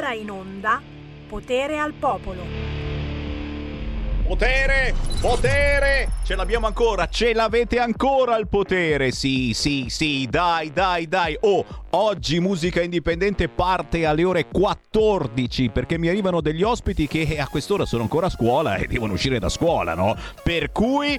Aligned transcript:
ora 0.00 0.14
in 0.14 0.30
onda 0.30 0.80
Potere 1.28 1.78
al 1.78 1.92
Popolo. 1.92 2.42
Potere! 4.26 4.94
Potere! 5.20 6.08
Ce 6.24 6.34
l'abbiamo 6.34 6.66
ancora, 6.66 7.08
ce 7.08 7.34
l'avete 7.34 7.78
ancora 7.78 8.38
il 8.38 8.48
potere! 8.48 9.10
Sì, 9.10 9.52
sì, 9.52 9.86
sì, 9.88 10.26
dai, 10.30 10.72
dai, 10.72 11.06
dai! 11.06 11.36
Oh, 11.40 11.64
oggi 11.90 12.40
musica 12.40 12.80
indipendente 12.80 13.48
parte 13.48 14.06
alle 14.06 14.24
ore 14.24 14.46
14 14.46 15.68
perché 15.68 15.98
mi 15.98 16.08
arrivano 16.08 16.40
degli 16.40 16.62
ospiti 16.62 17.06
che 17.06 17.38
a 17.38 17.48
quest'ora 17.48 17.84
sono 17.84 18.02
ancora 18.02 18.26
a 18.26 18.30
scuola 18.30 18.76
e 18.76 18.86
devono 18.86 19.12
uscire 19.12 19.38
da 19.38 19.50
scuola, 19.50 19.94
no? 19.94 20.16
Per 20.42 20.72
cui 20.72 21.18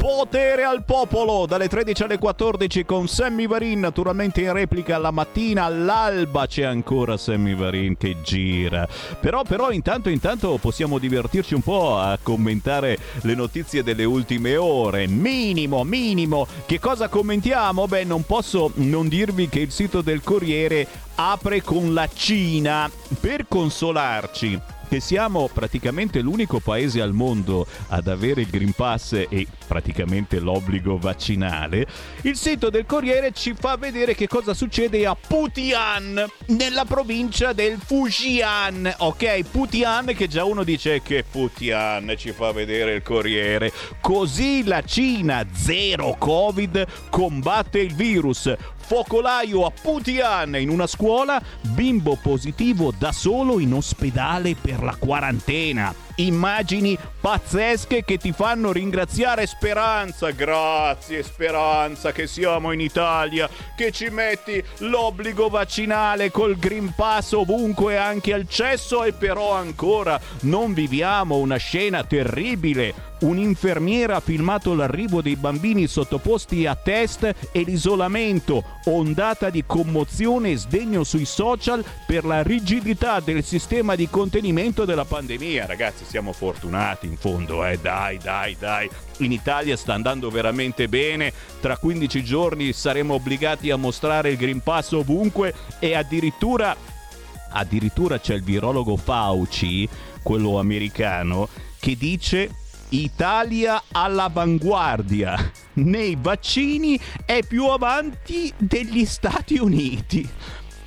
Potere 0.00 0.64
al 0.64 0.82
popolo 0.84 1.44
dalle 1.44 1.68
13 1.68 2.04
alle 2.04 2.16
14 2.16 2.86
con 2.86 3.06
Sammy 3.06 3.46
Varin, 3.46 3.80
naturalmente 3.80 4.40
in 4.40 4.50
replica 4.50 4.96
la 4.96 5.10
mattina 5.10 5.64
all'alba 5.64 6.46
c'è 6.46 6.62
ancora 6.62 7.18
Sammy 7.18 7.54
Varin 7.54 7.98
che 7.98 8.16
gira. 8.22 8.88
Però, 9.20 9.42
però 9.42 9.70
intanto, 9.70 10.08
intanto 10.08 10.56
possiamo 10.56 10.96
divertirci 10.96 11.52
un 11.52 11.60
po' 11.60 11.98
a 11.98 12.18
commentare 12.22 12.96
le 13.20 13.34
notizie 13.34 13.82
delle 13.82 14.04
ultime 14.04 14.56
ore. 14.56 15.06
Minimo, 15.06 15.84
minimo. 15.84 16.46
Che 16.64 16.80
cosa 16.80 17.08
commentiamo? 17.08 17.86
Beh, 17.86 18.04
non 18.04 18.24
posso 18.24 18.72
non 18.76 19.06
dirvi 19.06 19.50
che 19.50 19.60
il 19.60 19.70
sito 19.70 20.00
del 20.00 20.22
Corriere 20.22 20.86
apre 21.16 21.60
con 21.60 21.92
la 21.92 22.08
Cina 22.10 22.90
per 23.20 23.44
consolarci 23.46 24.78
che 24.90 24.98
siamo 24.98 25.48
praticamente 25.52 26.18
l'unico 26.18 26.58
paese 26.58 27.00
al 27.00 27.12
mondo 27.12 27.64
ad 27.90 28.08
avere 28.08 28.40
il 28.40 28.50
Green 28.50 28.72
Pass 28.72 29.12
e 29.12 29.46
praticamente 29.64 30.40
l'obbligo 30.40 30.98
vaccinale, 30.98 31.86
il 32.22 32.34
sito 32.34 32.70
del 32.70 32.86
Corriere 32.86 33.30
ci 33.30 33.54
fa 33.56 33.76
vedere 33.76 34.16
che 34.16 34.26
cosa 34.26 34.52
succede 34.52 35.06
a 35.06 35.14
Putian, 35.14 36.28
nella 36.46 36.84
provincia 36.86 37.52
del 37.52 37.78
Fujian. 37.78 38.92
Ok, 38.98 39.42
Putian 39.48 40.06
che 40.06 40.26
già 40.26 40.42
uno 40.42 40.64
dice 40.64 41.02
che 41.02 41.22
Putian 41.22 42.14
ci 42.16 42.32
fa 42.32 42.50
vedere 42.50 42.94
il 42.94 43.02
Corriere. 43.02 43.70
Così 44.00 44.64
la 44.64 44.82
Cina, 44.82 45.46
zero 45.52 46.16
Covid, 46.18 46.84
combatte 47.10 47.78
il 47.78 47.94
virus 47.94 48.52
focolaio 48.90 49.66
a 49.66 49.70
Putian 49.70 50.56
in 50.56 50.68
una 50.68 50.88
scuola, 50.88 51.40
bimbo 51.60 52.18
positivo 52.20 52.92
da 52.98 53.12
solo 53.12 53.60
in 53.60 53.72
ospedale 53.72 54.56
per 54.56 54.82
la 54.82 54.96
quarantena. 54.98 55.94
Immagini 56.20 56.98
pazzesche 57.20 58.04
che 58.04 58.18
ti 58.18 58.32
fanno 58.32 58.72
ringraziare 58.72 59.46
Speranza. 59.46 60.30
Grazie 60.32 61.22
Speranza 61.22 62.12
che 62.12 62.26
siamo 62.26 62.72
in 62.72 62.80
Italia, 62.80 63.48
che 63.74 63.90
ci 63.90 64.10
metti 64.10 64.62
l'obbligo 64.78 65.48
vaccinale 65.48 66.30
col 66.30 66.58
Green 66.58 66.92
Pass 66.94 67.32
ovunque 67.32 67.96
anche 67.96 68.34
al 68.34 68.46
cesso 68.48 69.02
e 69.04 69.12
però 69.12 69.54
ancora 69.54 70.20
non 70.40 70.74
viviamo 70.74 71.36
una 71.36 71.56
scena 71.56 72.04
terribile 72.04 73.08
un'infermiera 73.20 74.16
ha 74.16 74.20
filmato 74.20 74.74
l'arrivo 74.74 75.22
dei 75.22 75.36
bambini 75.36 75.86
sottoposti 75.86 76.66
a 76.66 76.74
test 76.74 77.34
e 77.52 77.62
l'isolamento, 77.62 78.64
ondata 78.84 79.50
di 79.50 79.64
commozione 79.66 80.52
e 80.52 80.56
sdegno 80.56 81.04
sui 81.04 81.24
social 81.24 81.84
per 82.06 82.24
la 82.24 82.42
rigidità 82.42 83.20
del 83.20 83.44
sistema 83.44 83.94
di 83.94 84.08
contenimento 84.08 84.84
della 84.84 85.04
pandemia. 85.04 85.66
Ragazzi, 85.66 86.04
siamo 86.10 86.32
fortunati 86.32 87.06
in 87.06 87.16
fondo, 87.16 87.64
eh? 87.64 87.78
Dai, 87.78 88.18
dai, 88.18 88.56
dai. 88.58 88.90
In 89.18 89.30
Italia 89.30 89.76
sta 89.76 89.94
andando 89.94 90.28
veramente 90.28 90.88
bene. 90.88 91.32
Tra 91.60 91.76
15 91.76 92.24
giorni 92.24 92.72
saremo 92.72 93.14
obbligati 93.14 93.70
a 93.70 93.76
mostrare 93.76 94.30
il 94.30 94.36
Green 94.36 94.60
Pass 94.60 94.90
ovunque 94.90 95.54
e 95.78 95.94
addirittura 95.94 96.76
addirittura 97.52 98.18
c'è 98.18 98.34
il 98.34 98.42
virologo 98.42 98.96
Fauci, 98.96 99.88
quello 100.22 100.58
americano, 100.58 101.48
che 101.78 101.96
dice 101.96 102.50
Italia 102.88 103.84
all'avanguardia 103.92 105.52
nei 105.74 106.16
vaccini 106.20 106.98
è 107.24 107.40
più 107.46 107.66
avanti 107.66 108.52
degli 108.56 109.04
Stati 109.04 109.58
Uniti. 109.58 110.28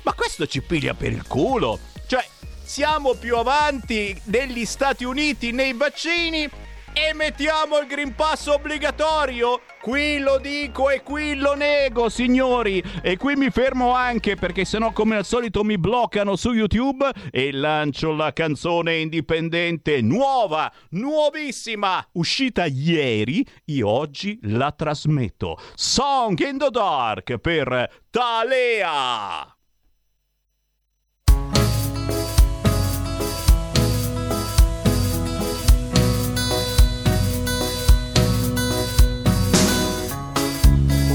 Ma 0.02 0.12
questo 0.12 0.46
ci 0.46 0.60
piglia 0.60 0.92
per 0.92 1.12
il 1.12 1.26
culo. 1.26 1.78
Cioè, 2.06 2.22
siamo 2.64 3.14
più 3.14 3.36
avanti 3.36 4.18
degli 4.24 4.64
Stati 4.64 5.04
Uniti 5.04 5.52
nei 5.52 5.74
vaccini 5.74 6.48
e 6.96 7.12
mettiamo 7.12 7.78
il 7.78 7.86
Green 7.86 8.14
Pass 8.14 8.46
obbligatorio? 8.46 9.60
Qui 9.82 10.18
lo 10.18 10.38
dico 10.38 10.88
e 10.88 11.02
qui 11.02 11.34
lo 11.34 11.54
nego, 11.54 12.08
signori. 12.08 12.82
E 13.02 13.16
qui 13.16 13.34
mi 13.36 13.50
fermo 13.50 13.92
anche 13.92 14.36
perché 14.36 14.64
sennò 14.64 14.92
come 14.92 15.16
al 15.16 15.24
solito 15.24 15.62
mi 15.62 15.76
bloccano 15.76 16.36
su 16.36 16.52
YouTube 16.52 17.10
e 17.30 17.52
lancio 17.52 18.12
la 18.12 18.32
canzone 18.32 18.96
indipendente 18.96 20.00
nuova, 20.00 20.72
nuovissima, 20.90 22.06
uscita 22.12 22.64
ieri. 22.64 23.44
Io 23.66 23.88
oggi 23.88 24.38
la 24.42 24.72
trasmetto. 24.72 25.58
Song 25.74 26.38
in 26.38 26.58
the 26.58 26.70
Dark 26.70 27.36
per 27.38 28.02
Talea. 28.08 29.53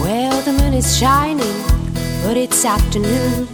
Well, 0.10 0.42
the 0.42 0.54
moon 0.54 0.74
is 0.74 0.98
shining, 0.98 1.62
but 2.24 2.36
it's 2.36 2.66
afternoon. 2.66 3.46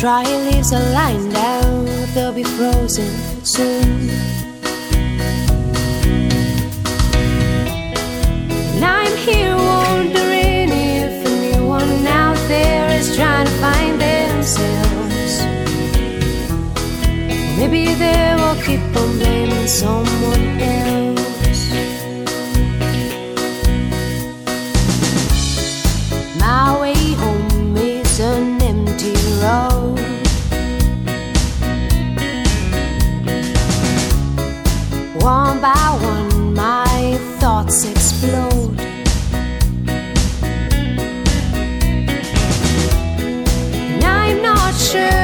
Dry 0.00 0.24
leaves 0.46 0.72
are 0.72 0.82
lying 0.90 1.28
down, 1.30 1.84
they'll 2.12 2.32
be 2.32 2.42
frozen 2.42 3.08
soon. 3.44 4.10
And 8.74 8.84
I'm 8.84 9.16
here 9.18 9.54
wondering 9.54 10.70
if 10.70 11.24
anyone 11.24 12.04
out 12.04 12.40
there 12.48 12.98
is 12.98 13.14
trying 13.14 13.46
to 13.46 13.52
find 13.62 14.00
themselves. 14.00 15.34
Maybe 17.56 17.94
they 17.94 18.34
will 18.34 18.60
keep 18.64 18.80
on 18.96 19.18
blaming 19.18 19.68
someone 19.68 20.60
else. 20.60 21.01
By 35.62 35.96
one, 36.02 36.54
my 36.54 37.16
thoughts 37.38 37.84
explode. 37.84 38.80
And 43.70 44.04
I'm 44.04 44.42
not 44.42 44.74
sure 44.74 45.21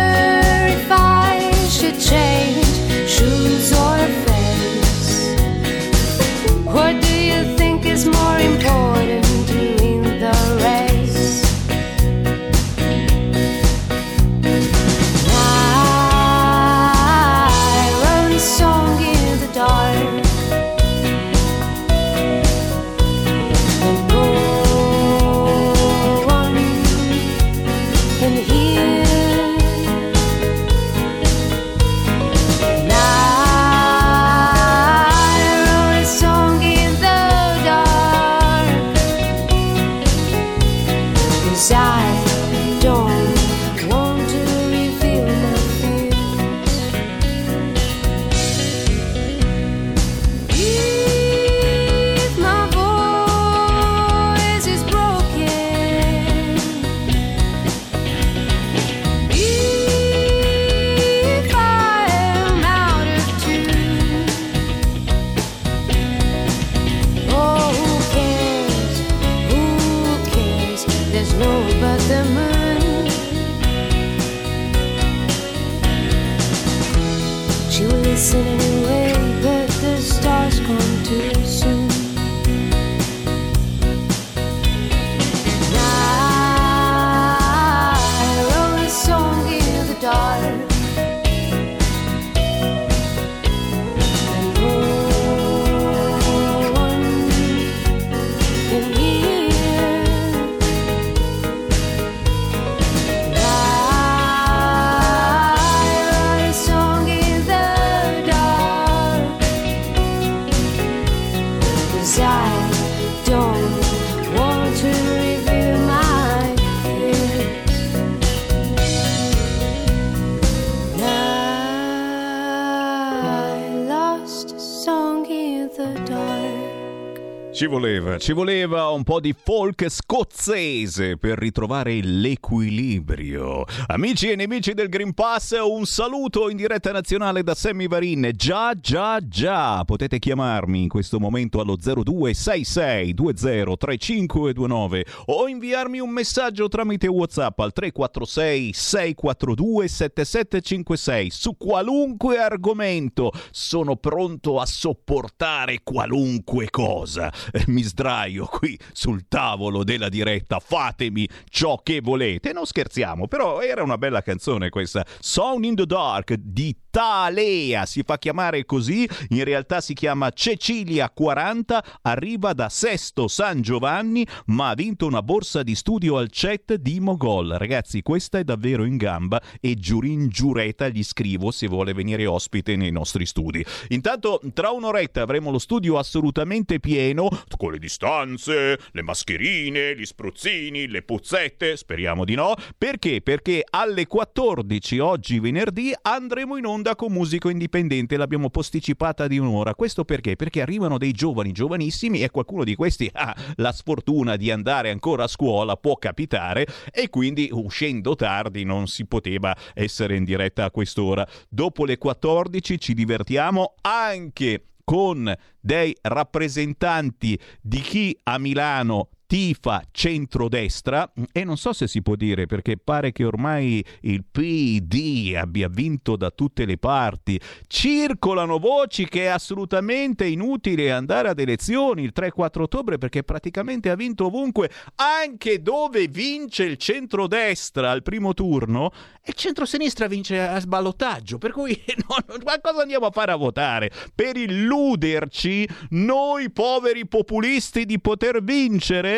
Ci 127.59 127.67
voleva, 127.67 128.19
ci 128.19 128.33
voleva 128.33 128.87
un 128.91 129.03
po' 129.03 129.19
di 129.19 129.35
folk 129.37 129.89
scozzese 129.89 131.17
per 131.17 131.39
ritrovare 131.39 131.99
l'equilibrio. 132.01 133.65
Amici 133.89 134.31
e 134.31 134.37
nemici 134.37 134.75
del 134.75 134.89
Green 134.89 135.13
Pass, 135.13 135.57
un 135.61 135.85
saluto 135.85 136.51
in 136.51 136.57
diretta 136.57 136.93
nazionale 136.93 137.43
da 137.43 137.57
Sammy 137.57 137.89
Varin. 137.89 138.31
Già, 138.37 138.75
già, 138.75 139.19
già, 139.21 139.83
potete 139.85 140.21
chiamarmi 140.21 140.83
in 140.83 140.89
questo 140.89 141.19
momento 141.19 141.59
allo 141.59 141.75
0266 141.75 143.15
203529 143.15 145.07
o 145.25 145.49
inviarmi 145.49 145.99
un 145.99 146.11
messaggio 146.11 146.69
tramite 146.69 147.09
WhatsApp 147.09 147.59
al 147.59 147.73
346 147.73 148.73
642 148.73 149.89
7756 149.89 151.31
su 151.33 151.57
qualunque 151.57 152.39
argomento. 152.39 153.33
Sono 153.51 153.97
pronto 153.97 154.61
a 154.61 154.65
sopportare 154.65 155.81
qualunque 155.83 156.71
cosa. 156.71 157.33
Eh, 157.53 157.65
mi 157.69 157.83
sdraio 157.83 158.47
qui 158.47 158.79
sul 158.93 159.27
tavolo 159.29 159.85
della 159.85 160.09
diretta, 160.09 160.59
fatemi 160.61 161.29
ciò 161.49 161.81
che 161.83 162.01
volete. 162.01 162.53
Non 162.53 162.67
scherziamo, 162.67 163.27
però 163.27 163.61
era 163.61 163.83
una 163.83 163.99
bella 163.99 164.23
canzone 164.23 164.69
questa. 164.69 165.05
Song 165.21 165.65
in 165.65 165.75
the 165.75 165.87
Dark 165.87 166.35
di 166.35 166.77
Talea, 166.99 167.87
si 167.87 168.03
fa 168.03 168.19
chiamare 168.19 168.65
così, 168.65 169.09
in 169.29 169.45
realtà 169.45 169.81
si 169.81 169.95
chiama 169.95 170.31
Cecilia 170.31 171.09
40, 171.09 172.01
arriva 172.03 172.53
da 172.55 172.69
Sesto 172.69 173.29
San 173.29 173.63
Giovanni, 173.63 174.27
ma 174.47 174.71
ha 174.71 174.75
vinto 174.75 175.07
una 175.07 175.23
borsa 175.23 175.63
di 175.63 175.77
studio 175.77 176.17
al 176.17 176.29
CET 176.29 176.75
di 176.75 176.99
Mogol. 176.99 177.55
Ragazzi, 177.57 178.03
questa 178.03 178.41
è 178.41 178.43
davvero 178.43 178.83
in 178.83 178.97
gamba 178.97 179.41
e 179.61 179.77
giurin 179.77 180.27
giureta 180.27 180.89
gli 180.89 181.05
scrivo 181.05 181.53
se 181.53 181.69
vuole 181.69 181.93
venire 181.93 182.27
ospite 182.27 182.75
nei 182.75 182.91
nostri 182.91 183.27
studi. 183.27 183.65
Intanto, 183.91 184.41
tra 184.53 184.71
un'oretta 184.71 185.23
avremo 185.23 185.53
lo 185.53 185.61
studio 185.61 185.99
assolutamente 185.99 186.81
pieno, 186.81 187.29
con 187.57 187.71
le 187.71 187.79
distanze, 187.79 188.77
le 188.91 189.03
mascherine, 189.03 189.95
gli 189.95 190.05
spruzzini, 190.05 190.89
le 190.89 191.03
puzzette, 191.03 191.77
speriamo 191.77 192.25
di 192.25 192.35
no. 192.35 192.57
Perché? 192.77 193.21
Perché 193.23 193.63
alle 193.71 194.09
14 194.09 194.99
oggi 194.99 195.39
venerdì 195.39 195.95
andremo 196.03 196.57
in 196.57 196.67
onda 196.67 196.87
con 196.95 197.13
musico 197.13 197.49
indipendente, 197.49 198.17
l'abbiamo 198.17 198.51
posticipata 198.51 199.27
di 199.27 199.39
un'ora. 199.39 199.75
Questo 199.75 200.05
perché? 200.05 200.37
Perché 200.37 200.61
arrivano 200.61 200.99
dei 200.99 201.13
giovani, 201.13 201.53
giovanissimi 201.53 202.23
e 202.23 202.31
qualcuno 202.31 202.65
di 202.65 202.75
questi 202.75 203.09
ha 203.13 203.35
la 203.57 203.73
sfortuna 203.73 204.37
di 204.37 204.51
andare 204.51 204.91
ancora 204.91 205.25
a 205.25 205.29
scuola, 205.29 205.77
può 205.77 205.97
capitare 205.97 206.67
e 206.93 207.09
quindi 207.09 207.49
uscendo 207.53 208.15
tardi 208.15 208.65
non 208.65 208.87
si 208.87 209.07
poteva 209.07 209.57
essere 209.75 210.17
in 210.17 210.25
diretta 210.25 210.65
a 210.65 210.71
quest'ora. 210.71 211.27
Dopo 211.49 211.85
le 211.85 211.99
14 211.99 212.79
ci 212.79 212.95
divertiamo 212.95 213.75
anche 213.83 214.65
con 214.85 215.33
dei 215.61 215.95
rappresentanti 216.01 217.39
di 217.61 217.81
chi 217.81 218.19
a 218.23 218.39
Milano 218.39 219.11
tifa 219.29 219.83
centrodestra 219.91 221.13
e 221.33 221.45
non 221.45 221.59
so 221.59 221.75
se 221.75 221.87
si 221.87 222.01
può 222.01 222.15
dire 222.15 222.47
perché 222.47 222.79
pare 222.79 223.13
che 223.13 223.27
ormai 223.27 223.85
il 224.01 224.25
PD 224.25 225.35
abbia 225.37 225.69
vinto 225.69 226.17
da 226.17 226.31
tutte 226.31 226.65
le 226.65 226.79
parti. 226.79 227.39
Circolano 227.67 228.59
voci 228.59 229.07
che 229.07 229.25
è 229.25 229.27
assolutamente 229.27 230.25
inutile 230.25 230.91
andare 230.91 231.29
ad 231.29 231.39
elezioni 231.39 232.05
il 232.05 232.13
3-4 232.17 232.63
ottobre 232.63 232.97
perché 232.97 233.23
praticamente 233.23 233.91
ha 233.91 233.97
vinto 233.97 234.27
ovunque, 234.27 234.71
anche 234.95 235.61
dove 235.61 236.09
vince 236.09 236.65
il 236.65 236.79
centrodestra 236.79 237.91
al 237.91 238.03
primo 238.03 238.33
turno 238.33 238.91
e 239.21 239.29
il 239.29 239.35
centrosinistra 239.35 240.07
vince 240.07 240.41
a 240.41 240.59
sballottaggio. 240.59 241.37
Per 241.37 241.53
cui 241.53 241.79
no, 242.09 242.17
ma 242.47 242.59
cosa 242.63 242.81
andiamo 242.81 243.05
a 243.05 243.11
fare 243.11 243.33
a 243.33 243.37
votare? 243.37 243.91
Per 244.15 244.39
illuderci 244.39 245.69
noi 245.91 246.51
poveri 246.51 247.07
populisti 247.07 247.85
di 247.85 248.01
poter 248.01 248.43
vincere? 248.43 249.18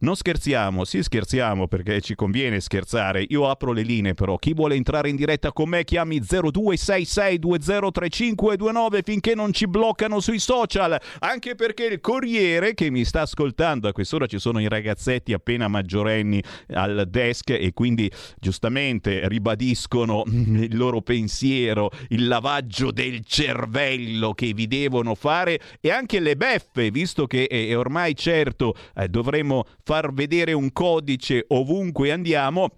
Non 0.00 0.16
scherziamo, 0.16 0.84
sì 0.86 1.02
scherziamo 1.02 1.68
perché 1.68 2.00
ci 2.00 2.14
conviene 2.14 2.60
scherzare. 2.60 3.22
Io 3.28 3.50
apro 3.50 3.72
le 3.72 3.82
linee 3.82 4.14
però. 4.14 4.38
Chi 4.38 4.54
vuole 4.54 4.74
entrare 4.74 5.10
in 5.10 5.16
diretta 5.16 5.52
con 5.52 5.68
me 5.68 5.84
chiami 5.84 6.20
0266203529 6.20 9.00
finché 9.04 9.34
non 9.34 9.52
ci 9.52 9.66
bloccano 9.66 10.20
sui 10.20 10.38
social. 10.38 10.98
Anche 11.18 11.54
perché 11.54 11.84
il 11.84 12.00
Corriere 12.00 12.72
che 12.72 12.88
mi 12.88 13.04
sta 13.04 13.20
ascoltando, 13.20 13.88
a 13.88 13.92
quest'ora 13.92 14.24
ci 14.24 14.38
sono 14.38 14.58
i 14.58 14.68
ragazzetti 14.68 15.34
appena 15.34 15.68
maggiorenni 15.68 16.42
al 16.68 17.04
desk 17.06 17.50
e 17.50 17.72
quindi 17.74 18.10
giustamente 18.38 19.28
ribadiscono 19.28 20.22
il 20.26 20.78
loro 20.78 21.02
pensiero, 21.02 21.90
il 22.08 22.26
lavaggio 22.26 22.90
del 22.90 23.22
cervello 23.22 24.32
che 24.32 24.54
vi 24.54 24.66
devono 24.66 25.14
fare 25.14 25.60
e 25.78 25.90
anche 25.90 26.20
le 26.20 26.36
beffe, 26.36 26.90
visto 26.90 27.26
che 27.26 27.46
è 27.46 27.76
ormai 27.76 28.16
certo 28.16 28.74
eh, 28.96 29.06
dovremo 29.08 29.66
far 29.90 30.12
vedere 30.12 30.52
un 30.52 30.70
codice 30.72 31.46
ovunque 31.48 32.12
andiamo, 32.12 32.76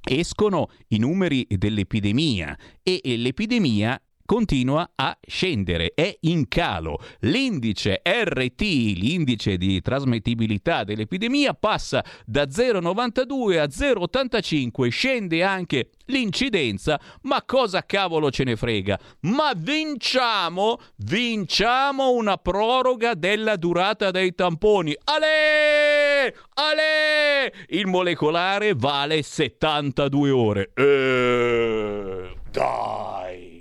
escono 0.00 0.68
i 0.90 0.98
numeri 0.98 1.44
dell'epidemia 1.48 2.56
e 2.84 3.00
l'epidemia 3.16 4.00
continua 4.24 4.90
a 4.94 5.16
scendere, 5.26 5.92
è 5.94 6.16
in 6.20 6.48
calo. 6.48 6.98
L'indice 7.20 8.02
RT, 8.04 8.60
l'indice 8.60 9.56
di 9.56 9.80
trasmettibilità 9.80 10.84
dell'epidemia, 10.84 11.54
passa 11.54 12.04
da 12.24 12.44
0,92 12.44 13.58
a 13.58 13.64
0,85, 13.64 14.88
scende 14.88 15.42
anche 15.42 15.90
l'incidenza, 16.06 17.00
ma 17.22 17.42
cosa 17.44 17.84
cavolo 17.84 18.30
ce 18.30 18.44
ne 18.44 18.56
frega? 18.56 18.98
Ma 19.22 19.52
vinciamo, 19.56 20.78
vinciamo 20.96 22.10
una 22.10 22.36
proroga 22.36 23.14
della 23.14 23.56
durata 23.56 24.10
dei 24.10 24.34
tamponi. 24.34 24.94
Ale! 25.04 26.34
Ale! 26.54 27.52
Il 27.68 27.86
molecolare 27.86 28.74
vale 28.74 29.22
72 29.22 30.30
ore. 30.30 30.70
Eh, 30.74 32.34
dai! 32.50 33.51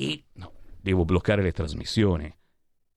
Il... 0.00 0.22
No, 0.34 0.52
devo 0.80 1.04
bloccare 1.04 1.42
le 1.42 1.52
trasmissioni. 1.52 2.32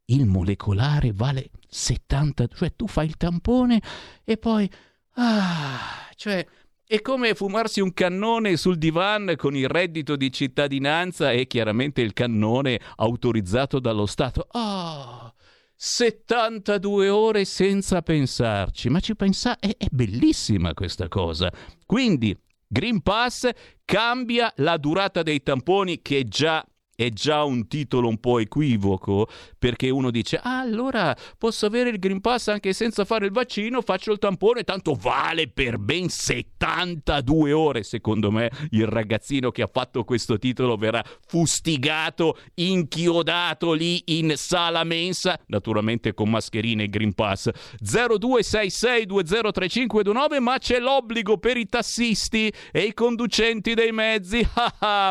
Il 0.05 0.25
molecolare 0.25 1.11
vale 1.13 1.49
70, 1.67 2.47
cioè 2.47 2.75
tu 2.75 2.87
fai 2.87 3.07
il 3.07 3.17
tampone 3.17 3.81
e 4.23 4.37
poi... 4.37 4.69
Ah, 5.15 6.09
cioè... 6.15 6.45
È 6.85 7.01
come 7.01 7.33
fumarsi 7.33 7.79
un 7.79 7.91
cannone 7.93 8.55
sul 8.55 8.77
divan 8.77 9.33
con 9.35 9.55
il 9.55 9.67
reddito 9.67 10.15
di 10.15 10.31
cittadinanza 10.31 11.31
e 11.31 11.47
chiaramente 11.47 12.01
il 12.01 12.13
cannone 12.13 12.79
autorizzato 12.97 13.79
dallo 13.79 14.05
Stato. 14.05 14.45
Oh, 14.51 15.33
72 15.73 17.09
ore 17.09 17.45
senza 17.45 18.01
pensarci. 18.03 18.89
Ma 18.89 18.99
ci 18.99 19.15
pensa, 19.15 19.57
è, 19.57 19.75
è 19.75 19.87
bellissima 19.89 20.73
questa 20.73 21.07
cosa. 21.07 21.51
Quindi, 21.85 22.37
Green 22.67 23.01
Pass 23.01 23.49
cambia 23.85 24.53
la 24.57 24.77
durata 24.77 25.23
dei 25.23 25.41
tamponi 25.41 26.01
che 26.01 26.25
già 26.25 26.63
è 27.05 27.09
già 27.09 27.43
un 27.43 27.67
titolo 27.67 28.07
un 28.07 28.19
po' 28.19 28.39
equivoco 28.39 29.27
perché 29.57 29.89
uno 29.89 30.11
dice 30.11 30.39
ah, 30.41 30.59
allora 30.59 31.15
posso 31.37 31.65
avere 31.65 31.89
il 31.89 31.99
Green 31.99 32.21
Pass 32.21 32.47
anche 32.47 32.73
senza 32.73 33.05
fare 33.05 33.25
il 33.25 33.31
vaccino, 33.31 33.81
faccio 33.81 34.11
il 34.11 34.19
tampone, 34.19 34.63
tanto 34.63 34.93
vale 34.93 35.47
per 35.47 35.77
ben 35.77 36.09
72 36.09 37.51
ore. 37.51 37.83
Secondo 37.83 38.31
me 38.31 38.49
il 38.71 38.87
ragazzino 38.87 39.51
che 39.51 39.61
ha 39.61 39.69
fatto 39.71 40.03
questo 40.03 40.37
titolo 40.37 40.75
verrà 40.75 41.03
fustigato, 41.25 42.37
inchiodato 42.55 43.73
lì 43.73 44.01
in 44.05 44.33
sala 44.35 44.83
mensa, 44.83 45.39
naturalmente 45.47 46.13
con 46.13 46.29
mascherine 46.29 46.83
e 46.83 46.89
Green 46.89 47.13
Pass. 47.13 47.49
0266203529 47.83 50.39
ma 50.39 50.57
c'è 50.57 50.79
l'obbligo 50.79 51.37
per 51.37 51.57
i 51.57 51.65
tassisti 51.65 52.51
e 52.71 52.81
i 52.81 52.93
conducenti 52.93 53.73
dei 53.73 53.91
mezzi. 53.91 54.45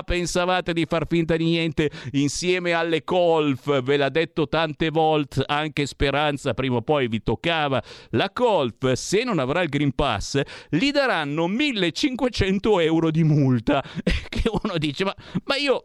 Pensavate 0.04 0.72
di 0.72 0.86
far 0.86 1.06
finta 1.06 1.36
di 1.36 1.44
niente? 1.44 1.81
Insieme 2.12 2.72
alle 2.72 3.04
Colf, 3.04 3.82
ve 3.82 3.96
l'ha 3.96 4.08
detto 4.08 4.48
tante 4.48 4.90
volte 4.90 5.42
anche 5.46 5.86
Speranza, 5.86 6.54
prima 6.54 6.76
o 6.76 6.82
poi 6.82 7.08
vi 7.08 7.22
toccava. 7.22 7.82
La 8.10 8.30
Colf, 8.30 8.92
se 8.92 9.24
non 9.24 9.38
avrà 9.38 9.62
il 9.62 9.68
Green 9.68 9.94
Pass, 9.94 10.40
gli 10.68 10.90
daranno 10.90 11.46
1500 11.46 12.80
euro 12.80 13.10
di 13.10 13.24
multa. 13.24 13.82
Che 14.32 14.48
uno 14.62 14.78
dice, 14.78 15.04
ma, 15.04 15.14
ma 15.44 15.56
io 15.56 15.84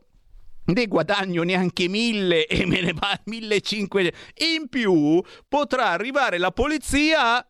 ne 0.66 0.88
guadagno 0.88 1.44
neanche 1.44 1.88
mille 1.88 2.46
e 2.46 2.66
me 2.66 2.82
ne 2.82 2.94
va 2.94 3.20
1500 3.24 4.18
in 4.56 4.68
più 4.68 5.22
potrà 5.48 5.92
arrivare 5.92 6.38
la 6.38 6.52
polizia 6.52 7.46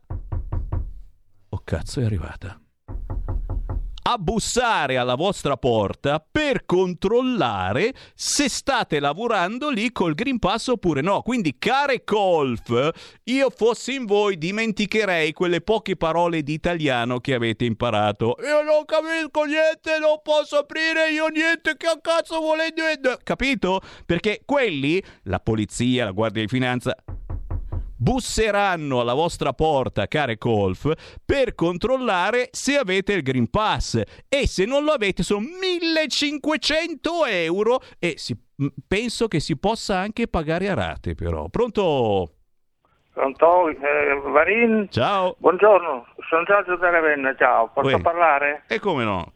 oh 1.50 1.62
cazzo 1.64 2.00
è 2.00 2.04
arrivata 2.04 2.60
a 4.10 4.18
bussare 4.18 4.96
alla 4.96 5.16
vostra 5.16 5.58
porta 5.58 6.26
per 6.32 6.66
controllare 6.66 7.94
se 8.16 8.48
state 8.48 9.02
lavorando 9.02 9.70
lì 9.70 9.92
col 9.92 10.14
Green 10.14 10.40
Pass 10.40 10.68
oppure 10.68 11.02
no. 11.02 11.22
Quindi, 11.22 11.58
care 11.60 12.06
Colf, 12.06 12.92
io 13.26 13.50
fossi 13.50 13.96
in 13.96 14.06
voi 14.06 14.38
dimenticherei 14.38 15.34
quelle 15.34 15.60
poche 15.60 15.98
parole 15.98 16.42
di 16.42 16.54
italiano 16.54 17.20
che 17.20 17.34
avete 17.34 17.66
imparato. 17.66 18.38
Io 18.44 18.64
non 18.64 18.86
capisco 18.86 19.44
niente, 19.44 20.00
non 20.00 20.22
posso 20.24 20.56
aprire 20.56 21.12
io 21.12 21.28
niente, 21.28 21.76
che 21.76 21.88
cazzo 22.02 22.40
volete? 22.40 23.02
Capito? 23.24 23.82
Perché 24.06 24.42
quelli, 24.46 25.04
la 25.24 25.42
polizia, 25.42 26.06
la 26.06 26.12
guardia 26.12 26.44
di 26.44 26.48
finanza, 26.48 26.96
busseranno 27.98 29.00
alla 29.00 29.14
vostra 29.14 29.54
porta, 29.54 30.08
care 30.08 30.38
Colf, 30.38 30.92
per 31.26 31.56
controllare 31.56 32.50
se 32.52 32.78
avete 32.78 33.14
il 33.14 33.22
Green 33.24 33.50
Pass 33.50 34.02
e 34.30 34.48
se 34.48 34.66
non 34.66 34.84
lo 34.84 34.92
avete 34.92 35.24
sono 35.24 35.46
1500 35.60 37.26
euro 37.26 37.80
e 38.00 38.14
si, 38.18 38.36
penso 38.88 39.28
che 39.28 39.40
si 39.40 39.58
possa 39.58 39.98
anche 39.98 40.28
pagare 40.28 40.70
a 40.70 40.74
rate 40.74 41.16
però. 41.16 41.48
Pronto? 41.50 42.32
Pronto? 43.14 43.70
Eh, 43.70 44.22
Varin? 44.26 44.88
Ciao. 44.92 45.36
Buongiorno, 45.40 46.06
sono 46.30 46.44
Giorgio 46.44 46.76
da 46.76 46.90
Ravenna, 46.92 47.36
ciao, 47.36 47.72
posso 47.74 47.96
Uè. 47.96 48.02
parlare? 48.02 48.64
E 48.68 48.80
come 48.80 49.04
no? 49.04 49.32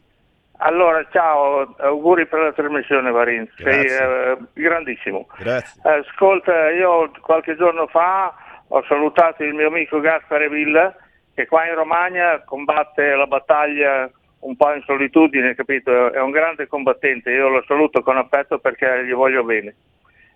Allora, 0.64 1.04
ciao, 1.12 1.74
auguri 1.80 2.28
per 2.28 2.40
la 2.40 2.54
trasmissione 2.54 3.10
Varin, 3.10 3.50
sei 3.58 3.64
Grazie. 3.84 4.32
eh, 4.32 4.38
grandissimo. 4.54 5.26
Grazie. 5.40 5.82
Ascolta, 5.82 6.70
io 6.70 7.10
qualche 7.22 7.56
giorno 7.56 7.88
fa 7.88 8.32
ho 8.74 8.84
salutato 8.88 9.44
il 9.44 9.54
mio 9.54 9.68
amico 9.68 10.00
Gaspare 10.00 10.48
Villa, 10.48 10.96
che 11.34 11.46
qua 11.46 11.68
in 11.68 11.76
Romagna 11.76 12.42
combatte 12.46 13.16
la 13.16 13.28
battaglia 13.28 14.10
un 14.40 14.56
po' 14.56 14.74
in 14.74 14.82
solitudine, 14.84 15.56
capito? 15.56 16.12
È 16.12 16.20
un 16.20 16.32
grande 16.32 16.68
combattente, 16.68 17.32
io 17.32 17.50
lo 17.50 17.64
saluto 17.68 18.02
con 18.02 18.16
affetto 18.18 18.60
perché 18.60 19.06
gli 19.06 19.14
voglio 19.14 19.44
bene. 19.44 19.76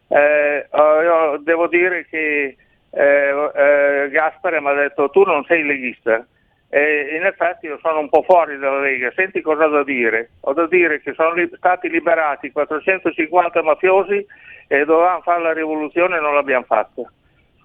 Eh, 0.10 0.68
oh, 0.70 1.38
devo 1.38 1.68
dire 1.68 2.06
che 2.08 2.58
eh, 2.89 3.51
eh, 3.56 4.10
Gaspare 4.10 4.60
mi 4.60 4.68
ha 4.68 4.74
detto 4.74 5.10
tu 5.10 5.24
non 5.24 5.46
sei 5.46 5.63
leghista. 5.63 6.25
E 6.68 7.15
in 7.15 7.25
effetti 7.25 7.68
io 7.68 7.80
sono 7.82 8.00
un 8.00 8.10
po' 8.10 8.24
fuori 8.24 8.58
dalla 8.58 8.82
Lega, 8.82 9.12
senti 9.15 9.39
cosa 9.39 9.68
ho 9.68 9.70
da 9.70 9.84
dire? 9.84 10.32
Ho 10.42 10.51
da 10.51 10.68
dire 10.68 11.00
che 11.00 11.13
sono 11.13 11.32
li- 11.34 11.50
stati 11.56 11.88
liberati 11.89 12.51
450 12.51 13.63
mafiosi 13.63 14.25
e 14.68 14.84
dovevamo 14.84 15.22
fare 15.22 15.42
la 15.42 15.54
rivoluzione 15.54 16.18
e 16.18 16.20
non 16.20 16.34
l'abbiamo 16.34 16.65
fatta. 16.65 17.10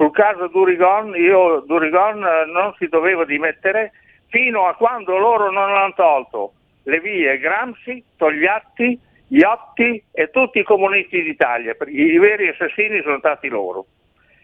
Sul 0.00 0.12
caso 0.12 0.46
Durigon, 0.46 1.14
io 1.14 1.60
Durigon 1.66 2.24
eh, 2.24 2.46
non 2.46 2.72
si 2.78 2.86
doveva 2.86 3.26
dimettere 3.26 3.92
fino 4.30 4.66
a 4.66 4.74
quando 4.74 5.18
loro 5.18 5.50
non 5.50 5.74
hanno 5.74 5.92
tolto 5.92 6.54
le 6.84 7.00
vie 7.00 7.38
Gramsci, 7.38 8.02
Togliatti, 8.16 8.98
Iotti 9.28 10.02
e 10.10 10.30
tutti 10.30 10.60
i 10.60 10.64
comunisti 10.64 11.22
d'Italia, 11.22 11.74
perché 11.74 11.92
i 11.92 12.16
veri 12.16 12.48
assassini 12.48 13.02
sono 13.02 13.18
stati 13.18 13.48
loro. 13.48 13.84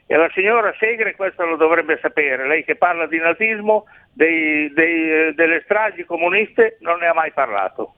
E 0.06 0.14
la 0.16 0.28
signora 0.34 0.74
Segre 0.78 1.16
questo 1.16 1.46
lo 1.46 1.56
dovrebbe 1.56 1.98
sapere, 2.02 2.46
lei 2.46 2.62
che 2.62 2.76
parla 2.76 3.06
di 3.06 3.16
nazismo, 3.16 3.86
dei- 4.12 4.70
dei, 4.74 5.32
delle 5.32 5.62
stragi 5.64 6.04
comuniste, 6.04 6.76
non 6.80 6.98
ne 6.98 7.06
ha 7.06 7.14
mai 7.14 7.32
parlato. 7.32 7.94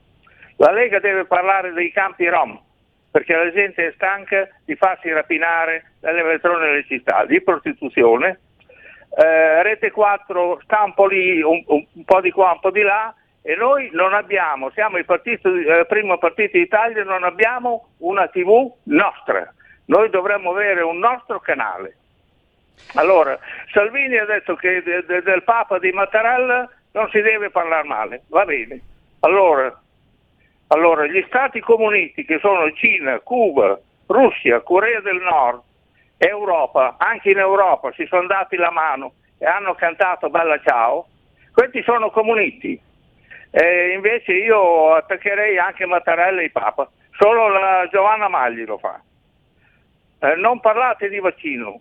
La 0.59 0.71
Lega 0.71 0.99
deve 0.99 1.25
parlare 1.25 1.73
dei 1.73 1.91
campi 1.91 2.25
Rom, 2.29 2.57
perché 3.11 3.35
la 3.35 3.51
gente 3.51 3.87
è 3.87 3.91
stanca 3.93 4.47
di 4.65 4.75
farsi 4.75 5.11
rapinare 5.11 5.91
dalle 5.99 6.23
metrone 6.23 6.65
nelle 6.67 6.85
città, 6.85 7.25
di 7.25 7.41
prostituzione. 7.41 8.39
Eh, 9.17 9.63
Rete 9.63 9.91
4 9.91 10.59
sta 10.63 10.83
un 10.83 10.93
po' 10.93 11.07
lì, 11.07 11.41
un- 11.41 11.63
un 11.67 12.03
po' 12.05 12.21
di 12.21 12.31
qua, 12.31 12.51
un 12.51 12.59
po' 12.59 12.69
di 12.71 12.81
là, 12.81 13.13
e 13.41 13.55
noi 13.55 13.89
non 13.93 14.13
abbiamo, 14.13 14.69
siamo 14.71 14.97
il 14.97 15.05
partito, 15.05 15.53
eh, 15.53 15.85
primo 15.85 16.17
partito 16.17 16.57
d'Italia, 16.57 17.03
non 17.03 17.23
abbiamo 17.23 17.89
una 17.99 18.27
TV 18.27 18.71
nostra. 18.83 19.51
Noi 19.85 20.09
dovremmo 20.09 20.51
avere 20.51 20.81
un 20.81 20.99
nostro 20.99 21.39
canale. 21.39 21.95
Allora, 22.95 23.37
Salvini 23.71 24.17
ha 24.17 24.25
detto 24.25 24.55
che 24.55 24.83
de- 24.83 25.03
de- 25.05 25.21
del 25.23 25.43
Papa 25.43 25.79
di 25.79 25.91
Mattarella 25.91 26.69
non 26.91 27.09
si 27.09 27.21
deve 27.21 27.49
parlare 27.49 27.87
male, 27.87 28.21
va 28.29 28.45
bene. 28.45 28.79
Allora, 29.21 29.75
allora, 30.71 31.07
gli 31.07 31.23
stati 31.27 31.59
comunisti 31.61 32.25
che 32.25 32.37
sono 32.39 32.71
Cina, 32.73 33.19
Cuba, 33.19 33.79
Russia, 34.05 34.61
Corea 34.61 34.99
del 35.01 35.19
Nord, 35.19 35.61
Europa, 36.17 36.95
anche 36.99 37.31
in 37.31 37.39
Europa 37.39 37.91
si 37.93 38.05
sono 38.05 38.27
dati 38.27 38.55
la 38.55 38.69
mano 38.69 39.13
e 39.39 39.45
hanno 39.45 39.73
cantato 39.73 40.29
Bella 40.29 40.59
Ciao, 40.61 41.07
questi 41.53 41.81
sono 41.83 42.11
comunisti. 42.11 42.79
E 43.51 43.93
invece 43.93 44.33
io 44.33 44.93
attaccherei 44.93 45.57
anche 45.57 45.87
Mattarella 45.87 46.41
e 46.41 46.51
Papa, 46.51 46.87
solo 47.17 47.47
la 47.47 47.87
Giovanna 47.89 48.27
Magli 48.27 48.63
lo 48.65 48.77
fa. 48.77 49.01
Eh, 50.19 50.35
non 50.35 50.59
parlate 50.59 51.09
di 51.09 51.19
vaccino. 51.19 51.79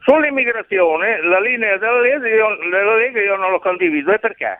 Sull'immigrazione 0.00 1.22
la 1.22 1.38
linea 1.38 1.76
della 1.76 2.00
Lega, 2.00 2.26
io, 2.26 2.56
della 2.68 2.96
Lega 2.96 3.20
io 3.20 3.36
non 3.36 3.50
lo 3.52 3.60
condivido. 3.60 4.12
E 4.12 4.18
perché? 4.18 4.58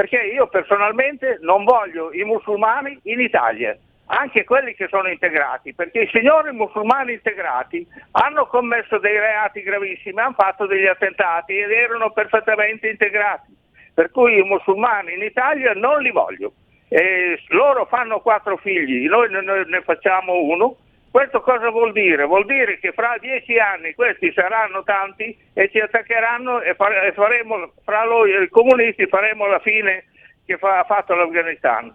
Perché 0.00 0.16
io 0.32 0.46
personalmente 0.46 1.36
non 1.42 1.64
voglio 1.64 2.10
i 2.14 2.24
musulmani 2.24 2.98
in 3.02 3.20
Italia, 3.20 3.76
anche 4.06 4.44
quelli 4.44 4.74
che 4.74 4.88
sono 4.88 5.10
integrati, 5.10 5.74
perché 5.74 6.00
i 6.00 6.08
signori 6.10 6.52
musulmani 6.52 7.12
integrati 7.12 7.86
hanno 8.12 8.46
commesso 8.46 8.96
dei 8.96 9.18
reati 9.18 9.60
gravissimi, 9.60 10.18
hanno 10.18 10.32
fatto 10.38 10.64
degli 10.64 10.86
attentati 10.86 11.54
ed 11.54 11.70
erano 11.70 12.12
perfettamente 12.12 12.88
integrati. 12.88 13.54
Per 13.92 14.10
cui 14.10 14.38
i 14.38 14.42
musulmani 14.42 15.12
in 15.12 15.22
Italia 15.22 15.74
non 15.74 16.00
li 16.00 16.10
voglio. 16.10 16.54
E 16.88 17.38
loro 17.48 17.84
fanno 17.84 18.20
quattro 18.20 18.56
figli, 18.56 19.06
noi 19.06 19.28
ne, 19.30 19.82
facciamo 19.82 20.32
uno. 20.32 20.76
Questo 21.10 21.40
cosa 21.40 21.70
vuol 21.70 21.92
dire? 21.92 22.24
Vuol 22.24 22.46
dire 22.46 22.78
che 22.78 22.92
fra 22.92 23.16
dieci 23.18 23.58
anni 23.58 23.94
questi 23.94 24.32
saranno 24.32 24.84
tanti 24.84 25.36
e 25.52 25.68
ci 25.70 25.80
attaccheranno 25.80 26.60
e, 26.60 26.74
fare- 26.74 27.12
faremo, 27.12 27.72
fra 27.84 28.04
noi 28.04 28.32
e 28.32 28.42
i 28.42 28.48
comunisti 28.48 29.06
faremo 29.06 29.46
la 29.46 29.58
fine 29.58 30.04
che 30.46 30.56
fa- 30.56 30.78
ha 30.78 30.84
fatto 30.84 31.14
l'Afghanistan. 31.14 31.92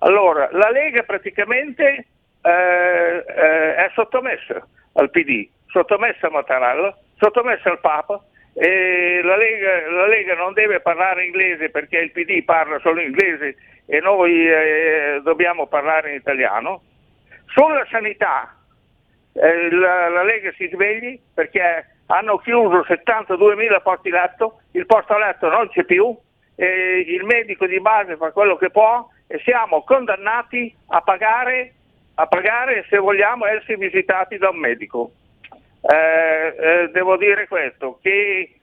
Allora, 0.00 0.48
la 0.52 0.70
Lega 0.70 1.02
praticamente 1.04 2.06
eh, 2.42 3.24
eh, 3.26 3.74
è 3.74 3.90
sottomessa 3.94 4.66
al 4.94 5.10
PD, 5.10 5.48
sottomessa 5.66 6.26
a 6.26 6.30
Mattarella, 6.30 6.96
sottomessa 7.16 7.70
al 7.70 7.80
Papa 7.80 8.22
la 8.60 9.36
Lega, 9.36 9.90
la 9.90 10.06
Lega 10.08 10.34
non 10.34 10.52
deve 10.52 10.80
parlare 10.80 11.24
inglese 11.24 11.70
perché 11.70 11.98
il 11.98 12.10
PD 12.10 12.42
parla 12.42 12.78
solo 12.80 13.00
inglese 13.00 13.56
e 13.86 14.00
noi 14.00 14.48
eh, 14.48 15.20
dobbiamo 15.22 15.66
parlare 15.66 16.10
in 16.10 16.16
italiano. 16.16 16.82
Sulla 17.58 17.84
sanità 17.90 18.54
eh, 19.32 19.70
la, 19.72 20.08
la 20.08 20.22
Lega 20.22 20.52
si 20.56 20.68
svegli 20.72 21.18
perché 21.34 21.96
hanno 22.06 22.38
chiuso 22.38 22.84
72.000 22.86 23.82
posti 23.82 24.10
letto, 24.10 24.60
il 24.72 24.86
posto 24.86 25.18
letto 25.18 25.48
non 25.48 25.68
c'è 25.68 25.82
più, 25.82 26.16
eh, 26.54 27.04
il 27.04 27.24
medico 27.24 27.66
di 27.66 27.80
base 27.80 28.16
fa 28.16 28.30
quello 28.30 28.56
che 28.56 28.70
può 28.70 29.08
e 29.26 29.40
siamo 29.42 29.82
condannati 29.82 30.72
a 30.86 31.00
pagare, 31.00 31.74
a 32.14 32.26
pagare 32.28 32.86
se 32.88 32.96
vogliamo 32.98 33.44
essere 33.46 33.76
visitati 33.76 34.38
da 34.38 34.50
un 34.50 34.58
medico. 34.58 35.10
Eh, 35.80 36.54
eh, 36.56 36.90
devo 36.92 37.16
dire 37.16 37.48
questo, 37.48 37.98
che 38.00 38.54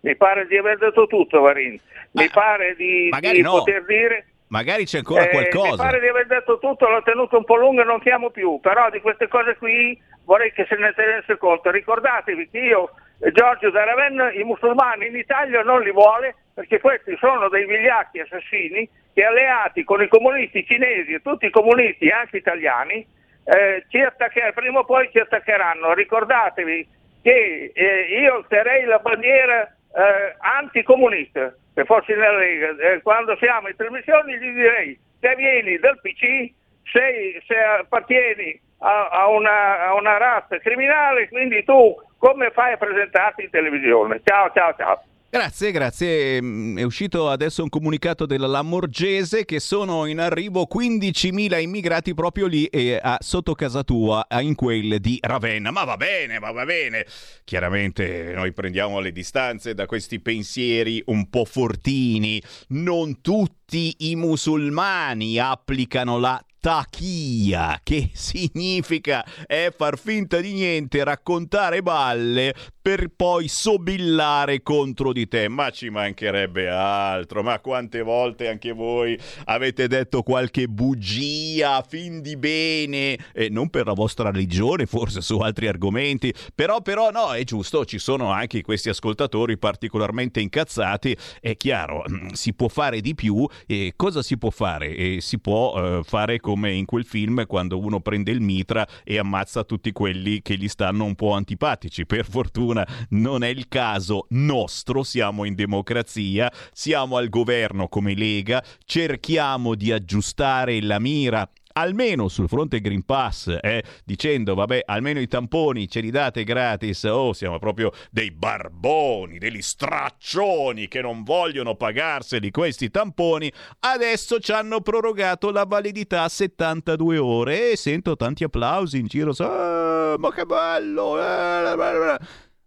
mi 0.00 0.16
pare 0.16 0.46
di 0.46 0.56
aver 0.56 0.78
detto 0.78 1.06
tutto, 1.06 1.42
Varin. 1.42 1.78
Mi 2.12 2.30
pare 2.30 2.74
di, 2.74 3.10
di 3.20 3.42
no. 3.42 3.50
poter 3.50 3.84
dire 3.84 4.26
Magari 4.54 4.84
c'è 4.84 4.98
ancora 4.98 5.24
eh, 5.24 5.26
Mi 5.26 5.32
qualcosa. 5.32 5.82
pare 5.82 5.98
di 5.98 6.06
aver 6.06 6.28
detto 6.28 6.60
tutto, 6.60 6.88
l'ho 6.88 7.02
tenuto 7.02 7.36
un 7.36 7.44
po' 7.44 7.56
lungo 7.56 7.82
e 7.82 7.84
non 7.84 7.98
chiamo 7.98 8.30
più, 8.30 8.60
però 8.60 8.88
di 8.88 9.00
queste 9.00 9.26
cose 9.26 9.56
qui 9.56 10.00
vorrei 10.24 10.52
che 10.52 10.64
se 10.68 10.76
ne 10.76 10.92
tenesse 10.94 11.36
conto. 11.38 11.72
Ricordatevi 11.72 12.48
che 12.50 12.58
io, 12.60 12.90
Giorgio 13.32 13.70
da 13.70 13.82
Ravenna, 13.82 14.30
i 14.30 14.44
musulmani 14.44 15.08
in 15.08 15.16
Italia 15.16 15.62
non 15.62 15.82
li 15.82 15.90
vuole 15.90 16.36
perché 16.54 16.78
questi 16.78 17.16
sono 17.18 17.48
dei 17.48 17.66
vigliacchi 17.66 18.20
assassini 18.20 18.88
che 19.12 19.24
alleati 19.24 19.82
con 19.82 20.00
i 20.00 20.06
comunisti 20.06 20.64
cinesi 20.64 21.14
e 21.14 21.20
tutti 21.20 21.46
i 21.46 21.50
comunisti, 21.50 22.08
anche 22.10 22.36
italiani, 22.36 23.04
eh, 23.46 23.84
ci 23.88 23.98
attaccheranno, 23.98 24.52
prima 24.52 24.78
o 24.78 24.84
poi 24.84 25.10
ci 25.10 25.18
attaccheranno. 25.18 25.94
Ricordatevi 25.94 26.88
che 27.22 27.72
eh, 27.74 28.20
io 28.20 28.36
alzerei 28.36 28.84
la 28.84 28.98
bandiera 28.98 29.73
eh, 29.94 30.36
anticomunista, 30.38 31.54
se 31.72 31.84
fossi 31.84 32.12
nella 32.12 32.36
Lega. 32.36 32.76
Eh, 32.76 33.02
quando 33.02 33.36
siamo 33.36 33.68
in 33.68 33.76
trasmissioni 33.76 34.36
gli 34.36 34.52
direi 34.52 34.98
se 35.20 35.34
vieni 35.36 35.78
dal 35.78 36.00
PC, 36.00 36.52
sei- 36.90 37.40
se 37.46 37.56
appartieni 37.56 38.60
a, 38.78 39.08
a 39.08 39.28
una, 39.28 39.86
a 39.86 39.94
una 39.94 40.18
razza 40.18 40.58
criminale, 40.58 41.28
quindi 41.28 41.64
tu 41.64 41.94
come 42.18 42.50
fai 42.50 42.72
a 42.72 42.76
presentarti 42.76 43.44
in 43.44 43.50
televisione? 43.50 44.20
Ciao, 44.24 44.50
ciao, 44.52 44.74
ciao. 44.76 45.02
Grazie, 45.34 45.72
grazie. 45.72 46.40
Mm, 46.40 46.78
È 46.78 46.82
uscito 46.84 47.28
adesso 47.28 47.64
un 47.64 47.68
comunicato 47.68 48.24
della 48.24 48.46
Lamorgese 48.46 49.44
che 49.44 49.58
sono 49.58 50.06
in 50.06 50.20
arrivo 50.20 50.68
15.000 50.72 51.60
immigrati 51.60 52.14
proprio 52.14 52.46
lì 52.46 52.66
e 52.66 53.00
a, 53.02 53.18
sotto 53.18 53.56
casa 53.56 53.82
tua, 53.82 54.24
in 54.38 54.54
quelle 54.54 55.00
di 55.00 55.18
Ravenna. 55.20 55.72
Ma 55.72 55.82
va 55.82 55.96
bene, 55.96 56.38
ma 56.38 56.52
va 56.52 56.64
bene. 56.64 57.04
Chiaramente 57.42 58.30
noi 58.32 58.52
prendiamo 58.52 59.00
le 59.00 59.10
distanze 59.10 59.74
da 59.74 59.86
questi 59.86 60.20
pensieri 60.20 61.02
un 61.06 61.28
po' 61.28 61.44
fortini. 61.44 62.40
Non 62.68 63.20
tutti 63.20 63.92
i 64.10 64.14
musulmani 64.14 65.40
applicano 65.40 66.20
la 66.20 66.40
tachia, 66.64 67.78
che 67.82 68.08
significa 68.14 69.22
è 69.46 69.70
far 69.76 69.98
finta 69.98 70.40
di 70.40 70.54
niente, 70.54 71.04
raccontare 71.04 71.82
balle 71.82 72.54
per 72.80 73.08
poi 73.14 73.48
sobillare 73.48 74.62
contro 74.62 75.12
di 75.12 75.28
te. 75.28 75.48
Ma 75.48 75.68
ci 75.68 75.90
mancherebbe 75.90 76.68
altro, 76.68 77.42
ma 77.42 77.60
quante 77.60 78.00
volte 78.00 78.48
anche 78.48 78.72
voi 78.72 79.18
avete 79.44 79.88
detto 79.88 80.22
qualche 80.22 80.66
bugia, 80.66 81.82
fin 81.86 82.22
di 82.22 82.36
bene, 82.36 83.18
e 83.34 83.50
non 83.50 83.68
per 83.68 83.84
la 83.84 83.92
vostra 83.92 84.30
religione, 84.30 84.86
forse 84.86 85.20
su 85.20 85.38
altri 85.40 85.66
argomenti, 85.66 86.32
però 86.54 86.80
però 86.80 87.10
no, 87.10 87.32
è 87.32 87.44
giusto, 87.44 87.84
ci 87.84 87.98
sono 87.98 88.30
anche 88.30 88.62
questi 88.62 88.88
ascoltatori 88.88 89.58
particolarmente 89.58 90.40
incazzati, 90.40 91.14
è 91.40 91.56
chiaro, 91.58 92.04
si 92.32 92.54
può 92.54 92.68
fare 92.68 93.02
di 93.02 93.14
più 93.14 93.46
e 93.66 93.92
cosa 93.96 94.22
si 94.22 94.38
può 94.38 94.48
fare? 94.48 94.94
E 94.94 95.20
si 95.20 95.38
può 95.38 95.98
eh, 95.98 96.02
fare 96.04 96.38
come 96.54 96.72
in 96.72 96.84
quel 96.84 97.04
film 97.04 97.46
quando 97.46 97.80
uno 97.80 97.98
prende 97.98 98.30
il 98.30 98.40
mitra 98.40 98.86
e 99.02 99.18
ammazza 99.18 99.64
tutti 99.64 99.90
quelli 99.90 100.40
che 100.40 100.56
gli 100.56 100.68
stanno 100.68 101.04
un 101.04 101.16
po' 101.16 101.32
antipatici. 101.32 102.06
Per 102.06 102.24
fortuna 102.24 102.86
non 103.10 103.42
è 103.42 103.48
il 103.48 103.66
caso 103.66 104.26
nostro, 104.30 105.02
siamo 105.02 105.44
in 105.44 105.56
democrazia, 105.56 106.52
siamo 106.72 107.16
al 107.16 107.28
governo 107.28 107.88
come 107.88 108.14
Lega, 108.14 108.62
cerchiamo 108.84 109.74
di 109.74 109.90
aggiustare 109.90 110.80
la 110.80 111.00
mira 111.00 111.50
almeno 111.74 112.28
sul 112.28 112.48
fronte 112.48 112.80
Green 112.80 113.04
Pass, 113.04 113.56
eh, 113.60 113.82
dicendo 114.04 114.54
vabbè, 114.54 114.82
almeno 114.84 115.20
i 115.20 115.26
tamponi 115.26 115.88
ce 115.88 116.00
li 116.00 116.10
date 116.10 116.44
gratis, 116.44 117.04
oh, 117.04 117.32
siamo 117.32 117.58
proprio 117.58 117.92
dei 118.10 118.30
barboni, 118.30 119.38
degli 119.38 119.62
straccioni 119.62 120.88
che 120.88 121.00
non 121.00 121.22
vogliono 121.22 121.74
pagarseli 121.76 122.50
questi 122.50 122.90
tamponi, 122.90 123.52
adesso 123.80 124.38
ci 124.40 124.52
hanno 124.52 124.80
prorogato 124.80 125.50
la 125.50 125.64
validità 125.64 126.22
a 126.22 126.28
72 126.28 127.18
ore 127.18 127.72
e 127.72 127.76
sento 127.76 128.16
tanti 128.16 128.44
applausi 128.44 128.98
in 128.98 129.06
giro, 129.06 129.32
ah, 129.38 130.16
ma 130.18 130.32
che 130.32 130.44
bello! 130.44 131.20
Eh, 131.20 132.18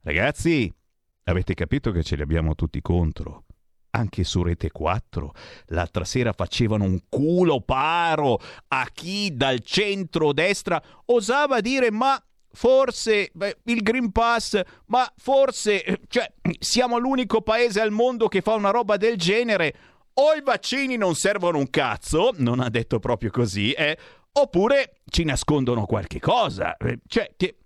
Ragazzi, 0.02 0.74
avete 1.24 1.54
capito 1.54 1.92
che 1.92 2.04
ce 2.04 2.16
li 2.16 2.22
abbiamo 2.22 2.56
tutti 2.56 2.82
contro 2.82 3.47
anche 3.98 4.24
su 4.24 4.44
Rete 4.44 4.72
4. 4.72 5.34
L'altra 5.68 6.06
sera 6.06 6.34
facevano 6.34 6.84
un 6.84 7.02
culo 7.10 7.62
paro 7.62 8.40
a 8.70 8.88
chi 8.94 9.36
dal 9.36 9.60
centro-destra 9.60 10.82
osava 11.06 11.60
dire 11.60 11.92
ma 11.92 12.22
forse 12.52 13.30
beh, 13.34 13.58
il 13.66 13.82
Green 13.82 14.12
Pass, 14.12 14.60
ma 14.88 15.12
forse 15.18 16.02
cioè, 16.08 16.32
siamo 16.60 16.98
l'unico 16.98 17.42
paese 17.42 17.82
al 17.82 17.92
mondo 17.92 18.28
che 18.28 18.42
fa 18.42 18.54
una 18.54 18.72
roba 18.72 18.98
del 18.98 19.18
genere. 19.18 19.76
O 20.20 20.34
i 20.34 20.42
vaccini 20.42 20.98
non 20.98 21.14
servono 21.14 21.60
un 21.60 21.70
cazzo, 21.70 22.34
non 22.38 22.60
ha 22.60 22.70
detto 22.70 22.98
proprio 22.98 23.30
così, 23.30 23.72
eh, 23.74 23.96
oppure 24.32 24.96
ci 25.08 25.24
nascondono 25.24 25.86
qualche 25.86 26.20
cosa. 26.20 26.76
Eh, 26.78 27.00
cioè, 27.08 27.34
che 27.38 27.58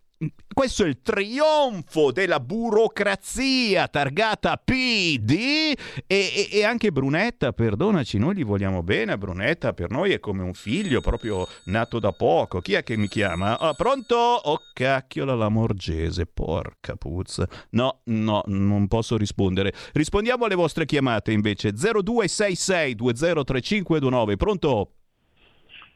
questo 0.54 0.84
è 0.84 0.88
il 0.88 1.02
trionfo 1.02 2.12
della 2.12 2.40
burocrazia 2.40 3.88
targata 3.88 4.58
PD 4.58 5.32
e, 5.32 5.76
e, 6.08 6.50
e, 6.52 6.64
anche 6.64 6.92
Brunetta, 6.92 7.54
perdonaci, 7.54 8.18
noi 8.18 8.36
gli 8.36 8.46
vogliamo 8.46 8.84
bene, 8.84 9.18
Brunetta 9.18 9.74
per 9.74 9.90
noi 9.90 10.12
è 10.12 10.20
come 10.20 10.44
un 10.44 10.54
figlio 10.54 11.02
proprio 11.02 11.48
nato 11.66 12.00
da 12.00 12.12
poco. 12.12 12.62
Chi 12.62 12.74
è 12.74 12.84
che 12.84 12.98
mi 12.98 13.08
chiama? 13.08 13.58
Oh, 13.68 13.74
pronto? 13.74 14.16
Oh 14.16 14.60
cacchio 14.74 15.26
la 15.26 15.50
Morgese, 15.50 16.26
porca 16.26 16.96
puzza. 16.96 17.48
No, 17.72 18.02
no, 18.06 18.44
non 18.46 18.88
posso 18.88 19.18
rispondere. 19.18 19.74
Rispondiamo 19.94 20.46
alle 20.46 20.56
vostre 20.56 20.86
chiamate 20.86 21.32
invece. 21.32 21.72
0266 21.72 22.96
203529, 22.96 24.38
pronto? 24.38 24.92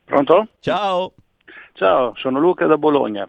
Pronto? 0.06 0.50
Ciao. 0.60 1.14
Ciao, 1.78 2.14
sono 2.16 2.40
Luca 2.40 2.68
da 2.68 2.78
Bologna. 2.78 3.28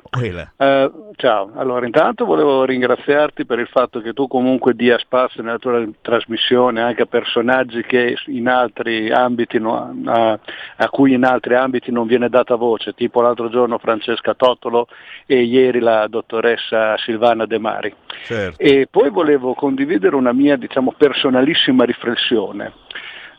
Eh, 0.56 0.90
ciao, 1.16 1.50
allora 1.56 1.84
intanto 1.84 2.24
volevo 2.24 2.64
ringraziarti 2.64 3.44
per 3.44 3.58
il 3.58 3.66
fatto 3.66 4.00
che 4.00 4.12
tu 4.12 4.28
comunque 4.28 4.74
dia 4.74 4.96
spazio 4.98 5.42
nella 5.42 5.58
tua 5.58 5.84
trasmissione 6.00 6.80
anche 6.80 7.02
a 7.02 7.06
personaggi 7.06 7.82
che 7.82 8.16
in 8.26 8.46
altri 8.46 9.10
ambiti 9.10 9.58
no, 9.58 9.92
a, 10.04 10.38
a, 10.76 10.88
cui 10.90 11.14
in 11.14 11.24
altri 11.24 11.56
ambiti 11.56 11.90
non 11.90 12.06
viene 12.06 12.28
data 12.28 12.54
voce, 12.54 12.94
tipo 12.94 13.20
l'altro 13.20 13.48
giorno 13.48 13.78
Francesca 13.78 14.34
Totolo 14.34 14.86
e 15.26 15.42
ieri 15.42 15.80
la 15.80 16.06
dottoressa 16.06 16.96
Silvana 16.98 17.46
De 17.46 17.58
Mari. 17.58 17.92
Certo. 18.26 18.62
E 18.62 18.86
poi 18.88 19.10
volevo 19.10 19.54
condividere 19.54 20.14
una 20.14 20.32
mia 20.32 20.54
diciamo 20.54 20.94
personalissima 20.96 21.82
riflessione 21.82 22.72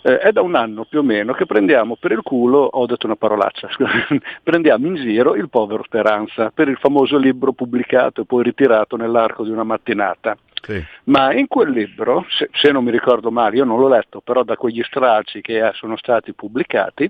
eh, 0.01 0.17
è 0.19 0.31
da 0.31 0.41
un 0.41 0.55
anno 0.55 0.86
più 0.86 0.99
o 0.99 1.03
meno 1.03 1.33
che 1.33 1.45
prendiamo 1.45 1.95
per 1.95 2.12
il 2.12 2.21
culo, 2.21 2.60
ho 2.60 2.86
detto 2.86 3.05
una 3.05 3.15
parolaccia, 3.15 3.69
prendiamo 4.43 4.88
in 4.88 4.95
giro 4.95 5.36
il 5.36 5.49
povero 5.49 5.83
Speranza 5.83 6.51
per 6.53 6.67
il 6.67 6.77
famoso 6.77 7.17
libro 7.17 7.53
pubblicato 7.53 8.21
e 8.21 8.25
poi 8.25 8.43
ritirato 8.43 8.95
nell'arco 8.95 9.43
di 9.43 9.51
una 9.51 9.63
mattinata. 9.63 10.38
Sì. 10.62 10.83
Ma 11.05 11.33
in 11.33 11.47
quel 11.47 11.69
libro, 11.69 12.25
se, 12.29 12.49
se, 12.51 12.71
non 12.71 12.83
mi 12.83 12.91
ricordo 12.91 13.31
male, 13.31 13.57
io 13.57 13.63
non 13.63 13.79
l'ho 13.79 13.88
letto, 13.88 14.21
però 14.21 14.43
da 14.43 14.57
quegli 14.57 14.81
stralci 14.83 15.41
che 15.41 15.65
eh, 15.65 15.71
sono 15.73 15.95
stati 15.97 16.33
pubblicati, 16.33 17.10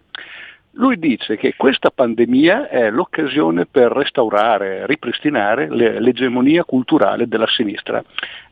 lui 0.72 1.00
dice 1.00 1.38
che 1.38 1.56
questa 1.58 1.90
pandemia 1.90 2.70
è 2.70 2.92
l'occasione 2.92 3.66
per 3.66 3.92
restaurare, 3.92 4.86
ripristinare 4.86 5.70
le, 5.70 6.00
l'egemonia 6.00 6.64
culturale 6.64 7.28
della 7.28 7.48
sinistra. 7.48 8.04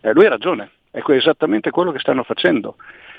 Eh, 0.02 0.14
lui 0.14 0.26
ha 0.26 0.30
ragione, 0.30 0.72
è 0.90 1.04
esattamente 1.12 1.70
quello 1.70 1.92
che 1.92 2.00
stanno 2.00 2.24
facendo 2.24 2.78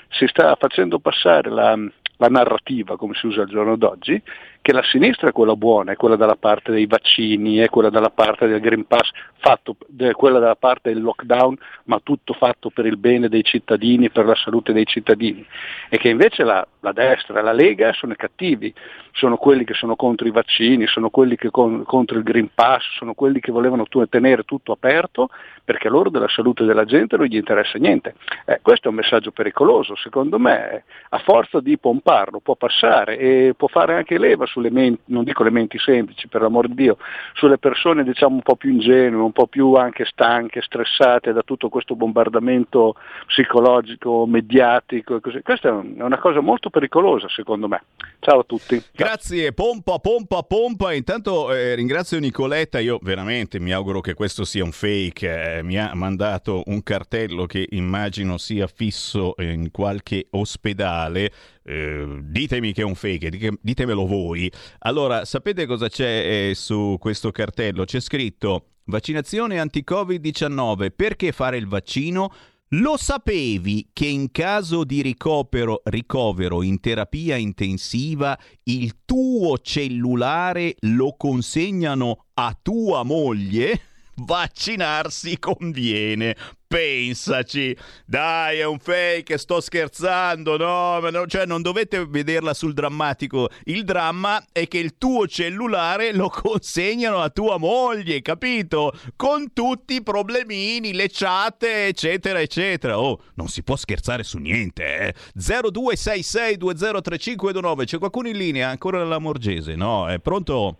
si 0.09 0.27
sta 0.27 0.55
facendo 0.55 0.99
passare 0.99 1.49
la, 1.49 1.77
la 2.17 2.27
narrativa, 2.27 2.97
come 2.97 3.13
si 3.15 3.27
usa 3.27 3.41
al 3.41 3.49
giorno 3.49 3.75
d'oggi, 3.75 4.21
che 4.67 4.73
la 4.73 4.83
sinistra 4.83 5.29
è 5.29 5.31
quella 5.31 5.55
buona, 5.55 5.93
è 5.93 5.95
quella 5.95 6.17
dalla 6.17 6.35
parte 6.35 6.73
dei 6.73 6.87
vaccini, 6.87 7.55
è 7.55 7.69
quella 7.69 7.89
dalla 7.89 8.09
parte 8.09 8.47
del 8.47 8.59
Green 8.59 8.85
Pass, 8.85 9.11
fatto, 9.37 9.77
è 9.97 10.11
quella 10.11 10.39
dalla 10.39 10.57
parte 10.57 10.91
del 10.91 11.01
lockdown, 11.01 11.55
ma 11.85 12.01
tutto 12.03 12.33
fatto 12.33 12.69
per 12.69 12.85
il 12.85 12.97
bene 12.97 13.29
dei 13.29 13.45
cittadini, 13.45 14.09
per 14.09 14.25
la 14.25 14.35
salute 14.35 14.73
dei 14.73 14.85
cittadini. 14.85 15.45
E 15.87 15.97
che 15.97 16.09
invece 16.09 16.43
la, 16.43 16.67
la 16.81 16.91
destra, 16.91 17.41
la 17.41 17.53
Lega 17.53 17.93
sono 17.93 18.11
i 18.11 18.17
cattivi, 18.17 18.73
sono 19.13 19.37
quelli 19.37 19.63
che 19.63 19.73
sono 19.73 19.95
contro 19.95 20.27
i 20.27 20.31
vaccini, 20.31 20.85
sono 20.85 21.09
quelli 21.09 21.37
che 21.37 21.49
con, 21.49 21.83
contro 21.83 22.17
il 22.17 22.23
Green 22.23 22.49
Pass, 22.53 22.83
sono 22.97 23.13
quelli 23.13 23.39
che 23.39 23.53
volevano 23.53 23.85
tenere 24.09 24.43
tutto 24.43 24.73
aperto 24.73 25.29
perché 25.63 25.89
loro 25.89 26.09
della 26.09 26.29
salute 26.29 26.63
della 26.63 26.85
gente 26.85 27.17
non 27.17 27.25
gli 27.25 27.35
interessa 27.35 27.77
niente. 27.77 28.15
Eh, 28.45 28.59
questo 28.61 28.87
è 28.87 28.89
un 28.89 28.95
messaggio 28.95 29.31
pericoloso, 29.31 29.95
secondo 29.95 30.39
me, 30.39 30.83
a 31.09 31.17
forza 31.19 31.59
di 31.59 31.77
pomparlo 31.77 32.39
può 32.39 32.55
passare 32.55 33.17
e 33.17 33.53
può 33.57 33.67
fare 33.67 33.95
anche 33.95 34.17
leva 34.17 34.45
sulle 34.57 34.71
menti, 34.71 35.01
non 35.05 35.23
dico 35.23 35.43
le 35.43 35.51
menti 35.51 35.77
semplici 35.77 36.27
per 36.27 36.41
l'amor 36.41 36.67
di 36.67 36.73
Dio, 36.73 36.97
sulle 37.33 37.59
persone 37.59 38.03
diciamo 38.03 38.35
un 38.35 38.41
po' 38.41 38.55
più 38.55 38.71
ingenue, 38.71 39.21
un 39.21 39.31
po' 39.31 39.45
più 39.45 39.73
anche 39.73 40.05
stanche, 40.05 40.61
stressate 40.61 41.31
da 41.31 41.43
tutto 41.43 41.69
questo 41.69 41.95
bombardamento 41.95 42.95
psicologico, 43.27 44.25
mediatico. 44.25 45.19
Così. 45.19 45.41
Questa 45.43 45.69
è 45.69 46.01
una 46.01 46.17
cosa 46.17 46.41
molto 46.41 46.69
pericolosa 46.69 47.29
secondo 47.29 47.67
me. 47.67 47.83
Ciao 48.19 48.39
a 48.39 48.43
tutti. 48.43 48.81
Grazie, 48.93 49.53
pompa, 49.53 49.99
pompa, 49.99 50.43
pompa. 50.43 50.93
Intanto 50.93 51.53
eh, 51.53 51.75
ringrazio 51.75 52.19
Nicoletta, 52.19 52.79
io 52.79 52.99
veramente 53.01 53.59
mi 53.59 53.71
auguro 53.71 54.01
che 54.01 54.13
questo 54.15 54.43
sia 54.43 54.63
un 54.63 54.71
fake. 54.71 55.57
Eh, 55.57 55.63
mi 55.63 55.77
ha 55.77 55.93
mandato 55.93 56.63
un 56.65 56.83
cartello 56.83 57.45
che 57.45 57.67
immagino 57.71 58.37
sia 58.37 58.67
fisso 58.67 59.35
in 59.37 59.71
qualche 59.71 60.27
ospedale. 60.31 61.31
Eh, 61.63 62.19
ditemi 62.23 62.73
che 62.73 62.81
è 62.81 62.85
un 62.85 62.95
fake, 62.95 63.57
ditemelo 63.61 64.05
voi. 64.05 64.51
Allora, 64.79 65.23
sapete 65.23 65.65
cosa 65.65 65.87
c'è 65.87 66.49
eh, 66.49 66.55
su 66.55 66.97
questo 66.99 67.31
cartello? 67.31 67.85
C'è 67.85 67.99
scritto 67.99 68.71
vaccinazione 68.85 69.59
anti-Covid-19, 69.59 70.91
perché 70.95 71.31
fare 71.31 71.57
il 71.57 71.67
vaccino? 71.67 72.31
Lo 72.71 72.97
sapevi 72.97 73.91
che 73.93 74.07
in 74.07 74.29
caso 74.29 74.83
di 74.83 75.01
ricovero, 75.01 75.81
ricovero 75.85 76.61
in 76.61 76.81
terapia 76.81 77.37
intensiva 77.37 78.37
il 78.63 79.05
tuo 79.05 79.57
cellulare 79.59 80.75
lo 80.79 81.15
consegnano 81.15 82.25
a 82.33 82.57
tua 82.61 83.03
moglie? 83.03 83.83
Vaccinarsi 84.15 85.39
conviene. 85.39 86.35
Pensaci, 86.67 87.73
dai, 88.05 88.59
è 88.59 88.65
un 88.65 88.79
fake, 88.79 89.37
sto 89.37 89.61
scherzando, 89.61 90.57
no, 90.57 90.99
no, 90.99 91.25
cioè 91.25 91.45
non 91.45 91.61
dovete 91.61 92.05
vederla 92.05 92.53
sul 92.53 92.73
drammatico. 92.73 93.47
Il 93.63 93.85
dramma 93.85 94.43
è 94.51 94.67
che 94.67 94.77
il 94.77 94.97
tuo 94.97 95.25
cellulare 95.27 96.13
lo 96.13 96.27
consegnano 96.29 97.19
a 97.19 97.29
tua 97.29 97.57
moglie, 97.57 98.21
capito? 98.21 98.91
Con 99.15 99.53
tutti 99.53 99.93
i 99.93 100.03
problemini, 100.03 100.93
le 100.93 101.07
chat, 101.09 101.63
eccetera, 101.63 102.41
eccetera. 102.41 102.99
Oh, 102.99 103.21
non 103.35 103.47
si 103.47 103.63
può 103.63 103.77
scherzare 103.77 104.23
su 104.23 104.37
niente, 104.37 104.97
eh. 104.97 105.13
0266203529, 105.39 107.85
c'è 107.85 107.97
qualcuno 107.97 108.27
in 108.27 108.35
linea? 108.35 108.67
Ancora 108.67 109.01
la 109.05 109.19
Morgese, 109.19 109.75
no? 109.75 110.09
È 110.09 110.19
pronto? 110.19 110.79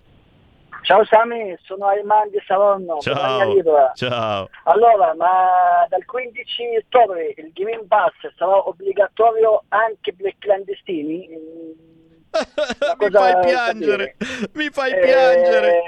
Ciao 0.87 1.03
Sami, 1.03 1.53
sono 1.63 1.87
Ayman 1.87 2.29
di 2.29 2.41
Savorno. 2.47 2.99
Ciao. 2.99 3.91
Ciao. 3.93 4.49
Allora, 4.63 5.13
ma 5.15 5.85
dal 5.89 6.05
15 6.05 6.77
ottobre 6.77 7.33
il 7.35 7.51
Green 7.51 7.85
Pass 7.89 8.13
sarà 8.37 8.65
obbligatorio 8.65 9.65
anche 9.67 10.13
per 10.13 10.27
i 10.27 10.35
clandestini? 10.39 11.27
mi 12.99 13.09
fai 13.09 13.39
piangere, 13.41 14.15
mi 14.53 14.69
fai 14.69 14.93
eh, 14.93 14.99
piangere. 14.99 15.81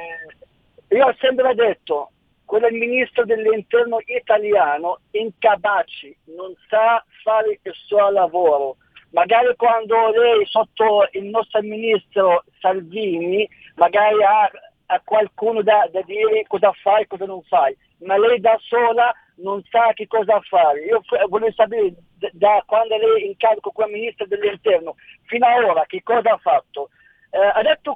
Io 0.90 1.06
ho 1.06 1.16
sempre 1.18 1.56
detto, 1.56 2.12
quello 2.44 2.68
è 2.68 2.70
il 2.70 2.80
ministro 2.80 3.24
dell'interno 3.24 4.00
italiano, 4.04 5.00
incapace, 5.12 6.18
non 6.36 6.54
sa 6.68 7.02
fare 7.24 7.58
il 7.64 7.74
suo 7.86 8.10
lavoro. 8.10 8.76
Magari 9.12 9.56
quando 9.56 10.10
lei 10.10 10.46
sotto 10.46 11.08
il 11.14 11.24
nostro 11.24 11.62
ministro 11.62 12.44
Salvini, 12.60 13.48
magari 13.76 14.22
ha, 14.24 14.52
ha 14.92 15.02
qualcuno 15.04 15.62
da, 15.62 15.88
da 15.92 16.02
dire 16.02 16.46
cosa 16.48 16.72
fai 16.82 17.04
e 17.04 17.08
cosa 17.08 17.26
non 17.26 17.42
fai, 17.44 17.76
ma 18.00 18.18
lei 18.18 18.40
da 18.40 18.58
sola 18.60 19.14
non 19.36 19.64
sa 19.70 19.94
che 19.94 20.08
cosa 20.08 20.40
fare. 20.42 20.84
Io 20.86 21.02
voglio 21.28 21.52
sapere 21.52 21.94
da 22.34 22.64
quando 22.66 22.98
lei 22.98 23.24
è 23.24 23.26
in 23.28 23.38
carico 23.38 23.72
come 23.72 23.92
ministro 23.92 24.26
dell'interno 24.26 24.96
fino 25.26 25.46
ad 25.46 25.64
ora 25.64 25.86
che 25.86 26.02
cosa 26.04 26.32
ha 26.32 26.38
fatto. 26.38 26.90
Eh, 27.32 27.38
ha, 27.38 27.62
detto, 27.62 27.96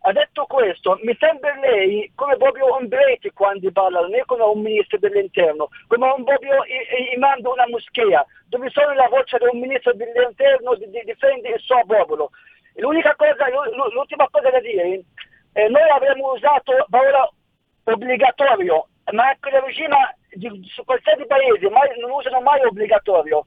ha, 0.00 0.12
detto, 0.12 0.44
questo, 0.44 0.98
mi 1.02 1.16
sembra 1.18 1.54
lei 1.58 2.12
come 2.14 2.36
proprio 2.36 2.76
un 2.76 2.86
Breti 2.86 3.30
quando 3.30 3.72
parla, 3.72 4.00
non 4.00 4.14
è 4.14 4.22
come 4.26 4.42
un 4.42 4.60
ministro 4.60 4.98
dell'interno, 4.98 5.70
come 5.88 6.06
un 6.06 6.24
proprio 6.24 6.62
imam 7.14 7.40
di 7.40 7.46
una 7.46 7.66
moschea, 7.68 8.24
dove 8.48 8.68
sono 8.68 8.92
la 8.92 9.08
voce 9.08 9.38
di 9.38 9.46
un 9.50 9.60
ministro 9.60 9.94
dell'interno 9.94 10.74
di, 10.74 10.90
di 10.90 11.00
difendere 11.06 11.54
il 11.54 11.60
suo 11.60 11.82
popolo. 11.86 12.30
L'unica 12.74 13.16
cosa, 13.16 13.46
l'ultima 13.90 14.28
cosa 14.30 14.50
da 14.50 14.60
dire, 14.60 15.02
eh, 15.56 15.68
noi 15.68 15.88
avremmo 15.88 16.32
usato 16.32 16.72
parola 16.90 17.26
obbligatorio, 17.84 18.88
ma 19.12 19.30
ecco 19.30 19.48
la 19.48 19.60
regime 19.60 19.96
su 20.68 20.84
qualsiasi 20.84 21.24
paese 21.26 21.70
mai, 21.70 21.88
non 21.98 22.10
usano 22.10 22.42
mai 22.42 22.62
obbligatorio. 22.62 23.46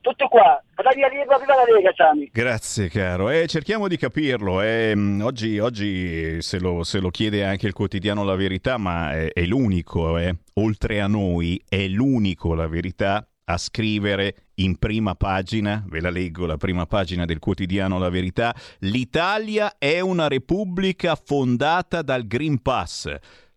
Tutto 0.00 0.28
qua, 0.28 0.62
Radio 0.76 1.08
Libera, 1.08 1.38
viva 1.38 1.56
la 1.56 1.64
Lega, 1.64 1.92
Sami. 1.94 2.30
Grazie 2.32 2.88
caro, 2.88 3.30
eh, 3.30 3.48
cerchiamo 3.48 3.88
di 3.88 3.96
capirlo. 3.96 4.62
Eh, 4.62 4.94
oggi, 5.20 5.58
oggi 5.58 6.40
se, 6.40 6.60
lo, 6.60 6.84
se, 6.84 7.00
lo, 7.00 7.10
chiede 7.10 7.44
anche 7.44 7.66
il 7.66 7.72
quotidiano 7.72 8.22
La 8.22 8.36
Verità, 8.36 8.78
ma 8.78 9.12
è, 9.12 9.32
è 9.32 9.42
l'unico, 9.42 10.18
eh, 10.18 10.34
oltre 10.54 11.00
a 11.00 11.08
noi, 11.08 11.62
è 11.68 11.86
l'unico 11.88 12.54
La 12.54 12.68
Verità 12.68 13.26
a 13.52 13.58
scrivere 13.58 14.50
in 14.54 14.76
prima 14.78 15.14
pagina, 15.14 15.84
ve 15.88 16.00
la 16.00 16.10
leggo 16.10 16.46
la 16.46 16.56
prima 16.56 16.86
pagina 16.86 17.24
del 17.24 17.38
quotidiano 17.38 17.98
La 17.98 18.08
Verità, 18.08 18.54
l'Italia 18.80 19.76
è 19.78 20.00
una 20.00 20.28
repubblica 20.28 21.16
fondata 21.16 22.02
dal 22.02 22.26
Green 22.26 22.62
Pass. 22.62 23.12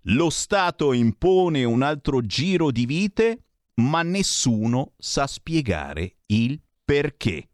Lo 0.08 0.30
Stato 0.30 0.94
impone 0.94 1.64
un 1.64 1.82
altro 1.82 2.22
giro 2.22 2.72
di 2.72 2.86
vite, 2.86 3.44
ma 3.76 4.02
nessuno 4.02 4.94
sa 4.98 5.28
spiegare 5.28 6.18
il 6.28 6.60
perché. 6.84 7.50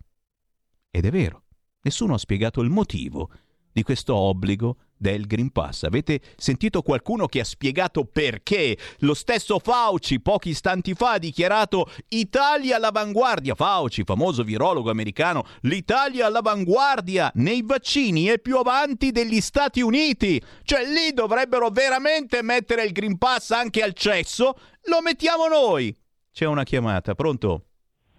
Ed 0.90 1.06
è 1.06 1.12
vero, 1.12 1.44
nessuno 1.82 2.14
ha 2.14 2.18
spiegato 2.18 2.62
il 2.62 2.70
motivo 2.70 3.30
di 3.72 3.84
questo 3.84 4.16
obbligo 4.16 4.78
del 5.00 5.26
Green 5.26 5.52
Pass. 5.52 5.84
Avete 5.84 6.20
sentito 6.36 6.82
qualcuno 6.82 7.26
che 7.26 7.40
ha 7.40 7.44
spiegato 7.46 8.04
perché? 8.04 8.78
Lo 9.00 9.14
stesso 9.14 9.58
Fauci 9.58 10.22
pochi 10.22 10.50
istanti 10.50 10.94
fa 10.94 11.14
ha 11.14 11.18
dichiarato 11.18 11.90
Italia 12.10 12.76
all'avanguardia. 12.76 13.56
Fauci, 13.56 14.04
famoso 14.04 14.44
virologo 14.44 14.92
americano, 14.92 15.46
l'Italia 15.62 16.26
all'avanguardia 16.26 17.32
nei 17.36 17.64
vaccini 17.64 18.26
è 18.26 18.40
più 18.40 18.58
avanti 18.58 19.12
degli 19.12 19.40
Stati 19.40 19.82
Uniti. 19.82 20.42
Cioè 20.64 20.84
lì 20.84 21.14
dovrebbero 21.14 21.70
veramente 21.70 22.44
mettere 22.44 22.84
il 22.84 22.92
Green 22.92 23.18
Pass 23.18 23.52
anche 23.52 23.82
al 23.82 23.94
cesso. 23.94 24.56
Lo 24.84 25.02
mettiamo 25.02 25.48
noi. 25.48 25.96
C'è 26.32 26.46
una 26.46 26.64
chiamata, 26.64 27.16
pronto? 27.16 27.64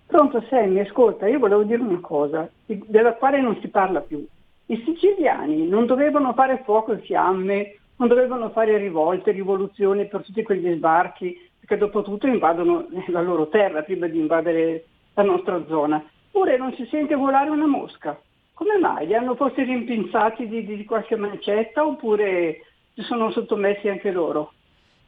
Pronto 0.06 0.44
Sammy, 0.50 0.80
ascolta, 0.80 1.28
io 1.28 1.38
volevo 1.38 1.62
dire 1.62 1.80
una 1.80 2.00
cosa, 2.00 2.50
della 2.66 3.14
quale 3.14 3.40
non 3.40 3.56
si 3.60 3.68
parla 3.68 4.00
più. 4.00 4.26
I 4.70 4.80
siciliani 4.84 5.66
non 5.66 5.84
dovevano 5.84 6.32
fare 6.32 6.62
fuoco 6.64 6.92
e 6.92 6.98
fiamme, 6.98 7.78
non 7.96 8.06
dovevano 8.06 8.50
fare 8.50 8.76
rivolte, 8.78 9.32
rivoluzioni 9.32 10.06
per 10.06 10.22
tutti 10.22 10.44
quegli 10.44 10.72
sbarchi, 10.76 11.36
perché 11.58 11.76
dopo 11.76 12.02
tutto 12.02 12.28
invadono 12.28 12.86
la 13.08 13.20
loro 13.20 13.48
terra 13.48 13.82
prima 13.82 14.06
di 14.06 14.20
invadere 14.20 14.84
la 15.14 15.24
nostra 15.24 15.60
zona. 15.66 16.00
Ora 16.32 16.56
non 16.56 16.72
si 16.74 16.86
sente 16.86 17.16
volare 17.16 17.50
una 17.50 17.66
mosca. 17.66 18.16
Come 18.54 18.78
mai? 18.78 19.08
Li 19.08 19.14
hanno 19.16 19.34
forse 19.34 19.64
rimpinzati 19.64 20.46
di, 20.46 20.64
di 20.64 20.84
qualche 20.84 21.16
mancetta 21.16 21.84
oppure 21.84 22.60
si 22.94 23.02
sono 23.02 23.32
sottomessi 23.32 23.88
anche 23.88 24.12
loro? 24.12 24.52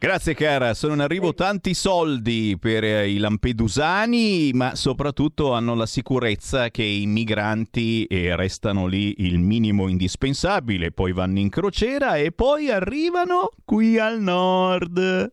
Grazie 0.03 0.35
cara, 0.35 0.75
sono 0.75 0.95
in 0.95 1.01
arrivo 1.01 1.33
tanti 1.33 1.75
soldi 1.75 2.57
per 2.59 2.83
eh, 2.83 3.09
i 3.09 3.19
lampedusani, 3.19 4.51
ma 4.53 4.75
soprattutto 4.75 5.53
hanno 5.53 5.77
la 5.77 5.87
sicurezza 5.87 6.71
che 6.71 6.83
i 6.83 7.07
migranti 7.07 8.07
eh, 8.07 8.35
restano 8.35 8.89
lì 8.89 9.15
il 9.19 9.39
minimo 9.39 9.87
indispensabile, 9.87 10.91
poi 10.91 11.13
vanno 11.13 11.39
in 11.39 11.51
crociera 11.51 12.17
e 12.17 12.33
poi 12.33 12.69
arrivano 12.69 13.51
qui 13.65 13.97
al 13.97 14.21
nord. 14.21 15.33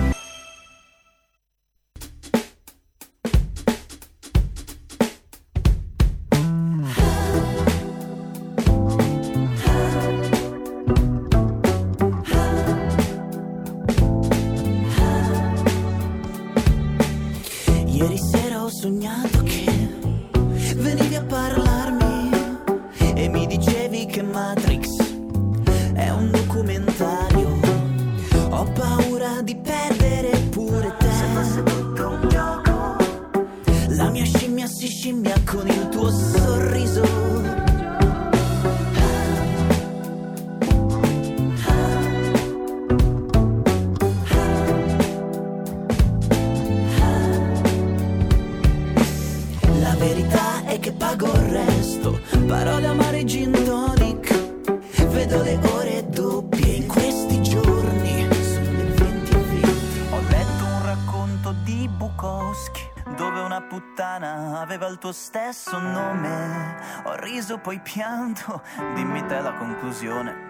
Pianto, 67.93 68.61
dimmi 68.95 69.25
te 69.27 69.41
la 69.41 69.53
conclusione. 69.53 70.49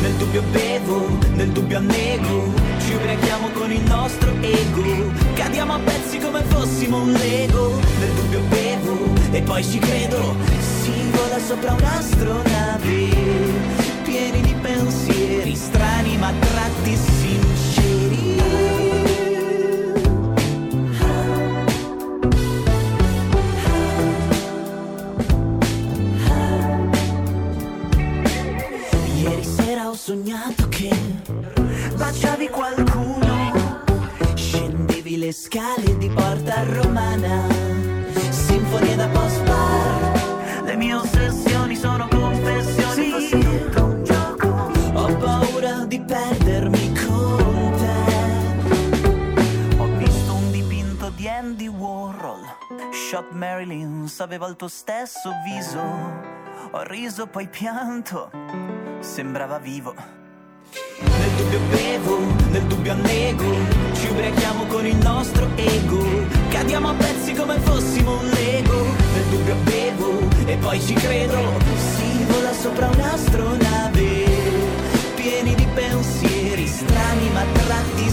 Nel 0.00 0.14
dubbio 0.14 0.42
bevo, 0.50 1.06
nel 1.34 1.50
dubbio 1.50 1.76
annego, 1.76 2.52
ci 2.78 2.94
ubriachiamo 2.94 3.50
con 3.50 3.70
il 3.70 3.82
nostro 3.82 4.32
ego, 4.40 5.12
cadiamo 5.34 5.74
a 5.74 5.78
pezzi 5.78 6.18
come 6.18 6.42
fossimo 6.42 7.02
un 7.02 7.12
Lego. 7.12 7.78
Nel 7.98 8.10
dubbio 8.14 8.40
bevo 8.48 8.98
e 9.30 9.42
poi 9.42 9.62
ci 9.62 9.78
credo, 9.78 10.34
si 10.82 11.10
vola 11.12 11.38
sopra 11.38 11.72
un'astronave, 11.72 12.51
tuo 54.62 54.70
stesso 54.70 55.32
viso. 55.42 55.80
Ho 56.70 56.82
riso 56.84 57.26
poi 57.26 57.48
pianto, 57.48 58.30
sembrava 59.00 59.58
vivo. 59.58 59.92
Nel 61.00 61.30
dubbio 61.36 61.58
bevo, 61.68 62.18
nel 62.52 62.62
dubbio 62.66 62.92
annego, 62.92 63.56
ci 63.92 64.06
ubriachiamo 64.06 64.66
con 64.66 64.86
il 64.86 64.94
nostro 64.98 65.48
ego, 65.56 66.04
cadiamo 66.50 66.90
a 66.90 66.94
pezzi 66.94 67.34
come 67.34 67.58
fossimo 67.58 68.20
un 68.20 68.28
Lego. 68.28 68.84
Nel 68.84 69.24
dubbio 69.30 69.56
bevo 69.64 70.28
e 70.46 70.56
poi 70.58 70.80
ci 70.80 70.94
credo, 70.94 71.38
si 71.74 72.24
vola 72.26 72.52
sopra 72.52 72.86
un'astronave, 72.86 74.24
pieni 75.16 75.56
di 75.56 75.66
pensieri 75.74 76.68
strani 76.68 77.30
ma 77.30 77.42
tratti 77.52 78.11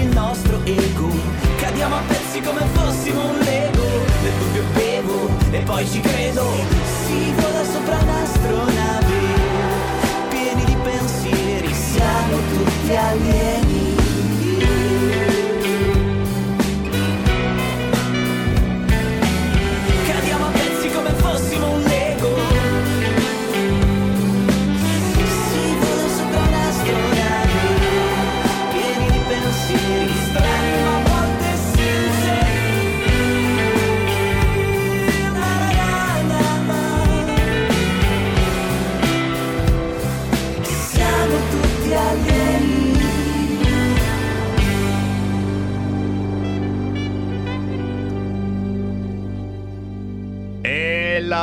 il 0.00 0.08
nostro 0.08 0.60
ego. 0.64 1.10
Cadiamo 1.56 1.96
a 1.96 2.02
pezzi 2.06 2.40
come 2.40 2.64
fossimo 2.72 3.30
un 3.30 3.38
Lego. 3.38 3.84
Nel 4.22 4.32
dubbio 4.38 4.62
bevo 4.74 5.28
e 5.50 5.58
poi 5.60 5.86
ci 5.86 6.00
credo. 6.00 6.44
Si 7.06 7.32
vola 7.34 7.64
sopra 7.64 7.98
un'astronave, 7.98 9.18
pieni 10.28 10.64
di 10.64 10.76
pensieri, 10.82 11.72
siamo 11.72 12.36
tutti 12.52 12.96
alieni. 12.96 13.59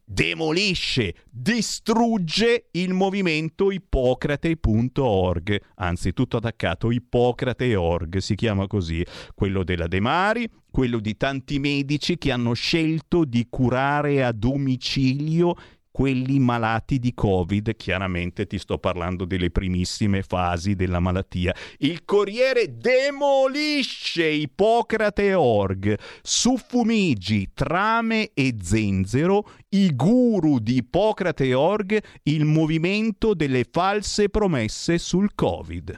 demolisce, 0.03 1.13
distrugge 1.30 2.70
il 2.72 2.93
movimento 2.93 3.70
ippocrate.org, 3.72 5.61
anzi 5.76 6.13
tutto 6.13 6.38
attaccato 6.38 6.89
ippocrate.org, 6.91 8.18
si 8.18 8.36
chiama 8.36 8.66
così, 8.68 9.05
quello 9.36 9.63
della 9.63 9.88
De 9.88 9.99
Mari, 9.99 10.49
quello 10.72 10.99
di 10.99 11.16
tanti 11.16 11.59
medici 11.59 12.18
che 12.18 12.32
hanno 12.32 12.53
scelto 12.53 13.24
di 13.26 13.45
curare 13.49 14.24
a 14.24 14.32
domicilio 14.32 15.55
quelli 15.96 16.39
malati 16.39 17.00
di 17.00 17.14
Covid, 17.14 17.74
chiaramente 17.78 18.48
ti 18.48 18.58
sto 18.58 18.78
parlando 18.80 19.24
delle 19.24 19.50
primissime 19.50 20.24
fasi 20.24 20.76
della 20.76 21.00
malattia. 21.00 21.56
Il 21.78 22.04
Corriere 22.04 22.76
demolisce 22.78 24.26
Ippocrate.org, 24.26 25.98
Suffumigi, 26.22 27.52
Trame 27.54 28.32
e 28.34 28.56
Zenzero, 28.62 29.50
i 29.70 29.96
guru 29.96 30.60
di 30.60 30.76
Ippocrate.org, 30.76 32.04
il 32.24 32.43
movimento 32.43 33.34
delle 33.34 33.66
false 33.72 34.28
promesse 34.28 34.98
sul 34.98 35.34
Covid. 35.34 35.98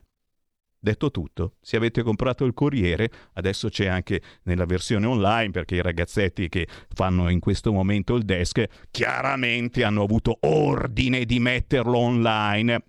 Detto 0.87 1.11
tutto, 1.11 1.55
se 1.59 1.75
avete 1.75 2.01
comprato 2.01 2.45
il 2.45 2.53
Corriere, 2.53 3.11
adesso 3.33 3.67
c'è 3.67 3.87
anche 3.87 4.21
nella 4.43 4.63
versione 4.63 5.05
online 5.05 5.51
perché 5.51 5.75
i 5.75 5.81
ragazzetti 5.81 6.47
che 6.47 6.65
fanno 6.93 7.27
in 7.27 7.41
questo 7.41 7.73
momento 7.73 8.15
il 8.15 8.23
desk 8.23 8.63
chiaramente 8.89 9.83
hanno 9.83 10.03
avuto 10.03 10.37
ordine 10.39 11.25
di 11.25 11.41
metterlo 11.41 11.97
online. 11.97 12.83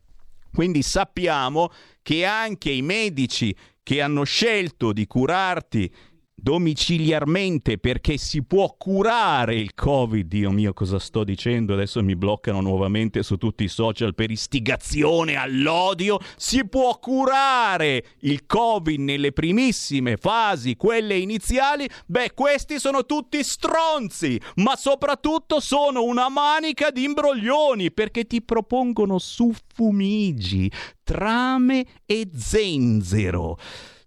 Quindi 0.53 0.82
sappiamo 0.82 1.72
che 2.01 2.24
anche 2.24 2.70
i 2.70 2.82
medici 2.82 3.53
che 3.82 4.01
hanno 4.01 4.22
scelto 4.22 4.92
di 4.92 5.05
curarti 5.09 5.92
domiciliarmente 6.41 7.78
perché 7.78 8.16
si 8.16 8.43
può 8.43 8.74
curare 8.78 9.57
il 9.57 9.74
covid. 9.74 10.26
Dio 10.26 10.51
mio 10.51 10.72
cosa 10.72 10.99
sto 10.99 11.24
dicendo? 11.24 11.72
Adesso 11.72 12.03
mi 12.03 12.14
bloccano 12.14 12.61
nuovamente 12.61 13.22
su 13.22 13.36
tutti 13.36 13.64
i 13.64 13.68
social 13.68 14.14
per 14.14 14.30
istigazione 14.30 15.34
all'odio. 15.34 16.18
Si 16.36 16.66
può 16.66 16.99
curare 17.01 18.05
il 18.20 18.47
covid 18.47 19.01
nelle 19.01 19.32
primissime 19.32 20.16
fasi 20.16 20.76
quelle 20.76 21.16
iniziali? 21.16 21.89
Beh 22.07 22.32
questi 22.34 22.78
sono 22.78 23.05
tutti 23.05 23.43
stronzi 23.43 24.41
ma 24.57 24.76
soprattutto 24.76 25.61
sono 25.61 26.05
una 26.05 26.28
manica 26.28 26.91
di 26.91 27.05
imbroglioni 27.05 27.91
perché 27.91 28.26
ti 28.26 28.43
propongono 28.43 29.18
suffumigi 29.18 30.70
trame 31.03 31.84
e 32.07 32.28
zenzero 32.36 33.57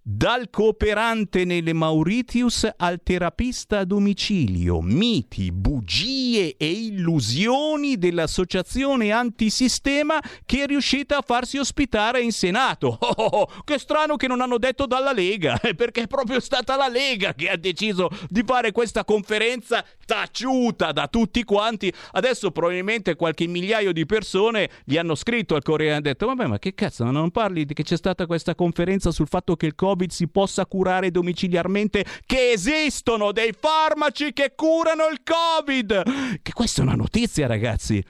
dal 0.04 0.50
cooperante 0.50 1.44
nelle 1.44 1.72
Mauritius 1.72 2.68
al 2.76 3.00
terapista 3.04 3.78
a 3.78 3.84
domicilio, 3.84 4.80
miti, 4.80 5.52
bugie 5.52 6.56
e 6.56 6.70
illusioni 6.70 7.96
dell'associazione 7.96 9.12
antisistema 9.12 10.20
che 10.44 10.64
è 10.64 10.66
riuscita 10.66 11.18
a 11.18 11.22
farsi 11.24 11.58
ospitare 11.58 12.20
in 12.20 12.32
Senato. 12.32 12.98
Oh, 13.12 13.24
oh, 13.24 13.36
oh, 13.42 13.62
che 13.64 13.78
strano 13.78 14.16
che 14.16 14.26
non 14.26 14.40
hanno 14.40 14.56
detto 14.56 14.86
dalla 14.86 15.12
Lega, 15.12 15.60
perché 15.76 16.02
è 16.02 16.06
proprio 16.06 16.40
stata 16.40 16.76
la 16.76 16.88
Lega 16.88 17.34
che 17.34 17.50
ha 17.50 17.56
deciso 17.56 18.08
di 18.28 18.42
fare 18.46 18.72
questa 18.72 19.04
conferenza 19.04 19.84
taciuta 20.06 20.92
da 20.92 21.08
tutti 21.08 21.44
quanti. 21.44 21.92
Adesso 22.12 22.52
probabilmente 22.52 23.14
qualche 23.16 23.46
migliaio 23.46 23.92
di 23.92 24.06
persone 24.06 24.70
gli 24.84 24.96
hanno 24.96 25.14
scritto 25.14 25.54
al 25.54 25.62
Corriere 25.62 25.92
e 25.92 25.94
hanno 25.96 26.02
detto 26.02 26.26
vabbè 26.26 26.46
ma 26.46 26.58
che 26.58 26.74
cazzo 26.74 27.04
non 27.10 27.30
parli 27.30 27.66
di 27.66 27.74
che 27.74 27.82
c'è 27.82 27.96
stata 27.96 28.24
questa 28.26 28.54
conferenza 28.54 29.10
sul 29.10 29.28
fatto 29.28 29.54
che 29.56 29.66
il 29.66 29.74
Covid 29.74 29.91
Covid 29.92 30.10
si 30.10 30.28
possa 30.28 30.64
curare 30.66 31.10
domiciliarmente, 31.10 32.04
che 32.24 32.52
esistono 32.52 33.30
dei 33.32 33.52
farmaci 33.52 34.32
che 34.32 34.54
curano 34.54 35.06
il 35.10 35.20
Covid. 35.22 36.40
Che 36.40 36.52
questa 36.52 36.80
è 36.80 36.84
una 36.84 36.94
notizia, 36.94 37.46
ragazzi. 37.46 38.02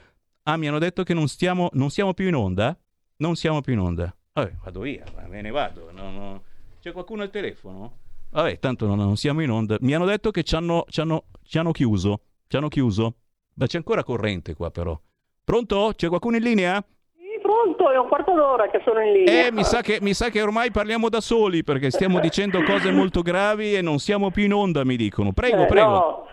Ah, 0.43 0.57
mi 0.57 0.67
hanno 0.67 0.79
detto 0.79 1.03
che 1.03 1.13
non, 1.13 1.27
stiamo, 1.27 1.69
non 1.73 1.89
siamo 1.89 2.13
più 2.13 2.27
in 2.27 2.35
onda? 2.35 2.77
Non 3.17 3.35
siamo 3.35 3.61
più 3.61 3.73
in 3.73 3.79
onda. 3.79 4.15
Vabbè, 4.33 4.53
vado 4.63 4.79
via, 4.81 5.03
me 5.27 5.41
ne 5.41 5.51
vado. 5.51 5.91
No, 5.91 6.11
no. 6.11 6.43
C'è 6.79 6.91
qualcuno 6.91 7.21
al 7.23 7.29
telefono? 7.29 7.99
Vabbè, 8.31 8.59
tanto 8.59 8.87
non, 8.87 8.97
non, 8.97 9.17
siamo 9.17 9.41
in 9.41 9.51
onda. 9.51 9.77
Mi 9.81 9.93
hanno 9.93 10.05
detto 10.05 10.31
che 10.31 10.43
ci 10.43 10.55
hanno, 10.55 10.85
ci 10.89 11.01
hanno, 11.01 11.25
ci 11.43 11.57
hanno 11.57 11.71
chiuso. 11.71 12.21
Ci 12.47 12.57
hanno 12.57 12.69
chiuso. 12.69 13.15
Ma 13.55 13.67
c'è 13.67 13.77
ancora 13.77 14.03
corrente 14.03 14.53
qua, 14.55 14.71
però. 14.71 14.99
Pronto? 15.43 15.93
C'è 15.95 16.07
qualcuno 16.07 16.37
in 16.37 16.43
linea? 16.43 16.83
Pronto, 17.53 17.91
è 17.91 17.97
un 17.97 18.07
quarto 18.07 18.33
d'ora 18.33 18.69
che 18.69 18.81
sono 18.83 18.99
in 19.01 19.13
linea. 19.13 19.47
Eh, 19.47 19.51
mi 19.51 19.63
sa 19.63 19.81
che, 19.81 19.99
mi 20.01 20.13
sa 20.13 20.29
che 20.29 20.41
ormai 20.41 20.71
parliamo 20.71 21.09
da 21.09 21.21
soli 21.21 21.63
perché 21.63 21.91
stiamo 21.91 22.19
dicendo 22.19 22.61
cose 22.63 22.91
molto 22.91 23.21
gravi 23.21 23.75
e 23.75 23.81
non 23.81 23.99
siamo 23.99 24.31
più 24.31 24.43
in 24.45 24.53
onda, 24.53 24.83
mi 24.83 24.95
dicono. 24.95 25.31
Prego, 25.31 25.63
Eh, 25.63 25.67
prego. 25.67 25.89
no. 25.89 26.27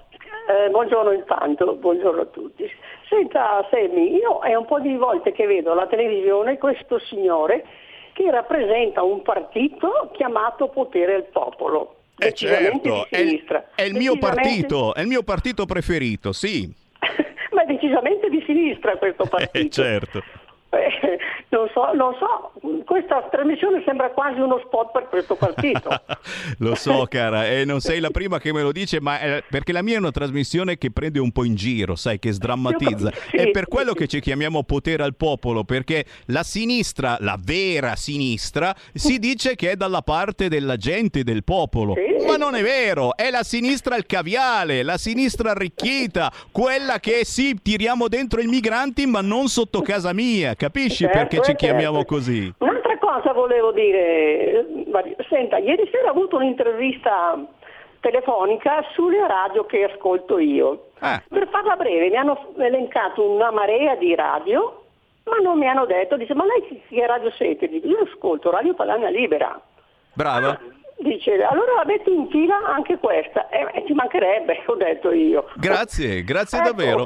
Eh, 0.49 0.69
buongiorno 0.71 1.13
intanto, 1.13 1.75
buongiorno 1.75 2.23
a 2.23 2.27
tutti. 2.27 2.65
Senta 3.09 3.67
Sammy, 3.71 4.17
io 4.17 4.41
è 4.41 4.55
un 4.55 4.65
po' 4.67 4.81
di 4.81 4.97
volte 4.97 5.33
che 5.33 5.47
vedo 5.47 5.73
alla 5.73 5.87
televisione 5.87 6.59
questo 6.59 6.99
signore 6.99 7.65
che 8.13 8.31
rappresenta 8.31 9.03
un 9.03 9.23
partito 9.23 10.11
chiamato 10.13 10.69
Potere 10.69 11.15
al 11.15 11.25
Popolo. 11.25 11.97
Eh, 12.19 12.27
decisamente 12.27 12.89
certo, 12.89 13.07
di 13.11 13.45
è 13.47 13.65
è 13.77 13.83
il 13.85 13.95
mio 13.95 14.19
partito, 14.19 14.95
è 14.95 15.01
il 15.01 15.07
mio 15.07 15.23
partito 15.23 15.67
preferito, 15.67 16.33
sì. 16.33 16.69
Ma 17.53 17.63
è 17.63 17.67
decisamente 17.67 18.29
di 18.29 18.43
sinistra 18.47 18.97
questo 18.97 19.25
partito. 19.31 19.59
Eh, 19.59 19.71
certo. 19.71 20.23
Eh, 20.73 21.19
non 21.49 21.69
so, 21.75 21.93
non 21.95 22.15
so, 22.19 22.85
questa 22.85 23.27
trasmissione 23.29 23.83
sembra 23.85 24.11
quasi 24.11 24.39
uno 24.39 24.61
spot 24.65 24.93
per 24.93 25.09
questo 25.09 25.35
partito. 25.35 25.91
Lo 26.59 26.77
so, 26.77 27.07
cara, 27.09 27.49
e 27.49 27.65
non 27.65 27.81
sei 27.81 27.99
la 27.99 28.11
prima 28.11 28.39
che 28.39 28.53
me 28.53 28.63
lo 28.63 28.71
dice, 28.71 29.01
ma 29.01 29.19
è- 29.19 29.43
perché 29.49 29.73
la 29.73 29.83
mia 29.83 29.97
è 29.97 29.99
una 29.99 30.13
trasmissione 30.13 30.79
che 30.79 30.93
prende 30.93 31.19
un 31.19 31.33
po' 31.33 31.43
in 31.45 31.57
giro, 31.57 31.97
sai, 31.97 32.21
che 32.21 32.31
sdrammatizza. 32.31 33.11
Sì, 33.31 33.37
è 33.37 33.51
per 33.51 33.67
quello 33.67 33.95
che 33.95 34.07
ci 34.07 34.21
chiamiamo 34.21 34.63
potere 34.63 35.03
al 35.03 35.17
popolo, 35.17 35.65
perché 35.65 36.05
la 36.27 36.45
sinistra, 36.45 37.17
la 37.19 37.37
vera 37.43 37.97
sinistra, 37.97 38.73
si 38.95 39.19
dice 39.19 39.57
che 39.57 39.73
è 39.73 39.77
dalla 39.77 40.03
parte 40.03 40.49
della 40.49 40.77
gente, 40.77 41.25
del 41.25 41.43
popolo. 41.43 41.95
Ma 42.27 42.37
non 42.37 42.55
è 42.55 42.63
vero, 42.63 43.17
è 43.17 43.31
la 43.31 43.43
sinistra 43.43 43.97
al 43.97 44.07
caviale, 44.07 44.85
la 44.85 44.99
sinistra 44.99 45.51
arricchita, 45.51 46.31
quella 46.53 47.01
che 47.01 47.25
sì, 47.25 47.59
tiriamo 47.61 48.07
dentro 48.07 48.41
i 48.41 48.47
migranti, 48.47 49.07
ma 49.07 49.21
non 49.21 49.49
sotto 49.49 49.81
casa 49.81 50.13
mia, 50.13 50.55
capisci 50.61 51.05
Certo, 51.05 51.17
perché 51.19 51.37
ci 51.39 51.43
certo. 51.45 51.65
chiamiamo 51.65 52.05
così? 52.05 52.53
Un'altra 52.59 52.99
cosa 52.99 53.33
volevo 53.33 53.73
dire, 53.73 54.67
senta, 55.29 55.57
ieri 55.57 55.89
sera 55.91 56.09
ho 56.09 56.11
avuto 56.11 56.37
un'intervista 56.37 57.39
telefonica 58.01 58.85
sulle 58.93 59.27
radio 59.27 59.65
che 59.65 59.85
ascolto 59.85 60.39
io. 60.39 60.91
Ah. 61.01 61.23
Per 61.27 61.49
farla 61.51 61.77
breve, 61.77 62.09
mi 62.11 62.17
hanno 62.17 62.53
elencato 62.59 63.27
una 63.29 63.51
marea 63.51 63.95
di 63.97 64.15
radio, 64.15 64.85
ma 65.25 65.37
non 65.43 65.59
mi 65.59 65.67
hanno 65.67 65.87
detto, 65.87 66.17
dice, 66.17 66.35
ma 66.35 66.45
lei 66.45 66.83
che- 66.89 67.07
radio 67.07 67.31
siete? 67.33 67.69
Dico, 67.69 67.87
io 67.87 67.99
ascolto 68.13 68.51
Radio 68.51 68.75
Padania 68.75 69.09
Libera. 69.09 69.59
Brava. 70.13 70.59
Dico, 70.61 71.09
dice, 71.09 71.43
allora 71.43 71.75
la 71.77 71.85
metti 71.87 72.13
in 72.13 72.29
fila 72.29 72.57
anche 72.75 72.99
questa. 72.99 73.49
E 73.49 73.85
ci 73.87 73.93
mancherebbe, 73.95 74.63
ho 74.67 74.75
detto 74.75 75.11
io. 75.13 75.49
Grazie, 75.57 76.23
grazie 76.23 76.59
Ecco. 76.59 76.69
davvero. 76.69 77.05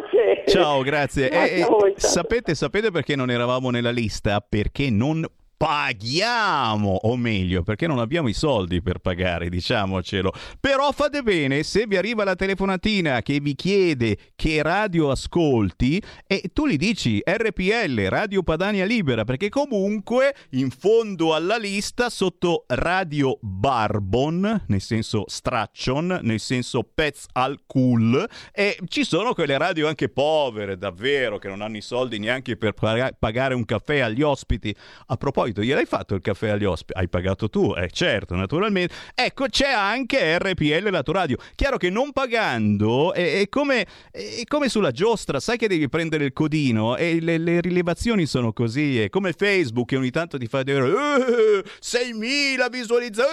Grazie. 0.00 0.44
Ciao, 0.46 0.82
grazie. 0.82 1.28
Grazie 1.28 1.66
Eh, 1.66 1.94
sapete, 1.96 2.54
sapete 2.54 2.90
perché 2.90 3.16
non 3.16 3.30
eravamo 3.30 3.70
nella 3.70 3.90
lista? 3.90 4.40
Perché 4.46 4.90
non 4.90 5.24
paghiamo, 5.56 6.98
o 7.02 7.16
meglio, 7.16 7.62
perché 7.62 7.86
non 7.86 7.98
abbiamo 7.98 8.28
i 8.28 8.34
soldi 8.34 8.82
per 8.82 8.98
pagare, 8.98 9.48
diciamocelo. 9.48 10.32
Però 10.60 10.92
fate 10.92 11.22
bene, 11.22 11.62
se 11.62 11.86
vi 11.86 11.96
arriva 11.96 12.24
la 12.24 12.34
telefonatina 12.34 13.22
che 13.22 13.40
vi 13.40 13.54
chiede 13.54 14.18
che 14.36 14.62
radio 14.62 15.10
ascolti, 15.10 16.02
e 16.26 16.50
tu 16.52 16.66
gli 16.66 16.76
dici 16.76 17.22
RPL, 17.24 18.08
Radio 18.08 18.42
Padania 18.42 18.84
Libera, 18.84 19.24
perché 19.24 19.48
comunque 19.48 20.34
in 20.50 20.70
fondo 20.70 21.34
alla 21.34 21.56
lista 21.56 22.10
sotto 22.10 22.64
Radio 22.68 23.38
Barbon, 23.40 24.64
nel 24.66 24.80
senso 24.80 25.24
straccion, 25.26 26.20
nel 26.22 26.40
senso 26.40 26.82
pez 26.82 27.26
al 27.32 27.60
cool, 27.66 28.28
e 28.52 28.78
ci 28.88 29.04
sono 29.04 29.32
quelle 29.32 29.56
radio 29.56 29.88
anche 29.88 30.10
povere, 30.10 30.76
davvero, 30.76 31.38
che 31.38 31.48
non 31.48 31.62
hanno 31.62 31.78
i 31.78 31.82
soldi 31.82 32.18
neanche 32.18 32.56
per 32.56 32.72
paga- 32.72 33.14
pagare 33.18 33.54
un 33.54 33.64
caffè 33.64 34.00
agli 34.00 34.22
ospiti. 34.22 34.74
A 35.06 35.16
proposito, 35.16 35.45
gliel'hai 35.52 35.86
fatto 35.86 36.14
il 36.14 36.20
caffè 36.20 36.50
agli 36.50 36.64
ospiti? 36.64 36.98
Hai 36.98 37.08
pagato 37.08 37.48
tu? 37.48 37.74
Eh 37.76 37.90
certo, 37.90 38.34
naturalmente. 38.34 38.94
Ecco, 39.14 39.46
c'è 39.46 39.70
anche 39.70 40.38
RPL 40.38 40.90
la 40.90 41.02
tua 41.02 41.14
radio. 41.14 41.36
Chiaro 41.54 41.76
che 41.76 41.90
non 41.90 42.12
pagando 42.12 43.12
è, 43.12 43.40
è 43.40 43.48
come, 43.48 43.86
è 44.10 44.42
come 44.46 44.68
sulla 44.68 44.90
giostra, 44.90 45.40
sai 45.40 45.56
che 45.56 45.68
devi 45.68 45.88
prendere 45.88 46.24
il 46.24 46.32
codino 46.32 46.96
e 46.96 47.20
le, 47.20 47.38
le 47.38 47.60
rilevazioni 47.60 48.26
sono 48.26 48.52
così, 48.52 49.00
è 49.00 49.08
come 49.08 49.32
Facebook 49.32 49.86
che 49.86 49.96
ogni 49.96 50.10
tanto 50.10 50.36
ti 50.38 50.46
fa 50.46 50.62
dire 50.62 50.88
eh, 50.88 51.64
6.000 51.80 52.70
visualizzazioni 52.70 53.24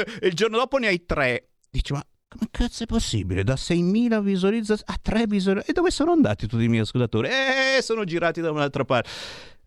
eh", 0.00 0.18
e 0.20 0.26
il 0.28 0.34
giorno 0.34 0.56
dopo 0.58 0.78
ne 0.78 0.86
hai 0.86 1.04
3. 1.04 1.48
Dici 1.70 1.92
ma 1.92 2.02
come 2.28 2.48
cazzo 2.50 2.82
è 2.82 2.86
possibile? 2.86 3.44
Da 3.44 3.54
6.000 3.54 4.20
visualizzazioni 4.20 4.82
a 4.86 4.98
3 5.00 5.26
visualizzazioni? 5.26 5.62
E 5.66 5.72
dove 5.72 5.90
sono 5.90 6.12
andati 6.12 6.46
tutti 6.46 6.64
i 6.64 6.68
miei 6.68 6.82
ascoltatori? 6.82 7.28
Eh, 7.28 7.82
sono 7.82 8.04
girati 8.04 8.40
da 8.40 8.50
un'altra 8.50 8.84
parte. 8.84 9.08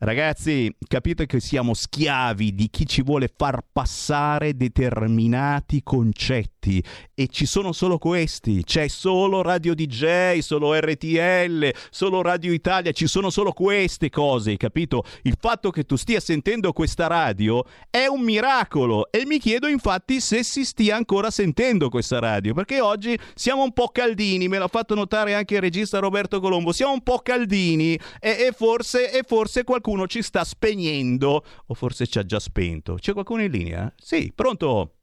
Ragazzi, 0.01 0.73
capite 0.87 1.25
che 1.25 1.41
siamo 1.41 1.73
schiavi 1.73 2.55
di 2.55 2.69
chi 2.69 2.85
ci 2.85 3.01
vuole 3.01 3.29
far 3.35 3.65
passare 3.69 4.55
determinati 4.55 5.83
concetti 5.83 6.58
e 6.61 7.27
ci 7.27 7.45
sono 7.45 7.71
solo 7.71 7.97
questi, 7.97 8.63
c'è 8.63 8.87
solo 8.87 9.41
Radio 9.41 9.73
DJ, 9.73 10.39
solo 10.39 10.77
RTL, 10.77 11.69
solo 11.89 12.21
Radio 12.21 12.51
Italia, 12.51 12.91
ci 12.91 13.07
sono 13.07 13.29
solo 13.29 13.53
queste 13.53 14.09
cose, 14.09 14.57
capito? 14.57 15.03
Il 15.23 15.35
fatto 15.39 15.71
che 15.71 15.85
tu 15.85 15.95
stia 15.95 16.19
sentendo 16.19 16.73
questa 16.73 17.07
radio 17.07 17.63
è 17.89 18.05
un 18.07 18.21
miracolo. 18.21 19.09
E 19.11 19.25
mi 19.25 19.39
chiedo 19.39 19.67
infatti 19.67 20.19
se 20.19 20.43
si 20.43 20.65
stia 20.65 20.95
ancora 20.95 21.31
sentendo 21.31 21.89
questa 21.89 22.19
radio, 22.19 22.53
perché 22.53 22.81
oggi 22.81 23.17
siamo 23.35 23.63
un 23.63 23.71
po' 23.71 23.87
caldini, 23.87 24.47
me 24.47 24.59
l'ha 24.59 24.67
fatto 24.67 24.95
notare 24.95 25.33
anche 25.33 25.55
il 25.55 25.61
regista 25.61 25.99
Roberto 25.99 26.39
Colombo, 26.39 26.73
siamo 26.73 26.93
un 26.93 27.01
po' 27.01 27.19
caldini. 27.19 27.97
E, 28.19 28.47
e 28.47 28.51
forse, 28.51 29.11
e 29.11 29.23
forse 29.25 29.63
qualcuno 29.63 30.07
ci 30.07 30.21
sta 30.21 30.43
spegnendo. 30.43 31.43
O 31.67 31.73
forse 31.73 32.05
ci 32.05 32.19
ha 32.19 32.25
già 32.25 32.39
spento. 32.39 32.95
C'è 32.95 33.13
qualcuno 33.13 33.43
in 33.43 33.51
linea? 33.51 33.93
Sì, 33.95 34.31
pronto? 34.35 34.98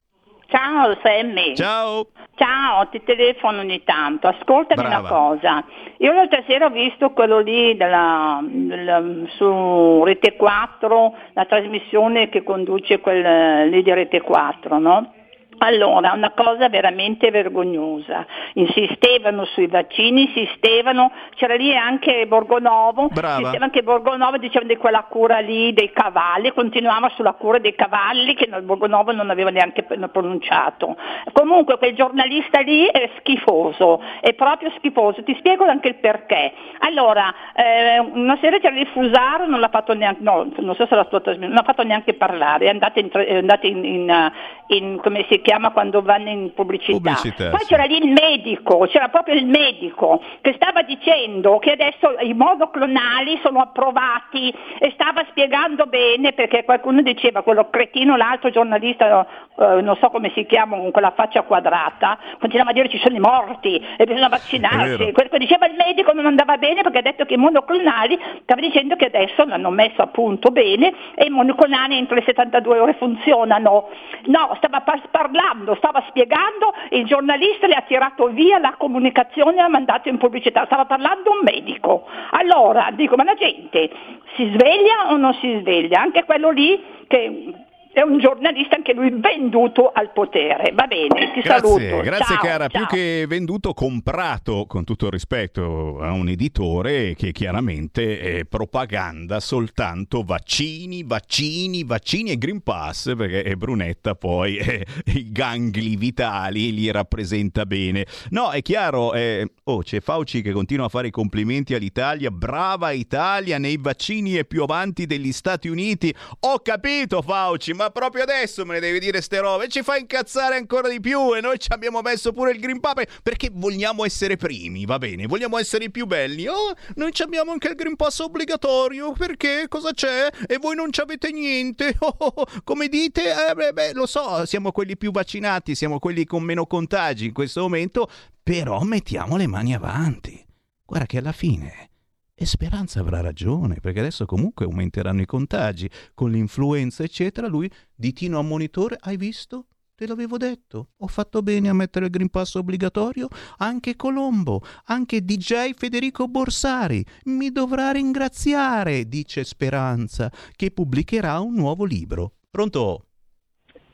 Ciao 0.47 0.97
Sammy. 1.03 1.55
Ciao. 1.57 2.07
Ciao, 2.37 2.87
ti 2.89 3.03
telefono 3.03 3.61
ogni 3.61 3.83
tanto. 3.83 4.29
Ascoltami 4.29 4.83
Brava. 4.83 4.99
una 4.99 5.09
cosa. 5.09 5.65
Io 5.99 6.13
l'altra 6.13 6.43
sera 6.47 6.67
ho 6.67 6.71
visto 6.71 7.11
quello 7.11 7.39
lì 7.41 7.77
della, 7.77 8.41
della- 8.43 9.03
su 9.37 10.05
Rete 10.05 10.37
4, 10.37 11.15
la 11.33 11.45
trasmissione 11.47 12.29
che 12.29 12.43
conduce 12.43 13.01
quel 13.01 13.69
lì 13.71 13.83
di 13.83 13.93
Rete 13.93 14.21
4, 14.21 14.79
no? 14.79 15.13
Allora, 15.59 16.13
una 16.13 16.31
cosa 16.31 16.69
veramente 16.69 17.31
vergognosa. 17.31 18.27
Insistevano 18.55 19.45
sui 19.47 19.67
vaccini, 19.67 20.23
insistevano, 20.23 21.11
c'era 21.35 21.55
lì 21.55 21.75
anche 21.75 22.27
Borgonovo, 22.27 23.09
insisteva 23.41 23.65
anche 23.65 23.83
Borgonovo, 23.83 24.37
diceva 24.37 24.67
di 24.67 24.77
quella 24.77 25.05
cura 25.09 25.39
lì 25.39 25.73
dei 25.73 25.91
cavalli, 25.93 26.53
continuava 26.53 27.09
sulla 27.11 27.33
cura 27.33 27.59
dei 27.59 27.75
cavalli 27.75 28.35
che 28.35 28.47
Borgonovo 28.63 29.13
non 29.13 29.31
aveva 29.31 29.51
neanche 29.51 29.83
pronunciato. 29.83 30.97
Comunque 31.33 31.79
quel 31.79 31.95
giornalista 31.95 32.61
lì 32.61 32.87
è 32.87 33.11
schifoso, 33.19 34.03
è 34.21 34.35
proprio 34.35 34.71
schifoso, 34.77 35.23
ti 35.25 35.35
spiego 35.39 35.65
anche 35.65 35.89
il 35.89 35.97
perché. 35.97 36.53
Allora, 36.81 37.35
eh, 37.55 37.99
una 37.99 38.37
sera 38.41 38.59
c'era 38.59 38.79
il 38.79 38.87
Fusaro, 38.89 39.47
non 39.47 39.61
l'ha 39.61 39.69
fatto 39.69 39.95
neanche, 39.95 40.23
no, 40.23 40.49
non 40.59 40.75
so 40.75 40.87
se 40.87 40.95
la 40.95 41.05
tua 41.05 41.21
trasmissione, 41.21 41.55
non 41.55 41.63
ha 41.63 41.67
fatto 41.67 41.83
neanche 41.83 42.15
parlare, 42.15 42.67
è 42.67 42.69
andata 42.69 43.01
in, 43.01 43.09
è 43.11 43.37
andata 43.37 43.67
in- 43.67 43.85
in, 43.85 44.33
in- 44.69 45.01
come 45.03 45.25
si 45.29 45.41
chiama 45.41 45.45
quando 45.73 46.03
vanno 46.03 46.29
in 46.29 46.53
pubblicità. 46.55 46.93
Pubblicità, 46.93 47.51
Poi 47.51 47.61
sì. 47.61 47.67
c'era 47.67 47.85
lì 47.85 47.99
il 47.99 48.13
medico, 48.13 48.87
c'era 48.91 49.09
proprio 49.09 49.35
il 49.35 49.47
medico 49.47 50.23
che 50.41 50.53
stava 50.55 50.83
dicendo 50.83 51.59
che 51.59 51.73
adesso 51.73 52.17
i 52.21 52.35
monoclonali 52.35 53.39
sono 53.43 53.61
approvati 53.61 54.53
e 54.79 54.91
stava 54.93 55.25
spiegando 55.31 55.87
bene 55.87 56.33
perché 56.33 56.65
qualcuno 56.65 57.03
diceva, 57.03 57.43
quello 57.43 57.71
cretino, 57.71 58.17
l'altro 58.17 58.51
giornalista, 58.51 59.27
eh, 59.59 59.81
non 59.83 59.97
so 60.01 60.11
come 60.11 60.33
si 60.35 60.45
chiama, 60.47 60.77
con 60.77 60.91
quella 60.91 61.13
faccia 61.15 61.43
quadrata, 61.43 62.19
continuava 62.39 62.71
a 62.71 62.73
dire 62.73 62.89
ci 62.89 62.99
sono 62.99 63.15
i 63.15 63.21
morti 63.21 63.83
e 63.97 64.05
bisogna 64.05 64.29
vaccinarsi. 64.29 65.13
Quello 65.13 65.29
che 65.31 65.39
diceva 65.39 65.67
il 65.67 65.75
medico 65.77 66.13
non 66.13 66.27
andava 66.27 66.57
bene 66.57 66.83
perché 66.83 66.99
ha 66.99 67.03
detto 67.03 67.25
che 67.25 67.35
i 67.35 67.39
monoclonali, 67.39 68.19
stava 68.43 68.61
dicendo 68.61 68.97
che 68.97 69.07
adesso 69.07 69.45
l'hanno 69.45 69.71
messo 69.71 70.03
a 70.03 70.07
punto 70.09 70.51
bene 70.51 70.93
e 71.15 71.27
i 71.27 71.31
monoclonali 71.31 71.97
entro 71.97 72.15
le 72.17 72.23
72 72.25 72.79
ore 72.79 72.95
funzionano. 72.95 73.89
No, 74.25 74.55
stava 74.57 74.81
par- 74.81 75.09
parlando, 75.11 75.36
stava 75.77 76.05
spiegando, 76.09 76.73
il 76.91 77.05
giornalista 77.05 77.67
le 77.67 77.75
ha 77.75 77.83
tirato 77.83 78.27
via 78.29 78.59
la 78.59 78.75
comunicazione 78.77 79.59
e 79.59 79.61
l'ha 79.63 79.69
mandato 79.69 80.09
in 80.09 80.19
pubblicità, 80.19 80.65
stava 80.67 80.85
parlando 80.85 81.31
un 81.31 81.41
medico. 81.43 82.07
Allora, 82.31 82.91
dico, 82.93 83.17
ma 83.17 83.25
la 83.25 83.35
gente 83.35 83.91
si 84.35 84.51
sveglia 84.53 85.11
o 85.11 85.17
non 85.17 85.35
si 85.35 85.59
sveglia? 85.61 86.01
Anche 86.01 86.25
quello 86.25 86.51
lì 86.51 86.83
che 87.07 87.53
è 87.97 88.03
un 88.03 88.19
giornalista 88.19 88.77
anche 88.77 88.93
lui 88.93 89.09
venduto 89.11 89.91
al 89.91 90.13
potere. 90.13 90.71
Va 90.75 90.87
bene, 90.87 91.33
ti 91.33 91.41
saluto. 91.43 91.77
Grazie, 91.79 92.03
grazie 92.03 92.35
Ciao, 92.35 92.45
cara. 92.45 92.69
ciao. 92.69 92.85
Più 92.85 92.95
che 92.95 93.25
venduto, 93.27 93.73
comprato, 93.73 94.67
con 94.67 94.85
tutto 94.85 95.07
il 95.07 95.13
rispetto 95.13 95.99
a 95.99 96.13
un 96.13 96.29
editore 96.29 97.15
che 97.15 97.33
chiaramente 97.33 98.21
è 98.21 98.45
propaganda 98.45 99.41
soltanto 99.41 100.25
vaccini, 100.25 101.05
vaccini, 101.05 101.85
vaccini 101.85 102.33
e 102.33 102.37
Green 102.37 102.63
Pass, 102.63 103.17
perché 103.17 103.43
è 103.43 103.55
Brunetta 103.55 104.15
poi 104.15 104.59
eh, 104.59 104.85
i 105.15 105.33
gangli 105.33 105.97
vitali 105.97 106.75
li 106.75 106.91
rappresenta 106.91 107.65
bene. 107.65 108.05
No, 108.29 108.51
è 108.51 108.61
chiaro, 108.61 109.15
eh, 109.15 109.53
oh, 109.65 109.79
c'è 109.79 110.01
Fauci 110.01 110.43
che 110.43 110.53
continua 110.53 110.85
a 110.85 110.91
fare 110.91 111.07
i 111.07 111.11
complimenti 111.11 111.73
all'Italia, 111.73 112.31
brava 112.31 112.91
Italia, 112.91 113.57
nei 113.57 113.79
vaccini 113.79 114.35
è 114.35 114.45
più 114.45 114.65
avanti 114.65 115.07
degli 115.07 115.33
Stati 115.33 115.69
Uniti. 115.69 116.15
Ho 116.41 116.59
capito 116.59 117.23
Fauci, 117.23 117.73
ma 117.73 117.85
proprio 117.91 118.23
adesso 118.23 118.65
me 118.65 118.75
ne 118.75 118.81
devi 118.81 118.99
dire 118.99 119.21
ste 119.21 119.39
robe, 119.39 119.69
ci 119.69 119.83
fa 119.83 119.97
incazzare 119.97 120.57
ancora 120.57 120.89
di 120.89 121.01
più 121.01 121.35
e 121.35 121.41
noi 121.41 121.59
ci 121.59 121.69
abbiamo 121.71 122.01
messo 122.01 122.33
pure 122.33 122.53
il 122.53 122.61
Green 122.61 122.81
Pass 122.81 123.05
perché 123.23 123.51
vogliamo 123.53 124.05
essere 124.05 124.37
primi, 124.37 124.85
va 124.85 124.99
bene, 124.99 125.27
vogliamo 125.27 125.59
essere 125.59 125.85
i 125.85 125.91
più 125.91 126.07
belli. 126.07 126.47
Oh, 126.47 126.75
noi 126.95 127.11
abbiamo 127.19 127.53
anche 127.53 127.69
il 127.69 127.75
Green 127.75 127.97
Pass 127.97 128.21
obbligatorio, 128.21 129.13
perché 129.13 129.67
cosa 129.69 129.93
c'è? 129.93 130.29
E 130.47 130.59
voi 130.59 130.75
non 130.75 130.93
ci 130.93 131.01
avete 131.01 131.31
niente. 131.31 131.95
Oh, 132.07 132.15
oh, 132.19 132.33
oh, 132.37 132.47
come 132.63 132.89
dite? 132.89 133.49
Eh, 133.49 133.55
beh, 133.55 133.73
beh, 133.73 133.93
lo 133.95 134.07
so, 134.07 134.45
siamo 134.47 134.71
quelli 134.71 134.97
più 134.97 135.11
vaccinati, 135.11 135.75
siamo 135.75 135.99
quelli 135.99 136.25
con 136.25 136.43
meno 136.43 136.67
contagi 136.67 137.27
in 137.27 137.33
questo 137.33 137.63
momento, 137.63 138.09
però 138.43 138.83
mettiamo 138.83 139.37
le 139.37 139.47
mani 139.47 139.75
avanti. 139.75 140.45
Guarda 140.85 141.07
che 141.07 141.19
alla 141.19 141.33
fine 141.33 141.91
e 142.39 142.45
Speranza 142.45 143.01
avrà 143.01 143.23
ragione, 143.23 143.79
perché 143.81 144.01
adesso 144.01 144.27
comunque 144.27 144.67
aumenteranno 144.67 145.23
i 145.23 145.27
contagi 145.27 145.89
con 146.13 146.31
l'influenza, 146.31 147.03
eccetera. 147.03 147.47
Lui, 147.47 147.71
ditino 147.95 148.39
a 148.39 148.43
monitore, 148.43 148.99
hai 149.01 149.17
visto? 149.17 149.69
Te 149.95 150.07
l'avevo 150.07 150.37
detto. 150.37 150.89
Ho 150.99 151.07
fatto 151.07 151.41
bene 151.41 151.71
a 151.71 151.73
mettere 151.73 152.05
il 152.05 152.11
Green 152.11 152.29
Pass 152.29 152.57
obbligatorio. 152.57 153.29
Anche 153.57 153.97
Colombo, 153.97 154.61
anche 154.89 155.25
DJ 155.25 155.71
Federico 155.75 156.29
Borsari 156.29 157.03
mi 157.25 157.51
dovrà 157.51 157.93
ringraziare, 157.93 159.09
dice 159.09 159.43
Speranza, 159.43 160.31
che 160.55 160.71
pubblicherà 160.71 161.41
un 161.41 161.55
nuovo 161.55 161.87
libro. 161.87 162.33
Pronto? 162.51 163.05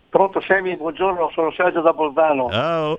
Pronto 0.08 0.40
Semi, 0.40 0.76
buongiorno, 0.76 1.30
sono 1.32 1.52
Sergio 1.52 1.80
da 1.80 1.92
Bolzano. 1.92 2.50
Ciao. 2.50 2.98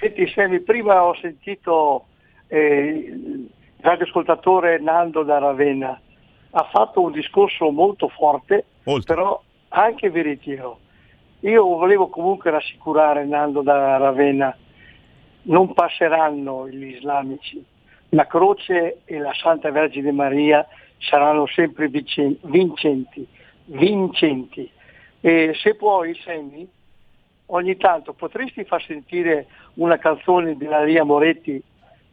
Senti 0.00 0.26
Semi, 0.28 0.60
prima 0.60 1.04
ho 1.04 1.14
sentito 1.20 2.06
eh, 2.46 3.46
radioascoltatore 3.80 4.78
Nando 4.78 5.22
da 5.22 5.38
Ravenna, 5.38 6.00
ha 6.50 6.64
fatto 6.64 7.00
un 7.00 7.12
discorso 7.12 7.70
molto 7.70 8.08
forte, 8.08 8.64
però 9.04 9.40
anche 9.68 10.10
veritiero. 10.10 10.78
Io 11.40 11.62
volevo 11.62 12.08
comunque 12.08 12.50
rassicurare 12.50 13.24
Nando 13.24 13.62
da 13.62 13.96
Ravenna, 13.96 14.56
non 15.42 15.72
passeranno 15.72 16.68
gli 16.68 16.94
islamici, 16.94 17.64
la 18.10 18.26
croce 18.26 19.02
e 19.04 19.18
la 19.18 19.32
Santa 19.34 19.70
Vergine 19.70 20.12
Maria 20.12 20.66
saranno 20.98 21.46
sempre 21.46 21.88
vincenti, 21.88 23.26
vincenti. 23.66 24.70
E 25.20 25.52
se 25.54 25.74
puoi, 25.74 26.14
Sammy, 26.14 26.68
ogni 27.46 27.76
tanto 27.76 28.12
potresti 28.14 28.64
far 28.64 28.82
sentire 28.82 29.46
una 29.74 29.98
canzone 29.98 30.56
della 30.56 30.82
Ria 30.82 31.04
Moretti 31.04 31.62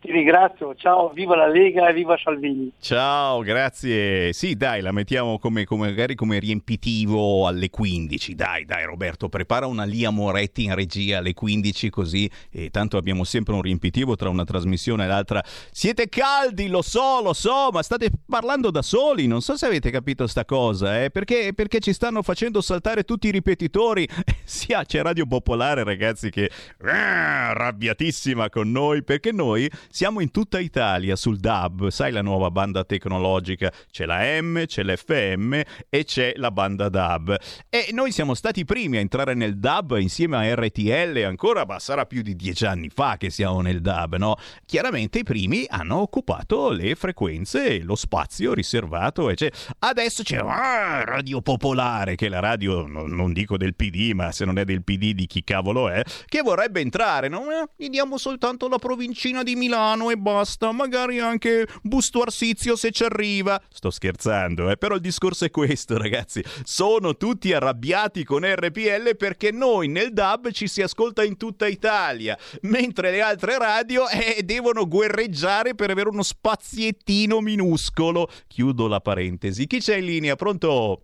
ti 0.06 0.12
ringrazio, 0.12 0.76
ciao, 0.76 1.10
viva 1.10 1.36
la 1.36 1.48
Lega 1.48 1.90
e 1.90 1.94
viva 1.94 2.18
Salvini. 2.18 2.72
Ciao, 2.80 3.42
grazie. 3.42 4.32
Sì, 4.34 4.56
dai, 4.56 4.82
la 4.82 4.92
mettiamo 4.92 5.40
come, 5.40 5.66
come, 5.66 5.88
magari 5.88 6.16
come 6.16 6.40
riempitivo 6.40 7.48
alle 7.48 7.70
15. 7.70 8.36
Dai, 8.36 8.66
dai, 8.66 8.86
Roberto, 8.86 9.28
prepara 9.30 9.66
una 9.66 9.84
Lia 9.84 10.12
Moretti 10.12 10.64
in 10.64 10.76
regia 10.76 11.18
alle 11.18 11.34
15 11.34 11.90
così 11.90 12.30
e 12.52 12.70
tanto 12.70 12.98
abbiamo 12.98 13.24
sempre 13.24 13.54
un 13.54 13.62
riempitivo 13.62 14.16
tra 14.16 14.30
una 14.30 14.44
trasmissione 14.44 15.06
e 15.06 15.08
l'altra. 15.08 15.44
Siete 15.72 16.08
caldi, 16.08 16.68
lo 16.68 16.82
so, 16.82 17.22
lo 17.22 17.34
so, 17.34 17.70
ma 17.72 17.82
state 17.82 18.10
parlando 18.28 18.72
da 18.72 18.82
soli, 18.82 19.28
non 19.28 19.42
so 19.42 19.58
se 19.58 19.66
avete 19.66 19.90
capito 19.90 20.28
sta 20.28 20.46
cosa, 20.46 21.04
eh? 21.04 21.10
perché, 21.10 21.54
perché 21.56 21.80
ci 21.80 21.94
stanno 21.94 22.22
facendo 22.22 22.62
saltare 22.62 23.04
tutti 23.04 23.28
i 23.28 23.32
ripetitori. 23.32 24.08
sì, 24.44 24.76
c'è 24.86 25.02
Radio 25.02 25.26
Popolare, 25.26 25.84
ragazzi, 25.84 26.30
che 26.30 26.50
è 26.78 26.88
arrabbiatissima 26.88 28.50
con 28.50 28.72
noi, 28.72 29.04
perché 29.04 29.32
noi 29.32 29.70
siamo 29.96 30.20
in 30.20 30.30
tutta 30.30 30.60
Italia 30.60 31.16
sul 31.16 31.38
DAB, 31.38 31.88
sai 31.88 32.12
la 32.12 32.22
nuova 32.22 32.52
banda 32.52 32.84
tecnologica, 32.84 33.72
c'è 33.90 34.06
la 34.06 34.42
M, 34.42 34.66
c'è 34.66 34.84
l'FM 34.84 35.62
e 35.88 36.04
c'è 36.04 36.34
la 36.36 36.52
banda 36.52 36.90
DAB. 36.90 37.38
E 37.70 37.92
noi 37.94 38.12
siamo 38.12 38.34
stati 38.34 38.60
i 38.60 38.66
primi 38.66 38.98
a 38.98 39.00
entrare 39.00 39.36
nel 39.36 39.58
DAB 39.58 39.96
insieme 39.98 40.36
a 40.36 40.54
RTL, 40.54 41.24
ancora 41.26 41.64
ma 41.66 41.80
sarà 41.80 42.06
più 42.06 42.24
di 42.24 42.36
dieci 42.36 42.66
anni 42.66 42.90
fa 42.90 43.16
che 43.16 43.30
siamo 43.30 43.62
nel 43.62 43.80
DAB, 43.80 44.18
no? 44.18 44.36
Chiaramente 44.66 45.20
i 45.20 45.24
primi 45.24 45.66
hanno 45.70 46.00
occupato 46.00 46.72
le 46.72 46.94
frequenze 46.96 47.80
lo 47.80 47.96
spazio 47.96 48.54
riservato 48.54 49.30
e 49.30 49.36
c'è... 49.36 49.50
Adesso 49.80 50.24
c'è 50.24 50.40
ah, 50.40 51.06
Radio 51.06 51.42
Popolare, 51.42 52.16
che 52.16 52.26
è 52.26 52.30
la 52.30 52.42
radio, 52.42 52.86
no, 52.86 53.08
non 53.08 53.32
dico 53.32 53.56
del 53.56 53.76
PD, 53.76 54.12
ma 54.12 54.34
se 54.34 54.44
non 54.44 54.58
è 54.58 54.66
del 54.66 54.84
PD 54.84 55.14
di 55.14 55.26
chi 55.26 55.42
cavolo 55.46 55.88
è, 55.88 56.04
che 56.26 56.42
vorrebbe 56.42 56.82
entrare, 56.82 57.30
no? 57.30 57.50
Eh, 57.50 57.70
gli 57.78 57.88
diamo 57.88 58.18
soltanto 58.18 58.68
la 58.68 58.78
provincina 58.78 59.42
di 59.42 59.56
Milano 59.56 59.84
Milano 59.86 60.10
e 60.10 60.18
basta, 60.18 60.72
magari 60.72 61.20
anche 61.20 61.68
Busto 61.84 62.22
Arsizio 62.22 62.76
se 62.76 62.90
ci 62.90 63.04
arriva. 63.04 63.62
Sto 63.70 63.92
scherzando, 63.92 64.72
eh? 64.72 64.78
però 64.78 64.96
il 64.96 65.02
discorso 65.02 65.46
è 65.46 65.52
questo, 65.52 65.98
ragazzi. 65.98 66.42
Sono 66.64 67.16
tutti 67.16 67.54
arrabbiati 67.54 68.24
con 68.24 68.44
RPL 68.44 69.16
perché 69.16 69.52
noi 69.52 69.88
nel 69.88 70.12
DAB 70.12 70.50
ci 70.50 70.68
si 70.68 70.82
ascolta 70.82 71.24
in 71.24 71.38
tutta 71.38 71.68
Italia, 71.68 72.36
mentre 72.62 73.12
le 73.12 73.22
altre 73.22 73.60
radio 73.60 74.08
eh, 74.10 74.42
devono 74.44 74.88
guerreggiare 74.88 75.76
per 75.76 75.92
avere 75.92 76.10
uno 76.10 76.24
spaziettino 76.24 77.40
minuscolo. 77.42 78.28
Chiudo 78.48 78.88
la 78.88 79.02
parentesi. 79.02 79.68
Chi 79.68 79.80
c'è 79.80 79.98
in 79.98 80.06
linea? 80.06 80.36
Pronto? 80.36 81.04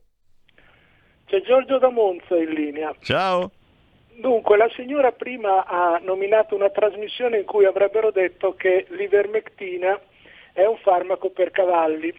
C'è 1.25 1.41
Giorgio 1.43 1.77
da 1.77 1.89
Monza 1.89 2.35
in 2.35 2.49
linea. 2.49 2.95
Ciao. 2.99 3.51
Dunque, 4.21 4.55
la 4.55 4.69
signora 4.75 5.11
prima 5.11 5.65
ha 5.65 5.99
nominato 5.99 6.53
una 6.53 6.69
trasmissione 6.69 7.39
in 7.39 7.45
cui 7.45 7.65
avrebbero 7.65 8.11
detto 8.11 8.53
che 8.53 8.85
l'ivermectina 8.89 9.99
è 10.53 10.63
un 10.63 10.77
farmaco 10.77 11.31
per 11.31 11.49
cavalli. 11.49 12.13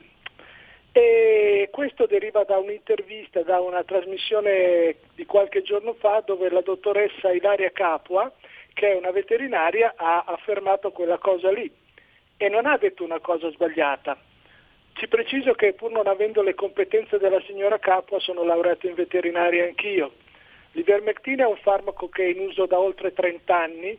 E 0.91 1.69
questo 1.71 2.07
deriva 2.07 2.43
da 2.43 2.59
un'intervista, 2.59 3.43
da 3.45 3.61
una 3.61 3.85
trasmissione 3.85 4.97
di 5.15 5.25
qualche 5.27 5.63
giorno 5.63 5.93
fa 5.93 6.25
dove 6.27 6.51
la 6.51 6.61
dottoressa 6.61 7.31
Ilaria 7.31 7.71
Capua, 7.71 8.33
che 8.75 8.91
è 8.91 8.97
una 8.97 9.13
veterinaria, 9.13 9.95
ha 9.97 10.25
affermato 10.27 10.91
quella 10.91 11.19
cosa 11.19 11.53
lì 11.53 11.71
e 12.37 12.49
non 12.49 12.67
ha 12.67 12.77
detto 12.79 13.05
una 13.05 13.21
cosa 13.21 13.49
sbagliata. 13.51 14.19
Ci 14.95 15.07
preciso 15.07 15.53
che 15.53 15.75
pur 15.75 15.93
non 15.93 16.09
avendo 16.09 16.43
le 16.43 16.57
competenze 16.57 17.19
della 17.19 17.41
signora 17.43 17.79
Capua 17.79 18.19
sono 18.19 18.43
laureato 18.43 18.89
in 18.89 18.95
veterinaria 18.95 19.63
anch'io 19.63 20.15
L'ivermectina 20.73 21.45
è 21.45 21.47
un 21.47 21.57
farmaco 21.57 22.09
che 22.09 22.25
è 22.25 22.29
in 22.29 22.41
uso 22.41 22.67
da 22.67 22.79
oltre 22.79 23.13
30 23.13 23.57
anni, 23.57 23.99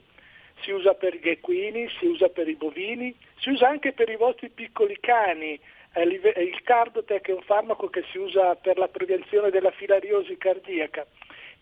si 0.61 0.71
usa 0.71 0.93
per 0.93 1.15
gli 1.15 1.29
equini, 1.29 1.89
si 1.99 2.05
usa 2.05 2.29
per 2.29 2.47
i 2.47 2.55
bovini, 2.55 3.15
si 3.39 3.49
usa 3.49 3.67
anche 3.67 3.91
per 3.93 4.09
i 4.09 4.15
vostri 4.15 4.49
piccoli 4.49 4.97
cani. 4.99 5.59
Il 5.95 6.61
Cardotec 6.63 7.27
è 7.27 7.33
un 7.33 7.41
farmaco 7.41 7.89
che 7.89 8.03
si 8.11 8.17
usa 8.17 8.55
per 8.55 8.77
la 8.77 8.87
prevenzione 8.87 9.51
della 9.51 9.71
filariosi 9.71 10.37
cardiaca. 10.37 11.05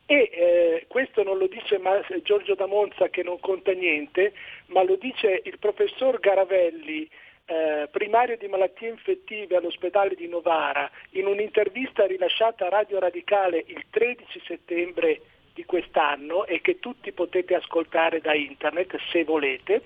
E 0.06 0.30
eh, 0.32 0.86
questo 0.88 1.24
non 1.24 1.38
lo 1.38 1.48
dice 1.48 1.80
Giorgio 2.24 2.56
da 2.56 2.66
Monza 2.66 3.10
che 3.10 3.24
non 3.24 3.40
conta 3.40 3.72
niente, 3.72 4.34
ma 4.68 4.84
lo 4.84 4.96
dice 4.96 5.42
il 5.44 5.58
professor 5.60 6.20
Garavelli, 6.20 7.10
eh, 7.52 7.90
primario 7.92 8.38
di 8.38 8.48
malattie 8.48 8.88
infettive 8.88 9.58
all'ospedale 9.58 10.16
di 10.16 10.30
Novara 10.30 10.90
in 11.12 11.26
un'intervista 11.26 12.06
rilasciata 12.06 12.66
a 12.66 12.70
Radio 12.70 12.98
Radicale 13.00 13.66
il 13.68 13.84
13 13.90 14.42
settembre 14.46 15.20
di 15.54 15.66
quest'anno 15.66 16.46
e 16.46 16.62
che 16.62 16.80
tutti 16.80 17.12
potete 17.12 17.56
ascoltare 17.56 18.22
da 18.22 18.34
internet 18.34 18.96
se 19.12 19.26
volete, 19.26 19.82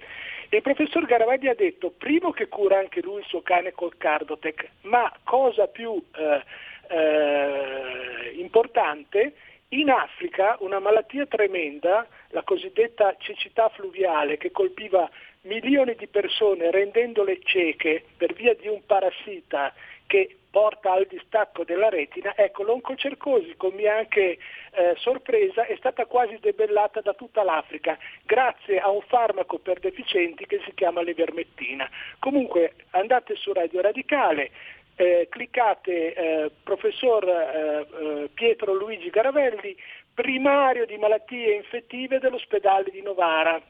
il 0.50 0.62
professor 0.62 1.06
Garavelli 1.06 1.48
ha 1.48 1.56
detto 1.56 1.90
primo 1.90 2.30
che 2.30 2.48
cura 2.48 2.78
anche 2.78 3.02
lui 3.02 3.22
il 3.22 3.26
suo 3.26 3.42
cane 3.42 3.72
col 3.72 3.98
Cardotec, 3.98 4.70
ma 4.82 5.12
cosa 5.24 5.66
più 5.66 6.00
eh, 6.16 6.44
eh, 6.88 8.32
importante, 8.36 9.34
in 9.70 9.90
Africa 9.90 10.56
una 10.60 10.78
malattia 10.78 11.26
tremenda, 11.26 12.08
la 12.30 12.44
cosiddetta 12.44 13.16
cecità 13.18 13.70
fluviale 13.70 14.38
che 14.38 14.52
colpiva 14.52 15.10
milioni 15.46 15.96
di 15.96 16.08
persone 16.08 16.72
rendendole 16.72 17.40
cieche 17.44 18.04
per 18.18 18.34
via 18.34 18.54
di 18.54 18.68
un 18.68 18.86
parassita 18.86 19.74
che 20.08 20.38
porta 20.56 20.94
al 20.94 21.06
distacco 21.10 21.66
della 21.66 21.90
retina, 21.90 22.34
ecco 22.36 22.64
l'oncocercosi, 22.64 23.56
con 23.58 23.74
mia 23.74 23.98
anche 23.98 24.38
eh, 24.72 24.94
sorpresa, 24.96 25.66
è 25.66 25.76
stata 25.76 26.06
quasi 26.06 26.38
debellata 26.40 27.02
da 27.02 27.14
tutta 27.14 27.44
l'Africa, 27.44 27.98
grazie 28.24 28.80
a 28.80 28.90
un 28.90 29.02
farmaco 29.02 29.58
per 29.58 29.80
deficienti 29.80 30.46
che 30.46 30.62
si 30.64 30.72
chiama 30.74 31.02
levermettina. 31.02 31.90
Comunque 32.20 32.76
andate 32.92 33.36
su 33.36 33.52
Radio 33.52 33.82
Radicale, 33.82 34.52
eh, 34.96 35.28
cliccate 35.30 36.14
eh, 36.14 36.52
professor 36.64 37.28
eh, 37.28 37.86
eh, 38.00 38.30
Pietro 38.34 38.74
Luigi 38.74 39.10
Garavelli, 39.10 39.76
primario 40.14 40.86
di 40.86 40.96
malattie 40.96 41.56
infettive 41.56 42.20
dell'ospedale 42.20 42.90
di 42.92 43.02
Novara. 43.02 43.62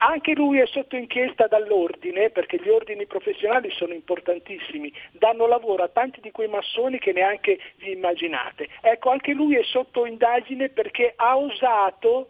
Anche 0.00 0.32
lui 0.34 0.60
è 0.60 0.66
sotto 0.66 0.94
inchiesta 0.94 1.48
dall'ordine, 1.48 2.30
perché 2.30 2.60
gli 2.62 2.68
ordini 2.68 3.06
professionali 3.06 3.68
sono 3.72 3.92
importantissimi, 3.92 4.92
danno 5.12 5.46
lavoro 5.48 5.82
a 5.82 5.88
tanti 5.88 6.20
di 6.20 6.30
quei 6.30 6.48
massoni 6.48 6.98
che 6.98 7.12
neanche 7.12 7.58
vi 7.78 7.92
immaginate. 7.92 8.68
Ecco, 8.80 9.10
anche 9.10 9.32
lui 9.32 9.56
è 9.56 9.62
sotto 9.64 10.06
indagine 10.06 10.68
perché 10.68 11.14
ha 11.16 11.36
osato 11.36 12.28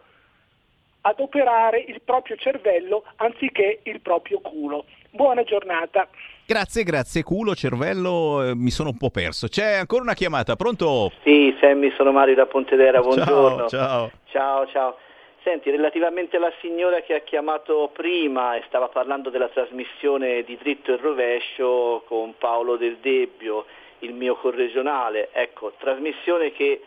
adoperare 1.02 1.84
il 1.86 2.00
proprio 2.02 2.36
cervello 2.36 3.04
anziché 3.16 3.80
il 3.84 4.00
proprio 4.00 4.40
culo. 4.40 4.86
Buona 5.10 5.42
giornata. 5.42 6.08
Grazie, 6.46 6.82
grazie 6.82 7.22
culo, 7.22 7.54
cervello, 7.54 8.42
eh, 8.42 8.54
mi 8.54 8.70
sono 8.70 8.88
un 8.88 8.96
po' 8.96 9.10
perso. 9.10 9.48
C'è 9.48 9.74
ancora 9.74 10.02
una 10.02 10.14
chiamata, 10.14 10.56
pronto? 10.56 11.12
Sì, 11.22 11.54
Sammy, 11.60 11.92
sono 11.96 12.12
Mario 12.12 12.34
da 12.34 12.46
Pontedera, 12.46 13.00
buongiorno. 13.00 13.68
Ciao, 13.68 13.68
ciao. 13.68 14.10
Ciao, 14.30 14.66
ciao. 14.68 14.96
Senti, 15.49 15.70
relativamente 15.70 16.36
alla 16.36 16.53
signora 16.61 17.01
che 17.01 17.14
ha 17.14 17.20
chiamato 17.20 17.88
prima 17.94 18.55
e 18.57 18.64
stava 18.66 18.88
parlando 18.88 19.30
della 19.30 19.49
trasmissione 19.49 20.44
di 20.44 20.59
dritto 20.59 20.92
e 20.92 20.99
rovescio 20.99 22.03
con 22.07 22.34
Paolo 22.36 22.76
Del 22.76 22.99
Debbio, 22.99 23.64
il 24.01 24.12
mio 24.12 24.34
corregionale, 24.34 25.30
ecco, 25.32 25.72
trasmissione 25.78 26.53
che 26.53 26.82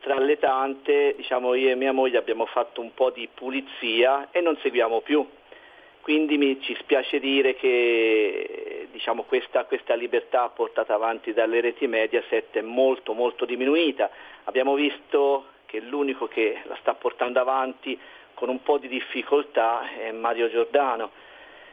tra 0.00 0.18
le 0.18 0.36
tante, 0.40 1.14
diciamo, 1.16 1.54
io 1.54 1.70
e 1.70 1.76
mia 1.76 1.92
moglie 1.92 2.18
abbiamo 2.18 2.44
fatto 2.46 2.80
un 2.80 2.92
po' 2.92 3.10
di 3.10 3.28
pulizia 3.32 4.30
e 4.32 4.40
non 4.40 4.56
seguiamo 4.56 5.00
più. 5.02 5.24
Quindi 6.00 6.36
mi 6.38 6.60
ci 6.60 6.74
spiace 6.80 7.20
dire 7.20 7.54
che 7.54 8.88
diciamo, 8.90 9.22
questa, 9.22 9.64
questa 9.66 9.94
libertà 9.94 10.48
portata 10.48 10.92
avanti 10.92 11.32
dalle 11.32 11.60
reti 11.60 11.86
Mediaset 11.86 12.56
è 12.56 12.62
molto 12.62 13.12
molto 13.12 13.44
diminuita. 13.44 14.10
Abbiamo 14.42 14.74
visto 14.74 15.51
che 15.72 15.80
l'unico 15.80 16.28
che 16.28 16.60
la 16.64 16.76
sta 16.80 16.92
portando 16.92 17.40
avanti 17.40 17.98
con 18.34 18.50
un 18.50 18.62
po' 18.62 18.76
di 18.76 18.88
difficoltà 18.88 19.90
è 19.98 20.12
Mario 20.12 20.50
Giordano. 20.50 21.10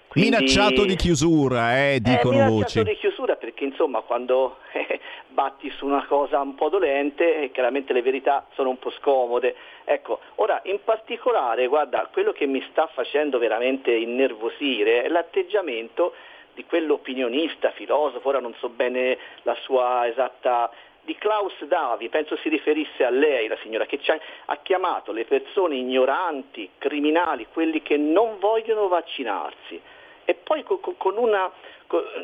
Quindi, 0.07 0.29
minacciato 0.29 0.85
di 0.85 0.95
chiusura, 0.95 1.77
eh, 1.77 1.99
dicono 1.99 2.45
eh, 2.45 2.47
voci. 2.47 2.81
di 2.81 2.95
chiusura 2.95 3.35
perché 3.35 3.65
insomma 3.65 3.99
quando 3.99 4.59
eh, 4.71 5.01
batti 5.27 5.69
su 5.71 5.85
una 5.85 6.05
cosa 6.05 6.39
un 6.39 6.55
po' 6.55 6.69
dolente 6.69 7.43
eh, 7.43 7.51
chiaramente 7.51 7.91
le 7.91 8.01
verità 8.01 8.47
sono 8.53 8.69
un 8.69 8.79
po' 8.79 8.89
scomode. 8.91 9.53
Ecco, 9.83 10.21
ora 10.35 10.61
in 10.63 10.79
particolare, 10.81 11.67
guarda, 11.67 12.07
quello 12.09 12.31
che 12.31 12.45
mi 12.45 12.65
sta 12.71 12.87
facendo 12.87 13.37
veramente 13.37 13.91
innervosire 13.91 15.03
è 15.03 15.09
l'atteggiamento 15.09 16.13
di 16.53 16.63
quell'opinionista, 16.63 17.71
filosofo, 17.71 18.27
ora 18.29 18.39
non 18.39 18.53
so 18.59 18.69
bene 18.69 19.17
la 19.43 19.55
sua 19.61 20.07
esatta 20.07 20.71
di 21.09 21.15
Klaus 21.15 21.59
Davi, 21.63 22.07
penso 22.09 22.37
si 22.37 22.49
riferisse 22.49 23.03
a 23.03 23.09
lei, 23.09 23.47
la 23.47 23.57
signora, 23.63 23.87
che 23.87 23.99
ha 24.45 24.57
chiamato 24.57 25.11
le 25.11 25.25
persone 25.25 25.73
ignoranti, 25.75 26.69
criminali, 26.77 27.47
quelli 27.51 27.81
che 27.81 27.97
non 27.97 28.37
vogliono 28.37 28.87
vaccinarsi. 28.87 29.81
e 30.25 30.35
poi 30.35 30.63
con, 30.63 31.17
una, 31.17 31.51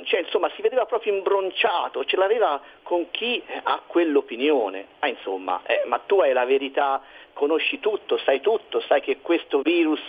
cioè, 0.03 0.19
insomma, 0.19 0.51
si 0.53 0.61
vedeva 0.61 0.85
proprio 0.85 1.15
imbronciato, 1.15 2.05
ce 2.05 2.15
l'aveva 2.15 2.61
con 2.83 3.09
chi 3.09 3.41
ha 3.63 3.81
quell'opinione. 3.87 4.85
Ah, 4.99 5.07
insomma, 5.07 5.61
eh, 5.65 5.81
ma 5.87 5.97
tu 6.05 6.19
hai 6.19 6.31
la 6.31 6.45
verità, 6.45 7.01
conosci 7.33 7.79
tutto, 7.79 8.17
sai 8.17 8.41
tutto, 8.41 8.81
sai 8.81 9.01
che 9.01 9.17
questo 9.21 9.61
virus 9.61 10.03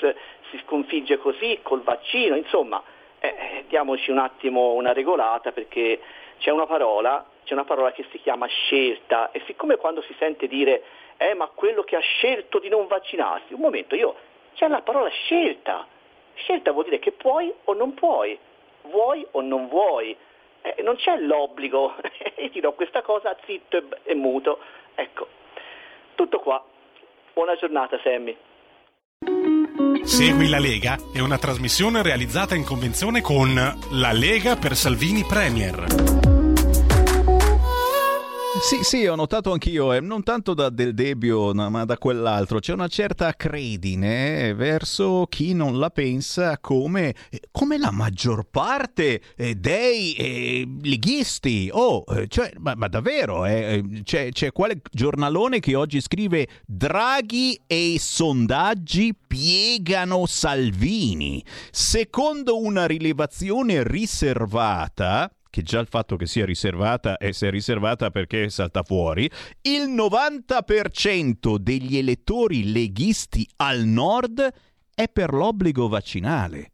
si 0.50 0.60
sconfigge 0.66 1.16
così 1.16 1.60
col 1.62 1.80
vaccino, 1.80 2.36
insomma, 2.36 2.82
eh 3.20 3.64
diamoci 3.68 4.10
un 4.10 4.18
attimo 4.18 4.74
una 4.74 4.92
regolata 4.92 5.52
perché 5.52 5.98
c'è 6.38 6.50
una 6.50 6.66
parola, 6.66 7.24
c'è 7.44 7.52
una 7.54 7.64
parola 7.64 7.92
che 7.92 8.06
si 8.10 8.20
chiama 8.20 8.46
scelta 8.46 9.30
e 9.30 9.42
siccome 9.46 9.76
quando 9.76 10.02
si 10.02 10.14
sente 10.18 10.46
dire 10.46 10.82
eh 11.16 11.34
ma 11.34 11.46
quello 11.48 11.82
che 11.82 11.96
ha 11.96 12.00
scelto 12.00 12.58
di 12.58 12.68
non 12.68 12.86
vaccinarsi, 12.86 13.54
un 13.54 13.60
momento, 13.60 13.94
io 13.94 14.14
c'è 14.54 14.68
la 14.68 14.82
parola 14.82 15.08
scelta. 15.08 15.86
Scelta 16.34 16.72
vuol 16.72 16.84
dire 16.84 16.98
che 16.98 17.12
puoi 17.12 17.52
o 17.64 17.72
non 17.72 17.94
puoi, 17.94 18.38
vuoi 18.82 19.26
o 19.32 19.40
non 19.40 19.68
vuoi. 19.68 20.16
Eh, 20.62 20.82
non 20.82 20.96
c'è 20.96 21.16
l'obbligo, 21.18 21.94
io 22.36 22.50
ti 22.50 22.60
do 22.60 22.72
questa 22.72 23.02
cosa 23.02 23.36
zitto 23.44 23.76
e, 23.76 23.84
e 24.02 24.14
muto. 24.14 24.58
Ecco, 24.94 25.28
tutto 26.14 26.40
qua. 26.40 26.62
Buona 27.32 27.54
giornata 27.54 27.98
Sammy. 28.02 28.36
Segui 30.04 30.48
la 30.48 30.58
Lega 30.58 30.96
è 31.12 31.20
una 31.20 31.38
trasmissione 31.38 32.02
realizzata 32.02 32.54
in 32.54 32.64
convenzione 32.64 33.20
con 33.20 33.54
La 33.54 34.12
Lega 34.12 34.56
per 34.56 34.74
Salvini 34.74 35.24
Premier. 35.24 36.15
Sì, 38.58 38.82
sì, 38.82 39.06
ho 39.06 39.14
notato 39.14 39.52
anch'io, 39.52 39.92
eh, 39.92 40.00
non 40.00 40.22
tanto 40.24 40.52
da 40.52 40.70
Del 40.70 40.92
Debbio, 40.92 41.54
ma 41.54 41.84
da 41.84 41.98
quell'altro. 41.98 42.58
C'è 42.58 42.72
una 42.72 42.88
certa 42.88 43.32
credine 43.34 44.54
verso 44.54 45.26
chi 45.28 45.52
non 45.52 45.78
la 45.78 45.90
pensa 45.90 46.58
come, 46.58 47.14
eh, 47.30 47.42
come 47.52 47.78
la 47.78 47.92
maggior 47.92 48.46
parte 48.50 49.20
eh, 49.36 49.54
dei 49.54 50.14
eh, 50.14 50.68
leghisti. 50.82 51.68
Oh, 51.70 52.04
eh, 52.08 52.26
cioè, 52.26 52.50
ma, 52.58 52.74
ma 52.74 52.88
davvero, 52.88 53.44
eh, 53.44 53.84
c'è, 54.02 54.30
c'è 54.32 54.50
quale 54.50 54.80
giornalone 54.90 55.60
che 55.60 55.76
oggi 55.76 56.00
scrive 56.00 56.48
Draghi 56.66 57.60
e 57.66 57.90
i 57.90 57.98
sondaggi 57.98 59.14
piegano 59.14 60.26
Salvini. 60.26 61.44
Secondo 61.70 62.58
una 62.58 62.86
rilevazione 62.86 63.86
riservata, 63.86 65.30
che 65.56 65.62
già 65.62 65.80
il 65.80 65.86
fatto 65.88 66.16
che 66.16 66.26
sia 66.26 66.44
riservata 66.44 67.16
e 67.16 67.32
se 67.32 67.48
è 67.48 67.50
riservata 67.50 68.10
perché 68.10 68.50
salta 68.50 68.82
fuori, 68.82 69.24
il 69.62 69.88
90% 69.88 71.56
degli 71.56 71.96
elettori 71.96 72.70
leghisti 72.70 73.48
al 73.56 73.84
nord 73.84 74.52
è 74.94 75.08
per 75.08 75.32
l'obbligo 75.32 75.88
vaccinale. 75.88 76.72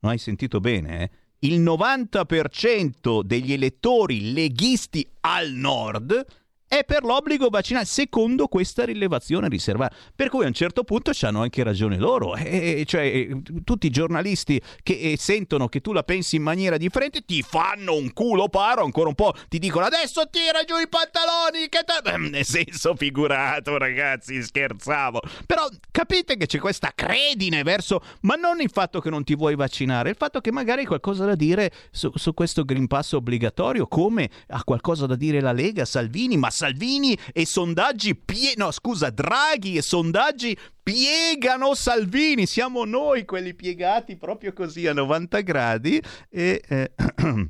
Non 0.00 0.12
hai 0.12 0.18
sentito 0.18 0.60
bene, 0.60 1.02
eh? 1.02 1.10
Il 1.48 1.62
90% 1.62 3.22
degli 3.22 3.54
elettori 3.54 4.34
leghisti 4.34 5.08
al 5.20 5.52
nord 5.52 6.26
è 6.68 6.84
per 6.84 7.02
l'obbligo 7.02 7.48
vaccinale, 7.48 7.86
secondo 7.86 8.46
questa 8.46 8.84
rilevazione 8.84 9.48
riservata. 9.48 9.96
Per 10.14 10.28
cui 10.28 10.44
a 10.44 10.48
un 10.48 10.52
certo 10.52 10.84
punto 10.84 11.12
hanno 11.22 11.40
anche 11.40 11.62
ragione 11.62 11.96
loro. 11.96 12.36
Eh, 12.36 12.84
cioè, 12.86 13.02
eh, 13.02 13.42
tutti 13.64 13.86
i 13.86 13.90
giornalisti 13.90 14.60
che 14.82 14.98
eh, 14.98 15.16
sentono 15.18 15.68
che 15.68 15.80
tu 15.80 15.92
la 15.92 16.02
pensi 16.02 16.36
in 16.36 16.42
maniera 16.42 16.76
differente 16.76 17.22
ti 17.24 17.42
fanno 17.42 17.94
un 17.94 18.12
culo 18.12 18.48
paro 18.48 18.84
ancora 18.84 19.08
un 19.08 19.14
po'. 19.14 19.34
Ti 19.48 19.58
dicono 19.58 19.86
adesso 19.86 20.28
tira 20.30 20.62
giù 20.64 20.76
i 20.76 20.88
pantaloni. 20.88 21.68
Che 21.68 21.84
te... 21.84 22.16
Nel 22.18 22.44
senso 22.44 22.94
figurato, 22.94 23.78
ragazzi, 23.78 24.42
scherzavo. 24.42 25.20
Però 25.46 25.66
capite 25.90 26.36
che 26.36 26.46
c'è 26.46 26.58
questa 26.58 26.92
credine 26.94 27.62
verso, 27.62 28.02
ma 28.22 28.34
non 28.34 28.60
il 28.60 28.70
fatto 28.70 29.00
che 29.00 29.08
non 29.08 29.24
ti 29.24 29.34
vuoi 29.34 29.56
vaccinare, 29.56 30.10
il 30.10 30.16
fatto 30.16 30.40
che 30.40 30.52
magari 30.52 30.80
hai 30.80 30.86
qualcosa 30.86 31.24
da 31.24 31.34
dire 31.34 31.72
su, 31.90 32.10
su 32.14 32.34
questo 32.34 32.64
Green 32.64 32.86
Pass 32.86 33.12
obbligatorio, 33.12 33.86
come 33.86 34.28
ha 34.48 34.62
qualcosa 34.64 35.06
da 35.06 35.16
dire 35.16 35.40
la 35.40 35.52
Lega, 35.52 35.84
Salvini, 35.86 36.36
ma 36.36 36.50
Salvini 36.58 37.16
e 37.32 37.46
sondaggi 37.46 38.16
pie... 38.16 38.54
no 38.56 38.72
scusa 38.72 39.10
Draghi 39.10 39.76
e 39.76 39.82
sondaggi 39.82 40.58
piegano 40.82 41.74
Salvini 41.74 42.46
siamo 42.46 42.84
noi 42.84 43.24
quelli 43.24 43.54
piegati 43.54 44.16
proprio 44.16 44.52
così 44.52 44.88
a 44.88 44.92
90 44.92 45.40
gradi 45.42 46.02
e 46.28 46.60
eh, 46.68 46.90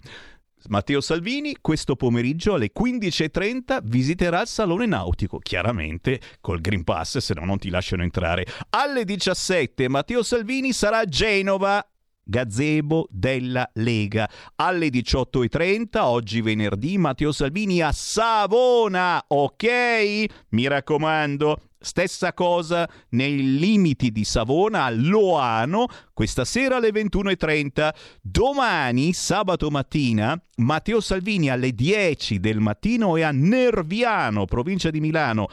Matteo 0.69 1.01
Salvini 1.01 1.57
questo 1.59 1.97
pomeriggio 1.97 2.53
alle 2.53 2.71
15.30 2.79 3.81
visiterà 3.85 4.43
il 4.43 4.47
Salone 4.47 4.85
Nautico, 4.85 5.39
chiaramente 5.39 6.21
col 6.43 6.61
Green 6.61 6.85
Pass, 6.85 7.19
se 7.19 7.33
no 7.33 7.47
non 7.47 7.59
ti 7.59 7.71
lasciano 7.71 8.03
entrare. 8.03 8.45
Alle 8.71 9.07
17 9.07 9.89
Matteo 9.89 10.23
Salvini 10.23 10.75
sarà 10.75 10.99
a 10.99 11.05
Genova 11.07 11.83
gazebo 12.29 13.07
della 13.11 13.69
Lega. 13.75 14.29
Alle 14.57 14.89
18.30, 14.89 15.99
oggi 16.01 16.43
venerdì, 16.43 16.99
Matteo 16.99 17.33
Salvini 17.33 17.81
a 17.81 17.91
Savona, 17.93 19.25
ok? 19.27 20.25
Mi 20.51 20.69
raccomando, 20.69 21.69
Stessa 21.81 22.33
cosa 22.33 22.91
nei 23.11 23.57
limiti 23.57 24.11
di 24.11 24.25
Savona 24.25 24.87
a 24.87 24.91
Loano, 24.91 25.87
questa 26.13 26.45
sera 26.45 26.77
alle 26.77 26.91
21.30. 26.91 27.95
Domani, 28.21 29.13
sabato 29.13 29.71
mattina, 29.71 30.37
Matteo 30.57 31.01
Salvini 31.01 31.51
alle 31.51 31.71
10 31.71 32.41
del 32.41 32.59
mattino 32.59 33.17
è 33.17 33.23
a 33.23 33.31
Nerviano, 33.31 34.45
provincia 34.45 34.91
di 34.91 34.99
Milano, 34.99 35.47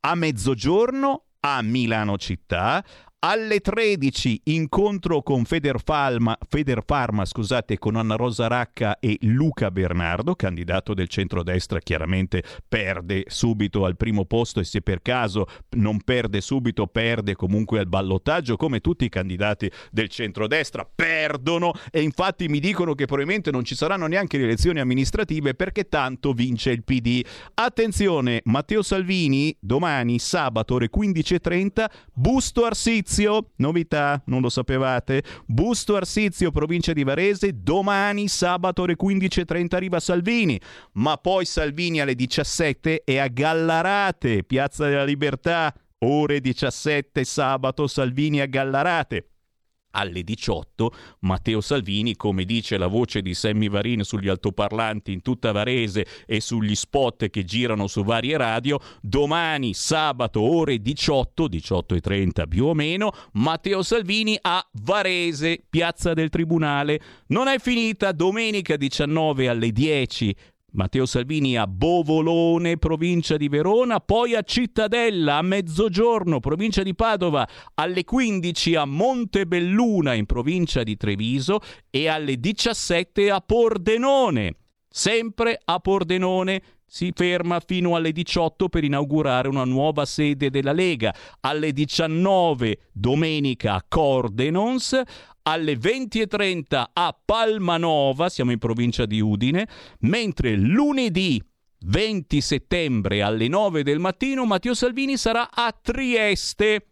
a 0.00 0.14
mezzogiorno 0.14 1.24
a 1.40 1.60
Milano 1.60 2.18
città. 2.18 2.84
Alle 3.26 3.60
13 3.60 4.42
incontro 4.44 5.22
con 5.22 5.46
Federfarma, 5.46 6.36
Federfarma 6.46 7.24
scusate, 7.24 7.78
con 7.78 7.96
Anna 7.96 8.16
Rosa 8.16 8.48
Racca 8.48 8.98
e 8.98 9.16
Luca 9.22 9.70
Bernardo, 9.70 10.34
candidato 10.34 10.92
del 10.92 11.08
centrodestra, 11.08 11.78
chiaramente 11.78 12.42
perde 12.68 13.24
subito 13.28 13.86
al 13.86 13.96
primo 13.96 14.26
posto 14.26 14.60
e 14.60 14.64
se 14.64 14.82
per 14.82 15.00
caso 15.00 15.46
non 15.70 16.02
perde 16.02 16.42
subito 16.42 16.86
perde 16.86 17.34
comunque 17.34 17.78
al 17.78 17.86
ballottaggio 17.86 18.58
come 18.58 18.80
tutti 18.80 19.06
i 19.06 19.08
candidati 19.08 19.70
del 19.90 20.10
centrodestra 20.10 20.86
perdono 20.94 21.72
e 21.90 22.02
infatti 22.02 22.48
mi 22.48 22.60
dicono 22.60 22.94
che 22.94 23.06
probabilmente 23.06 23.50
non 23.50 23.64
ci 23.64 23.74
saranno 23.74 24.06
neanche 24.06 24.36
le 24.36 24.44
elezioni 24.44 24.80
amministrative 24.80 25.54
perché 25.54 25.88
tanto 25.88 26.34
vince 26.34 26.72
il 26.72 26.84
PD. 26.84 27.24
Attenzione, 27.54 28.42
Matteo 28.44 28.82
Salvini 28.82 29.56
domani 29.58 30.18
sabato 30.18 30.74
ore 30.74 30.90
15.30 30.94 31.86
Busto 32.12 32.66
Arsizio 32.66 33.12
Arsizio, 33.14 33.50
novità, 33.56 34.20
non 34.26 34.40
lo 34.40 34.48
sapevate? 34.48 35.22
Busto 35.46 35.94
Arsizio, 35.94 36.50
provincia 36.50 36.92
di 36.92 37.04
Varese, 37.04 37.62
domani 37.62 38.26
sabato 38.26 38.82
ore 38.82 38.96
15.30 39.00 39.74
arriva 39.76 40.00
Salvini, 40.00 40.60
ma 40.94 41.16
poi 41.16 41.44
Salvini 41.44 42.00
alle 42.00 42.16
17 42.16 43.02
è 43.04 43.18
a 43.18 43.28
Gallarate, 43.28 44.42
Piazza 44.42 44.88
della 44.88 45.04
Libertà, 45.04 45.72
ore 45.98 46.40
17 46.40 47.22
sabato 47.22 47.86
Salvini 47.86 48.40
a 48.40 48.46
Gallarate 48.46 49.33
alle 49.94 50.22
18 50.22 50.92
Matteo 51.20 51.60
Salvini, 51.60 52.16
come 52.16 52.44
dice 52.44 52.76
la 52.76 52.88
voce 52.88 53.22
di 53.22 53.32
Sammy 53.34 53.68
Varin 53.68 54.02
sugli 54.02 54.28
altoparlanti 54.28 55.12
in 55.12 55.22
tutta 55.22 55.52
Varese 55.52 56.06
e 56.26 56.40
sugli 56.40 56.74
spot 56.74 57.30
che 57.30 57.44
girano 57.44 57.86
su 57.86 58.02
varie 58.02 58.36
radio, 58.36 58.78
domani 59.00 59.72
sabato 59.72 60.40
ore 60.40 60.78
18, 60.78 61.48
18 61.48 61.94
e 61.94 62.00
30 62.00 62.46
più 62.46 62.66
o 62.66 62.74
meno, 62.74 63.12
Matteo 63.32 63.82
Salvini 63.82 64.36
a 64.40 64.66
Varese, 64.82 65.62
piazza 65.68 66.12
del 66.12 66.28
Tribunale. 66.28 67.00
Non 67.28 67.48
è 67.48 67.58
finita, 67.58 68.12
domenica 68.12 68.76
19 68.76 69.48
alle 69.48 69.70
10 69.70 70.34
Matteo 70.74 71.06
Salvini 71.06 71.56
a 71.56 71.68
Bovolone, 71.68 72.78
provincia 72.78 73.36
di 73.36 73.48
Verona, 73.48 74.00
poi 74.00 74.34
a 74.34 74.42
Cittadella 74.42 75.36
a 75.36 75.42
mezzogiorno, 75.42 76.40
provincia 76.40 76.82
di 76.82 76.96
Padova, 76.96 77.46
alle 77.74 78.02
15 78.02 78.74
a 78.74 78.84
Montebelluna 78.84 80.14
in 80.14 80.26
provincia 80.26 80.82
di 80.82 80.96
Treviso 80.96 81.60
e 81.90 82.08
alle 82.08 82.40
17 82.40 83.30
a 83.30 83.40
Pordenone. 83.40 84.56
Sempre 84.88 85.60
a 85.64 85.78
Pordenone 85.78 86.62
si 86.86 87.12
ferma 87.14 87.60
fino 87.60 87.94
alle 87.94 88.12
18 88.12 88.68
per 88.68 88.84
inaugurare 88.84 89.48
una 89.48 89.64
nuova 89.64 90.04
sede 90.04 90.50
della 90.50 90.72
Lega. 90.72 91.14
Alle 91.40 91.72
19 91.72 92.90
domenica 92.92 93.74
a 93.74 93.84
Cordenons, 93.86 95.00
alle 95.46 95.74
20.30 95.74 96.84
a 96.92 97.18
Palmanova, 97.24 98.28
siamo 98.28 98.52
in 98.52 98.58
provincia 98.58 99.06
di 99.06 99.20
Udine, 99.20 99.68
mentre 100.00 100.54
lunedì 100.56 101.42
20 101.86 102.40
settembre 102.40 103.22
alle 103.22 103.48
9 103.48 103.82
del 103.82 103.98
mattino 103.98 104.46
Matteo 104.46 104.74
Salvini 104.74 105.16
sarà 105.16 105.50
a 105.52 105.74
Trieste. 105.78 106.88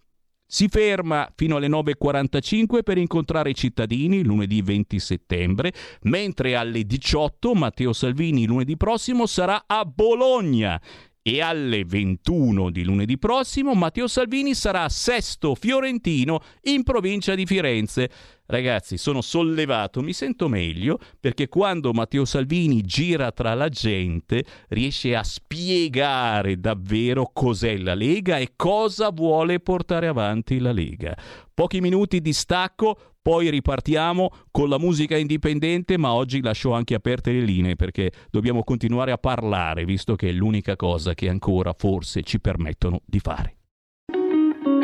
Si 0.47 0.69
ferma 0.69 1.33
fino 1.35 1.57
alle 1.57 1.69
9.45 1.69 2.83
per 2.83 2.99
incontrare 2.99 3.51
i 3.51 3.55
cittadini 3.55 4.23
lunedì 4.23 4.61
20 4.61 4.99
settembre, 4.99 5.73
mentre 6.03 6.55
alle 6.55 6.85
18 6.85 7.55
Matteo 7.55 7.95
Salvini 7.95 8.45
lunedì 8.45 8.77
prossimo 8.77 9.25
sarà 9.25 9.65
a 9.67 9.87
Bologna 9.87 10.79
E 11.25 11.41
alle 11.41 11.85
21 11.85 12.71
di 12.71 12.83
lunedì 12.83 13.17
prossimo 13.17 13.75
Matteo 13.75 14.09
Salvini 14.09 14.57
sarà 14.57 14.89
sesto 14.89 15.55
fiorentino 15.55 16.41
in 16.63 16.83
provincia 16.83 17.37
di 17.37 17.47
Firenze. 17.47 18.11
Ragazzi, 18.45 18.97
sono 18.97 19.21
sollevato, 19.21 20.03
mi 20.03 20.13
sento 20.13 20.49
meglio 20.49 20.99
perché 21.21 21.47
quando 21.47 21.93
Matteo 21.93 22.25
Salvini 22.25 22.81
gira 22.83 23.31
tra 23.31 23.55
la 23.55 23.69
gente 23.69 24.45
riesce 24.71 25.15
a 25.15 25.23
spiegare 25.23 26.59
davvero 26.59 27.31
cos'è 27.33 27.77
la 27.77 27.95
Lega 27.95 28.39
e 28.39 28.55
cosa 28.57 29.11
vuole 29.11 29.61
portare 29.61 30.09
avanti 30.09 30.59
la 30.59 30.73
Lega. 30.73 31.17
Pochi 31.55 31.81
minuti 31.81 32.21
di 32.21 32.33
stacco, 32.33 33.12
poi 33.23 33.49
ripartiamo 33.51 34.31
con 34.51 34.69
la 34.69 34.79
musica 34.79 35.17
indipendente, 35.17 35.97
ma 35.97 36.13
oggi 36.13 36.43
lascio 36.43 36.73
anche 36.73 36.95
aperte 36.95 37.31
le 37.31 37.43
linee 37.43 37.77
perché 37.77 38.11
dobbiamo 38.31 38.65
continuare 38.65 39.13
a 39.13 39.17
parlare, 39.17 39.85
visto 39.85 40.17
che 40.17 40.29
è 40.29 40.33
l'unica 40.33 40.75
cosa 40.75 41.15
che 41.15 41.29
ancora 41.29 41.73
forse 41.73 42.23
ci 42.25 42.41
permettono 42.41 43.01
di 43.05 43.21
fare. 43.21 43.57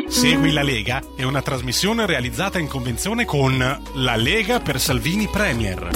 Segui 0.07 0.51
la 0.51 0.63
Lega 0.63 1.01
è 1.15 1.23
una 1.23 1.41
trasmissione 1.41 2.05
realizzata 2.05 2.57
in 2.57 2.67
convenzione 2.67 3.25
con 3.25 3.57
La 3.57 4.15
Lega 4.15 4.59
per 4.59 4.79
Salvini 4.79 5.27
Premier. 5.27 5.89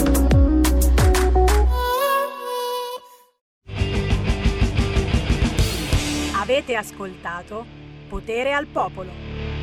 Avete 6.39 6.75
ascoltato 6.75 7.65
Potere 8.07 8.53
al 8.53 8.67
Popolo. 8.67 9.62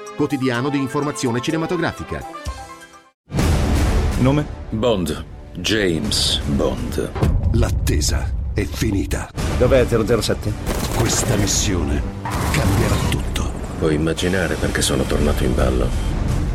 quotidiano 0.21 0.69
di 0.69 0.77
informazione 0.77 1.41
cinematografica. 1.41 2.23
Nome? 4.19 4.45
Bond. 4.69 5.25
James 5.53 6.39
Bond. 6.41 7.11
L'attesa 7.53 8.31
è 8.53 8.63
finita. 8.63 9.31
Dov'è 9.57 9.83
007? 9.83 10.53
Questa 10.95 11.35
missione 11.37 12.03
cambierà 12.51 12.95
tutto. 13.09 13.51
Puoi 13.79 13.95
immaginare 13.95 14.53
perché 14.53 14.83
sono 14.83 15.01
tornato 15.03 15.43
in 15.43 15.55
ballo. 15.55 15.89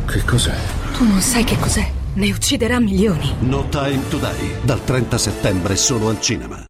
Che 0.07 0.25
cos'è? 0.25 0.55
Tu 0.93 1.05
non 1.05 1.21
sai 1.21 1.43
che 1.43 1.59
cos'è. 1.59 1.91
Ne 2.15 2.31
ucciderà 2.31 2.79
milioni. 2.79 3.35
No 3.41 3.69
Time 3.69 4.07
to 4.09 4.19
Die, 4.19 4.61
dal 4.63 4.85
30 4.85 5.19
settembre 5.19 5.75
solo 5.75 6.09
al 6.09 6.21
cinema. 6.21 6.65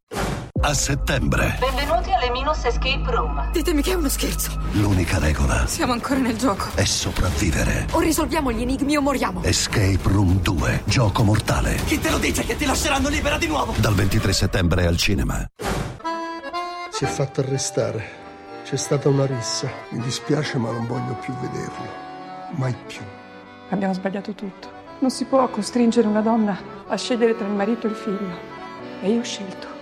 A 0.62 0.72
settembre, 0.72 1.58
Benvenuti 1.60 1.95
Escape 2.44 3.10
Room. 3.10 3.50
Ditemi 3.50 3.80
che 3.82 3.92
è 3.92 3.94
uno 3.94 4.10
scherzo. 4.10 4.58
l'unica 4.72 5.18
regola 5.18 5.66
Siamo 5.66 5.92
ancora 5.92 6.20
nel 6.20 6.36
gioco. 6.36 6.66
è 6.74 6.84
sopravvivere. 6.84 7.86
O 7.92 8.00
risolviamo 8.00 8.52
gli 8.52 8.60
enigmi 8.60 8.94
o 8.96 9.00
moriamo. 9.00 9.42
Escape 9.42 10.00
Room 10.02 10.40
2, 10.42 10.82
gioco 10.84 11.22
mortale. 11.22 11.76
Chi 11.86 11.98
te 11.98 12.10
lo 12.10 12.18
dice 12.18 12.44
che 12.44 12.54
ti 12.56 12.66
lasceranno 12.66 13.08
libera 13.08 13.38
di 13.38 13.46
nuovo? 13.46 13.72
Dal 13.78 13.94
23 13.94 14.32
settembre 14.34 14.86
al 14.86 14.98
cinema. 14.98 15.46
Si 16.90 17.04
è 17.04 17.06
fatto 17.08 17.40
arrestare. 17.40 18.04
C'è 18.64 18.76
stata 18.76 19.08
una 19.08 19.24
rissa. 19.24 19.70
Mi 19.90 20.00
dispiace 20.00 20.58
ma 20.58 20.70
non 20.70 20.86
voglio 20.86 21.14
più 21.14 21.32
vederlo. 21.40 21.88
Mai 22.56 22.74
più. 22.86 23.00
Abbiamo 23.70 23.94
sbagliato 23.94 24.34
tutto. 24.34 24.68
Non 24.98 25.10
si 25.10 25.24
può 25.24 25.48
costringere 25.48 26.06
una 26.06 26.20
donna 26.20 26.58
a 26.86 26.96
scegliere 26.96 27.34
tra 27.34 27.46
il 27.46 27.52
marito 27.54 27.86
e 27.86 27.90
il 27.90 27.96
figlio. 27.96 28.38
E 29.00 29.10
io 29.10 29.20
ho 29.20 29.24
scelto. 29.24 29.74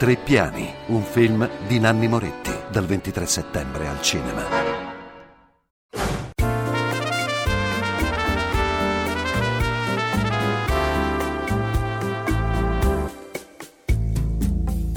Tre 0.00 0.16
piani, 0.16 0.66
un 0.86 1.02
film 1.02 1.46
di 1.66 1.78
Nanni 1.78 2.08
Moretti, 2.08 2.50
dal 2.70 2.86
23 2.86 3.26
settembre 3.26 3.86
al 3.86 4.00
cinema. 4.00 4.44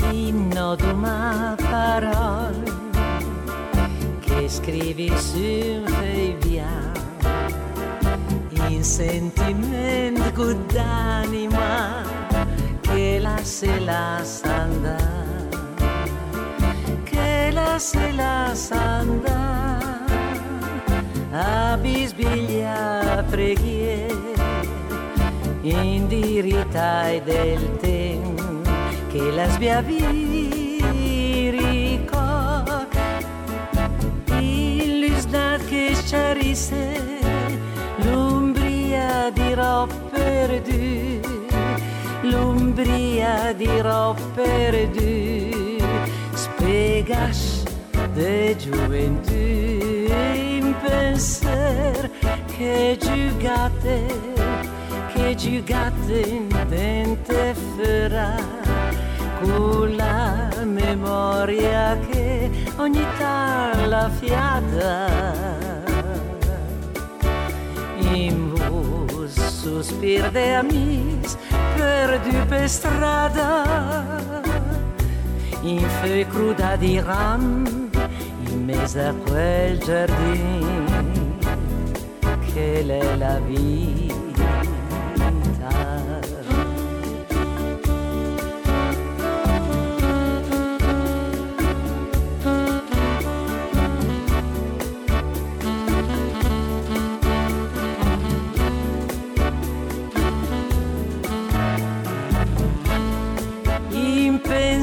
Inno 0.10 0.78
ma 0.96 1.54
parole 1.60 2.72
che 4.22 4.48
scrivi 4.48 5.10
feuille 5.10 6.38
via 6.40 6.92
in 8.70 8.82
sentimento 8.82 10.54
d'anima 10.54 12.23
se 13.44 13.80
la 13.80 14.22
sanda 14.24 14.96
che 17.04 17.52
la 17.52 17.78
se 17.78 18.12
la 18.14 18.52
sanda 18.56 19.80
a 21.32 21.78
bisbiglia 21.78 23.22
preghiere 23.30 24.34
indiritai 25.62 27.22
del 27.24 27.76
tempo 27.82 28.62
che 29.10 29.32
la 29.32 29.50
sbiavirico 29.50 30.64
illusnat 34.40 35.66
che 35.66 35.94
sciarisse 35.96 37.02
l'umbria 37.98 39.30
dirò 39.32 39.86
perdu 40.12 41.33
l'umbria 42.24 43.54
dirò 43.54 44.16
perdu 44.34 45.78
spiegas 46.34 47.64
de 48.14 48.56
gioventù 48.58 49.34
in 49.34 50.74
penser 50.82 52.10
che 52.56 52.98
giugate 53.00 54.06
che 55.14 55.36
giugate 55.36 56.20
in 56.22 56.48
dente 56.70 57.56
farà 57.76 58.36
con 59.42 59.96
la 59.96 60.50
memoria 60.64 61.98
che 62.10 62.50
ogni 62.78 63.06
talla 63.18 64.10
fiata 64.10 65.83
in 68.14 68.54
vos 68.54 69.34
sospir 69.34 70.30
de 70.32 70.56
amis 70.56 71.38
perdu 71.78 72.46
per 72.50 72.70
strada 72.70 73.50
in 75.64 75.82
feu 76.00 76.26
cruda 76.32 76.76
di 76.78 77.00
ram 77.00 77.90
in 78.52 78.66
mezzo 78.66 79.00
a 79.00 79.14
quel 79.26 79.78
giardino 79.80 81.38
che 82.54 82.86
è 82.86 83.16
la 83.18 83.40
vita 83.40 84.03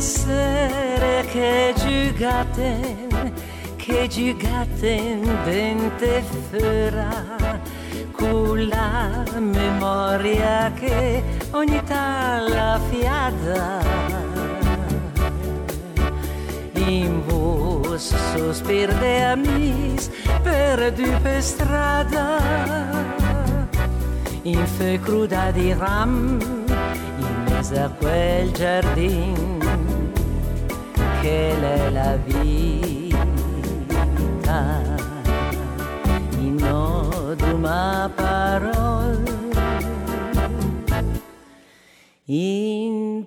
pensieri 0.00 1.28
che 1.28 1.74
giugaten, 1.76 3.32
che 3.76 4.08
giugaten 4.08 5.20
dente 5.44 6.22
fera, 6.48 7.60
con 8.10 8.66
la 8.66 9.22
memoria 9.38 10.72
che 10.72 11.22
ogni 11.50 11.82
tala 11.84 12.80
fiada. 12.88 13.80
In 16.76 17.22
vos 17.26 18.14
sospir 18.32 18.88
de 19.00 19.22
amis 19.24 20.10
perdu 20.42 21.10
per 21.20 21.42
strada, 21.42 22.40
in 24.44 24.66
fe 24.66 24.98
cruda 24.98 25.50
di 25.50 25.74
ram, 25.74 26.40
in 27.18 27.44
mezzo 27.44 27.74
a 27.74 27.90
quel 27.90 28.50
giardin 28.52 29.49
che 31.20 31.50
è 31.60 31.90
la 31.90 32.16
vita 32.16 33.18
in 36.38 36.62
oduma 36.62 38.10
parol 38.14 39.22
in 42.24 43.26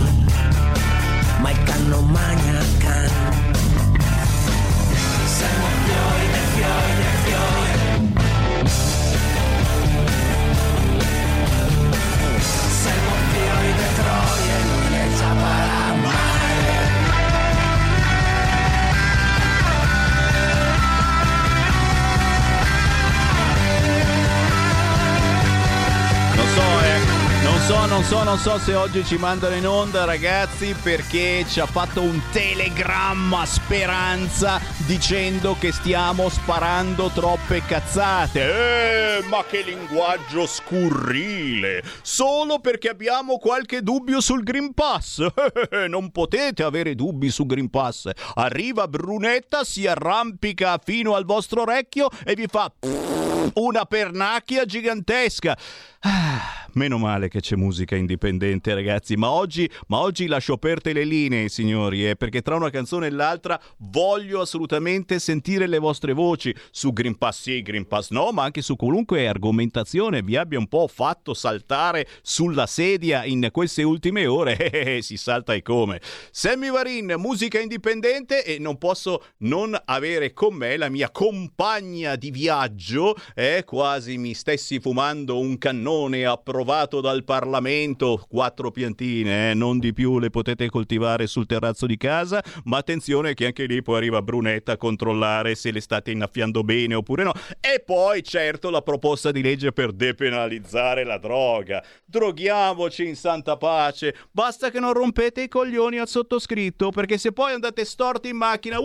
so, 27.61 27.85
non 27.85 28.03
so, 28.03 28.23
non 28.23 28.37
so 28.37 28.57
se 28.57 28.75
oggi 28.75 29.03
ci 29.03 29.17
mandano 29.17 29.55
in 29.55 29.67
onda, 29.67 30.05
ragazzi, 30.05 30.73
perché 30.81 31.45
ci 31.47 31.59
ha 31.59 31.65
fatto 31.65 32.01
un 32.01 32.19
telegramma 32.31 33.45
Speranza 33.45 34.59
dicendo 34.85 35.55
che 35.59 35.71
stiamo 35.71 36.29
sparando 36.29 37.09
troppe 37.09 37.61
cazzate. 37.65 39.19
Eh, 39.19 39.23
ma 39.27 39.43
che 39.43 39.61
linguaggio 39.61 40.45
scurrile! 40.47 41.83
Solo 42.01 42.59
perché 42.59 42.89
abbiamo 42.89 43.37
qualche 43.37 43.81
dubbio 43.81 44.21
sul 44.21 44.43
Green 44.43 44.73
Pass. 44.73 45.25
non 45.87 46.11
potete 46.11 46.63
avere 46.63 46.95
dubbi 46.95 47.29
su 47.29 47.45
Green 47.45 47.69
Pass. 47.69 48.09
Arriva 48.35 48.87
Brunetta, 48.87 49.63
si 49.63 49.85
arrampica 49.85 50.79
fino 50.83 51.15
al 51.15 51.25
vostro 51.25 51.61
orecchio 51.61 52.09
e 52.23 52.33
vi 52.33 52.47
fa 52.47 52.71
una 53.55 53.85
pernacchia 53.85 54.65
gigantesca. 54.65 55.57
Ah, 56.01 56.60
meno 56.73 56.97
male 56.97 57.27
che 57.27 57.41
c'è 57.41 57.55
musica 57.55 57.95
indipendente, 57.95 58.73
ragazzi. 58.73 59.15
Ma 59.15 59.29
oggi, 59.29 59.69
ma 59.87 59.99
oggi 59.99 60.27
lascio 60.27 60.53
aperte 60.53 60.93
le 60.93 61.03
linee, 61.03 61.49
signori, 61.49 62.07
eh, 62.07 62.15
perché 62.15 62.41
tra 62.41 62.55
una 62.55 62.69
canzone 62.69 63.07
e 63.07 63.11
l'altra 63.11 63.59
voglio 63.77 64.41
assolutamente 64.41 65.19
sentire 65.19 65.67
le 65.67 65.79
vostre 65.79 66.13
voci 66.13 66.55
su 66.71 66.93
Green 66.93 67.17
Pass 67.17 67.41
sì, 67.41 67.63
Green 67.63 67.87
Pass 67.87 68.11
no, 68.11 68.31
ma 68.31 68.43
anche 68.43 68.61
su 68.61 68.75
qualunque 68.75 69.27
argomentazione 69.27 70.21
vi 70.21 70.35
abbia 70.35 70.59
un 70.59 70.67
po' 70.67 70.87
fatto 70.87 71.33
saltare 71.33 72.07
sulla 72.21 72.67
sedia 72.67 73.25
in 73.25 73.49
queste 73.51 73.81
ultime 73.81 74.27
ore. 74.27 74.69
Eh, 74.81 75.01
si 75.01 75.17
salta 75.17 75.53
e 75.53 75.61
come. 75.61 76.01
Sammy 76.31 76.71
Varin, 76.71 77.15
musica 77.17 77.59
indipendente 77.59 78.43
e 78.43 78.57
non 78.57 78.77
posso 78.77 79.25
non 79.39 79.79
avere 79.85 80.33
con 80.33 80.55
me 80.55 80.75
la 80.75 80.89
mia 80.89 81.11
compagna 81.11 82.15
di 82.15 82.31
viaggio. 82.31 83.15
Eh, 83.35 83.63
quasi 83.65 84.17
mi 84.17 84.33
stessi 84.33 84.79
fumando 84.79 85.39
un 85.39 85.57
cannone 85.57 86.25
approvato 86.61 87.01
dal 87.01 87.23
Parlamento. 87.23 88.23
Quattro 88.29 88.69
piantine, 88.71 89.51
eh, 89.51 89.53
non 89.53 89.79
di 89.79 89.93
più, 89.93 90.19
le 90.19 90.29
potete 90.29 90.69
coltivare 90.69 91.25
sul 91.25 91.47
terrazzo 91.47 91.87
di 91.87 91.97
casa. 91.97 92.43
Ma 92.65 92.77
attenzione 92.77 93.33
che 93.33 93.47
anche 93.47 93.65
lì 93.65 93.81
poi 93.81 93.97
arriva 93.97 94.21
Brunetta 94.21 94.73
a 94.73 94.77
controllare 94.77 95.55
se 95.55 95.71
le 95.71 95.81
state 95.81 96.11
innaffiando 96.11 96.63
bene 96.63 96.93
oppure 96.93 97.23
no. 97.23 97.33
E 97.59 97.81
poi, 97.83 98.23
certo, 98.23 98.69
la 98.69 98.81
proposta 98.81 99.31
di 99.31 99.41
legge 99.41 99.71
per 99.71 99.91
depenalizzare 99.91 101.03
la 101.03 101.17
droga. 101.17 101.83
Droghiamoci 102.05 103.07
in 103.07 103.15
santa 103.15 103.57
pace. 103.57 104.15
Basta 104.31 104.69
che 104.69 104.79
non 104.79 104.93
rompete 104.93 105.41
i 105.41 105.47
coglioni 105.47 105.97
al 105.97 106.07
sottoscritto, 106.07 106.91
perché 106.91 107.17
se 107.17 107.31
poi 107.31 107.53
andate 107.53 107.85
storti 107.85 108.29
in 108.29 108.37
macchina, 108.37 108.77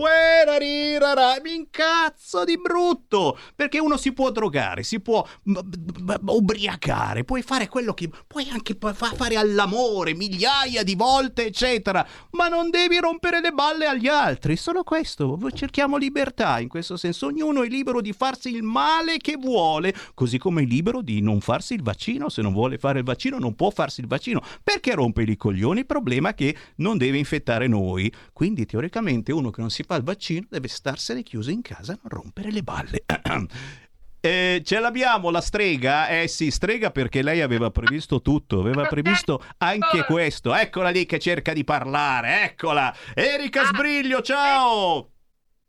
rarirara, 0.45 1.39
mi 1.43 1.53
incazzo 1.53 2.43
di 2.43 2.59
brutto. 2.59 3.37
Perché 3.55 3.79
uno 3.79 3.97
si 3.97 4.13
può 4.13 4.31
drogare, 4.31 4.81
si 4.83 4.99
può 4.99 5.25
m- 5.43 5.59
m- 5.99 6.15
ubriacare, 6.25 7.23
puoi 7.23 7.41
fare 7.43 7.66
quello 7.67 7.93
che 7.93 8.09
puoi 8.25 8.47
anche 8.49 8.77
fa- 8.79 8.93
fare 8.93 9.35
all'amore 9.35 10.13
migliaia 10.13 10.83
di 10.83 10.95
volte, 10.95 11.45
eccetera, 11.45 12.05
ma 12.31 12.47
non 12.47 12.69
devi 12.69 12.99
rompere 12.99 13.41
le 13.41 13.51
balle 13.51 13.85
agli 13.85 14.07
altri. 14.07 14.55
Solo 14.55 14.83
questo, 14.83 15.37
cerchiamo 15.53 15.97
libertà 15.97 16.59
in 16.59 16.67
questo 16.67 16.97
senso. 16.97 17.27
Ognuno 17.27 17.63
è 17.63 17.67
libero 17.67 18.01
di 18.01 18.13
farsi 18.13 18.49
il 18.49 18.63
male 18.63 19.17
che 19.17 19.37
vuole, 19.37 19.93
così 20.13 20.37
come 20.37 20.63
è 20.63 20.65
libero 20.65 21.01
di 21.01 21.21
non 21.21 21.41
farsi 21.41 21.73
il 21.73 21.83
vaccino. 21.83 22.29
Se 22.29 22.41
non 22.41 22.53
vuole 22.53 22.77
fare 22.77 22.99
il 22.99 23.05
vaccino, 23.05 23.37
non 23.37 23.55
può 23.55 23.69
farsi 23.69 24.01
il 24.01 24.07
vaccino. 24.07 24.41
Perché 24.63 24.93
rompe 24.93 25.23
i 25.23 25.37
coglioni? 25.37 25.79
Il 25.79 25.85
problema 25.85 26.29
è 26.29 26.35
che 26.35 26.55
non 26.77 26.97
deve 26.97 27.17
infettare 27.17 27.67
noi. 27.67 28.11
Quindi, 28.33 28.65
teoricamente, 28.65 29.31
uno 29.31 29.49
che 29.49 29.61
non 29.61 29.69
si 29.69 29.83
fa 29.83 29.95
il 29.95 30.03
vaccino 30.03 30.45
deve 30.49 30.67
starsene 30.67 31.23
chiuso 31.23 31.49
in 31.49 31.61
casa 31.61 31.97
non 32.01 32.21
rompere 32.21 32.51
le 32.51 32.63
balle. 32.63 33.03
Eh, 34.27 34.61
ce 34.65 34.79
l'abbiamo 34.79 35.29
la 35.31 35.39
strega? 35.39 36.09
Eh 36.09 36.27
sì, 36.27 36.51
strega 36.51 36.91
perché 36.91 37.21
lei 37.21 37.39
aveva 37.39 37.71
previsto 37.71 38.21
tutto, 38.21 38.59
aveva 38.59 38.85
previsto 38.85 39.41
anche 39.59 40.03
questo. 40.03 40.53
Eccola 40.53 40.89
lì 40.89 41.05
che 41.05 41.17
cerca 41.17 41.53
di 41.53 41.63
parlare, 41.63 42.43
eccola. 42.43 42.93
Erika 43.13 43.63
Sbriglio, 43.63 44.21
ciao! 44.21 45.11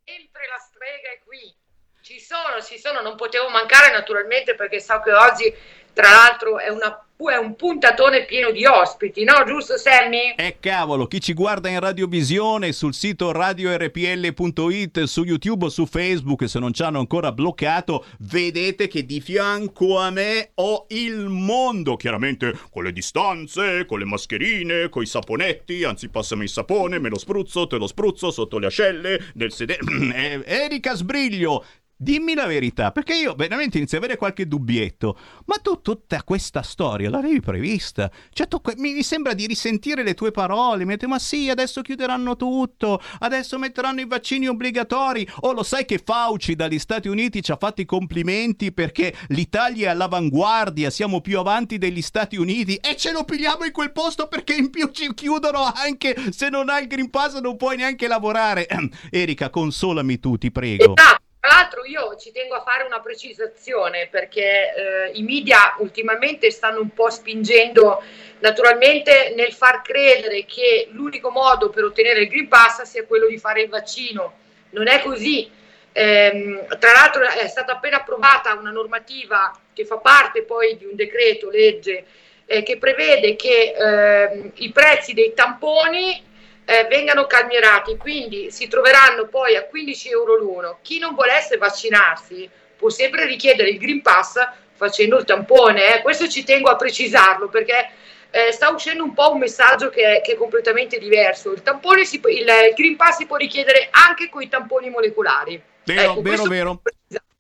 Sempre 0.05 0.43
la 0.49 0.59
strega 0.59 1.11
è 1.15 1.21
qui. 1.25 1.55
Ci 2.03 2.19
sono, 2.19 2.61
ci 2.61 2.79
sono, 2.79 3.01
non 3.01 3.15
potevo 3.15 3.49
mancare 3.49 3.93
naturalmente 3.93 4.57
perché 4.57 4.81
so 4.81 4.99
che 5.03 5.13
oggi, 5.13 5.55
tra 5.93 6.11
l'altro, 6.11 6.59
è, 6.59 6.69
una- 6.69 7.07
è 7.27 7.37
un 7.37 7.57
puntatone 7.57 8.27
pieno 8.27 8.53
di 8.53 8.64
ospiti, 8.64 9.25
no? 9.25 9.43
Giusto 9.45 9.77
Sammy? 9.77 10.35
E 10.37 10.59
cavolo, 10.61 11.07
chi 11.07 11.21
ci 11.21 11.33
guarda 11.33 11.69
in 11.69 11.81
radiovisione 11.81 12.71
sul 12.71 12.95
sito 12.95 13.33
radiorpl.it, 13.33 15.03
su 15.03 15.25
YouTube 15.25 15.64
o 15.64 15.69
su 15.69 15.85
Facebook, 15.87 16.49
se 16.49 16.61
non 16.61 16.73
ci 16.73 16.83
hanno 16.85 17.01
ancora 17.01 17.33
bloccato, 17.33 18.05
vedete 18.21 18.87
che 18.87 19.05
di 19.05 19.21
fianco 19.21 19.99
a 19.99 20.11
me 20.11 20.51
ho 20.55 20.87
il 20.91 21.27
mondo, 21.29 21.97
chiaramente 21.97 22.57
con 22.71 22.85
le 22.85 22.93
distanze, 22.93 23.85
con 23.85 23.99
le 23.99 24.05
mascherine, 24.05 24.89
con 24.89 25.03
i 25.03 25.07
saponetti, 25.07 25.83
anzi 25.83 26.09
passami 26.11 26.45
il 26.45 26.51
sapone, 26.51 27.01
me 27.01 27.09
lo 27.09 27.19
spruzzo, 27.19 27.66
te 27.66 27.79
lo 27.79 27.89
spruzzo 27.89 28.31
sotto 28.31 28.59
le 28.59 28.66
ascelle 28.66 29.33
del 29.35 29.51
sedere. 29.53 29.81
Erika 30.47 30.95
Sbriglio, 30.95 31.64
Dimmi 32.01 32.35
la 32.35 32.47
verità, 32.47 32.93
perché 32.93 33.17
io 33.17 33.35
veramente 33.35 33.77
inizio 33.77 33.99
ad 33.99 34.05
avere 34.05 34.17
qualche 34.17 34.47
dubbietto. 34.47 35.19
Ma 35.47 35.57
tu 35.57 35.83
tutta 35.83 36.23
questa 36.23 36.63
storia 36.63 37.11
l'avevi 37.11 37.41
prevista? 37.41 38.09
Cioè, 38.33 38.47
tu, 38.47 38.61
mi, 38.77 39.03
sembra 39.03 39.35
di 39.35 39.49
risentire 39.49 40.05
le 40.05 40.15
tue 40.15 40.31
parole. 40.31 40.85
Mi 40.85 40.93
detto, 40.93 41.09
ma 41.09 41.19
sì, 41.19 41.51
adesso 41.51 41.83
chiuderanno 41.83 42.37
tutto, 42.37 43.03
adesso 43.19 43.59
metteranno 43.59 44.01
i 44.01 44.07
vaccini 44.07 44.47
obbligatori. 44.47 45.29
Oh, 45.41 45.51
lo 45.51 45.65
sai 45.65 45.87
che 45.87 46.01
Fauci 46.03 46.55
dagli 46.55 46.79
Stati 46.79 47.09
Uniti 47.09 47.43
ci 47.43 47.51
ha 47.51 47.57
fatto 47.57 47.81
i 47.81 47.85
complimenti 47.85 48.71
perché 48.71 49.13
l'Italia 49.31 49.89
è 49.89 49.91
all'avanguardia, 49.91 50.91
siamo 50.91 51.21
più 51.21 51.41
avanti 51.41 51.79
degli 51.79 52.01
Stati 52.01 52.37
Uniti 52.37 52.77
e 52.77 52.95
ce 52.95 53.11
lo 53.11 53.25
pigliamo 53.25 53.65
in 53.65 53.73
quel 53.73 53.91
posto 53.91 54.29
perché 54.29 54.55
in 54.55 54.71
più 54.71 54.89
ci 54.93 55.13
chiudono 55.15 55.65
anche 55.65 56.15
se 56.31 56.49
non 56.49 56.69
hai 56.69 56.83
il 56.83 56.89
Green 56.89 57.11
Pass 57.11 57.41
non 57.41 57.57
puoi 57.57 57.77
neanche 57.77 58.07
lavorare. 58.07 58.69
Erika, 59.11 59.51
consolami 59.51 60.21
tu, 60.21 60.37
ti 60.39 60.53
prego. 60.53 60.95
Esatto. 60.95 61.27
Tra 61.41 61.51
l'altro 61.51 61.84
io 61.84 62.16
ci 62.16 62.32
tengo 62.32 62.57
a 62.57 62.62
fare 62.62 62.82
una 62.82 63.01
precisazione 63.01 64.09
perché 64.11 64.74
eh, 64.74 65.11
i 65.12 65.22
media 65.22 65.76
ultimamente 65.78 66.51
stanno 66.51 66.80
un 66.80 66.91
po' 66.91 67.11
spingendo 67.11 68.03
naturalmente 68.41 69.32
nel 69.36 69.53
far 69.53 69.82
credere 69.82 70.45
che 70.45 70.89
l'unico 70.91 71.30
modo 71.30 71.70
per 71.70 71.84
ottenere 71.84 72.22
il 72.22 72.28
Green 72.28 72.49
Pass 72.49 72.82
sia 72.82 73.05
quello 73.05 73.28
di 73.28 73.39
fare 73.39 73.62
il 73.62 73.68
vaccino. 73.68 74.34
Non 74.70 74.89
è 74.89 75.01
così. 75.01 75.49
Eh, 75.93 76.66
tra 76.78 76.93
l'altro 76.93 77.22
è 77.22 77.47
stata 77.47 77.72
appena 77.72 77.99
approvata 77.99 78.55
una 78.55 78.70
normativa 78.70 79.57
che 79.72 79.84
fa 79.84 79.99
parte 79.99 80.43
poi 80.43 80.76
di 80.76 80.84
un 80.86 80.97
decreto 80.97 81.51
legge 81.51 82.05
eh, 82.47 82.62
che 82.62 82.78
prevede 82.78 83.36
che 83.36 83.74
ehm, 83.76 84.53
i 84.57 84.72
prezzi 84.72 85.14
dei 85.14 85.34
tamponi 85.34 86.24
eh, 86.69 86.87
vengano 86.87 87.27
calmierati, 87.27 87.97
quindi 87.97 88.51
si 88.51 88.69
troveranno 88.69 89.27
poi 89.27 89.57
a 89.57 89.64
15 89.64 90.11
euro 90.11 90.37
l'uno. 90.37 90.81
Chi 90.83 90.99
non 90.99 91.14
volesse 91.14 91.57
vaccinarsi 91.57 92.47
può 92.77 92.91
sempre 92.91 93.25
richiedere 93.25 93.71
il 93.71 93.79
Green 93.79 94.03
Pass 94.03 94.37
facendo 94.75 95.16
il 95.16 95.25
tampone, 95.25 95.95
eh. 95.97 96.03
questo 96.03 96.29
ci 96.29 96.45
tengo 96.45 96.69
a 96.69 96.77
precisarlo 96.77 97.49
perché 97.49 97.89
eh, 98.31 98.53
sta 98.53 98.69
uscendo 98.69 99.03
un 99.03 99.14
po' 99.14 99.33
un 99.33 99.39
messaggio 99.39 99.89
che 99.89 100.19
è, 100.19 100.21
che 100.21 100.33
è 100.33 100.37
completamente 100.37 100.99
diverso. 100.99 101.53
Il, 101.53 101.62
tampone 101.62 102.05
si, 102.05 102.21
il, 102.23 102.41
il 102.41 102.75
Green 102.75 102.97
Pass 102.97 103.16
si 103.16 103.25
può 103.25 103.37
richiedere 103.37 103.89
anche 103.91 104.29
con 104.29 104.43
i 104.43 104.49
tamponi 104.51 104.91
molecolari. 104.91 105.61
Vero, 105.85 106.12
ecco, 106.12 106.21
vero, 106.21 106.43
vero. 106.45 106.83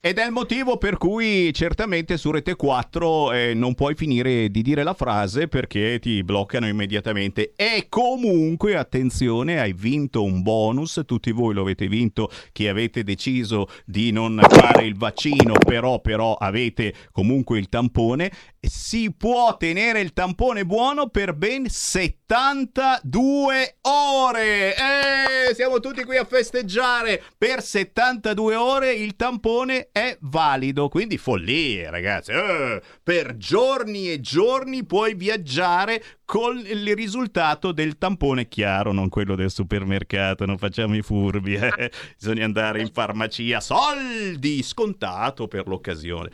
Ed 0.00 0.18
è 0.18 0.24
il 0.24 0.30
motivo 0.30 0.76
per 0.76 0.96
cui 0.96 1.52
certamente 1.52 2.18
su 2.18 2.30
Rete 2.30 2.54
4 2.54 3.32
eh, 3.32 3.52
non 3.54 3.74
puoi 3.74 3.96
finire 3.96 4.48
di 4.48 4.62
dire 4.62 4.84
la 4.84 4.94
frase 4.94 5.48
perché 5.48 5.98
ti 5.98 6.22
bloccano 6.22 6.68
immediatamente. 6.68 7.52
E 7.56 7.86
comunque, 7.88 8.76
attenzione, 8.76 9.58
hai 9.58 9.72
vinto 9.72 10.22
un 10.22 10.42
bonus, 10.42 11.02
tutti 11.04 11.32
voi 11.32 11.52
lo 11.52 11.62
avete 11.62 11.88
vinto, 11.88 12.30
chi 12.52 12.68
avete 12.68 13.02
deciso 13.02 13.66
di 13.84 14.12
non 14.12 14.38
fare 14.48 14.84
il 14.84 14.96
vaccino, 14.96 15.54
però, 15.58 16.00
però 16.00 16.34
avete 16.34 16.94
comunque 17.10 17.58
il 17.58 17.68
tampone. 17.68 18.30
Si 18.60 19.12
può 19.12 19.56
tenere 19.56 20.00
il 20.00 20.12
tampone 20.12 20.66
buono 20.66 21.10
per 21.10 21.32
ben 21.32 21.68
72 21.68 23.76
ore. 23.82 24.74
Eh, 24.74 25.54
siamo 25.54 25.78
tutti 25.78 26.02
qui 26.02 26.16
a 26.16 26.24
festeggiare. 26.24 27.22
Per 27.38 27.62
72 27.62 28.56
ore 28.56 28.92
il 28.92 29.14
tampone 29.14 29.90
è 29.92 30.18
valido, 30.22 30.88
quindi 30.88 31.18
follie 31.18 31.88
ragazzi. 31.88 32.32
Eh, 32.32 32.82
per 33.00 33.36
giorni 33.36 34.10
e 34.10 34.20
giorni 34.20 34.84
puoi 34.84 35.14
viaggiare 35.14 36.02
con 36.24 36.58
il 36.58 36.96
risultato 36.96 37.70
del 37.70 37.96
tampone 37.96 38.48
chiaro, 38.48 38.92
non 38.92 39.08
quello 39.08 39.36
del 39.36 39.50
supermercato, 39.50 40.46
non 40.46 40.58
facciamo 40.58 40.96
i 40.96 41.02
furbi, 41.02 41.54
eh. 41.54 41.92
bisogna 42.18 42.44
andare 42.44 42.80
in 42.80 42.90
farmacia, 42.92 43.60
soldi, 43.60 44.64
scontato 44.64 45.46
per 45.46 45.68
l'occasione. 45.68 46.30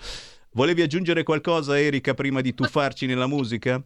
Volevi 0.55 0.83
aggiungere 0.83 1.25
qualcosa 1.25 1.81
Erika 1.81 2.15
prima 2.15 2.41
di 2.41 2.55
tuffarci 2.55 3.07
nella 3.07 3.27
musica? 3.27 3.83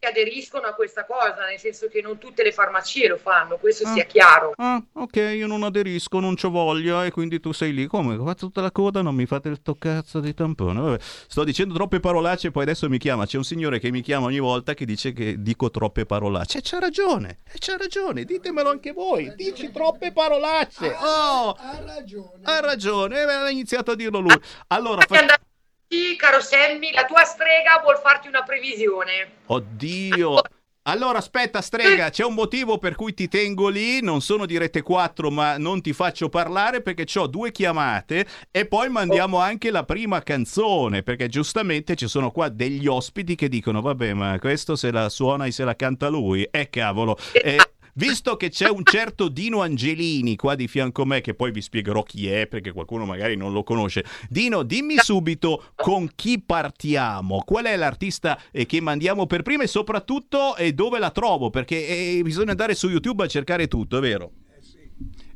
aderiscono 0.00 0.66
a 0.66 0.72
questa 0.72 1.04
cosa, 1.04 1.44
nel 1.48 1.58
senso 1.58 1.88
che 1.88 2.00
non 2.00 2.18
tutte 2.18 2.42
le 2.42 2.52
farmacie 2.52 3.08
lo 3.08 3.16
fanno, 3.16 3.56
questo 3.56 3.86
ah, 3.86 3.92
sia 3.92 4.04
chiaro. 4.04 4.52
Ah, 4.56 4.82
ok, 4.92 5.16
io 5.16 5.46
non 5.48 5.64
aderisco, 5.64 6.20
non 6.20 6.36
c'ho 6.36 6.50
voglia 6.50 7.04
e 7.04 7.10
quindi 7.10 7.40
tu 7.40 7.52
sei 7.52 7.72
lì. 7.72 7.86
Come? 7.86 8.14
Ho 8.14 8.24
fatto 8.24 8.46
tutta 8.46 8.60
la 8.60 8.70
coda, 8.70 9.02
non 9.02 9.14
mi 9.14 9.26
fate 9.26 9.48
il 9.48 9.60
toccazzo 9.60 10.20
di 10.20 10.32
tampone. 10.34 10.80
Vabbè, 10.80 10.98
sto 11.00 11.44
dicendo 11.44 11.74
troppe 11.74 12.00
parolacce, 12.00 12.52
poi 12.52 12.62
adesso 12.62 12.88
mi 12.88 12.98
chiama. 12.98 13.26
C'è 13.26 13.36
un 13.36 13.44
signore 13.44 13.80
che 13.80 13.90
mi 13.90 14.00
chiama 14.00 14.26
ogni 14.26 14.38
volta 14.38 14.74
che 14.74 14.84
dice 14.84 15.12
che 15.12 15.42
dico 15.42 15.70
troppe 15.70 16.06
parolacce. 16.06 16.58
E 16.58 16.60
c'ha 16.62 16.78
ragione, 16.78 17.40
e 17.50 17.58
c'ha 17.58 17.76
ragione, 17.76 18.24
ditemelo 18.24 18.70
anche 18.70 18.92
voi. 18.92 19.34
Dici 19.34 19.70
troppe 19.72 20.12
parolacce. 20.12 20.96
Oh, 21.00 21.56
ha 21.58 21.80
ragione. 21.84 22.40
Ha 22.42 22.60
ragione, 22.60 23.22
ha 23.22 23.50
iniziato 23.50 23.90
a 23.90 23.94
dirlo 23.94 24.20
lui. 24.20 24.40
Allora, 24.68 25.02
fa... 25.02 25.46
Sì, 25.88 26.16
caro 26.16 26.40
Sammy, 26.40 26.92
la 26.92 27.06
tua 27.06 27.24
strega 27.24 27.80
vuol 27.82 27.98
farti 27.98 28.28
una 28.28 28.42
previsione. 28.42 29.36
Oddio. 29.46 30.40
Allora 30.82 31.18
aspetta 31.18 31.60
strega, 31.60 32.08
c'è 32.08 32.24
un 32.24 32.32
motivo 32.32 32.78
per 32.78 32.94
cui 32.94 33.12
ti 33.12 33.28
tengo 33.28 33.68
lì, 33.68 34.00
non 34.00 34.22
sono 34.22 34.46
di 34.46 34.56
Rete 34.56 34.80
4 34.80 35.30
ma 35.30 35.58
non 35.58 35.82
ti 35.82 35.92
faccio 35.92 36.30
parlare 36.30 36.80
perché 36.80 37.06
ho 37.18 37.26
due 37.26 37.52
chiamate 37.52 38.26
e 38.50 38.66
poi 38.66 38.88
mandiamo 38.88 39.38
anche 39.38 39.70
la 39.70 39.84
prima 39.84 40.22
canzone 40.22 41.02
perché 41.02 41.28
giustamente 41.28 41.94
ci 41.94 42.08
sono 42.08 42.30
qua 42.30 42.48
degli 42.48 42.86
ospiti 42.86 43.34
che 43.34 43.50
dicono 43.50 43.82
vabbè 43.82 44.14
ma 44.14 44.38
questo 44.38 44.76
se 44.76 44.90
la 44.90 45.10
suona 45.10 45.44
e 45.44 45.52
se 45.52 45.64
la 45.64 45.76
canta 45.76 46.08
lui, 46.08 46.48
eh 46.50 46.70
cavolo. 46.70 47.18
Eh, 47.32 47.58
Visto 47.98 48.36
che 48.36 48.48
c'è 48.48 48.68
un 48.68 48.84
certo 48.84 49.26
Dino 49.26 49.60
Angelini 49.60 50.36
qua 50.36 50.54
di 50.54 50.68
fianco 50.68 51.02
a 51.02 51.04
me, 51.04 51.20
che 51.20 51.34
poi 51.34 51.50
vi 51.50 51.60
spiegherò 51.60 52.04
chi 52.04 52.28
è 52.28 52.46
perché 52.46 52.70
qualcuno 52.70 53.04
magari 53.04 53.34
non 53.34 53.52
lo 53.52 53.64
conosce. 53.64 54.04
Dino, 54.28 54.62
dimmi 54.62 54.94
subito 54.98 55.72
con 55.74 56.08
chi 56.14 56.40
partiamo, 56.40 57.42
qual 57.44 57.64
è 57.64 57.76
l'artista 57.76 58.40
eh, 58.52 58.66
che 58.66 58.80
mandiamo 58.80 59.26
per 59.26 59.42
prima 59.42 59.64
e 59.64 59.66
soprattutto 59.66 60.54
eh, 60.54 60.72
dove 60.74 61.00
la 61.00 61.10
trovo, 61.10 61.50
perché 61.50 61.88
eh, 61.88 62.20
bisogna 62.22 62.52
andare 62.52 62.76
su 62.76 62.88
YouTube 62.88 63.24
a 63.24 63.26
cercare 63.26 63.66
tutto, 63.66 63.98
è 63.98 64.00
vero? 64.00 64.30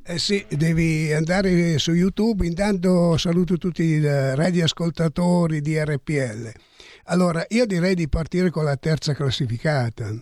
Eh 0.05 0.19
sì, 0.21 0.45
devi 0.49 1.13
andare 1.13 1.79
su 1.79 1.91
YouTube. 1.93 2.47
Intanto 2.47 3.17
saluto 3.17 3.57
tutti 3.57 3.83
i 3.83 4.01
radioascoltatori 4.01 5.61
di 5.61 5.77
RPL. 5.83 6.53
Allora, 7.07 7.45
io 7.49 7.67
direi 7.67 7.97
di 7.97 8.09
partire 8.09 8.51
con 8.51 8.63
la 8.63 8.77
terza 8.77 9.15
classificata. 9.15 10.15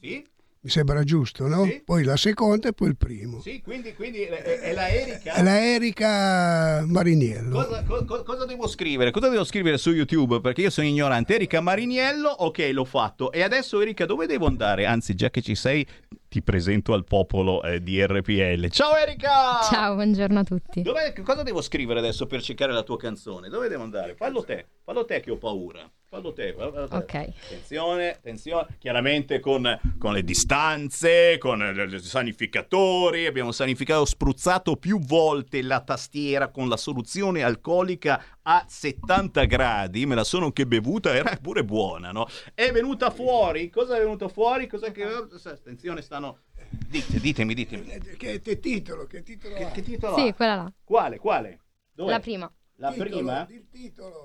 Sì? 0.00 0.24
Mi 0.66 0.72
sembra 0.72 1.04
giusto, 1.04 1.46
no? 1.46 1.64
Sì. 1.64 1.80
Poi 1.84 2.02
la 2.02 2.16
seconda 2.16 2.66
e 2.68 2.72
poi 2.72 2.88
il 2.88 2.96
primo. 2.96 3.40
Sì, 3.40 3.62
quindi, 3.62 3.94
quindi 3.94 4.22
è, 4.22 4.42
è, 4.42 4.72
la 4.72 4.88
Erika. 4.88 5.34
È 5.34 5.42
la 5.42 5.60
Erika 5.60 6.84
Mariniello. 6.84 7.62
Cosa, 7.62 7.84
co, 7.84 8.24
cosa, 8.24 8.44
devo 8.46 8.66
scrivere? 8.66 9.12
Cosa 9.12 9.28
devo 9.28 9.44
scrivere 9.44 9.78
su 9.78 9.92
YouTube? 9.92 10.40
Perché 10.40 10.62
io 10.62 10.70
sono 10.70 10.88
ignorante. 10.88 11.36
Erika 11.36 11.60
Mariniello, 11.60 12.28
ok, 12.28 12.70
l'ho 12.72 12.84
fatto. 12.84 13.30
E 13.30 13.44
adesso, 13.44 13.80
Erika, 13.80 14.06
dove 14.06 14.26
devo 14.26 14.46
andare? 14.46 14.86
Anzi, 14.86 15.14
già 15.14 15.30
che 15.30 15.40
ci 15.40 15.54
sei, 15.54 15.86
ti 16.28 16.42
presento 16.42 16.94
al 16.94 17.04
popolo 17.04 17.62
eh, 17.62 17.80
di 17.80 18.04
RPL. 18.04 18.68
Ciao 18.68 18.96
Erika! 18.96 19.60
Ciao, 19.70 19.94
buongiorno 19.94 20.40
a 20.40 20.44
tutti. 20.44 20.82
Dov'è, 20.82 21.12
cosa 21.22 21.44
devo 21.44 21.62
scrivere 21.62 22.00
adesso 22.00 22.26
per 22.26 22.42
cercare 22.42 22.72
la 22.72 22.82
tua 22.82 22.98
canzone? 22.98 23.48
Dove 23.48 23.68
devo 23.68 23.84
andare? 23.84 24.16
Fallo 24.16 24.42
te, 24.42 24.66
fallo 24.82 25.04
te 25.04 25.20
che 25.20 25.30
ho 25.30 25.36
paura. 25.36 25.88
Fallo 26.16 26.32
te, 26.32 26.54
fallo 26.54 26.88
te. 26.88 26.96
Ok. 26.96 27.14
Attenzione, 27.14 28.08
attenzione. 28.12 28.66
Chiaramente 28.78 29.38
con, 29.38 29.78
con 29.98 30.14
le 30.14 30.22
distanze, 30.22 31.36
con 31.36 31.60
i 31.60 31.98
sanificatori. 31.98 33.26
Abbiamo 33.26 33.52
sanificato, 33.52 34.06
spruzzato 34.06 34.76
più 34.76 34.98
volte 34.98 35.60
la 35.60 35.82
tastiera 35.82 36.48
con 36.48 36.70
la 36.70 36.78
soluzione 36.78 37.42
alcolica 37.42 38.38
a 38.40 38.64
70 38.66 39.44
gradi. 39.44 40.06
Me 40.06 40.14
la 40.14 40.24
sono 40.24 40.46
anche 40.46 40.66
bevuta, 40.66 41.14
era 41.14 41.36
pure 41.36 41.64
buona, 41.64 42.12
no? 42.12 42.26
È 42.54 42.72
venuta 42.72 43.10
fuori. 43.10 43.68
Cosa 43.68 43.96
è 43.96 43.98
venuto 43.98 44.28
fuori? 44.28 44.66
Cosa 44.68 44.90
che... 44.92 45.02
Attenzione, 45.02 46.00
stanno... 46.00 46.44
Dite, 46.88 47.20
ditemi, 47.20 47.52
ditemi. 47.52 47.84
Che, 48.16 48.40
che 48.40 48.58
titolo? 48.58 49.04
Che 49.04 49.22
titolo, 49.22 49.54
che, 49.54 49.70
che 49.70 49.82
titolo 49.82 50.16
sì, 50.16 50.28
ha? 50.28 50.34
quella 50.34 50.54
là. 50.54 50.72
Quale, 50.82 51.18
quale? 51.18 51.60
Dov'è? 51.92 52.10
La 52.10 52.20
prima. 52.20 52.50
La 52.78 52.92
titolo, 52.92 53.08
prima? 53.08 53.48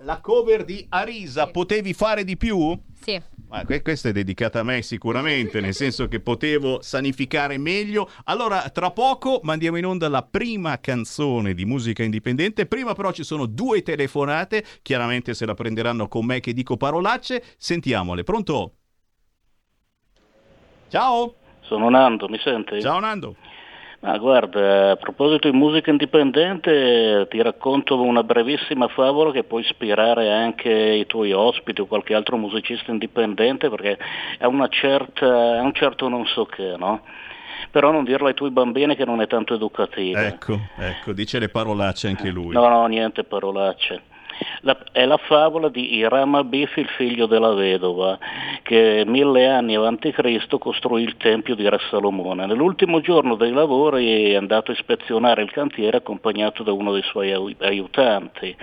La 0.02 0.20
cover 0.20 0.66
di 0.66 0.86
Arisa, 0.90 1.46
Sì. 1.46 1.52
potevi 1.52 1.94
fare 1.94 2.26
di 2.26 2.36
più? 2.36 2.78
Sì. 3.02 3.20
Ma 3.48 3.64
que- 3.66 3.82
questa 3.82 4.10
è 4.10 4.12
dedicata 4.12 4.60
a 4.60 4.64
me 4.64 4.82
sicuramente, 4.82 5.62
nel 5.62 5.74
senso 5.74 6.08
che 6.08 6.20
potevo 6.20 6.82
sanificare 6.82 7.58
meglio. 7.58 8.10
Allora, 8.26 8.70
tra 8.70 8.92
poco 8.92 9.40
mandiamo 9.44 9.78
in 9.78 9.86
onda 9.86 10.10
la 10.10 10.24
prima 10.24 10.80
canzone 10.80 11.54
di 11.54 11.66
musica 11.66 12.04
indipendente. 12.04 12.66
Prima 12.66 12.94
però 12.94 13.12
ci 13.12 13.24
sono 13.24 13.46
due 13.46 13.84
telefonate, 13.84 14.66
chiaramente 14.82 15.34
se 15.34 15.46
la 15.46 15.54
prenderanno 15.54 16.08
con 16.08 16.26
me 16.26 16.40
che 16.42 16.54
dico 16.54 16.76
parolacce. 16.78 17.44
Sentiamole, 17.58 18.24
pronto? 18.24 18.76
Ciao! 20.90 21.36
Sono 21.62 21.90
Nando, 21.90 22.28
mi 22.28 22.40
senti? 22.44 22.82
Ciao 22.82 23.00
Nando! 23.00 23.36
Ma 24.02 24.18
guarda, 24.18 24.92
a 24.92 24.96
proposito 24.96 25.48
di 25.48 25.56
musica 25.56 25.92
indipendente, 25.92 27.28
ti 27.30 27.40
racconto 27.40 28.02
una 28.02 28.24
brevissima 28.24 28.88
favola 28.88 29.32
che 29.32 29.44
può 29.44 29.60
ispirare 29.60 30.32
anche 30.32 30.72
i 30.72 31.06
tuoi 31.06 31.34
ospiti 31.34 31.82
o 31.82 31.86
qualche 31.86 32.16
altro 32.16 32.36
musicista 32.36 32.90
indipendente 32.90 33.70
perché 33.70 34.00
è, 34.40 34.46
una 34.46 34.68
certa, 34.70 35.58
è 35.58 35.60
un 35.60 35.74
certo 35.74 36.08
non 36.08 36.26
so 36.26 36.46
che, 36.46 36.74
no? 36.78 37.02
però 37.70 37.92
non 37.92 38.04
dirlo 38.04 38.28
ai 38.28 38.34
tuoi 38.34 38.50
bambini 38.50 38.96
che 38.96 39.06
non 39.06 39.22
è 39.22 39.28
tanto 39.28 39.54
educativa. 39.54 40.26
Ecco, 40.26 40.60
ecco, 40.78 41.14
dice 41.14 41.38
le 41.38 41.50
parolacce 41.50 42.08
anche 42.08 42.30
lui. 42.32 42.54
No, 42.56 42.68
no, 42.68 42.86
niente 42.88 43.24
parolacce. 43.24 44.02
La- 44.62 44.78
è 44.92 45.06
la 45.06 45.18
favola 45.18 45.70
di 45.70 45.96
Hiram 45.96 46.36
Abif, 46.36 46.76
il 46.78 46.88
figlio 46.88 47.26
della 47.26 47.54
vedova, 47.54 48.18
che 48.64 49.04
mille 49.06 49.48
anni 49.48 49.76
avanti 49.76 50.12
Cristo 50.12 50.58
costruì 50.58 51.04
il 51.04 51.18
tempio 51.18 51.56
di 51.56 51.68
Re 51.68 51.80
Salomone. 51.90 52.46
Nell'ultimo 52.46 53.02
giorno 53.02 53.36
dei 53.36 53.52
lavori 53.52 54.32
è 54.32 54.36
andato 54.36 54.72
a 54.72 54.74
ispezionare 54.74 55.42
il 55.42 55.52
cantiere 55.52 55.98
accompagnato 55.98 56.64
da 56.64 56.72
uno 56.72 56.92
dei 56.92 57.04
suoi 57.04 57.32
ai- 57.32 57.56
aiutanti. 57.60 58.56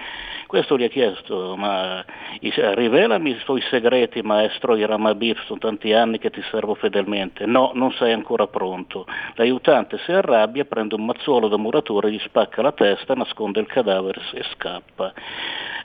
Questo 0.48 0.78
gli 0.78 0.84
ha 0.84 0.88
chiesto, 0.88 1.56
ma 1.56 2.02
rivelami 2.40 3.32
i 3.32 3.38
tuoi 3.44 3.60
segreti, 3.68 4.22
maestro 4.22 4.76
Hiram 4.76 5.04
Abif, 5.04 5.44
sono 5.44 5.58
tanti 5.58 5.92
anni 5.92 6.18
che 6.18 6.30
ti 6.30 6.40
servo 6.50 6.74
fedelmente. 6.74 7.44
No, 7.44 7.72
non 7.74 7.92
sei 7.92 8.14
ancora 8.14 8.46
pronto. 8.46 9.04
L'aiutante 9.34 9.98
si 10.06 10.10
arrabbia, 10.10 10.64
prende 10.64 10.94
un 10.94 11.04
mazzuolo 11.04 11.48
da 11.48 11.58
muratore, 11.58 12.10
gli 12.10 12.18
spacca 12.20 12.62
la 12.62 12.72
testa, 12.72 13.12
nasconde 13.12 13.60
il 13.60 13.66
cadavere 13.66 14.22
e 14.32 14.42
scappa. 14.54 15.12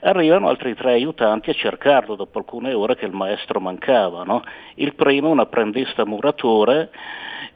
Arrivano 0.00 0.48
altri 0.48 0.74
tre 0.74 0.92
aiutanti 0.92 1.50
a 1.50 1.54
cercarlo 1.54 2.14
dopo 2.14 2.38
alcune 2.38 2.72
ore 2.72 2.96
che 2.96 3.04
il 3.04 3.12
maestro 3.12 3.60
mancava. 3.60 4.22
no? 4.22 4.42
Il 4.76 4.94
primo, 4.94 5.28
un 5.28 5.40
apprendista 5.40 6.06
muratore, 6.06 6.90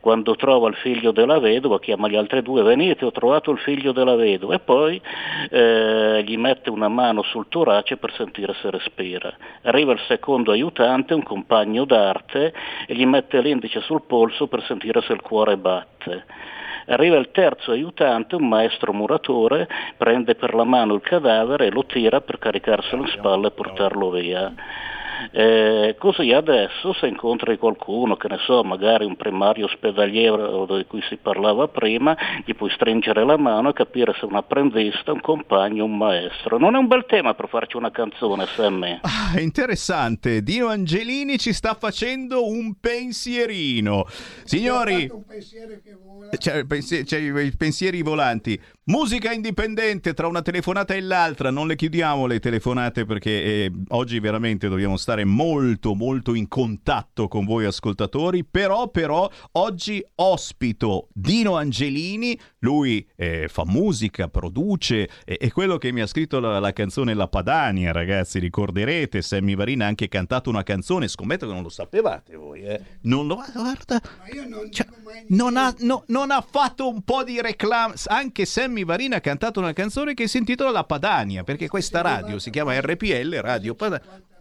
quando 0.01 0.37
trova 0.37 0.69
il 0.69 0.75
figlio 0.77 1.11
della 1.11 1.39
vedova 1.39 1.79
chiama 1.81 2.09
gli 2.09 2.17
altri 2.17 2.43
due, 2.43 2.63
venite 2.63 3.05
ho 3.05 3.11
trovato 3.11 3.51
il 3.51 3.59
figlio 3.59 3.93
della 3.93 4.15
vedova 4.15 4.55
e 4.55 4.59
poi 4.61 5.01
eh, 5.51 6.23
gli 6.25 6.37
mette 6.37 6.71
una 6.71 6.89
mano 6.89 7.23
sul 7.23 7.49
torace 7.49 7.97
per 7.97 8.13
sentire 8.13 8.55
se 8.61 8.71
respira. 8.71 9.35
Arriva 9.63 9.93
il 9.93 10.01
secondo 10.07 10.53
aiutante, 10.53 11.15
un 11.15 11.23
compagno 11.23 11.85
d'arte, 11.85 12.53
e 12.87 12.95
gli 12.95 13.07
mette 13.07 13.41
l'indice 13.41 13.81
sul 13.81 14.03
polso 14.07 14.47
per 14.47 14.63
sentire 14.65 15.01
se 15.03 15.13
il 15.13 15.21
cuore 15.21 15.57
batte. 15.57 16.25
Arriva 16.87 17.17
il 17.17 17.31
terzo 17.33 17.73
aiutante, 17.73 18.35
un 18.35 18.49
maestro 18.49 18.95
muratore, 18.95 19.69
prende 19.97 20.35
per 20.35 20.55
la 20.55 20.65
mano 20.65 20.95
il 20.95 21.03
cadavere 21.03 21.67
e 21.67 21.71
lo 21.71 21.85
tira 21.85 22.23
per 22.23 22.39
caricarselo 22.39 23.03
in 23.03 23.09
spalla 23.09 23.49
e 23.49 23.51
portarlo 23.51 24.11
via. 24.11 24.55
Eh, 25.33 25.97
così 25.99 26.33
adesso 26.33 26.93
se 26.95 27.07
incontri 27.07 27.59
qualcuno, 27.59 28.17
che 28.17 28.29
ne 28.29 28.39
so, 28.45 28.63
magari 28.63 29.05
un 29.05 29.17
primario 29.17 29.67
ospedaliero 29.67 30.67
di 30.67 30.85
cui 30.87 31.03
si 31.09 31.17
parlava 31.17 31.69
prima, 31.69 32.17
gli 32.45 32.55
puoi 32.55 32.71
stringere 32.71 33.25
la 33.25 33.37
mano 33.37 33.71
e 33.71 33.73
capire 33.73 34.13
se 34.15 34.21
è 34.21 34.25
un 34.25 34.37
apprendista, 34.37 35.13
un 35.13 35.21
compagno, 35.21 35.85
un 35.85 35.97
maestro. 35.97 36.59
Non 36.59 36.75
è 36.75 36.79
un 36.79 36.87
bel 36.87 37.05
tema 37.07 37.35
per 37.35 37.49
farci 37.49 37.77
una 37.77 37.91
canzone, 37.91 38.47
Sammy. 38.47 39.01
Ah, 39.03 39.41
interessante. 39.41 40.43
Dino 40.43 40.69
Angelini 40.69 41.39
ci 41.39 41.53
sta 41.53 41.75
facendo 41.75 42.47
un 42.47 42.75
pensierino. 42.79 44.05
Signori, 44.45 45.11
c'è, 46.39 46.65
pensi- 46.65 47.05
c'è 47.05 47.19
i 47.19 47.57
pensieri 47.57 48.03
volanti. 48.03 48.61
Musica 48.85 49.33
indipendente 49.33 50.15
tra 50.15 50.27
una 50.27 50.43
telefonata 50.43 50.95
e 50.95 51.01
l'altra. 51.01 51.51
Non 51.51 51.67
le 51.67 51.77
chiudiamo 51.77 52.27
le 52.27 52.39
telefonate 52.39 53.05
perché 53.05 53.43
eh, 53.43 53.73
oggi 53.89 54.19
veramente 54.19 54.69
dobbiamo 54.69 54.97
stare 54.97 55.08
molto 55.25 55.95
molto 55.95 56.35
in 56.35 56.49
contatto 56.49 57.29
con 57.29 57.45
voi 57.45 57.65
ascoltatori. 57.65 58.45
Però, 58.45 58.89
però, 58.89 59.29
oggi 59.53 60.05
ospito 60.17 61.09
Dino 61.13 61.57
Angelini. 61.57 62.39
Lui 62.61 63.07
eh, 63.17 63.49
fa 63.49 63.65
musica, 63.65 64.29
produce. 64.29 65.09
E 65.25 65.37
è 65.37 65.51
quello 65.51 65.79
che 65.79 65.93
mi 65.93 66.01
ha 66.01 66.07
scritto 66.07 66.41
la, 66.41 66.59
la 66.59 66.73
canzone 66.73 67.15
La 67.15 67.29
Padania, 67.29 67.93
ragazzi. 67.93 68.39
Ricorderete, 68.39 69.23
Sammy 69.23 69.55
Varina 69.55 69.85
ha 69.85 69.89
anche 69.89 70.09
cantato 70.09 70.51
una 70.51 70.63
canzone. 70.63 71.09
Scommetto 71.09 71.47
che 71.47 71.53
non 71.53 71.63
lo 71.63 71.69
sapevate 71.69 72.37
voi, 72.37 72.63
eh. 72.63 72.81
Non 73.03 73.27
lo 73.27 73.37
guarda. 73.53 74.01
Cioè, 74.71 74.87
non, 75.29 75.57
ha, 75.57 75.75
no- 75.81 76.05
non 76.09 76.31
ha 76.31 76.45
fatto 76.49 76.89
un 76.89 77.03
po' 77.03 77.25
di 77.25 77.41
reclama. 77.41 77.95
Anche 78.07 78.45
Sammy 78.45 78.85
Varina 78.85 79.17
ha 79.17 79.21
cantato 79.21 79.61
una 79.61 79.73
canzone 79.73 80.15
che 80.15 80.29
si 80.29 80.39
intitola 80.39 80.71
La 80.71 80.85
Padania, 80.85 81.45
perché 81.45 81.69
questa 81.69 82.01
radio 82.01 82.39
si 82.39 82.51
chiama 82.51 82.79
RPL, 82.79 83.37
Radio 83.41 83.75
Padania. 83.75 84.37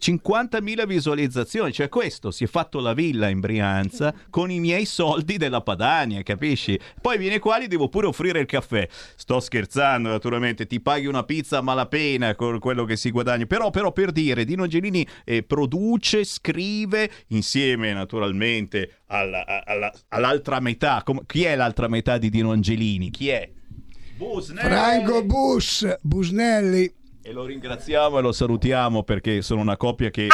50.000 0.00 0.86
visualizzazioni, 0.86 1.72
cioè 1.72 1.88
questo 1.88 2.30
si 2.30 2.44
è 2.44 2.46
fatto 2.46 2.80
la 2.80 2.94
villa 2.94 3.28
in 3.28 3.40
Brianza 3.40 4.14
con 4.30 4.50
i 4.50 4.60
miei 4.60 4.84
soldi 4.84 5.36
della 5.36 5.60
Padania, 5.60 6.22
capisci? 6.22 6.78
Poi 7.00 7.18
viene 7.18 7.38
qua 7.38 7.60
gli 7.60 7.66
devo 7.66 7.88
pure 7.88 8.06
offrire 8.06 8.40
il 8.40 8.46
caffè. 8.46 8.88
Sto 9.16 9.40
scherzando, 9.40 10.08
naturalmente, 10.08 10.66
ti 10.66 10.80
paghi 10.80 11.06
una 11.06 11.24
pizza 11.24 11.58
a 11.58 11.62
malapena 11.62 12.34
con 12.34 12.58
quello 12.58 12.84
che 12.84 12.96
si 12.96 13.10
guadagna. 13.10 13.46
Però, 13.46 13.70
però 13.70 13.92
per 13.92 14.12
dire, 14.12 14.44
Dino 14.44 14.62
Angelini 14.62 15.06
eh, 15.24 15.42
produce, 15.42 16.24
scrive 16.24 17.10
insieme 17.28 17.92
naturalmente 17.92 19.00
alla- 19.06 19.44
alla- 19.64 19.92
all'altra 20.08 20.60
metà. 20.60 21.02
Com- 21.04 21.24
chi 21.26 21.44
è 21.44 21.56
l'altra 21.56 21.88
metà 21.88 22.18
di 22.18 22.30
Dino 22.30 22.52
Angelini? 22.52 23.10
Chi 23.10 23.28
è? 23.28 23.50
Franco 24.68 25.24
Bus, 25.24 25.96
Busnelli. 26.02 26.92
E 27.28 27.32
lo 27.32 27.44
ringraziamo 27.44 28.18
e 28.18 28.22
lo 28.22 28.32
salutiamo 28.32 29.02
perché 29.02 29.42
sono 29.42 29.60
una 29.60 29.76
coppia 29.76 30.08
che 30.08 30.28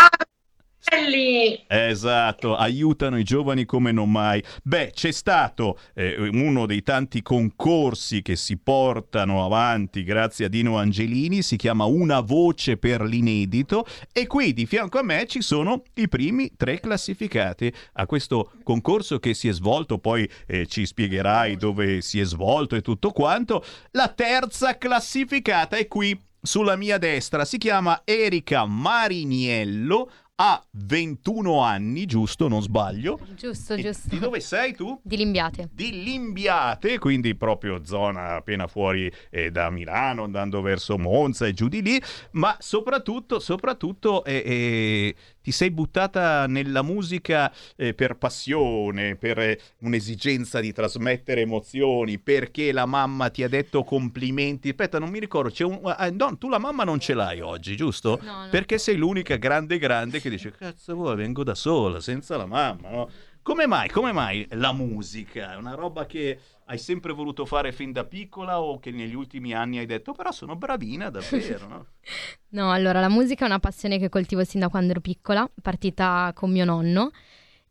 Belli! 0.89 1.65
Esatto, 1.67 2.55
aiutano 2.55 3.19
i 3.19 3.25
giovani 3.25 3.65
come 3.65 3.91
non 3.91 4.13
mai. 4.13 4.41
Beh, 4.63 4.93
c'è 4.95 5.11
stato 5.11 5.77
eh, 5.93 6.29
uno 6.31 6.67
dei 6.67 6.85
tanti 6.85 7.21
concorsi 7.21 8.23
che 8.23 8.37
si 8.37 8.59
portano 8.59 9.45
avanti 9.45 10.05
grazie 10.05 10.45
a 10.45 10.49
Dino 10.49 10.79
Angelini, 10.79 11.43
si 11.43 11.57
chiama 11.57 11.85
Una 11.85 12.21
voce 12.21 12.77
per 12.77 13.01
l'inedito 13.03 13.85
e 14.13 14.29
qui 14.29 14.53
di 14.53 14.65
fianco 14.65 15.01
a 15.01 15.03
me 15.03 15.27
ci 15.27 15.43
sono 15.43 15.83
i 15.95 16.07
primi 16.07 16.53
tre 16.57 16.79
classificati 16.79 17.75
a 17.95 18.07
questo 18.07 18.53
concorso 18.63 19.19
che 19.19 19.35
si 19.35 19.49
è 19.49 19.53
svolto, 19.53 19.99
poi 19.99 20.31
eh, 20.47 20.67
ci 20.67 20.87
spiegherai 20.87 21.57
dove 21.57 22.03
si 22.03 22.21
è 22.21 22.25
svolto 22.25 22.77
e 22.77 22.83
tutto 22.83 23.11
quanto. 23.11 23.65
La 23.91 24.07
terza 24.15 24.79
classificata 24.79 25.77
è 25.77 25.89
qui 25.89 26.17
sulla 26.45 26.77
mia 26.77 26.99
destra, 26.99 27.45
si 27.45 27.57
chiama 27.57 28.03
Erika 28.05 28.67
Mariniello 28.67 30.11
ha 30.37 30.65
21 30.73 31.61
anni, 31.61 32.07
giusto? 32.07 32.49
Non 32.49 32.61
sbaglio. 32.61 33.21
Giusto, 33.37 33.77
giusto. 33.77 34.09
Di 34.09 34.19
dove 34.19 34.41
sei 34.41 34.75
tu? 34.75 34.99
Di 35.03 35.17
Limbiate. 35.17 35.69
Di 35.73 36.03
Limbiate, 36.03 36.99
quindi 36.99 37.37
proprio 37.37 37.85
zona 37.85 38.35
appena 38.35 38.67
fuori 38.67 39.11
eh, 39.31 39.51
da 39.53 39.71
Milano, 39.71 40.25
andando 40.25 40.61
verso 40.61 40.99
Monza 40.99 41.47
e 41.47 41.53
giù 41.53 41.69
di 41.69 41.83
lì, 41.83 42.03
ma 42.33 42.57
soprattutto, 42.59 43.39
soprattutto 43.39 44.25
eh, 44.25 44.43
eh, 44.45 45.15
ti 45.45 45.53
sei 45.53 45.71
buttata 45.71 46.47
nella 46.47 46.81
musica 46.81 47.53
eh, 47.77 47.93
per 47.93 48.17
passione, 48.17 49.15
per 49.17 49.39
eh, 49.39 49.61
un'esigenza 49.81 50.59
di 50.59 50.73
trasmettere 50.73 51.43
emozioni, 51.43 52.19
perché 52.19 52.73
la 52.73 52.87
mamma 52.87 53.29
ti 53.29 53.43
ha 53.43 53.49
detto 53.49 53.85
complimenti. 53.85 54.71
Aspetta, 54.71 54.99
non 54.99 55.11
mi 55.11 55.19
ricordo, 55.19 55.51
c'è 55.51 55.65
un... 55.65 55.81
ah, 55.85 56.09
no, 56.11 56.39
tu 56.39 56.49
la 56.49 56.59
mamma 56.59 56.85
non 56.85 56.99
ce 56.99 57.13
l'hai 57.13 57.41
oggi, 57.41 57.77
giusto? 57.77 58.19
No, 58.23 58.45
no. 58.45 58.49
Perché 58.51 58.79
sei 58.79 58.97
l'unica 58.97 59.37
grande 59.37 59.77
grande 59.77 60.19
che 60.19 60.31
dice 60.31 60.51
cazzo 60.51 60.95
vuoi, 60.95 61.15
vengo 61.15 61.45
da 61.45 61.55
sola, 61.55 62.01
senza 62.01 62.39
la 62.39 62.47
mamma, 62.47 62.89
no? 62.89 63.11
Come 63.45 63.67
mai, 63.67 63.91
come 63.91 64.11
mai 64.11 64.47
la 64.53 64.73
musica? 64.73 65.53
È 65.53 65.57
una 65.57 65.75
roba 65.75 66.07
che 66.07 66.39
hai 66.65 66.79
sempre 66.79 67.13
voluto 67.13 67.45
fare 67.45 67.73
fin 67.73 67.93
da 67.93 68.07
piccola 68.07 68.63
o 68.63 68.79
che 68.79 68.91
negli 68.91 69.13
ultimi 69.15 69.53
anni 69.53 69.77
hai 69.77 69.85
detto 69.85 70.13
però 70.13 70.33
sono 70.33 70.57
bravina 70.57 71.11
davvero, 71.11 71.69
no? 71.69 71.87
No, 72.55 72.73
allora 72.73 73.01
la 73.01 73.11
musica 73.11 73.45
è 73.45 73.49
una 73.49 73.59
passione 73.59 73.99
che 73.99 74.09
coltivo 74.09 74.45
sin 74.45 74.61
da 74.61 74.71
quando 74.71 74.93
ero 74.93 75.01
piccola, 75.01 75.47
partita 75.61 76.33
con 76.35 76.53
mio 76.53 76.65
nonno. 76.65 77.11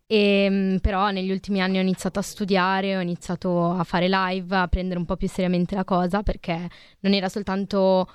E, 0.06 0.48
mm, 0.48 0.76
però 0.76 1.10
negli 1.10 1.32
ultimi 1.32 1.60
anni 1.60 1.80
ho 1.80 1.82
iniziato 1.82 2.20
a 2.20 2.22
studiare, 2.22 2.96
ho 2.96 3.02
iniziato 3.02 3.72
a 3.72 3.84
fare 3.84 4.08
live, 4.08 4.56
a 4.56 4.68
prendere 4.68 5.00
un 5.00 5.06
po' 5.06 5.16
più 5.16 5.28
seriamente 5.28 5.74
la 5.74 5.86
cosa 5.86 6.22
perché 6.22 6.70
non 7.00 7.14
era 7.14 7.30
soltanto 7.30 8.08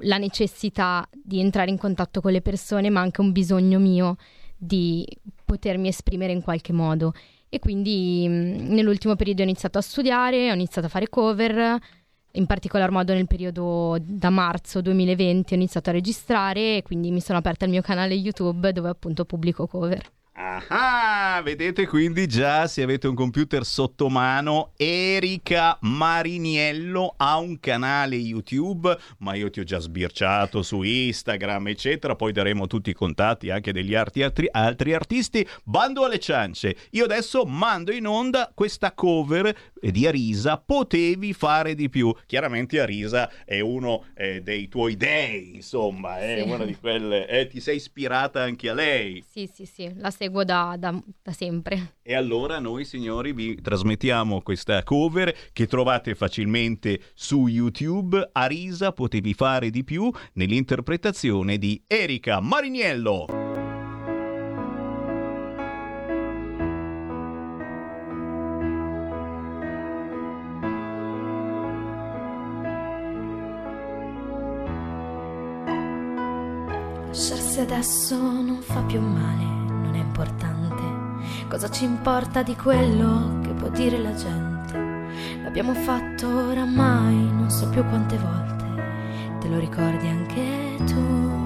la 0.00 0.18
necessità 0.18 1.08
di 1.12 1.38
entrare 1.38 1.70
in 1.70 1.78
contatto 1.78 2.20
con 2.20 2.32
le 2.32 2.40
persone, 2.40 2.90
ma 2.90 3.02
anche 3.02 3.20
un 3.20 3.30
bisogno 3.30 3.78
mio 3.78 4.16
di 4.56 5.06
potermi 5.44 5.88
esprimere 5.88 6.32
in 6.32 6.42
qualche 6.42 6.72
modo. 6.72 7.12
E 7.48 7.58
quindi 7.58 8.26
mh, 8.28 8.72
nell'ultimo 8.72 9.16
periodo 9.16 9.42
ho 9.42 9.44
iniziato 9.44 9.78
a 9.78 9.82
studiare, 9.82 10.50
ho 10.50 10.54
iniziato 10.54 10.86
a 10.86 10.90
fare 10.90 11.08
cover, 11.08 11.78
in 12.32 12.46
particolar 12.46 12.90
modo 12.90 13.12
nel 13.12 13.26
periodo 13.26 13.96
da 14.00 14.30
marzo 14.30 14.80
2020 14.80 15.52
ho 15.52 15.56
iniziato 15.56 15.90
a 15.90 15.92
registrare 15.92 16.78
e 16.78 16.82
quindi 16.82 17.10
mi 17.10 17.20
sono 17.20 17.38
aperta 17.38 17.64
il 17.64 17.70
mio 17.70 17.82
canale 17.82 18.14
YouTube 18.14 18.72
dove 18.72 18.88
appunto 18.88 19.24
pubblico 19.24 19.66
cover. 19.66 20.10
Ah, 20.36 21.40
vedete 21.44 21.86
quindi 21.86 22.26
già 22.26 22.66
se 22.66 22.82
avete 22.82 23.06
un 23.06 23.14
computer 23.14 23.64
sotto 23.64 24.08
mano, 24.08 24.72
Erika 24.76 25.78
Mariniello 25.82 27.14
ha 27.16 27.38
un 27.38 27.60
canale 27.60 28.16
YouTube, 28.16 28.96
ma 29.18 29.34
io 29.34 29.48
ti 29.50 29.60
ho 29.60 29.62
già 29.64 29.78
sbirciato 29.78 30.62
su 30.62 30.82
Instagram, 30.82 31.68
eccetera. 31.68 32.16
Poi 32.16 32.32
daremo 32.32 32.66
tutti 32.66 32.90
i 32.90 32.94
contatti 32.94 33.50
anche 33.50 33.72
degli 33.72 33.94
arti- 33.94 34.24
altri, 34.24 34.48
altri 34.50 34.92
artisti. 34.92 35.46
Bando 35.62 36.04
alle 36.04 36.18
ciance. 36.18 36.74
Io 36.90 37.04
adesso 37.04 37.44
mando 37.44 37.92
in 37.92 38.06
onda 38.08 38.50
questa 38.52 38.90
cover 38.92 39.46
eh, 39.80 39.90
di 39.92 40.04
Arisa, 40.04 40.58
potevi 40.58 41.32
fare 41.32 41.76
di 41.76 41.88
più. 41.88 42.12
Chiaramente 42.26 42.80
Arisa 42.80 43.30
è 43.44 43.60
uno 43.60 44.06
eh, 44.16 44.40
dei 44.42 44.66
tuoi 44.66 44.96
dei, 44.96 45.54
insomma, 45.54 46.18
è 46.18 46.42
Sì. 46.42 46.50
una 46.50 46.64
di 46.64 46.74
quelle, 46.74 47.28
eh, 47.28 47.46
ti 47.46 47.60
sei 47.60 47.76
ispirata 47.76 48.42
anche 48.42 48.68
a 48.68 48.74
lei. 48.74 49.24
Sì, 49.30 49.48
sì, 49.52 49.64
sì, 49.64 49.92
la 49.96 50.10
seguo 50.24 50.44
da, 50.44 50.76
da- 50.78 51.02
da 51.22 51.32
sempre. 51.32 51.96
E 52.02 52.14
allora 52.14 52.58
noi 52.58 52.84
signori 52.84 53.32
vi 53.32 53.60
trasmettiamo 53.60 54.42
questa 54.42 54.82
cover 54.82 55.34
che 55.52 55.66
trovate 55.66 56.14
facilmente 56.14 57.00
su 57.14 57.46
YouTube. 57.46 58.30
Arisa 58.32 58.92
potevi 58.92 59.34
fare 59.34 59.70
di 59.70 59.84
più 59.84 60.10
nell'interpretazione 60.34 61.58
di 61.58 61.82
Erika 61.86 62.40
Mariniello. 62.40 63.26
Lasciarsi 77.14 77.60
adesso 77.60 78.16
non 78.16 78.60
fa 78.60 78.82
più 78.82 79.00
male, 79.00 79.53
importante. 80.14 80.82
Cosa 81.48 81.68
ci 81.68 81.84
importa 81.84 82.44
di 82.44 82.54
quello 82.54 83.40
che 83.42 83.50
può 83.50 83.68
dire 83.68 83.98
la 83.98 84.14
gente? 84.14 84.78
L'abbiamo 85.42 85.74
fatto 85.74 86.28
oramai, 86.28 87.14
non 87.14 87.50
so 87.50 87.68
più 87.68 87.84
quante 87.84 88.16
volte. 88.16 88.82
Te 89.40 89.48
lo 89.48 89.58
ricordi 89.58 90.06
anche 90.06 90.76
tu? 90.86 91.42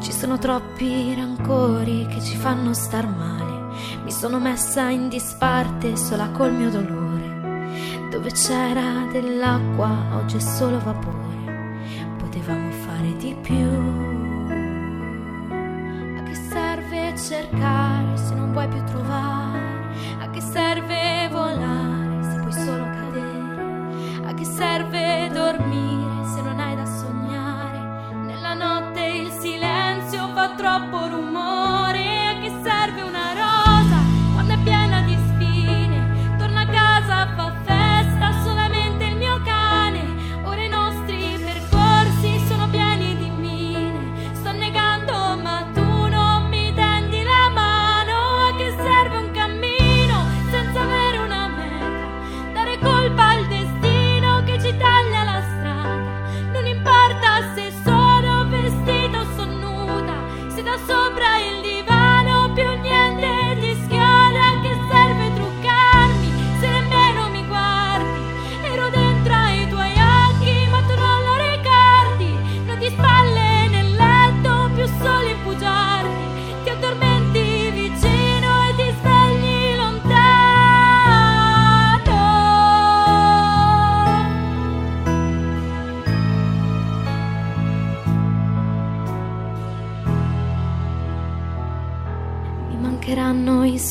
Ci 0.00 0.12
sono 0.12 0.38
troppi 0.38 1.12
rancori 1.14 2.06
che 2.06 2.20
ci 2.20 2.36
fanno 2.36 2.72
star 2.72 3.08
male. 3.08 3.74
Mi 4.04 4.12
sono 4.12 4.38
messa 4.38 4.88
in 4.90 5.08
disparte 5.08 5.96
sola 5.96 6.30
col 6.30 6.52
mio 6.52 6.70
dolore. 6.70 8.08
Dove 8.10 8.30
c'era 8.30 9.08
dell'acqua, 9.10 9.90
oggi 10.14 10.36
è 10.36 10.40
solo 10.40 10.78
vapore 10.78 11.28
potevamo 12.16 12.70
fare 12.70 13.16
di 13.16 13.34
più. 13.42 14.19
Cercare 17.16 18.16
se 18.16 18.34
non 18.34 18.52
vuoi 18.52 18.66
più 18.68 18.82
trovare? 18.84 19.88
A 20.20 20.30
che 20.30 20.40
serve 20.40 21.28
volare 21.30 22.22
se 22.22 22.40
puoi 22.40 22.52
solo 22.52 22.84
cadere? 22.84 24.26
A 24.26 24.34
che 24.34 24.44
serve 24.44 25.28
dormire 25.32 26.24
se 26.34 26.40
non 26.40 26.58
hai 26.58 26.74
da 26.74 26.86
sognare? 26.86 28.14
Nella 28.24 28.54
notte 28.54 29.04
il 29.04 29.30
silenzio 29.30 30.28
fa 30.34 30.54
troppo 30.56 31.08
rumore. 31.08 31.79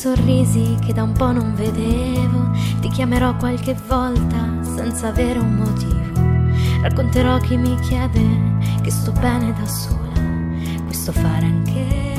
Sorrisi 0.00 0.78
che 0.82 0.94
da 0.94 1.02
un 1.02 1.12
po' 1.12 1.30
non 1.30 1.54
vedevo. 1.54 2.52
Ti 2.80 2.88
chiamerò 2.88 3.36
qualche 3.36 3.76
volta 3.86 4.62
senza 4.62 5.08
avere 5.08 5.38
un 5.38 5.56
motivo. 5.56 6.80
Racconterò 6.80 7.36
chi 7.36 7.58
mi 7.58 7.78
chiede 7.80 8.24
che 8.80 8.90
sto 8.90 9.12
bene 9.12 9.52
da 9.52 9.66
sola. 9.66 10.22
Questo 10.86 11.12
fare 11.12 11.44
anche 11.44 12.09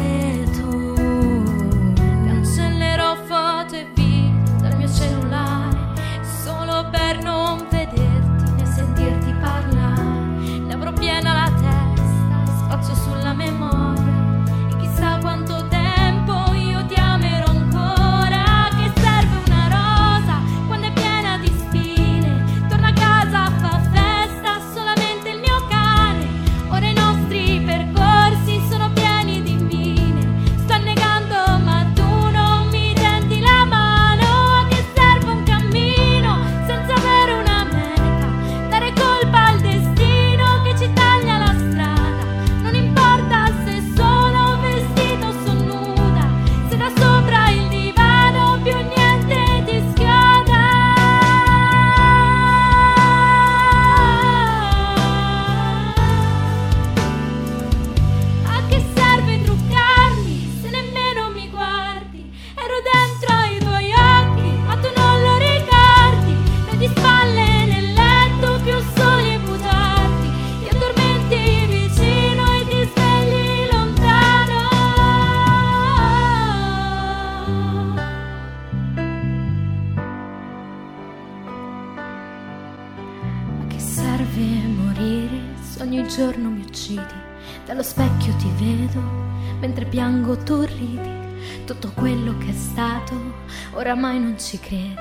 oramai 93.73 94.19
non 94.19 94.37
ci 94.39 94.59
credi. 94.59 94.95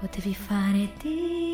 Potevi 0.00 0.34
fare 0.34 0.88
di. 1.00 1.47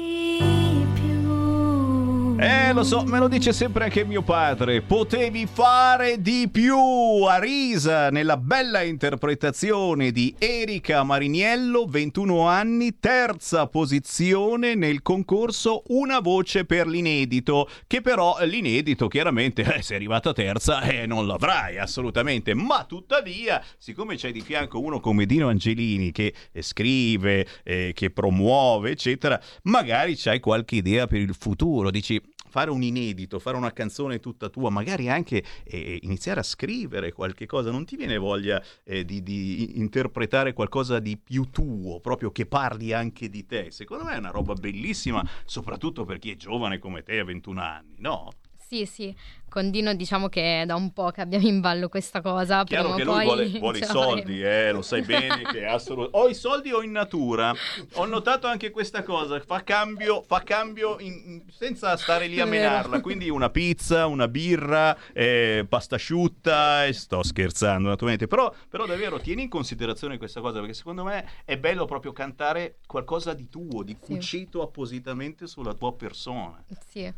Eh, 2.45 2.75
lo 2.75 2.85
so, 2.85 3.05
me 3.05 3.19
lo 3.19 3.27
dice 3.27 3.55
sempre 3.55 3.85
anche 3.85 4.05
mio 4.05 4.21
padre. 4.21 4.83
Potevi 4.83 5.47
fare 5.47 6.21
di 6.21 6.47
più. 6.53 6.77
Arisa 6.77 8.11
nella 8.11 8.37
bella 8.37 8.83
interpretazione 8.83 10.11
di 10.11 10.35
Erika 10.39 11.05
Mariniello, 11.05 11.87
21 11.87 12.47
anni, 12.47 12.99
terza 13.01 13.67
posizione 13.67 14.75
nel 14.75 15.01
concorso 15.01 15.85
Una 15.87 16.21
voce 16.21 16.67
per 16.67 16.87
l'inedito. 16.87 17.67
Che 17.87 18.03
però 18.03 18.37
l'inedito, 18.45 19.09
chiaramente, 19.09 19.63
eh, 19.63 19.81
sei 19.81 19.97
arrivata 19.97 20.35
terza 20.35 20.83
eh, 20.83 21.07
non 21.07 21.27
l'avrai 21.27 21.79
assolutamente. 21.79 22.53
Ma 22.53 22.85
tuttavia, 22.85 23.65
siccome 23.79 24.17
c'è 24.17 24.33
di 24.33 24.43
fianco 24.43 24.83
uno 24.83 25.01
come 25.01 25.25
Dino 25.25 25.49
Angelini 25.49 26.13
che 26.13 26.35
scrive, 26.61 27.47
eh, 27.63 27.93
che 27.95 28.11
promuove, 28.11 28.91
eccetera, 28.91 29.41
magari 29.63 30.15
c'hai 30.15 30.41
qualche 30.41 30.77
idea 30.77 31.07
per 31.07 31.21
il 31.21 31.35
futuro. 31.35 31.91
Dici 31.91 32.21
fare 32.55 32.71
un 32.71 32.85
inedito, 32.85 33.41
fare 33.41 33.57
una 33.57 33.73
canzone 33.73 34.21
tutta 34.21 34.49
tua, 34.49 34.71
magari 34.71 35.09
anche 35.09 35.43
eh, 35.65 35.99
iniziare 36.03 36.39
a 36.39 36.45
scrivere 36.45 37.11
qualche 37.11 37.47
cosa, 37.47 37.73
non 37.73 37.85
ti 37.85 37.97
viene 37.97 38.17
voglia 38.17 38.63
eh, 38.85 39.05
di, 39.05 39.25
di 39.25 39.81
interpretare 39.81 40.53
qualcosa 40.53 41.01
di 41.01 41.17
più 41.17 41.51
tuo, 41.51 41.99
proprio 41.99 42.31
che 42.31 42.47
parli 42.47 42.93
anche 42.93 43.29
di 43.29 43.45
te? 43.45 43.73
Secondo 43.73 44.05
me 44.05 44.15
è 44.15 44.19
una 44.19 44.31
roba 44.31 44.55
bellissima, 44.55 45.29
soprattutto 45.45 46.05
per 46.05 46.21
chi 46.21 46.31
è 46.31 46.37
giovane 46.37 46.79
come 46.79 47.03
te 47.03 47.19
a 47.19 47.25
21 47.25 47.61
anni, 47.61 47.97
no? 47.99 48.31
Sì, 48.75 48.87
sì, 48.87 49.17
con 49.49 49.71
Dino 49.71 49.95
diciamo 49.95 50.29
che 50.29 50.63
è 50.63 50.67
da 50.67 50.75
un 50.75 50.93
po' 50.93 51.13
che 51.13 51.21
abbiamo 51.21 51.47
in 51.47 51.61
ballo 51.61 51.89
questa 51.89 52.21
cosa. 52.21 52.65
Chiaro 52.65 52.95
prima 52.95 52.97
che 52.97 53.05
lui 53.05 53.23
vuole, 53.25 53.47
vuole 53.61 53.79
i 53.79 53.85
soldi, 53.85 54.43
eh, 54.43 54.73
lo 54.73 54.83
sai 54.83 55.03
bene 55.03 55.43
che 55.43 55.61
è 55.61 55.67
assolutamente... 55.67 56.19
O 56.19 56.29
i 56.29 56.35
soldi 56.35 56.73
o 56.73 56.83
in 56.83 56.91
natura. 56.91 57.55
Ho 57.93 58.05
notato 58.07 58.49
anche 58.49 58.71
questa 58.71 59.05
cosa, 59.05 59.39
fa 59.39 59.63
cambio, 59.63 60.23
fa 60.23 60.43
cambio 60.43 60.99
in- 60.99 61.45
senza 61.51 61.97
stare 61.97 62.27
lì 62.27 62.41
a 62.41 62.47
menarla. 62.47 63.01
Quindi 63.01 63.31
una 63.31 63.49
pizza, 63.49 64.07
una 64.07 64.27
birra, 64.27 64.97
eh, 65.13 65.65
pasta 65.69 65.95
asciutta, 65.95 66.85
e 66.87 66.93
sto 66.93 67.23
scherzando 67.23 67.89
naturalmente. 67.89 68.27
Però, 68.27 68.53
però 68.69 68.87
davvero 68.87 69.21
tieni 69.21 69.43
in 69.43 69.49
considerazione 69.49 70.19
questa 70.19 70.41
cosa 70.41 70.59
perché 70.59 70.75
secondo 70.75 71.05
me 71.05 71.29
è 71.45 71.57
bello 71.57 71.85
proprio 71.85 72.13
cantare 72.13 72.79
qualcosa 72.89 73.33
di 73.35 73.49
tuo, 73.49 73.85
di 73.85 73.97
Sì. 74.01 74.15
cucito 74.15 74.63
appositamente 74.63 75.47
faremo. 75.47 75.75
tua 75.75 75.95
persona. 75.95 76.65
Sì, 76.89 77.13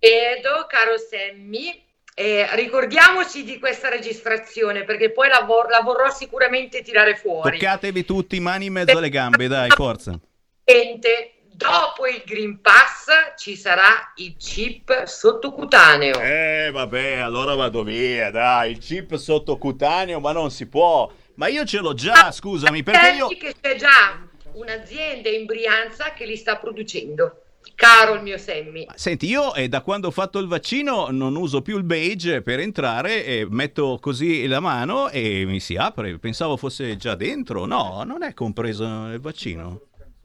Edo, 0.00 0.66
caro 0.68 0.96
Sammy, 0.96 1.87
eh, 2.18 2.48
ricordiamoci 2.56 3.44
di 3.44 3.60
questa 3.60 3.88
registrazione 3.88 4.82
perché 4.82 5.12
poi 5.12 5.28
la, 5.28 5.44
vor- 5.46 5.70
la 5.70 5.80
vorrò 5.80 6.10
sicuramente 6.10 6.82
tirare 6.82 7.14
fuori. 7.14 7.58
Toccatevi 7.58 8.04
tutti 8.04 8.40
mani 8.40 8.66
in 8.66 8.72
mezzo 8.72 8.98
alle 8.98 9.08
gambe, 9.08 9.46
dai, 9.46 9.70
forza. 9.70 10.18
Gente, 10.64 11.34
Dopo 11.58 12.06
il 12.06 12.22
Green 12.24 12.60
Pass 12.60 13.06
ci 13.36 13.56
sarà 13.56 14.12
il 14.18 14.36
chip 14.36 15.06
sottocutaneo. 15.06 16.20
Eh, 16.20 16.70
vabbè, 16.72 17.16
allora 17.16 17.56
vado 17.56 17.82
via, 17.82 18.30
dai, 18.30 18.70
il 18.70 18.78
chip 18.78 19.16
sottocutaneo, 19.16 20.20
ma 20.20 20.30
non 20.30 20.52
si 20.52 20.68
può. 20.68 21.10
Ma 21.34 21.48
io 21.48 21.64
ce 21.64 21.78
l'ho 21.80 21.94
già, 21.94 22.30
scusami, 22.30 22.84
perché 22.84 23.10
io... 23.16 23.26
Che 23.26 23.54
c'è 23.60 23.74
già 23.74 24.24
un'azienda 24.52 25.30
in 25.30 25.46
Brianza 25.46 26.12
che 26.12 26.26
li 26.26 26.36
sta 26.36 26.58
producendo. 26.58 27.42
Caro 27.78 28.14
il 28.14 28.22
mio 28.22 28.38
Sammy. 28.38 28.88
Senti, 28.96 29.28
io 29.28 29.54
eh, 29.54 29.68
da 29.68 29.82
quando 29.82 30.08
ho 30.08 30.10
fatto 30.10 30.40
il 30.40 30.48
vaccino 30.48 31.10
non 31.12 31.36
uso 31.36 31.62
più 31.62 31.76
il 31.76 31.84
badge 31.84 32.42
per 32.42 32.58
entrare 32.58 33.24
e 33.24 33.46
metto 33.48 33.98
così 34.00 34.48
la 34.48 34.58
mano 34.58 35.10
e 35.10 35.44
mi 35.46 35.60
si 35.60 35.76
apre. 35.76 36.18
Pensavo 36.18 36.56
fosse 36.56 36.96
già 36.96 37.14
dentro. 37.14 37.66
No, 37.66 38.02
non 38.04 38.24
è 38.24 38.34
compreso 38.34 38.84
nel 38.84 39.20
vaccino. 39.20 39.82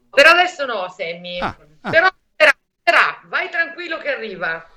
Però 0.09 0.31
adesso 0.31 0.65
no, 0.65 0.88
Sammy. 0.89 1.38
Ah, 1.38 1.55
Però 1.91 2.07
sarà, 2.35 2.51
sarà. 2.84 3.21
vai 3.27 3.47
tranquillo 3.51 3.99
che 3.99 4.09
arriva. 4.09 4.67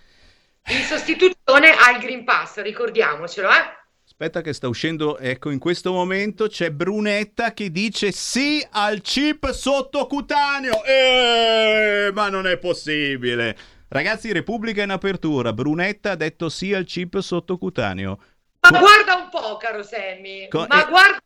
In 0.67 0.83
sostituzione 0.83 1.71
al 1.71 1.99
Green 1.99 2.25
Pass, 2.25 2.61
ricordiamocelo, 2.61 3.49
eh? 3.49 3.86
Aspetta 4.19 4.41
che 4.41 4.55
sta 4.55 4.67
uscendo, 4.67 5.19
ecco, 5.19 5.51
in 5.51 5.59
questo 5.59 5.93
momento 5.93 6.49
c'è 6.49 6.71
Brunetta 6.71 7.53
che 7.53 7.71
dice 7.71 8.13
sì 8.13 8.67
al 8.71 9.03
chip 9.03 9.51
sottocutaneo. 9.51 10.83
Eh, 10.85 12.11
ma 12.15 12.31
non 12.31 12.47
è 12.47 12.57
possibile. 12.57 13.55
Ragazzi, 13.89 14.33
Repubblica 14.33 14.83
in 14.83 14.89
apertura. 14.89 15.53
Brunetta 15.53 16.13
ha 16.13 16.17
detto 16.17 16.49
sì 16.49 16.73
al 16.73 16.87
chip 16.87 17.19
sottocutaneo. 17.19 18.19
Ma 18.61 18.79
guarda 18.79 19.17
un 19.17 19.29
po', 19.29 19.59
caro 19.59 19.83
Sammy. 19.83 20.49
Co- 20.49 20.65
Ma 20.67 20.87
e- 20.87 20.89
guarda. 20.89 21.19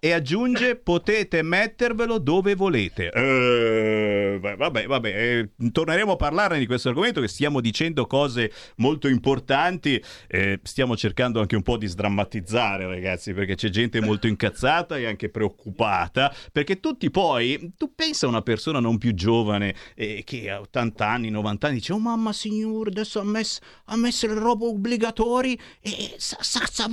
E 0.00 0.12
aggiunge 0.12 0.76
potete 0.76 1.40
mettervelo 1.42 2.18
dove 2.18 2.54
volete. 2.54 3.10
Eh, 3.10 4.38
vabbè, 4.38 4.86
vabbè, 4.86 5.08
eh, 5.08 5.70
torneremo 5.70 6.12
a 6.12 6.16
parlarne 6.16 6.58
di 6.58 6.66
questo 6.66 6.88
argomento 6.88 7.20
che 7.22 7.28
stiamo 7.28 7.60
dicendo 7.60 8.06
cose 8.06 8.52
molto 8.76 9.08
importanti. 9.08 10.02
eh, 10.28 10.60
stiamo 10.62 10.94
cercando 10.96 11.40
anche 11.40 11.56
un 11.56 11.62
po' 11.62 11.78
di 11.78 11.86
sdrammatizzare, 11.86 12.86
ragazzi, 12.86 13.32
perché 13.32 13.54
c'è 13.54 13.70
gente 13.70 14.00
molto 14.00 14.26
incazzata 14.26 14.98
e 14.98 15.06
anche 15.06 15.30
preoccupata. 15.30 16.34
Perché 16.50 16.78
tutti 16.80 17.10
poi, 17.10 17.72
tu 17.78 17.94
pensa 17.94 18.26
a 18.26 18.28
una 18.28 18.42
persona 18.42 18.78
non 18.78 18.98
più 18.98 19.14
giovane 19.14 19.74
eh, 19.94 20.22
che 20.24 20.50
ha 20.50 20.60
80 20.60 21.06
anni, 21.06 21.30
90 21.30 21.66
anni, 21.66 21.76
dice: 21.76 21.92
Oh 21.94 21.98
mamma 21.98 22.32
signore, 22.32 22.90
adesso 22.90 23.20
ha 23.20 23.24
messo, 23.24 23.60
ha 23.86 23.96
messo 23.96 24.26
le 24.26 24.34
robe 24.34 24.66
obbligatori 24.66 25.58
e 25.80 26.14
sa, 26.18 26.36
sa, 26.40 26.66
sa 26.70 26.90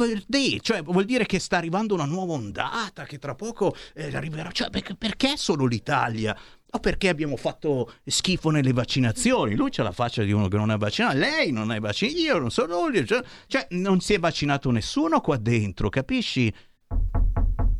cioè 0.61 0.81
vuol 0.83 1.05
dire 1.05 1.25
che 1.25 1.39
sta 1.39 1.57
arrivando 1.57 1.93
una 1.93 2.05
nuova 2.05 2.33
ondata 2.33 2.68
che 3.05 3.17
tra 3.17 3.35
poco 3.35 3.75
eh, 3.93 4.15
arriverà. 4.15 4.51
Cioè, 4.51 4.69
perché, 4.69 4.95
perché 4.95 5.37
solo 5.37 5.65
l'Italia? 5.65 6.37
O 6.71 6.79
perché 6.79 7.09
abbiamo 7.09 7.35
fatto 7.35 7.93
schifo 8.05 8.51
nelle 8.51 8.73
vaccinazioni? 8.73 9.55
Lui 9.55 9.71
c'ha 9.71 9.81
la 9.81 9.91
faccia 9.91 10.21
di 10.21 10.31
uno 10.31 10.47
che 10.47 10.57
non 10.57 10.71
è 10.71 10.77
vaccinato, 10.77 11.17
lei 11.17 11.51
non 11.51 11.71
è 11.71 11.79
vaccinato, 11.79 12.19
io 12.19 12.37
non 12.37 12.51
sono 12.51 12.87
lui. 12.87 13.05
Cioè, 13.05 13.23
cioè, 13.47 13.67
non 13.71 13.99
si 14.01 14.13
è 14.13 14.19
vaccinato 14.19 14.69
nessuno 14.69 15.19
qua 15.19 15.37
dentro, 15.37 15.89
capisci? 15.89 16.53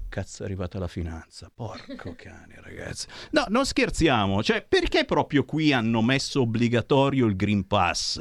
Cazzo 0.10 0.42
è 0.42 0.46
arrivata 0.46 0.80
la 0.80 0.88
finanza, 0.88 1.52
porco 1.54 2.16
cane 2.18 2.56
ragazzi. 2.56 3.06
No, 3.32 3.46
non 3.50 3.66
scherziamo, 3.66 4.42
cioè 4.42 4.66
perché 4.68 5.06
proprio 5.06 5.46
qui 5.46 5.72
hanno 5.72 6.02
messo 6.02 6.42
obbligatorio 6.42 7.28
il 7.28 7.36
Green 7.36 7.68
Pass? 7.68 8.18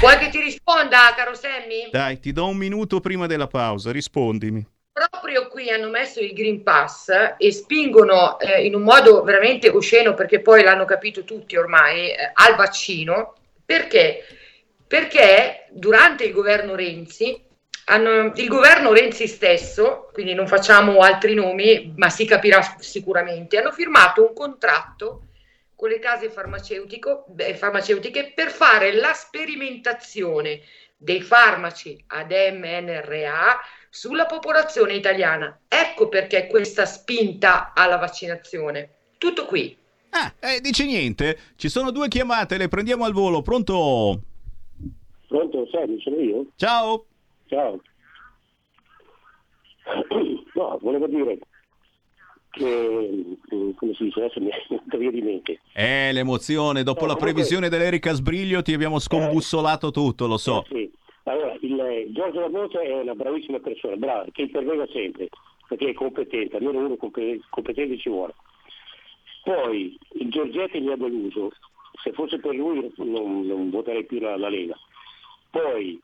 Vuoi 0.00 0.18
che 0.18 0.28
ti 0.28 0.40
risponda, 0.40 1.14
caro 1.16 1.34
Sammy? 1.34 1.88
Dai, 1.90 2.18
ti 2.18 2.32
do 2.32 2.48
un 2.48 2.56
minuto 2.56 2.98
prima 2.98 3.26
della 3.26 3.46
pausa, 3.46 3.92
rispondimi. 3.92 4.66
Proprio 5.06 5.48
qui 5.48 5.70
hanno 5.70 5.88
messo 5.88 6.20
il 6.20 6.32
Green 6.32 6.62
Pass 6.62 7.10
e 7.36 7.52
spingono 7.52 8.38
eh, 8.40 8.64
in 8.64 8.74
un 8.74 8.82
modo 8.82 9.22
veramente 9.22 9.68
osceno, 9.68 10.14
perché 10.14 10.40
poi 10.40 10.62
l'hanno 10.62 10.84
capito 10.84 11.24
tutti 11.24 11.56
ormai, 11.56 12.10
eh, 12.10 12.30
al 12.32 12.56
vaccino. 12.56 13.34
Perché? 13.64 14.24
Perché 14.86 15.66
durante 15.70 16.24
il 16.24 16.32
governo 16.32 16.74
Renzi, 16.74 17.44
hanno- 17.84 18.32
il 18.34 18.48
governo 18.48 18.92
Renzi 18.92 19.26
stesso, 19.26 20.10
quindi 20.12 20.34
non 20.34 20.48
facciamo 20.48 21.00
altri 21.00 21.34
nomi, 21.34 21.92
ma 21.96 22.08
si 22.08 22.24
capirà 22.24 22.76
sicuramente, 22.78 23.58
hanno 23.58 23.72
firmato 23.72 24.26
un 24.26 24.34
contratto 24.34 25.22
con 25.74 25.90
le 25.90 26.00
case 26.00 26.28
beh, 26.28 27.54
farmaceutiche 27.54 28.32
per 28.34 28.50
fare 28.50 28.92
la 28.92 29.12
sperimentazione 29.12 30.60
dei 30.96 31.22
farmaci 31.22 32.02
ad 32.08 32.32
mRNA 32.32 33.60
sulla 33.90 34.26
popolazione 34.26 34.94
italiana. 34.94 35.58
Ecco 35.68 36.08
perché 36.08 36.46
questa 36.46 36.84
spinta 36.86 37.72
alla 37.74 37.96
vaccinazione. 37.96 38.90
Tutto 39.18 39.46
qui. 39.46 39.76
Ah, 40.10 40.32
eh, 40.40 40.60
dici 40.60 40.86
niente? 40.86 41.38
Ci 41.56 41.68
sono 41.68 41.90
due 41.90 42.08
chiamate, 42.08 42.56
le 42.56 42.68
prendiamo 42.68 43.04
al 43.04 43.12
volo. 43.12 43.42
Pronto? 43.42 44.20
Pronto, 45.26 45.68
Sammy, 45.70 46.00
sono 46.00 46.16
io? 46.16 46.46
Ciao. 46.56 47.04
Ciao. 47.46 47.80
No, 50.54 50.78
volevo 50.82 51.06
dire 51.06 51.38
che, 52.50 53.34
mm, 53.54 53.70
come 53.76 53.94
si 53.94 54.04
dice, 54.04 54.20
adesso 54.20 54.40
mi 54.40 54.48
è 55.08 55.10
di 55.10 55.22
mente. 55.22 55.60
Eh, 55.72 56.12
l'emozione, 56.12 56.82
dopo 56.82 57.00
No, 57.02 57.06
la 57.08 57.12
comunque- 57.14 57.32
previsione 57.32 57.68
dell'Erica 57.68 58.12
Sbriglio 58.12 58.62
ti 58.62 58.72
abbiamo 58.72 58.98
scombussolato 58.98 59.90
tutto, 59.90 60.26
lo 60.26 60.36
so. 60.38 60.64
Sì. 60.68 60.90
Allora, 61.28 61.54
il, 61.60 61.78
eh, 61.78 62.06
Giorgio 62.10 62.40
Lamosa 62.40 62.80
è 62.80 63.00
una 63.00 63.14
bravissima 63.14 63.58
persona, 63.60 63.96
brava, 63.96 64.24
che 64.32 64.42
intervenga 64.42 64.86
sempre, 64.86 65.28
perché 65.68 65.90
è 65.90 65.92
competente, 65.92 66.56
almeno 66.56 66.78
uno 66.78 66.96
compe- 66.96 67.40
competente 67.50 67.98
ci 67.98 68.08
vuole. 68.08 68.34
Poi, 69.44 69.98
il 70.14 70.30
Giorgetti 70.30 70.80
mi 70.80 70.90
ha 70.90 70.96
deluso, 70.96 71.50
se 72.02 72.12
fosse 72.12 72.38
per 72.38 72.54
lui 72.54 72.90
non, 72.96 73.46
non 73.46 73.68
voterei 73.68 74.06
più 74.06 74.20
la, 74.20 74.38
la 74.38 74.48
Lega. 74.48 74.74
Poi, 75.50 76.00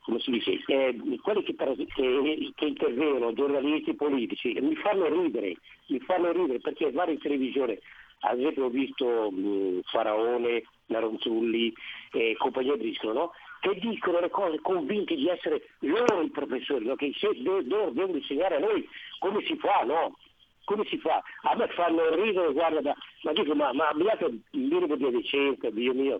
come 0.00 0.18
si 0.18 0.32
dice, 0.32 0.60
eh, 0.66 0.96
quelli 1.22 1.44
che, 1.44 1.54
che, 1.54 2.52
che, 2.56 2.64
intervengono, 2.64 3.32
giornalisti 3.34 3.94
politici, 3.94 4.58
mi 4.60 4.74
fanno 4.74 5.06
ridere, 5.06 5.54
mi 5.86 6.00
fanno 6.00 6.32
ridere 6.32 6.58
perché 6.58 6.90
vado 6.90 7.12
in 7.12 7.20
televisione, 7.20 7.78
ad 8.24 8.40
esempio 8.40 8.64
ho 8.64 8.70
visto 8.70 9.30
mh, 9.30 9.82
Faraone, 9.84 10.64
Laronzulli 10.92 11.72
e 12.12 12.34
compagnia 12.38 12.76
disco, 12.76 13.12
no? 13.12 13.32
che 13.60 13.78
dicono 13.78 14.18
le 14.18 14.28
cose 14.28 14.60
convinti 14.60 15.14
di 15.14 15.28
essere 15.28 15.68
loro 15.80 16.22
i 16.22 16.30
professori, 16.30 16.84
no? 16.84 16.96
che 16.96 17.12
loro 17.42 17.90
devono 17.90 18.16
insegnare 18.16 18.56
a 18.56 18.58
noi 18.58 18.88
come 19.18 19.40
si 19.44 19.56
fa, 19.56 19.84
no? 19.84 20.16
Come 20.64 20.84
si 20.86 20.98
fa? 20.98 21.22
A 21.42 21.54
me 21.56 21.68
fanno 21.68 22.14
ridere, 22.14 22.52
guarda, 22.52 22.94
ma 23.22 23.32
dico, 23.32 23.54
ma, 23.54 23.72
ma 23.72 23.88
abbiate 23.88 24.24
un 24.24 24.38
minimo 24.50 24.96
di 24.96 25.10
decenza, 25.10 25.70
Dio 25.70 25.94
mio, 25.94 26.18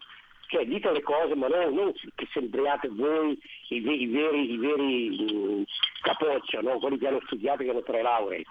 cioè 0.53 0.67
dite 0.67 0.93
le 0.93 1.03
cose, 1.03 1.35
ma 1.35 1.49
non, 1.49 1.75
non 1.75 1.93
che 2.15 2.29
sembriate 2.31 2.89
voi 2.89 3.37
i, 3.69 3.77
i 3.77 4.07
veri, 4.07 4.53
i 4.53 4.57
veri 4.59 5.33
uh, 5.33 5.65
capoccia, 6.03 6.61
no? 6.61 6.79
quelli 6.79 6.99
che 6.99 7.09
hanno 7.09 7.23
studiato, 7.25 7.65
che 7.65 7.71
hanno 7.71 7.83
tre 7.83 8.03
lauree. 8.03 8.45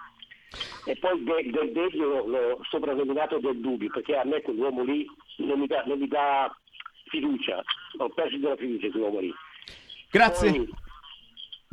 E 0.86 0.98
poi 0.98 1.24
del, 1.24 1.52
del 1.52 1.72
Dedio 1.72 2.26
l'ho 2.26 2.60
soprannominato 2.70 3.40
del 3.40 3.60
dubbio, 3.60 3.90
perché 3.90 4.16
a 4.18 4.26
me 4.26 4.42
quell'uomo 4.42 4.84
lì 4.84 5.06
non 5.38 5.60
mi 5.60 5.68
dà, 5.68 5.84
non 5.86 6.00
mi 6.00 6.08
dà 6.08 6.54
fiducia, 7.06 7.64
ho 7.98 8.10
perso 8.10 8.38
della 8.38 8.56
fiducia 8.56 8.90
quell'uomo 8.90 9.20
lì. 9.20 9.34
Grazie. 10.10 10.52
Poi, 10.52 10.70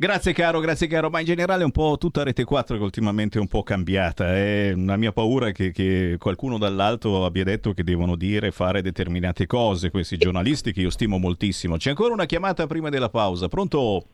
Grazie 0.01 0.31
caro, 0.31 0.61
grazie 0.61 0.87
caro, 0.87 1.09
ma 1.09 1.19
in 1.19 1.25
generale 1.25 1.65
un 1.65 1.71
po' 1.71 1.97
tutta 1.99 2.23
Rete 2.23 2.45
4 2.45 2.77
che 2.77 2.83
ultimamente 2.83 3.37
è 3.37 3.41
un 3.41 3.49
po' 3.49 3.63
cambiata. 3.63 4.33
Eh. 4.33 4.73
La 4.77 4.95
mia 4.95 5.11
paura 5.11 5.47
è 5.47 5.51
che, 5.51 5.73
che, 5.73 6.15
qualcuno 6.17 6.57
dall'alto 6.57 7.25
abbia 7.25 7.43
detto 7.43 7.73
che 7.73 7.83
devono 7.83 8.15
dire 8.15 8.47
e 8.47 8.51
fare 8.51 8.81
determinate 8.81 9.45
cose, 9.45 9.91
questi 9.91 10.15
giornalisti 10.15 10.71
che 10.71 10.79
io 10.79 10.89
stimo 10.89 11.17
moltissimo. 11.17 11.75
C'è 11.75 11.89
ancora 11.89 12.13
una 12.13 12.25
chiamata 12.25 12.65
prima 12.65 12.87
della 12.87 13.09
pausa, 13.09 13.49
pronto? 13.49 14.05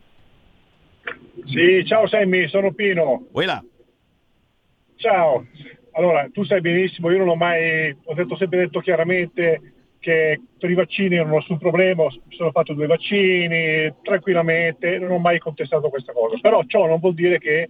Sì, 1.45 1.85
ciao 1.85 2.07
Sammy, 2.07 2.47
sono 2.49 2.73
Pino. 2.73 3.27
Uela. 3.33 3.63
Ciao, 4.97 5.45
allora 5.91 6.29
tu 6.31 6.43
sai 6.43 6.61
benissimo, 6.61 7.11
io 7.11 7.17
non 7.17 7.29
ho 7.29 7.35
mai, 7.35 7.95
ho 8.03 8.13
detto, 8.13 8.37
sempre 8.37 8.59
detto 8.59 8.79
chiaramente 8.79 9.73
che 9.99 10.39
per 10.57 10.69
i 10.69 10.73
vaccini 10.73 11.17
non 11.17 11.31
ho 11.31 11.37
nessun 11.37 11.57
problema, 11.57 12.03
sono 12.29 12.51
fatto 12.51 12.73
due 12.73 12.87
vaccini 12.87 13.93
tranquillamente, 14.03 14.97
non 14.99 15.11
ho 15.11 15.17
mai 15.17 15.39
contestato 15.39 15.89
questa 15.89 16.13
cosa, 16.13 16.37
però 16.39 16.63
ciò 16.65 16.87
non 16.87 16.99
vuol 16.99 17.13
dire 17.13 17.39
che, 17.39 17.67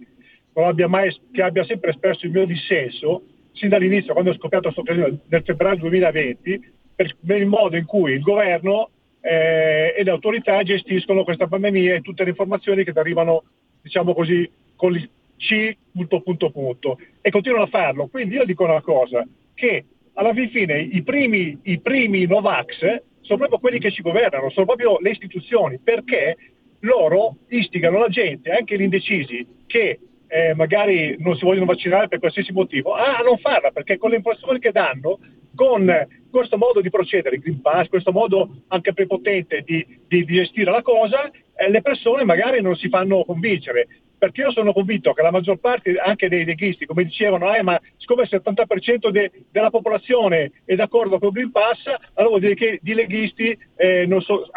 abbia, 0.54 0.86
mai, 0.86 1.14
che 1.32 1.42
abbia 1.42 1.64
sempre 1.64 1.90
espresso 1.90 2.26
il 2.26 2.32
mio 2.32 2.46
dissenso 2.46 3.22
sin 3.52 3.70
dall'inizio, 3.70 4.12
quando 4.12 4.30
ho 4.30 4.34
scoperto 4.34 4.70
questo 4.72 4.82
casino 4.82 5.18
nel 5.28 5.42
febbraio 5.42 5.78
2020, 5.78 6.72
per, 6.94 7.16
per, 7.24 7.40
il 7.40 7.46
modo 7.46 7.76
in 7.76 7.86
cui 7.86 8.12
il 8.12 8.20
governo 8.20 8.90
eh, 9.20 9.94
e 9.96 10.04
le 10.04 10.10
autorità 10.10 10.62
gestiscono 10.62 11.24
questa 11.24 11.46
pandemia 11.46 11.94
e 11.94 12.00
tutte 12.02 12.22
le 12.22 12.30
informazioni 12.30 12.84
che 12.84 12.92
arrivano, 12.94 13.44
diciamo 13.82 14.14
così, 14.14 14.48
con 14.76 14.92
C 15.36 15.76
punto 15.92 16.20
punto 16.20 16.50
punto 16.50 16.98
e 17.20 17.30
continuano 17.30 17.64
a 17.64 17.68
farlo. 17.68 18.06
Quindi 18.08 18.34
io 18.36 18.44
dico 18.44 18.64
una 18.64 18.80
cosa, 18.80 19.26
che 19.54 19.84
alla 20.14 20.32
fine 20.32 20.80
i 20.80 21.02
primi, 21.02 21.58
i 21.62 21.80
primi 21.80 22.26
Novax 22.26 23.02
sono 23.20 23.38
proprio 23.38 23.58
quelli 23.58 23.78
che 23.78 23.90
ci 23.90 24.02
governano, 24.02 24.50
sono 24.50 24.66
proprio 24.66 24.98
le 25.00 25.10
istituzioni, 25.10 25.78
perché 25.82 26.36
loro 26.80 27.36
istigano 27.48 27.98
la 27.98 28.08
gente, 28.08 28.50
anche 28.50 28.78
gli 28.78 28.82
indecisi, 28.82 29.46
che 29.66 29.98
eh, 30.28 30.54
magari 30.54 31.16
non 31.18 31.36
si 31.36 31.44
vogliono 31.44 31.66
vaccinare 31.66 32.08
per 32.08 32.18
qualsiasi 32.18 32.52
motivo, 32.52 32.94
a 32.94 33.20
non 33.24 33.38
farla, 33.38 33.70
perché 33.70 33.98
con 33.98 34.10
le 34.10 34.16
informazioni 34.16 34.58
che 34.58 34.72
danno, 34.72 35.18
con 35.54 36.06
questo 36.30 36.56
modo 36.56 36.80
di 36.80 36.90
procedere, 36.90 37.38
Green 37.38 37.60
Pass, 37.60 37.88
questo 37.88 38.12
modo 38.12 38.62
anche 38.68 38.92
prepotente 38.92 39.62
di, 39.64 39.84
di, 40.06 40.24
di 40.24 40.34
gestire 40.34 40.70
la 40.70 40.82
cosa, 40.82 41.30
eh, 41.56 41.70
le 41.70 41.80
persone 41.82 42.24
magari 42.24 42.60
non 42.60 42.76
si 42.76 42.88
fanno 42.88 43.24
convincere 43.24 43.88
perché 44.18 44.42
io 44.42 44.50
sono 44.50 44.72
convinto 44.72 45.12
che 45.12 45.22
la 45.22 45.30
maggior 45.30 45.58
parte 45.58 45.96
anche 45.96 46.28
dei 46.28 46.44
leghisti, 46.44 46.86
come 46.86 47.04
dicevano, 47.04 47.54
eh, 47.54 47.62
ma 47.62 47.80
siccome 47.96 48.22
il 48.22 48.28
70% 48.30 49.08
de, 49.10 49.30
della 49.50 49.70
popolazione 49.70 50.52
è 50.64 50.74
d'accordo 50.74 51.18
con 51.18 51.28
il 51.28 51.34
Green 51.34 51.50
Pass, 51.50 51.86
allora 52.14 52.28
vuol 52.28 52.40
dire 52.40 52.54
che 52.54 52.80
i 52.82 52.94
leghisti 52.94 53.56
eh, 53.76 54.08
so, 54.20 54.48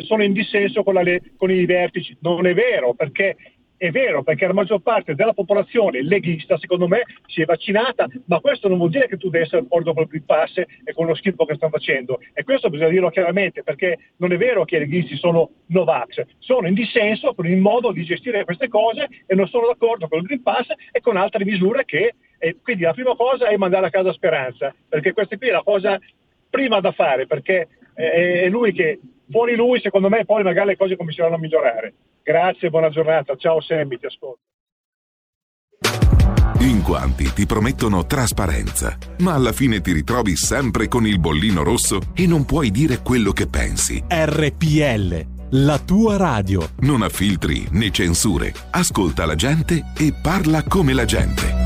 sono 0.00 0.22
in 0.22 0.32
dissenso 0.32 0.82
con, 0.82 0.94
la, 0.94 1.02
con 1.36 1.50
i 1.50 1.64
vertici. 1.66 2.16
Non 2.20 2.46
è 2.46 2.54
vero, 2.54 2.94
perché 2.94 3.36
è 3.86 3.90
vero, 3.90 4.22
perché 4.22 4.46
la 4.46 4.52
maggior 4.52 4.80
parte 4.80 5.14
della 5.14 5.32
popolazione 5.32 6.02
leghista, 6.02 6.58
secondo 6.58 6.88
me, 6.88 7.02
si 7.26 7.42
è 7.42 7.44
vaccinata, 7.44 8.06
ma 8.26 8.40
questo 8.40 8.68
non 8.68 8.78
vuol 8.78 8.90
dire 8.90 9.08
che 9.08 9.16
tu 9.16 9.28
devi 9.28 9.44
essere 9.44 9.62
d'accordo 9.62 9.92
con 9.92 10.02
il 10.04 10.08
Green 10.08 10.24
Pass 10.24 10.56
e 10.58 10.92
con 10.94 11.06
lo 11.06 11.14
schifo 11.14 11.44
che 11.44 11.54
stanno 11.54 11.72
facendo. 11.72 12.20
E 12.32 12.44
questo 12.44 12.70
bisogna 12.70 12.90
dirlo 12.90 13.10
chiaramente, 13.10 13.62
perché 13.62 13.98
non 14.16 14.32
è 14.32 14.36
vero 14.36 14.64
che 14.64 14.76
i 14.76 14.78
leghisti 14.80 15.16
sono 15.16 15.50
Novax, 15.66 16.24
sono 16.38 16.66
in 16.66 16.74
dissenso 16.74 17.34
con 17.34 17.46
il 17.46 17.56
modo 17.56 17.92
di 17.92 18.04
gestire 18.04 18.44
queste 18.44 18.68
cose 18.68 19.08
e 19.26 19.34
non 19.34 19.46
sono 19.48 19.66
d'accordo 19.66 20.08
con 20.08 20.20
il 20.20 20.24
Green 20.26 20.42
Pass 20.42 20.68
e 20.90 21.00
con 21.00 21.16
altre 21.16 21.44
misure 21.44 21.84
che... 21.84 22.14
Eh, 22.38 22.56
quindi 22.62 22.82
la 22.82 22.92
prima 22.92 23.14
cosa 23.14 23.46
è 23.48 23.56
mandare 23.56 23.86
a 23.86 23.90
casa 23.90 24.12
Speranza, 24.12 24.74
perché 24.88 25.12
questa 25.12 25.36
qui 25.36 25.48
è 25.48 25.52
la 25.52 25.62
cosa 25.62 25.98
prima 26.50 26.80
da 26.80 26.92
fare, 26.92 27.26
perché 27.26 27.68
è 27.94 28.48
lui 28.48 28.72
che 28.72 28.98
fuori 29.30 29.56
lui, 29.56 29.80
secondo 29.80 30.08
me, 30.08 30.24
poi 30.24 30.42
magari 30.42 30.68
le 30.68 30.76
cose 30.76 30.96
cominceranno 30.96 31.36
a 31.36 31.38
migliorare. 31.38 31.94
Grazie, 32.22 32.70
buona 32.70 32.90
giornata. 32.90 33.36
Ciao 33.36 33.60
Sammy, 33.60 33.98
ti 33.98 34.06
ascolto. 34.06 34.40
In 36.60 36.82
quanti 36.82 37.30
ti 37.34 37.44
promettono 37.44 38.06
trasparenza, 38.06 38.96
ma 39.18 39.34
alla 39.34 39.52
fine 39.52 39.82
ti 39.82 39.92
ritrovi 39.92 40.34
sempre 40.34 40.88
con 40.88 41.06
il 41.06 41.20
bollino 41.20 41.62
rosso 41.62 42.00
e 42.14 42.26
non 42.26 42.46
puoi 42.46 42.70
dire 42.70 43.00
quello 43.02 43.32
che 43.32 43.46
pensi. 43.46 44.02
RPL, 44.08 45.26
la 45.50 45.78
tua 45.78 46.16
radio. 46.16 46.66
Non 46.80 47.02
ha 47.02 47.10
filtri 47.10 47.66
né 47.72 47.90
censure. 47.90 48.54
Ascolta 48.70 49.26
la 49.26 49.34
gente 49.34 49.92
e 49.98 50.14
parla 50.22 50.62
come 50.62 50.94
la 50.94 51.04
gente. 51.04 51.63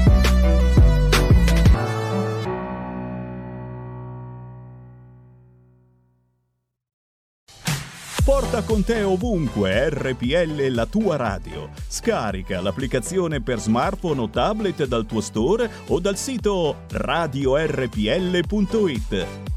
Porta 8.29 8.63
con 8.63 8.85
te 8.85 9.03
ovunque 9.03 9.89
RPL 9.89 10.67
la 10.75 10.85
tua 10.85 11.17
radio. 11.17 11.71
Scarica 11.89 12.61
l'applicazione 12.61 13.41
per 13.41 13.59
smartphone 13.59 14.21
o 14.21 14.29
tablet 14.29 14.85
dal 14.85 15.07
tuo 15.07 15.23
store 15.23 15.71
o 15.87 15.99
dal 15.99 16.19
sito 16.19 16.81
radiorpl.it. 16.91 17.97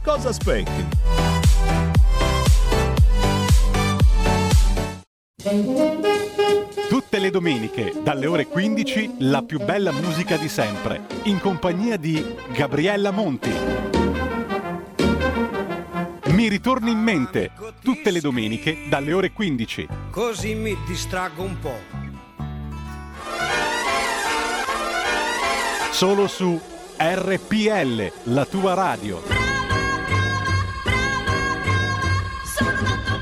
Cosa 0.02 0.30
aspetti? 0.30 0.88
Tutte 6.88 7.20
le 7.20 7.30
domeniche, 7.30 7.94
dalle 8.02 8.26
ore 8.26 8.48
15, 8.48 9.16
la 9.20 9.42
più 9.42 9.60
bella 9.60 9.92
musica 9.92 10.38
di 10.38 10.48
sempre, 10.48 11.02
in 11.24 11.42
compagnia 11.42 11.98
di 11.98 12.26
Gabriella 12.54 13.12
Monti. 13.12 14.11
Mi 16.42 16.50
ritorni 16.50 16.90
in 16.90 16.98
mente 16.98 17.52
tutte 17.84 18.10
le 18.10 18.20
domeniche 18.20 18.86
dalle 18.90 19.14
ore 19.14 19.32
15. 19.32 19.88
Così 20.10 20.56
mi 20.56 20.76
distraggo 20.88 21.44
un 21.44 21.60
po'. 21.60 21.80
Solo 25.92 26.26
su 26.26 26.60
RPL, 26.98 28.12
la 28.34 28.46
tua 28.46 28.74
radio. 28.74 29.22
Sono 32.44 32.72
tanto 32.72 33.22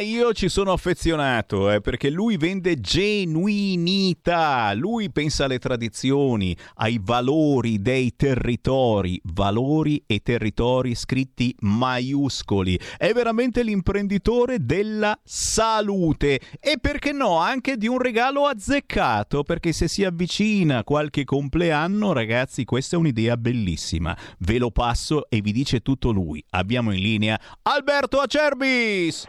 Io 0.00 0.32
ci 0.32 0.48
sono 0.48 0.72
affezionato, 0.72 1.70
eh, 1.70 1.80
perché 1.80 2.10
lui 2.10 2.36
vende 2.36 2.80
genuinità, 2.80 4.72
lui 4.74 5.10
pensa 5.10 5.44
alle 5.44 5.58
tradizioni, 5.58 6.56
ai 6.76 6.98
valori 7.02 7.80
dei 7.80 8.14
territori, 8.16 9.20
valori 9.24 10.02
e 10.06 10.20
territori 10.20 10.94
scritti 10.94 11.54
maiuscoli. 11.60 12.78
È 12.96 13.12
veramente 13.12 13.62
l'imprenditore 13.62 14.64
della 14.64 15.18
salute 15.22 16.40
e 16.58 16.78
perché 16.80 17.12
no, 17.12 17.38
anche 17.38 17.76
di 17.76 17.86
un 17.86 17.98
regalo 17.98 18.46
azzeccato, 18.46 19.42
perché 19.42 19.72
se 19.72 19.88
si 19.88 20.04
avvicina 20.04 20.84
qualche 20.84 21.24
compleanno, 21.24 22.12
ragazzi, 22.12 22.64
questa 22.64 22.96
è 22.96 22.98
un'idea 22.98 23.36
bellissima. 23.36 24.16
Ve 24.38 24.58
lo 24.58 24.70
passo 24.70 25.28
e 25.28 25.40
vi 25.40 25.52
dice 25.52 25.80
tutto 25.80 26.10
lui. 26.10 26.44
Abbiamo 26.50 26.92
in 26.92 27.00
linea 27.00 27.38
Alberto 27.62 28.18
Acerbis. 28.18 29.26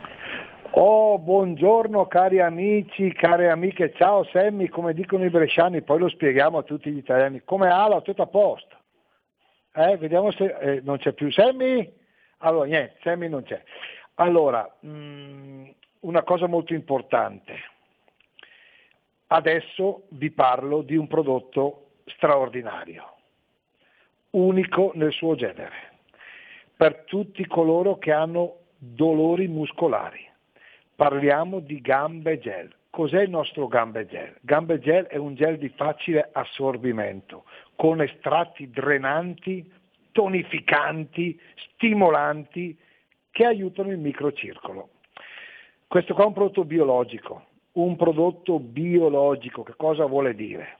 Oh, 0.73 1.19
buongiorno 1.19 2.07
cari 2.07 2.39
amici, 2.39 3.11
care 3.11 3.49
amiche, 3.49 3.91
ciao 3.91 4.23
Sammy, 4.23 4.69
come 4.69 4.93
dicono 4.93 5.25
i 5.25 5.29
bresciani, 5.29 5.81
poi 5.81 5.99
lo 5.99 6.07
spieghiamo 6.07 6.59
a 6.59 6.63
tutti 6.63 6.89
gli 6.89 6.97
italiani. 6.97 7.41
Come 7.43 7.69
ala, 7.69 7.99
tutto 7.99 8.21
a 8.21 8.27
posto? 8.27 8.77
Eh, 9.73 9.97
vediamo 9.97 10.31
se 10.31 10.45
eh, 10.45 10.81
non 10.81 10.97
c'è 10.97 11.11
più 11.11 11.29
Sammy. 11.29 11.93
Allora, 12.37 12.67
niente, 12.67 12.95
Sammy 13.01 13.27
non 13.27 13.43
c'è. 13.43 13.61
Allora, 14.15 14.65
mh, 14.79 15.69
una 16.01 16.23
cosa 16.23 16.47
molto 16.47 16.73
importante. 16.73 17.53
Adesso 19.27 20.03
vi 20.11 20.31
parlo 20.31 20.83
di 20.83 20.95
un 20.95 21.07
prodotto 21.07 21.95
straordinario, 22.05 23.15
unico 24.29 24.93
nel 24.95 25.11
suo 25.11 25.35
genere, 25.35 25.91
per 26.77 27.03
tutti 27.03 27.45
coloro 27.45 27.97
che 27.97 28.13
hanno 28.13 28.59
dolori 28.77 29.49
muscolari. 29.49 30.29
Parliamo 31.01 31.61
di 31.61 31.81
gambe 31.81 32.37
gel. 32.37 32.71
Cos'è 32.91 33.23
il 33.23 33.31
nostro 33.31 33.67
gambe 33.67 34.05
gel? 34.05 34.35
Gambe 34.41 34.77
gel 34.77 35.05
è 35.05 35.15
un 35.15 35.33
gel 35.33 35.57
di 35.57 35.69
facile 35.69 36.29
assorbimento, 36.31 37.45
con 37.75 38.03
estratti 38.03 38.69
drenanti, 38.69 39.67
tonificanti, 40.11 41.41
stimolanti, 41.55 42.77
che 43.31 43.45
aiutano 43.45 43.89
il 43.89 43.97
microcircolo. 43.97 44.89
Questo 45.87 46.13
qua 46.13 46.25
è 46.25 46.27
un 46.27 46.33
prodotto 46.33 46.65
biologico. 46.65 47.45
Un 47.71 47.95
prodotto 47.95 48.59
biologico, 48.59 49.63
che 49.63 49.73
cosa 49.75 50.05
vuole 50.05 50.35
dire? 50.35 50.77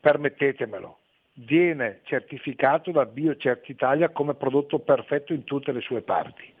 Permettetemelo, 0.00 0.98
viene 1.34 2.00
certificato 2.02 2.90
da 2.90 3.06
Biocert 3.06 3.68
Italia 3.68 4.08
come 4.08 4.34
prodotto 4.34 4.80
perfetto 4.80 5.32
in 5.32 5.44
tutte 5.44 5.70
le 5.70 5.80
sue 5.80 6.02
parti. 6.02 6.52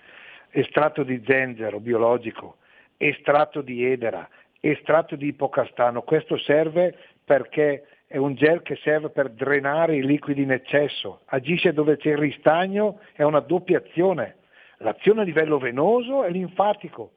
Estratto 0.50 1.02
di 1.02 1.20
zenzero 1.26 1.80
biologico, 1.80 2.58
estratto 3.02 3.62
di 3.62 3.82
edera, 3.82 4.28
estratto 4.60 5.16
di 5.16 5.28
ipocastano. 5.28 6.02
Questo 6.02 6.36
serve 6.36 6.94
perché 7.24 7.86
è 8.06 8.18
un 8.18 8.34
gel 8.34 8.60
che 8.60 8.76
serve 8.82 9.08
per 9.08 9.30
drenare 9.30 9.96
i 9.96 10.04
liquidi 10.04 10.42
in 10.42 10.50
eccesso, 10.50 11.20
agisce 11.26 11.72
dove 11.72 11.96
c'è 11.96 12.10
il 12.10 12.18
ristagno, 12.18 13.00
è 13.14 13.22
una 13.22 13.40
doppia 13.40 13.78
azione, 13.78 14.36
l'azione 14.78 15.22
a 15.22 15.24
livello 15.24 15.58
venoso 15.58 16.24
e 16.24 16.30
linfatico, 16.30 17.12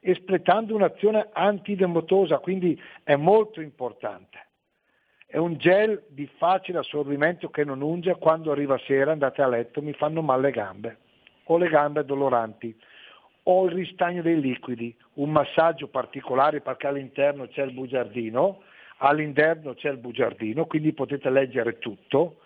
espletando 0.00 0.74
un'azione 0.74 1.28
antidemotosa, 1.32 2.38
quindi 2.38 2.80
è 3.02 3.16
molto 3.16 3.60
importante. 3.60 4.46
È 5.26 5.36
un 5.36 5.58
gel 5.58 6.04
di 6.08 6.26
facile 6.38 6.78
assorbimento 6.78 7.50
che 7.50 7.64
non 7.64 7.82
unge 7.82 8.14
quando 8.14 8.50
arriva 8.50 8.78
sera, 8.78 9.12
andate 9.12 9.42
a 9.42 9.48
letto, 9.48 9.82
mi 9.82 9.92
fanno 9.92 10.22
male 10.22 10.42
le 10.42 10.50
gambe, 10.52 10.98
o 11.44 11.58
le 11.58 11.68
gambe 11.68 12.02
doloranti, 12.04 12.74
o 13.50 13.64
il 13.64 13.72
ristagno 13.72 14.20
dei 14.20 14.40
liquidi, 14.40 14.94
un 15.14 15.30
massaggio 15.30 15.88
particolare 15.88 16.60
perché 16.60 16.86
all'interno 16.86 17.48
c'è 17.48 17.62
il 17.62 17.72
bugiardino, 17.72 18.60
all'interno 18.98 19.72
c'è 19.72 19.90
il 19.90 19.96
bugiardino, 19.96 20.66
quindi 20.66 20.92
potete 20.92 21.30
leggere 21.30 21.78
tutto, 21.78 22.40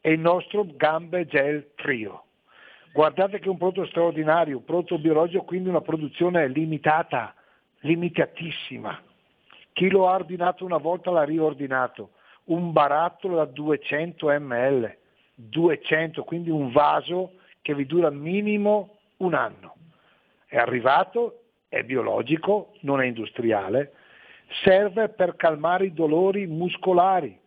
e 0.00 0.12
il 0.12 0.20
nostro 0.20 0.66
gambe 0.74 1.26
gel 1.26 1.72
trio. 1.74 2.24
Guardate 2.92 3.38
che 3.38 3.44
è 3.44 3.50
un 3.50 3.58
prodotto 3.58 3.86
straordinario, 3.86 4.56
un 4.56 4.64
prodotto 4.64 4.98
biologico, 4.98 5.44
quindi 5.44 5.68
una 5.68 5.82
produzione 5.82 6.48
limitata, 6.48 7.34
limitatissima. 7.80 8.98
Chi 9.74 9.90
lo 9.90 10.08
ha 10.08 10.14
ordinato 10.14 10.64
una 10.64 10.78
volta 10.78 11.10
l'ha 11.10 11.24
riordinato. 11.24 12.12
Un 12.44 12.72
barattolo 12.72 13.36
da 13.36 13.44
200 13.44 14.28
ml, 14.28 14.96
200, 15.34 16.24
quindi 16.24 16.48
un 16.48 16.72
vaso 16.72 17.32
che 17.60 17.74
vi 17.74 17.84
dura 17.84 18.08
minimo 18.08 18.96
un 19.18 19.34
anno. 19.34 19.74
È 20.46 20.56
arrivato, 20.56 21.40
è 21.68 21.82
biologico, 21.82 22.74
non 22.80 23.00
è 23.00 23.06
industriale, 23.06 23.92
serve 24.62 25.08
per 25.08 25.36
calmare 25.36 25.86
i 25.86 25.92
dolori 25.92 26.46
muscolari, 26.46 27.38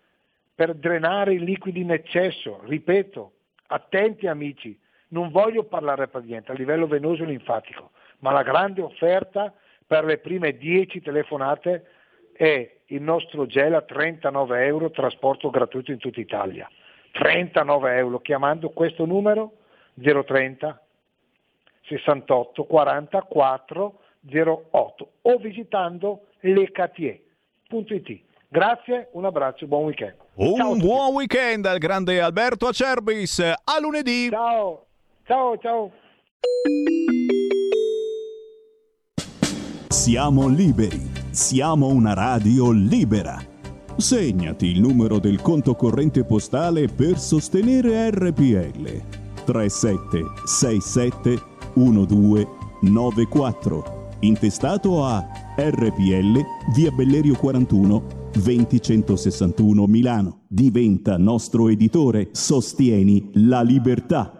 per 0.53 0.73
drenare 0.75 1.33
i 1.33 1.39
liquidi 1.39 1.81
in 1.81 1.91
eccesso. 1.91 2.61
Ripeto, 2.65 3.31
attenti 3.67 4.27
amici, 4.27 4.77
non 5.09 5.31
voglio 5.31 5.63
parlare 5.63 6.07
per 6.07 6.23
niente 6.23 6.51
a 6.51 6.55
livello 6.55 6.87
venoso 6.87 7.23
e 7.23 7.27
linfatico, 7.27 7.91
ma 8.19 8.31
la 8.31 8.43
grande 8.43 8.81
offerta 8.81 9.53
per 9.87 10.03
le 10.03 10.17
prime 10.17 10.57
10 10.57 11.01
telefonate 11.01 11.85
è 12.33 12.77
il 12.87 13.01
nostro 13.01 13.45
gel 13.45 13.73
a 13.73 13.81
39 13.81 14.65
euro, 14.65 14.91
trasporto 14.91 15.49
gratuito 15.49 15.91
in 15.91 15.97
tutta 15.97 16.19
Italia. 16.19 16.69
39 17.11 17.95
euro, 17.95 18.19
chiamando 18.19 18.69
questo 18.69 19.05
numero 19.05 19.53
030 19.99 20.81
68 21.89 22.63
44 22.63 23.99
08 24.71 25.11
o 25.21 25.37
visitando 25.37 26.25
lecatie.it. 26.41 28.21
Grazie, 28.51 29.09
un 29.13 29.25
abbraccio, 29.25 29.67
buon 29.67 29.85
weekend. 29.85 30.15
Un 30.35 30.79
buon 30.79 31.13
weekend 31.13 31.65
al 31.65 31.77
grande 31.77 32.19
Alberto 32.21 32.67
Acerbis. 32.67 33.39
A 33.39 33.79
lunedì. 33.79 34.29
Ciao, 34.29 34.85
ciao, 35.25 35.57
ciao. 35.57 35.91
Siamo 39.87 40.47
liberi. 40.47 41.11
Siamo 41.29 41.89
una 41.89 42.15
radio 42.15 42.71
libera. 42.71 43.39
Segnati 43.97 44.65
il 44.67 44.79
numero 44.79 45.19
del 45.19 45.41
conto 45.41 45.75
corrente 45.75 46.25
postale 46.25 46.87
per 46.87 47.17
sostenere 47.17 48.09
RPL. 48.09 49.01
3767 49.45 51.58
1294. 51.79 54.17
Intestato 54.19 55.05
a 55.05 55.25
RPL 55.55 56.43
via 56.73 56.91
Bellerio 56.91 57.35
41 57.35 58.03
20161 58.33 59.87
Milano. 59.87 60.41
Diventa 60.47 61.17
nostro 61.17 61.69
editore. 61.69 62.27
Sostieni 62.31 63.29
la 63.33 63.61
libertà. 63.61 64.38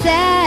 Che 0.00 0.39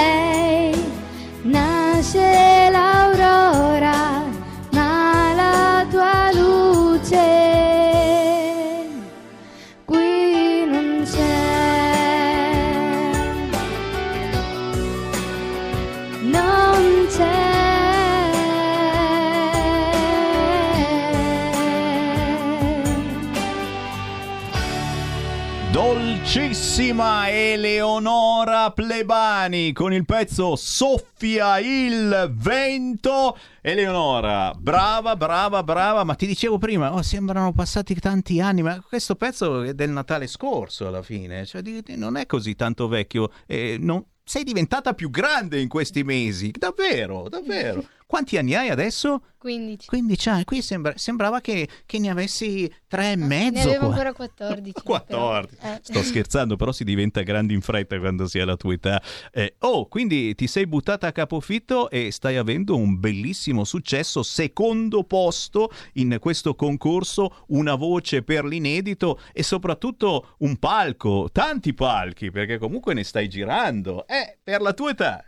Dolcissima 26.75 27.29
Eleonora 27.29 28.71
Plebani 28.71 29.73
con 29.73 29.93
il 29.93 30.05
pezzo 30.05 30.55
Soffia 30.55 31.59
il 31.59 32.33
vento. 32.33 33.37
Eleonora, 33.61 34.55
brava, 34.57 35.15
brava, 35.15 35.61
brava, 35.61 36.03
ma 36.03 36.15
ti 36.15 36.25
dicevo 36.25 36.57
prima, 36.57 36.91
oh, 36.91 37.03
sembrano 37.03 37.53
passati 37.53 37.93
tanti 37.93 38.41
anni, 38.41 38.63
ma 38.63 38.81
questo 38.81 39.13
pezzo 39.13 39.61
è 39.61 39.75
del 39.75 39.91
Natale 39.91 40.25
scorso 40.25 40.87
alla 40.87 41.03
fine, 41.03 41.45
cioè 41.45 41.61
non 41.95 42.17
è 42.17 42.25
così 42.25 42.55
tanto 42.55 42.87
vecchio, 42.87 43.29
e 43.45 43.77
non- 43.79 44.03
sei 44.23 44.43
diventata 44.43 44.93
più 44.93 45.11
grande 45.11 45.61
in 45.61 45.67
questi 45.67 46.03
mesi, 46.03 46.51
davvero, 46.57 47.29
davvero. 47.29 47.85
Quanti 48.13 48.37
anni 48.37 48.53
hai 48.53 48.69
adesso? 48.69 49.23
15. 49.39 49.87
15 49.87 50.29
anni, 50.29 50.43
qui 50.43 50.61
sembra- 50.61 50.95
sembrava 50.97 51.41
che, 51.41 51.67
che 51.87 51.97
ne 51.97 52.11
avessi 52.11 52.71
tre 52.87 53.13
e 53.13 53.15
Ne 53.15 53.25
mezzo. 53.25 53.67
avevo 53.67 53.87
qua. 53.87 53.87
ancora 53.87 54.13
14. 54.13 54.83
14. 54.83 55.55
però. 55.57 55.73
Eh. 55.73 55.79
Sto 55.81 56.03
scherzando, 56.03 56.55
però 56.55 56.71
si 56.71 56.83
diventa 56.83 57.23
grandi 57.23 57.55
in 57.55 57.61
fretta 57.61 57.97
quando 57.97 58.27
si 58.27 58.37
ha 58.37 58.45
la 58.45 58.55
tua 58.55 58.73
età. 58.73 59.01
Eh, 59.31 59.55
oh, 59.61 59.87
quindi 59.87 60.35
ti 60.35 60.45
sei 60.45 60.67
buttata 60.67 61.07
a 61.07 61.11
capofitto 61.11 61.89
e 61.89 62.11
stai 62.11 62.37
avendo 62.37 62.75
un 62.77 62.99
bellissimo 62.99 63.63
successo, 63.63 64.21
secondo 64.21 65.05
posto 65.05 65.71
in 65.93 66.17
questo 66.19 66.53
concorso, 66.53 67.45
una 67.47 67.73
voce 67.73 68.21
per 68.21 68.45
l'inedito 68.45 69.19
e 69.31 69.41
soprattutto 69.41 70.35
un 70.41 70.57
palco, 70.57 71.29
tanti 71.31 71.73
palchi, 71.73 72.29
perché 72.29 72.59
comunque 72.59 72.93
ne 72.93 73.03
stai 73.03 73.27
girando. 73.27 74.05
Eh, 74.05 74.37
per 74.43 74.61
la 74.61 74.73
tua 74.73 74.91
età. 74.91 75.25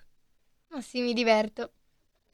Ma 0.69 0.81
sì, 0.81 1.01
mi 1.01 1.13
diverto. 1.13 1.71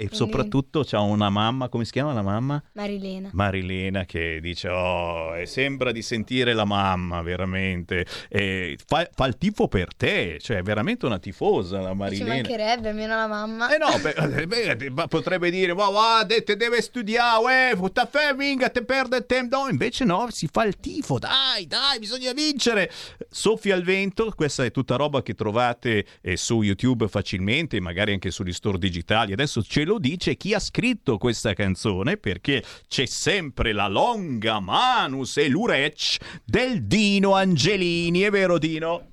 E 0.02 0.10
soprattutto 0.12 0.84
c'ha 0.84 1.00
una 1.00 1.30
mamma, 1.30 1.70
come 1.70 1.86
si 1.86 1.92
chiama 1.92 2.14
la 2.14 2.22
mamma? 2.24 2.62
Marilena. 2.74 3.30
Marilena 3.34 4.06
che 4.06 4.40
dice 4.42 4.68
oh 4.70 5.38
e 5.38 5.46
sembra 5.46 5.92
di 5.92 6.02
sentire 6.02 6.54
la 6.54 6.66
mamma 6.66 7.22
veramente 7.22 8.06
E 8.30 8.78
fa, 8.86 9.08
fa 9.14 9.26
il 9.26 9.38
tifo 9.38 9.68
per 9.68 9.94
te 9.94 10.40
cioè 10.40 10.58
è 10.58 10.62
veramente 10.64 11.06
una 11.06 11.20
tifosa 11.20 11.80
la 11.82 11.92
Ci 11.92 11.96
Marilena 11.96 12.34
mancherebbe, 12.34 12.90
almeno 12.90 13.16
la 13.16 13.28
mamma. 13.28 13.74
eh 13.74 13.78
no, 13.78 13.88
beh, 14.00 14.48
beh, 14.48 14.90
ma 14.92 15.08
potrebbe 15.08 15.50
dire, 15.52 15.74
ma 15.74 15.88
guarda, 15.90 16.42
te 16.42 16.56
deve 16.56 16.82
studiare, 16.82 17.72
eh, 17.72 17.88
sta 17.90 18.06
ferminga, 18.06 18.70
te 18.70 18.84
perde 18.84 19.18
il 19.18 19.26
tempo. 19.26 19.58
No, 19.58 19.70
invece 19.70 20.06
no, 20.06 20.28
si 20.32 20.48
fa 20.52 20.64
il 20.64 20.78
tifo, 20.80 21.20
dai, 21.20 21.68
dai, 21.68 22.00
bisogna 22.00 22.32
vincere. 22.34 22.92
Soffia 23.30 23.76
al 23.76 23.84
vento, 23.84 24.32
questa 24.36 24.64
è 24.64 24.72
tutta 24.72 24.96
roba 24.96 25.22
che 25.22 25.34
trovate 25.34 26.06
eh, 26.22 26.38
su 26.38 26.62
YouTube 26.62 27.08
facilmente, 27.08 27.80
magari 27.80 28.14
anche 28.14 28.32
sugli 28.32 28.54
store 28.54 28.78
digitali. 28.78 29.34
Adesso 29.34 29.62
ce 29.64 29.84
lo 29.92 30.00
dice 30.00 30.38
chi 30.38 30.54
ha 30.54 30.60
scritto 30.60 31.18
questa 31.18 31.54
canzone, 31.54 32.16
perché 32.16 32.64
c'è 32.88 33.06
sempre 33.06 33.74
la 33.74 33.88
longa 33.88 34.60
manus 34.62 35.36
e 35.38 35.50
l'urec 35.50 36.18
del 36.46 36.86
Dino 36.86 37.34
Angelini, 37.36 38.22
è 38.22 38.30
vero 38.30 38.58
Dino? 38.58 39.10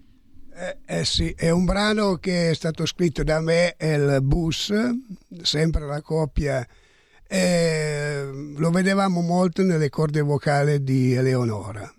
Eh, 0.54 0.78
eh 0.86 1.04
sì, 1.04 1.34
è 1.36 1.50
un 1.50 1.64
brano 1.64 2.16
che 2.16 2.50
è 2.50 2.54
stato 2.54 2.86
scritto 2.86 3.24
da 3.24 3.40
me 3.40 3.74
e 3.76 3.94
il 3.94 4.18
Bus, 4.22 4.72
sempre 5.42 5.84
la 5.84 6.00
coppia. 6.00 6.66
eh, 7.30 8.24
lo 8.56 8.70
vedevamo 8.70 9.20
molto 9.20 9.62
nelle 9.62 9.90
corde 9.90 10.20
vocali 10.22 10.82
di 10.82 11.12
Eleonora 11.12 11.92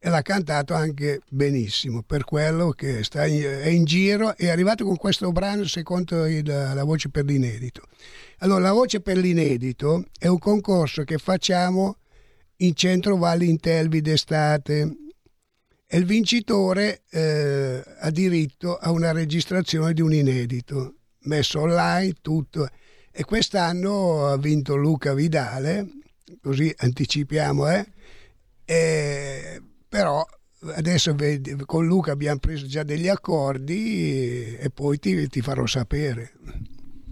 e 0.00 0.08
l'ha 0.08 0.22
cantato 0.22 0.74
anche 0.74 1.20
benissimo, 1.28 2.02
per 2.02 2.24
quello 2.24 2.70
che 2.70 3.02
sta 3.02 3.26
in, 3.26 3.42
è 3.42 3.66
in 3.68 3.84
giro, 3.84 4.36
è 4.36 4.48
arrivato 4.48 4.84
con 4.84 4.96
questo 4.96 5.32
brano 5.32 5.64
secondo 5.64 6.24
il- 6.26 6.44
la 6.46 6.84
voce 6.84 7.08
per 7.08 7.24
l'inedito. 7.24 7.82
Allora, 8.38 8.60
la 8.60 8.72
voce 8.72 9.00
per 9.00 9.16
l'inedito 9.16 10.04
è 10.18 10.28
un 10.28 10.38
concorso 10.38 11.02
che 11.02 11.18
facciamo 11.18 11.96
in 12.58 12.74
centro 12.74 13.16
Valli 13.16 13.48
Intelvi 13.48 14.00
d'estate 14.00 14.96
e 15.86 15.96
il 15.96 16.04
vincitore 16.04 17.02
eh, 17.10 17.82
ha 18.00 18.10
diritto 18.10 18.76
a 18.76 18.90
una 18.90 19.10
registrazione 19.12 19.94
di 19.94 20.02
un 20.02 20.12
inedito 20.12 20.94
messo 21.22 21.60
online 21.60 22.14
tutto 22.20 22.68
e 23.10 23.24
quest'anno 23.24 24.26
ha 24.26 24.36
vinto 24.36 24.76
Luca 24.76 25.14
Vidale 25.14 25.88
così 26.42 26.72
anticipiamo 26.76 27.70
eh? 27.70 27.86
E, 28.64 29.62
però 29.88 30.24
adesso 30.74 31.14
con 31.66 31.86
Luca 31.86 32.12
abbiamo 32.12 32.38
preso 32.38 32.66
già 32.66 32.82
degli 32.82 33.08
accordi 33.08 34.56
e 34.56 34.70
poi 34.70 34.98
ti, 34.98 35.28
ti 35.28 35.40
farò 35.40 35.66
sapere. 35.66 36.32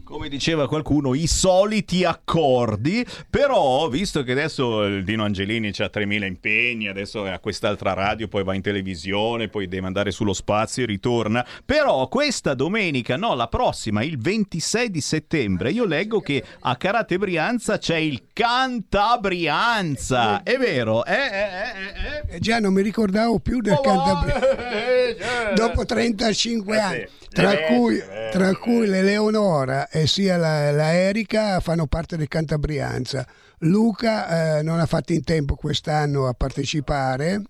Come 0.07 0.29
diceva 0.29 0.69
qualcuno, 0.69 1.15
i 1.15 1.27
soliti 1.27 2.05
accordi, 2.05 3.05
però 3.29 3.89
visto 3.89 4.23
che 4.23 4.31
adesso 4.31 4.85
il 4.85 5.03
Dino 5.03 5.25
Angelini 5.25 5.73
ha 5.77 5.89
3000 5.89 6.27
impegni, 6.27 6.87
adesso 6.87 7.27
è 7.27 7.31
a 7.31 7.41
quest'altra 7.41 7.93
radio, 7.93 8.29
poi 8.29 8.45
va 8.45 8.55
in 8.55 8.63
televisione, 8.63 9.49
poi 9.49 9.67
deve 9.67 9.89
andare 9.89 10.13
sullo 10.13 10.33
spazio 10.33 10.85
e 10.85 10.87
ritorna, 10.87 11.45
però 11.65 12.07
questa 12.07 12.55
domenica, 12.55 13.17
no, 13.17 13.35
la 13.35 13.49
prossima, 13.49 14.05
il 14.05 14.17
26 14.17 14.91
di 14.91 15.01
settembre, 15.01 15.73
io 15.73 15.85
leggo 15.85 16.21
che 16.21 16.41
a 16.61 16.77
Karate 16.77 17.19
Brianza 17.19 17.77
c'è 17.77 17.97
il 17.97 18.26
Cantabrianza, 18.37 20.43
è 20.43 20.59
vero? 20.59 21.07
Eh, 21.07 21.15
eh, 21.15 21.17
eh, 21.17 22.23
eh, 22.29 22.37
E 22.37 22.39
già 22.39 22.61
non 22.61 22.75
mi 22.75 22.83
ricordavo 22.83 23.39
più 23.39 23.63
del 23.63 23.81
Cantabrianza 23.83 25.55
dopo 25.57 25.87
35 25.87 26.77
Eh 26.77 26.79
anni 26.79 27.07
tra, 27.31 27.53
Eh, 27.53 27.65
cui, 27.65 27.97
eh, 27.97 28.29
tra 28.33 28.55
cui 28.57 28.89
l'Eleonora 28.89 29.89
e 29.89 30.07
sia 30.07 30.37
la, 30.37 30.71
la 30.71 30.93
Erika 30.93 31.61
fanno 31.61 31.87
parte 31.87 32.19
del 32.19 32.29
Cantabrianza. 32.29 33.27
Luca 33.61 34.59
eh, 34.59 34.63
non 34.63 34.81
ha 34.81 34.87
fatto 34.87 35.15
in 35.15 35.25
tempo 35.25 35.55
quest'anno 35.55 36.27
a 36.27 36.35
partecipare 36.35 37.41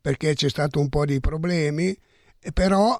perché 0.00 0.32
c'è 0.32 0.48
stato 0.48 0.80
un 0.80 0.88
po' 0.88 1.04
di 1.04 1.20
problemi 1.20 1.94
però 2.54 2.98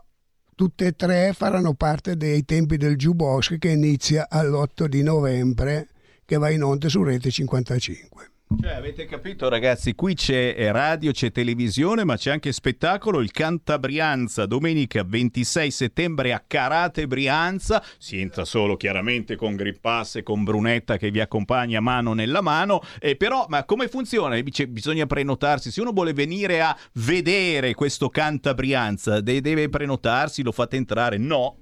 tutte 0.55 0.89
e 0.89 0.93
tre 0.93 1.33
faranno 1.33 1.73
parte 1.73 2.19
dei 2.19 2.45
tempi 2.45 2.77
del 2.77 2.97
Jukebox 2.97 3.57
che 3.59 3.71
inizia 3.71 4.27
all'8 4.29 4.85
di 4.85 5.03
novembre 5.03 5.89
che 6.25 6.37
va 6.39 6.51
in 6.51 6.63
onda 6.63 6.89
su 6.89 7.03
Rete 7.03 7.31
55 7.31 8.31
Cioè, 8.61 8.73
avete 8.73 9.07
capito 9.07 9.49
ragazzi, 9.49 9.95
qui 9.95 10.15
c'è 10.15 10.55
eh, 10.57 10.71
radio, 10.71 11.11
c'è 11.13 11.33
televisione, 11.33 12.05
ma 12.05 12.17
c'è 12.17 12.31
anche 12.31 12.53
spettacolo, 12.53 13.21
il 13.21 13.33
Canta 13.33 13.79
Brianza, 13.79 14.47
domenica 14.47 15.03
26 15.03 15.71
settembre 15.71 16.33
a 16.33 16.43
Carate 16.47 17.07
Brianza, 17.07 17.83
si 17.99 18.21
entra 18.21 18.45
solo 18.45 18.77
chiaramente 18.77 19.35
con 19.35 19.57
Grip 19.57 19.81
Pass 19.81 20.17
e 20.17 20.23
con 20.23 20.45
Brunetta 20.45 20.99
che 20.99 21.11
vi 21.11 21.21
accompagna 21.21 21.81
mano 21.81 22.13
nella 22.13 22.43
mano, 22.43 22.81
eh, 23.01 23.17
però 23.17 23.47
ma 23.49 23.65
come 23.65 23.89
funziona? 23.89 24.39
Dice, 24.41 24.69
bisogna 24.69 25.07
prenotarsi, 25.07 25.71
se 25.73 25.81
uno 25.81 25.93
vuole 25.93 26.13
venire 26.13 26.61
a 26.61 26.77
vedere 26.93 27.75
questo 27.75 28.09
Canta 28.09 28.55
Brianza, 28.55 29.21
de- 29.21 29.41
deve 29.41 29.69
prenotarsi, 29.69 30.43
lo 30.43 30.53
fate 30.53 30.77
entrare? 30.77 31.17
No. 31.17 31.57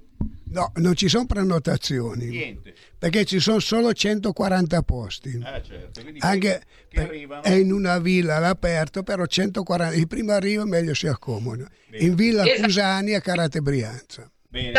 No, 0.53 0.71
non 0.75 0.95
ci 0.95 1.07
sono 1.09 1.25
prenotazioni. 1.25 2.27
Niente. 2.27 2.73
Perché 2.97 3.25
ci 3.25 3.39
sono 3.39 3.59
solo 3.59 3.91
140 3.91 4.81
posti. 4.83 5.29
Eh 5.29 5.61
certo, 5.63 6.01
quindi 6.01 6.19
Anche 6.21 6.61
che 6.87 7.01
arrivano. 7.01 7.41
è 7.43 7.51
in 7.53 7.71
una 7.71 7.97
villa 7.99 8.35
all'aperto, 8.35 9.03
però 9.03 9.25
140. 9.25 9.95
Il 9.95 10.07
primo 10.07 10.31
arriva 10.31 10.63
meglio 10.65 10.93
si 10.93 11.07
accomoda. 11.07 11.67
In 11.97 12.15
villa 12.15 12.43
Esatto. 12.45 12.61
Cusani 12.63 13.13
a 13.13 13.21
Carate 13.21 13.61
Brianza. 13.61 14.31
Bene. 14.53 14.71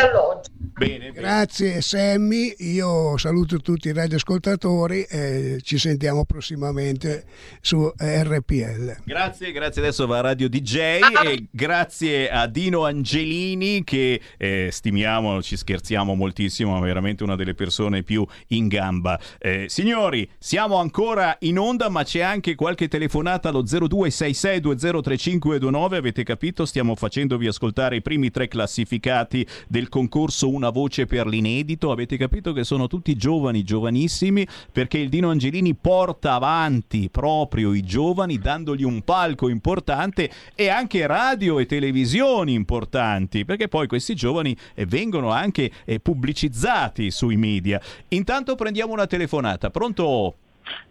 Bene, 0.77 1.11
bene. 1.11 1.13
Grazie 1.13 1.81
Sammy, 1.81 2.53
io 2.59 3.17
saluto 3.17 3.59
tutti 3.59 3.89
i 3.89 3.93
radioascoltatori 3.93 5.03
e 5.03 5.59
ci 5.61 5.77
sentiamo 5.77 6.23
prossimamente 6.25 7.23
su 7.61 7.89
RPL. 7.97 8.97
Grazie, 9.05 9.53
grazie 9.53 9.81
adesso 9.81 10.05
va 10.05 10.17
a 10.17 10.21
Radio 10.21 10.49
DJ 10.49 10.75
e 11.23 11.47
grazie 11.49 12.29
a 12.29 12.45
Dino 12.47 12.83
Angelini 12.83 13.85
che 13.85 14.19
eh, 14.37 14.67
stimiamo, 14.71 15.41
ci 15.41 15.55
scherziamo 15.55 16.13
moltissimo, 16.13 16.77
è 16.77 16.81
veramente 16.81 17.23
una 17.23 17.35
delle 17.35 17.53
persone 17.53 18.03
più 18.03 18.27
in 18.47 18.67
gamba. 18.67 19.17
Eh, 19.37 19.67
signori, 19.69 20.29
siamo 20.37 20.75
ancora 20.77 21.37
in 21.41 21.57
onda 21.57 21.87
ma 21.87 22.03
c'è 22.03 22.19
anche 22.19 22.55
qualche 22.55 22.89
telefonata 22.89 23.47
allo 23.49 23.63
0266203529, 23.63 25.95
avete 25.95 26.23
capito? 26.23 26.65
Stiamo 26.65 26.95
facendovi 26.95 27.47
ascoltare 27.47 27.97
i 27.97 28.01
primi 28.01 28.29
tre 28.29 28.49
classificati 28.49 29.47
del 29.67 29.89
concorso 29.89 30.49
Una 30.49 30.69
voce 30.69 31.05
per 31.05 31.27
l'inedito, 31.27 31.91
avete 31.91 32.17
capito 32.17 32.53
che 32.53 32.63
sono 32.63 32.87
tutti 32.87 33.15
giovani, 33.15 33.63
giovanissimi, 33.63 34.47
perché 34.71 34.97
il 34.97 35.09
Dino 35.09 35.29
Angelini 35.29 35.73
porta 35.75 36.33
avanti 36.33 37.09
proprio 37.09 37.73
i 37.73 37.83
giovani 37.83 38.37
dandogli 38.37 38.83
un 38.83 39.01
palco 39.01 39.49
importante 39.49 40.29
e 40.55 40.69
anche 40.69 41.07
radio 41.07 41.59
e 41.59 41.65
televisioni 41.65 42.53
importanti, 42.53 43.45
perché 43.45 43.67
poi 43.67 43.87
questi 43.87 44.15
giovani 44.15 44.55
eh, 44.73 44.85
vengono 44.85 45.31
anche 45.31 45.71
eh, 45.85 45.99
pubblicizzati 45.99 47.11
sui 47.11 47.37
media. 47.37 47.79
Intanto 48.09 48.55
prendiamo 48.55 48.93
una 48.93 49.07
telefonata, 49.07 49.69
pronto? 49.69 50.35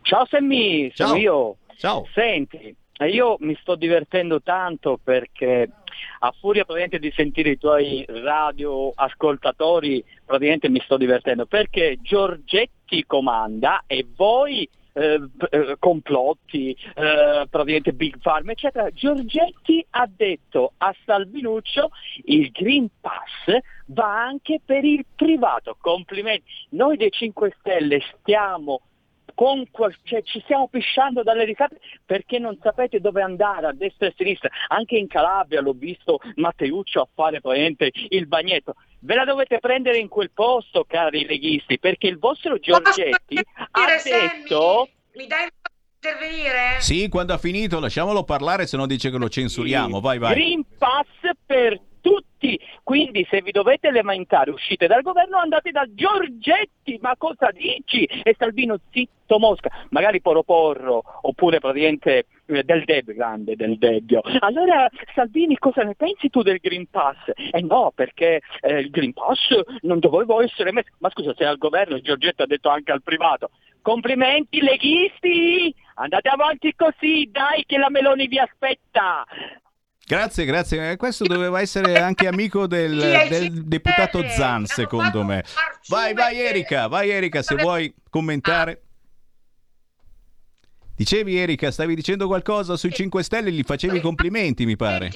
Ciao 0.03 0.27
Sammy, 0.27 0.91
sono 0.95 1.11
Ciao. 1.11 1.19
io. 1.19 1.57
Ciao. 1.77 2.07
Senti, 2.15 2.75
io 3.11 3.37
mi 3.41 3.57
sto 3.61 3.75
divertendo 3.75 4.41
tanto 4.41 4.99
perché 5.03 5.69
a 6.27 6.35
furia 6.39 6.65
praticamente 6.65 6.99
di 6.99 7.13
sentire 7.15 7.51
i 7.51 7.59
tuoi 7.59 8.05
radio 8.09 8.91
ascoltatori, 8.95 10.03
praticamente 10.25 10.71
mi 10.71 10.81
sto 10.81 10.97
divertendo 10.97 11.45
perché 11.45 11.99
Giorgetti 12.01 13.05
comanda 13.07 13.85
e 13.87 14.07
voi 14.17 14.67
eh, 14.95 15.21
eh, 15.51 15.77
complotti, 15.79 16.71
eh, 16.71 17.47
praticamente 17.51 17.93
Big 17.93 18.17
Farm, 18.21 18.49
eccetera. 18.49 18.89
Giorgetti 18.91 19.85
ha 19.91 20.09
detto 20.09 20.73
a 20.79 20.95
Salvinuccio 21.05 21.91
il 22.25 22.51
Green 22.51 22.89
Pass 23.01 23.59
va 23.87 24.25
anche 24.25 24.61
per 24.65 24.85
il 24.85 25.05
privato. 25.15 25.77
Complimenti. 25.79 26.45
Noi 26.71 26.97
dei 26.97 27.11
5 27.11 27.55
Stelle 27.59 28.01
stiamo 28.19 28.81
qual- 29.35 29.97
cioè, 30.05 30.23
ci 30.23 30.41
stiamo 30.41 30.69
pisciando 30.69 31.23
dalle 31.23 31.45
risate 31.45 31.81
perché 32.05 32.39
non 32.39 32.59
sapete 32.63 33.01
dove 33.01 33.23
andare 33.23 33.67
a 33.67 33.73
destra 33.73 34.07
e 34.07 34.11
a 34.11 34.15
sinistra. 34.17 34.51
Anche 34.69 34.97
in 34.97 35.07
Calabria 35.07 35.61
l'ho 35.61 35.73
visto 35.73 36.21
Matteuccio 36.37 37.01
a 37.01 37.09
fare 37.13 37.41
praticamente 37.41 37.91
il 38.11 38.27
bagnetto. 38.27 38.75
Ve 39.01 39.15
la 39.15 39.25
dovete 39.25 39.59
prendere 39.59 39.99
in 39.99 40.09
quel 40.09 40.31
posto, 40.31 40.85
cari 40.85 41.27
leghisti, 41.27 41.79
perché 41.79 42.07
il 42.07 42.19
vostro 42.19 42.59
Giorgetti 42.59 43.39
ha 43.73 43.87
detto... 44.03 44.89
Mi 45.15 45.27
dai 45.27 45.49
intervenire? 46.05 46.81
Sì, 46.81 47.09
quando 47.09 47.33
ha 47.33 47.39
finito 47.39 47.81
lasciamolo 47.81 48.25
parlare, 48.25 48.67
se 48.67 48.77
no 48.77 48.87
dice 48.87 49.11
che 49.11 49.17
lo 49.17 49.29
censuriamo. 49.29 50.01
Vai, 50.01 50.19
vai. 50.19 50.35
Green 50.35 50.65
Pass 50.77 51.07
per 51.47 51.81
tutti. 52.01 52.61
Quindi 52.83 53.27
se 53.31 53.41
vi 53.41 53.51
dovete 53.51 53.91
lamentare, 53.91 54.51
uscite 54.51 54.87
dal 54.87 55.01
governo, 55.01 55.39
andate 55.39 55.71
da 55.71 55.87
Giorgetti. 55.89 56.99
Ma 57.01 57.15
cosa 57.17 57.49
dici? 57.51 58.05
E 58.05 58.35
Salvino 58.39 58.79
zitto 58.91 59.39
Mosca. 59.39 59.71
Magari 59.89 60.21
Porro 60.21 60.43
Porro, 60.43 61.03
oppure 61.23 61.59
praticamente 61.59 62.27
del 62.47 62.85
Debbio, 62.85 63.15
grande 63.15 63.57
del 63.57 63.79
Debbio. 63.79 64.21
Allora 64.41 64.89
Salvini 65.15 65.57
cosa 65.59 65.83
ne 65.83 65.95
pensi 65.95 66.29
tu 66.31 66.43
del 66.43 66.59
Green 66.61 66.87
Pass? 66.91 67.17
Eh 67.35 67.63
no, 67.63 67.93
perché 67.95 68.41
eh, 68.61 68.81
il 68.81 68.91
Green 68.91 69.13
Pass 69.13 69.39
non 69.83 69.99
dovevo 69.99 70.43
essere 70.43 70.73
messo. 70.73 70.89
Ma 70.99 71.11
scusa, 71.11 71.35
sei 71.37 71.47
al 71.47 71.59
governo, 71.59 72.01
Giorgetti 72.01 72.43
ha 72.43 72.47
detto 72.47 72.69
anche 72.69 72.93
al 72.93 73.03
privato. 73.03 73.51
Complimenti 73.81 74.61
leghisti! 74.61 75.75
Andate 75.97 76.29
avanti 76.29 76.75
così, 76.75 77.29
dai 77.31 77.65
che 77.67 77.79
la 77.79 77.91
Meloni 77.91 78.27
vi 78.27 78.39
aspetta! 78.39 79.25
Grazie, 80.07 80.45
grazie. 80.45 80.91
Eh, 80.91 80.97
Questo 80.97 81.25
doveva 81.25 81.61
essere 81.61 81.99
anche 81.99 82.27
amico 82.27 82.67
del, 82.67 83.27
del 83.29 83.65
deputato 83.65 84.23
Zan, 84.29 84.67
secondo 84.67 85.23
me. 85.23 85.45
Vai, 85.89 86.13
vai 86.13 86.39
Erika, 86.39 86.89
vai 86.89 87.09
Erika, 87.09 87.43
se 87.43 87.55
vuoi 87.55 87.93
commentare. 88.11 88.83
Dicevi 90.97 91.37
Erika, 91.37 91.73
stavi 91.73 91.95
dicendo 91.95 92.27
qualcosa 92.27 92.77
sui 92.77 92.93
5 92.93 93.23
Stelle, 93.23 93.51
gli 93.51 93.63
facevi 93.65 93.97
i 93.97 94.01
complimenti, 94.01 94.65
mi 94.65 94.77
pare. 94.77 95.11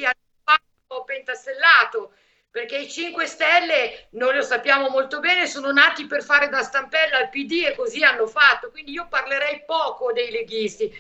Pentastellato 1.07 2.13
perché 2.51 2.79
i 2.79 2.91
5 2.91 3.27
Stelle, 3.27 4.09
noi 4.11 4.35
lo 4.35 4.43
sappiamo 4.43 4.89
molto 4.89 5.21
bene, 5.21 5.47
sono 5.47 5.71
nati 5.71 6.07
per 6.07 6.25
fare 6.25 6.49
da 6.49 6.63
stampella 6.63 7.19
al 7.19 7.29
PD 7.29 7.65
e 7.67 7.77
così 7.77 8.03
hanno 8.03 8.27
fatto. 8.27 8.71
Quindi 8.71 8.91
io 8.93 9.07
parlerei 9.09 9.63
poco 9.65 10.13
dei 10.13 10.31
leghisti. 10.31 10.93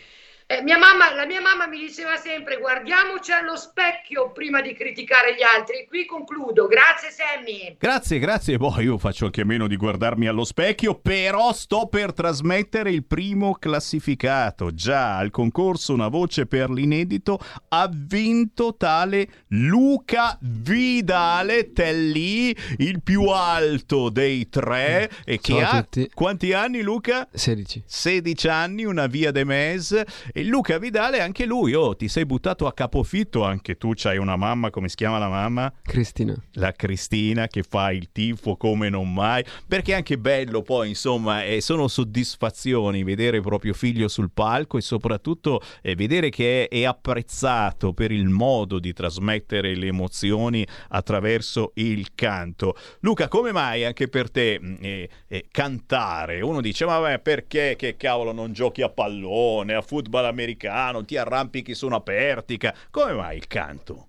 Eh, 0.51 0.63
mia 0.63 0.79
mamma, 0.79 1.13
la 1.15 1.27
mia 1.27 1.43
mamma 1.43 1.67
mi 1.67 1.79
diceva 1.79 2.17
sempre 2.17 2.57
guardiamoci 2.57 3.33
allo 3.33 3.55
specchio 3.55 4.33
prima 4.33 4.63
di 4.63 4.73
criticare 4.73 5.35
gli 5.35 5.43
altri. 5.43 5.85
Qui 5.87 6.07
concludo. 6.07 6.67
Grazie 6.67 7.11
Sammy. 7.11 7.77
Grazie, 7.79 8.19
grazie. 8.19 8.57
Boh, 8.57 8.81
io 8.81 8.97
faccio 8.97 9.27
anche 9.27 9.43
a 9.43 9.45
meno 9.45 9.67
di 9.67 9.77
guardarmi 9.77 10.27
allo 10.27 10.45
specchio, 10.45 10.95
però 10.95 11.53
sto 11.53 11.87
per 11.89 12.15
trasmettere 12.15 12.91
il 12.91 13.05
primo 13.05 13.57
classificato. 13.57 14.73
Già 14.73 15.19
al 15.19 15.31
concorso 15.31 15.93
Una 15.93 16.09
voce 16.09 16.47
per 16.47 16.71
l'inedito 16.71 17.39
ha 17.69 17.87
vinto 17.93 18.75
tale 18.75 19.29
Luca 19.49 20.39
Vidale 20.41 21.75
Telli, 21.75 22.57
il 22.79 23.03
più 23.03 23.25
alto 23.25 24.09
dei 24.09 24.49
tre 24.49 25.11
e 25.27 25.39
che 25.41 25.53
Ciao 25.53 25.61
ha 25.61 25.83
tutti. 25.83 26.11
quanti 26.15 26.55
anni 26.55 26.81
Luca? 26.81 27.29
16. 27.31 27.83
16 27.85 28.49
anni, 28.49 28.85
una 28.85 29.07
via 29.09 29.31
de 29.31 29.45
mes. 29.45 30.05
E 30.39 30.45
Luca 30.45 30.79
Vidale, 30.79 31.21
anche 31.21 31.45
lui, 31.45 31.75
oh, 31.75 31.97
ti 31.97 32.07
sei 32.07 32.25
buttato 32.25 32.69
a 32.69 32.73
capofitto, 32.73 33.43
anche 33.43 33.77
tu 33.77 33.91
c'hai 33.97 34.19
una 34.19 34.37
mamma, 34.37 34.71
come 34.71 34.89
si 34.89 34.95
chiama 34.95 35.19
la 35.19 35.29
mamma? 35.29 35.73
Cristina. 35.83 36.33
La 36.53 36.71
Cristina 36.71 37.49
che 37.49 37.65
fa 37.65 37.91
il 37.91 38.13
tifo 38.13 38.57
come 38.57 38.89
non 38.89 39.13
mai, 39.13 39.45
perché 39.67 39.91
è 39.91 39.97
anche 39.97 40.17
bello 40.17 40.63
poi, 40.63 40.91
insomma, 40.91 41.43
eh, 41.43 41.61
sono 41.61 41.89
soddisfazioni 41.89 43.03
vedere 43.03 43.41
proprio 43.41 43.75
figlio 43.75 44.07
sul 44.07 44.31
palco 44.31 44.79
e 44.79 44.81
soprattutto 44.81 45.61
eh, 45.83 45.97
vedere 45.97 46.31
che 46.31 46.69
è, 46.69 46.69
è 46.69 46.85
apprezzato 46.85 47.93
per 47.93 48.13
il 48.13 48.29
modo 48.29 48.79
di 48.79 48.93
trasmettere 48.93 49.75
le 49.75 49.87
emozioni 49.89 50.65
attraverso 50.91 51.73
il 51.75 52.15
canto. 52.15 52.77
Luca, 53.01 53.27
come 53.27 53.51
mai 53.51 53.85
anche 53.85 54.07
per 54.07 54.31
te 54.31 54.61
mh, 54.61 54.77
eh, 54.83 55.11
eh, 55.27 55.47
cantare? 55.51 56.43
Uno 56.43 56.61
dice, 56.61 56.85
ma 56.85 57.01
vabbè, 57.01 57.19
perché 57.19 57.75
che 57.77 57.97
cavolo 57.97 58.31
non 58.31 58.53
giochi 58.53 58.83
a 58.83 58.89
pallone, 58.89 59.75
a 59.75 59.83
football 59.83 60.27
americano, 60.29 61.05
ti 61.05 61.17
arrampichi 61.17 61.75
su 61.75 61.87
una 61.87 62.01
pertica? 62.01 62.75
Come 62.91 63.13
mai 63.13 63.37
il 63.37 63.47
canto? 63.47 64.07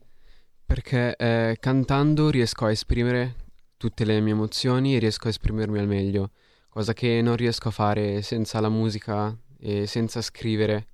Perché 0.66 1.16
eh, 1.16 1.58
cantando 1.60 2.30
riesco 2.30 2.66
a 2.66 2.72
esprimere 2.72 3.36
tutte 3.78 4.06
le 4.06 4.20
mie 4.20 4.34
emozioni 4.34 4.96
e 4.96 5.00
riesco 5.00 5.28
a 5.28 5.30
esprimermi 5.30 5.80
al 5.80 5.88
meglio, 5.88 6.32
cosa 6.70 6.94
che 6.94 7.22
non 7.22 7.36
riesco 7.36 7.70
a 7.70 7.72
fare 7.72 8.22
senza 8.22 8.60
la 8.60 8.70
musica 8.70 9.36
e 9.58 9.88
senza 9.88 10.22
scrivere. 10.22 10.89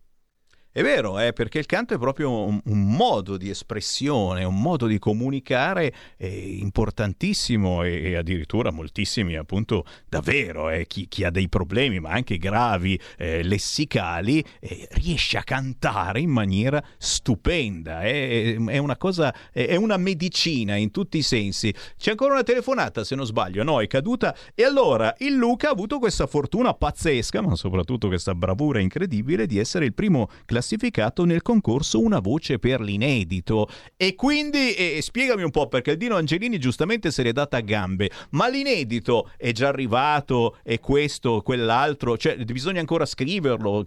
È 0.75 0.83
vero, 0.83 1.17
eh, 1.21 1.31
perché 1.31 1.57
il 1.59 1.67
canto 1.67 1.93
è 1.93 1.97
proprio 1.97 2.47
un, 2.47 2.59
un, 2.65 2.83
modo 2.83 3.37
di 3.37 3.49
espressione, 3.49 4.43
un 4.43 4.59
modo 4.59 4.87
di 4.87 4.99
comunicare 4.99 5.93
eh, 6.17 6.57
importantissimo 6.59 7.81
e, 7.83 8.09
e, 8.09 8.15
addirittura 8.17 8.71
moltissimi, 8.71 9.37
appunto, 9.37 9.85
davvero, 10.09 10.69
eh, 10.69 10.85
chi, 10.85 11.07
chi, 11.07 11.23
ha 11.23 11.29
dei 11.29 11.47
problemi, 11.47 12.01
ma 12.01 12.09
anche 12.09 12.37
gravi, 12.37 12.99
eh, 13.17 13.41
lessicali, 13.43 14.43
eh, 14.59 14.85
riesce 14.91 15.37
a 15.37 15.43
cantare 15.43 16.19
in 16.19 16.29
maniera 16.29 16.83
stupenda. 16.97 18.01
È, 18.01 18.57
una 18.57 18.97
cosa, 18.97 19.33
è 19.53 19.77
una 19.77 19.95
medicina 19.95 20.75
in 20.75 20.91
tutti 20.91 21.19
i 21.19 21.23
sensi. 21.23 21.73
C'è 21.97 22.09
ancora 22.09 22.33
una 22.33 22.43
telefonata, 22.43 23.05
se 23.05 23.15
non 23.15 23.25
sbaglio, 23.25 23.63
no? 23.63 23.79
È 23.79 23.87
caduta. 23.87 24.35
E 24.53 24.65
allora 24.65 25.15
il 25.19 25.35
Luca 25.35 25.69
ha 25.69 25.71
avuto 25.71 25.99
questa 25.99 26.27
fortuna 26.27 26.73
pazzesca, 26.73 27.41
ma 27.41 27.55
soprattutto 27.55 28.09
questa 28.09 28.35
bravura 28.35 28.81
incredibile 28.81 29.45
di 29.45 29.57
essere 29.57 29.85
il 29.85 29.93
primo 29.93 30.27
classificato 30.43 30.63
classificato 30.65 31.25
nel 31.25 31.43
concorso 31.43 32.01
Una 32.01 32.19
voce 32.19 32.57
per 32.57 32.81
l'inedito. 32.81 33.69
E 33.95 34.15
quindi 34.15 34.73
eh, 34.73 34.99
spiegami 35.01 35.43
un 35.43 35.51
po' 35.51 35.67
perché 35.67 35.91
il 35.91 35.97
Dino 35.97 36.15
Angelini 36.15 36.57
giustamente 36.57 37.11
se 37.11 37.21
l'è 37.21 37.31
data 37.31 37.57
a 37.57 37.61
gambe, 37.61 38.09
ma 38.31 38.49
l'inedito 38.49 39.29
è 39.37 39.51
già 39.51 39.67
arrivato 39.67 40.57
e 40.63 40.79
questo, 40.79 41.41
quell'altro, 41.41 42.17
cioè 42.17 42.35
bisogna 42.45 42.79
ancora 42.79 43.05
scriverlo. 43.05 43.83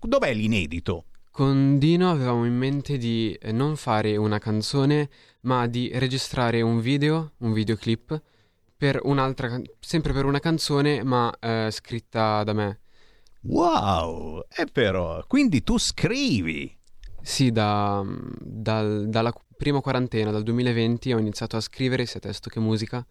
Dov'è 0.00 0.32
l'inedito? 0.32 1.04
Con 1.30 1.78
Dino 1.78 2.10
avevamo 2.10 2.46
in 2.46 2.56
mente 2.56 2.96
di 2.96 3.36
eh, 3.38 3.52
non 3.52 3.76
fare 3.76 4.16
una 4.16 4.38
canzone, 4.38 5.10
ma 5.42 5.66
di 5.66 5.90
registrare 5.92 6.62
un 6.62 6.80
video, 6.80 7.32
un 7.38 7.52
videoclip, 7.52 8.22
per 8.74 9.00
un'altra, 9.02 9.60
sempre 9.78 10.14
per 10.14 10.24
una 10.24 10.40
canzone, 10.40 11.04
ma 11.04 11.30
eh, 11.38 11.68
scritta 11.70 12.42
da 12.42 12.54
me. 12.54 12.80
Wow! 13.48 14.44
E 14.48 14.66
però, 14.66 15.24
quindi 15.26 15.62
tu 15.62 15.78
scrivi? 15.78 16.76
Sì, 17.22 17.52
da, 17.52 18.04
dal, 18.40 19.08
dalla 19.08 19.32
prima 19.56 19.80
quarantena, 19.80 20.30
dal 20.30 20.42
2020, 20.42 21.12
ho 21.12 21.18
iniziato 21.18 21.56
a 21.56 21.60
scrivere 21.60 22.06
sia 22.06 22.20
testo 22.20 22.50
che 22.50 22.60
musica 22.60 23.06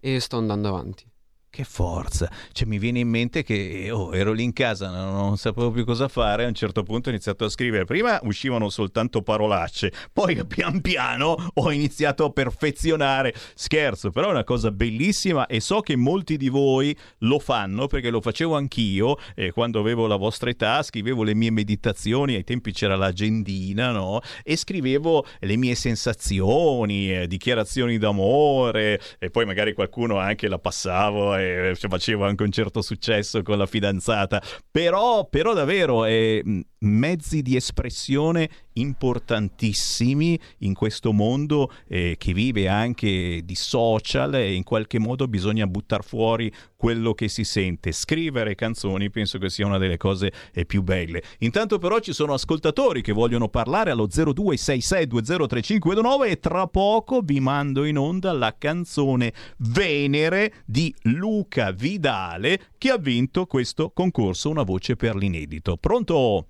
e 0.00 0.20
sto 0.20 0.36
andando 0.38 0.68
avanti. 0.68 1.11
Che 1.54 1.64
forza! 1.64 2.30
Cioè, 2.52 2.66
mi 2.66 2.78
viene 2.78 3.00
in 3.00 3.08
mente 3.08 3.42
che 3.42 3.90
oh, 3.90 4.14
ero 4.14 4.32
lì 4.32 4.42
in 4.42 4.54
casa, 4.54 4.88
non, 4.88 5.12
non, 5.12 5.36
sapevo 5.36 5.70
più 5.70 5.84
cosa 5.84 6.08
fare. 6.08 6.44
A 6.46 6.48
un 6.48 6.54
certo 6.54 6.82
punto 6.82 7.10
ho 7.10 7.12
iniziato 7.12 7.44
a 7.44 7.50
scrivere. 7.50 7.84
Prima 7.84 8.18
uscivano 8.22 8.70
soltanto 8.70 9.20
parolacce, 9.20 9.92
poi 10.14 10.42
pian 10.48 10.80
piano 10.80 11.36
ho 11.52 11.70
iniziato 11.70 12.24
a 12.24 12.30
perfezionare. 12.30 13.34
Scherzo, 13.52 14.08
però 14.08 14.28
è 14.28 14.30
una 14.30 14.44
cosa 14.44 14.70
bellissima 14.70 15.44
e 15.44 15.60
so 15.60 15.80
che 15.80 15.94
molti 15.94 16.38
di 16.38 16.48
voi 16.48 16.96
lo 17.18 17.38
fanno 17.38 17.86
perché 17.86 18.08
lo 18.08 18.22
facevo 18.22 18.56
anch'io. 18.56 19.18
E 19.34 19.52
quando 19.52 19.78
avevo 19.78 20.06
la 20.06 20.16
vostra 20.16 20.48
età, 20.48 20.82
scrivevo 20.82 21.22
le 21.22 21.34
mie 21.34 21.50
meditazioni. 21.50 22.34
Ai 22.34 22.44
tempi 22.44 22.72
c'era 22.72 22.96
l'agendina, 22.96 23.90
no? 23.90 24.22
E 24.42 24.56
scrivevo 24.56 25.26
le 25.40 25.56
mie 25.58 25.74
sensazioni, 25.74 27.14
eh, 27.14 27.26
dichiarazioni 27.26 27.98
d'amore. 27.98 28.98
E 29.18 29.28
poi 29.28 29.44
magari 29.44 29.74
qualcuno 29.74 30.16
anche 30.16 30.48
la 30.48 30.58
passavo 30.58 31.40
e 31.42 31.74
facevo 31.74 32.24
anche 32.24 32.42
un 32.42 32.50
certo 32.50 32.82
successo 32.82 33.42
con 33.42 33.58
la 33.58 33.66
fidanzata. 33.66 34.42
Però, 34.70 35.26
però 35.28 35.54
davvero, 35.54 36.04
eh, 36.04 36.42
mezzi 36.78 37.42
di 37.42 37.56
espressione 37.56 38.48
importantissimi 38.74 40.38
in 40.58 40.74
questo 40.74 41.12
mondo 41.12 41.72
eh, 41.88 42.14
che 42.18 42.32
vive 42.32 42.68
anche 42.68 43.42
di 43.44 43.54
social 43.54 44.34
e 44.34 44.54
in 44.54 44.62
qualche 44.62 44.98
modo 44.98 45.28
bisogna 45.28 45.66
buttare 45.66 46.02
fuori 46.02 46.50
quello 46.76 47.14
che 47.14 47.28
si 47.28 47.44
sente. 47.44 47.92
Scrivere 47.92 48.56
canzoni 48.56 49.08
penso 49.10 49.38
che 49.38 49.48
sia 49.48 49.64
una 49.66 49.78
delle 49.78 49.96
cose 49.96 50.32
eh, 50.52 50.66
più 50.66 50.82
belle. 50.82 51.22
Intanto 51.38 51.78
però 51.78 52.00
ci 52.00 52.12
sono 52.12 52.34
ascoltatori 52.34 53.00
che 53.02 53.12
vogliono 53.12 53.48
parlare 53.48 53.92
allo 53.92 54.08
0266203529 54.08 56.28
e 56.28 56.40
tra 56.40 56.66
poco 56.66 57.20
vi 57.20 57.38
mando 57.38 57.84
in 57.84 57.98
onda 57.98 58.32
la 58.32 58.56
canzone 58.58 59.32
Venere 59.58 60.64
di 60.66 60.92
Luca 61.02 61.70
Vidale 61.70 62.70
che 62.78 62.90
ha 62.90 62.98
vinto 62.98 63.46
questo 63.46 63.90
concorso 63.90 64.50
Una 64.50 64.64
voce 64.64 64.96
per 64.96 65.14
l'inedito. 65.14 65.76
Pronto? 65.76 66.46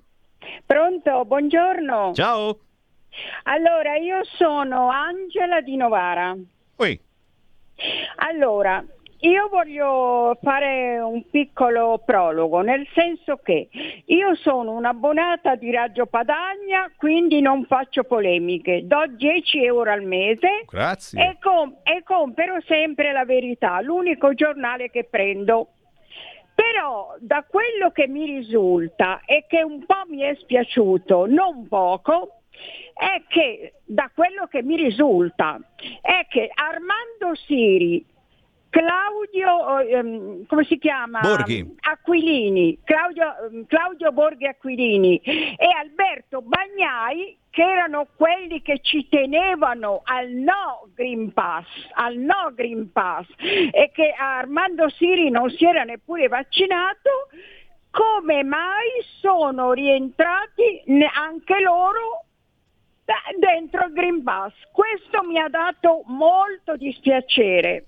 Pronto, 0.66 1.24
buongiorno. 1.24 2.12
Ciao. 2.14 2.58
Allora, 3.44 3.96
io 3.96 4.24
sono 4.24 4.88
Angela 4.88 5.60
di 5.60 5.76
Novara. 5.76 6.34
Oi. 6.76 7.00
Allora, 8.16 8.84
io 9.24 9.48
voglio 9.48 10.36
fare 10.42 10.98
un 10.98 11.22
piccolo 11.30 12.02
prologo, 12.04 12.60
nel 12.60 12.86
senso 12.92 13.36
che 13.36 13.68
io 14.06 14.34
sono 14.34 14.72
un'abbonata 14.72 15.54
di 15.54 15.70
Raggio 15.70 16.06
Padagna, 16.06 16.90
quindi 16.96 17.40
non 17.40 17.64
faccio 17.66 18.02
polemiche, 18.02 18.84
do 18.84 19.04
10 19.08 19.64
euro 19.64 19.92
al 19.92 20.02
mese 20.02 20.64
Grazie. 20.68 21.20
E, 21.20 21.38
com- 21.40 21.76
e 21.84 22.02
compro 22.02 22.60
sempre 22.66 23.12
la 23.12 23.24
verità, 23.24 23.80
l'unico 23.80 24.34
giornale 24.34 24.90
che 24.90 25.04
prendo. 25.04 25.68
Però 26.54 27.16
da 27.18 27.44
quello 27.48 27.90
che 27.92 28.06
mi 28.08 28.26
risulta 28.26 29.20
e 29.24 29.44
che 29.48 29.62
un 29.62 29.84
po' 29.84 30.02
mi 30.08 30.20
è 30.20 30.34
spiaciuto, 30.34 31.26
non 31.26 31.66
poco, 31.68 32.42
è 32.94 33.22
che 33.28 33.74
da 33.84 34.10
quello 34.14 34.46
che 34.46 34.62
mi 34.62 34.76
risulta 34.76 35.58
è 36.00 36.26
che 36.28 36.50
Armando 36.52 37.34
Siri 37.46 38.04
Claudio, 38.72 39.80
ehm, 39.80 40.46
come 40.46 40.64
si 40.64 40.78
chiama? 40.78 41.20
Borghi. 41.20 41.76
Aquilini, 41.80 42.78
Claudio, 42.82 43.26
ehm, 43.44 43.66
Claudio 43.66 44.12
Borghi 44.12 44.46
Aquilini 44.46 45.18
e 45.18 45.68
Alberto 45.78 46.40
Bagnai 46.40 47.36
che 47.50 47.62
erano 47.62 48.06
quelli 48.16 48.62
che 48.62 48.78
ci 48.80 49.06
tenevano 49.10 50.00
al 50.04 50.30
no 50.30 50.88
Green 50.94 51.34
Pass, 51.34 51.66
al 51.96 52.16
no 52.16 52.50
Green 52.54 52.90
Pass 52.90 53.26
e 53.36 53.90
che 53.92 54.14
Armando 54.16 54.88
Siri 54.88 55.28
non 55.28 55.50
si 55.50 55.66
era 55.66 55.84
neppure 55.84 56.28
vaccinato, 56.28 57.28
come 57.90 58.42
mai 58.42 58.88
sono 59.20 59.72
rientrati 59.72 60.82
anche 61.14 61.60
loro 61.60 62.24
dentro 63.36 63.84
il 63.84 63.92
Green 63.92 64.22
Pass? 64.22 64.54
Questo 64.72 65.22
mi 65.24 65.38
ha 65.38 65.48
dato 65.50 66.04
molto 66.06 66.76
dispiacere. 66.76 67.84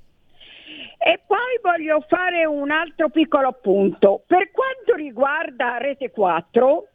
E 0.99 1.21
poi 1.27 1.59
voglio 1.63 2.05
fare 2.09 2.45
un 2.45 2.71
altro 2.71 3.09
piccolo 3.09 3.49
appunto. 3.49 4.23
Per 4.27 4.51
quanto 4.51 4.95
riguarda 4.95 5.77
Rete 5.79 6.11
4, 6.11 6.89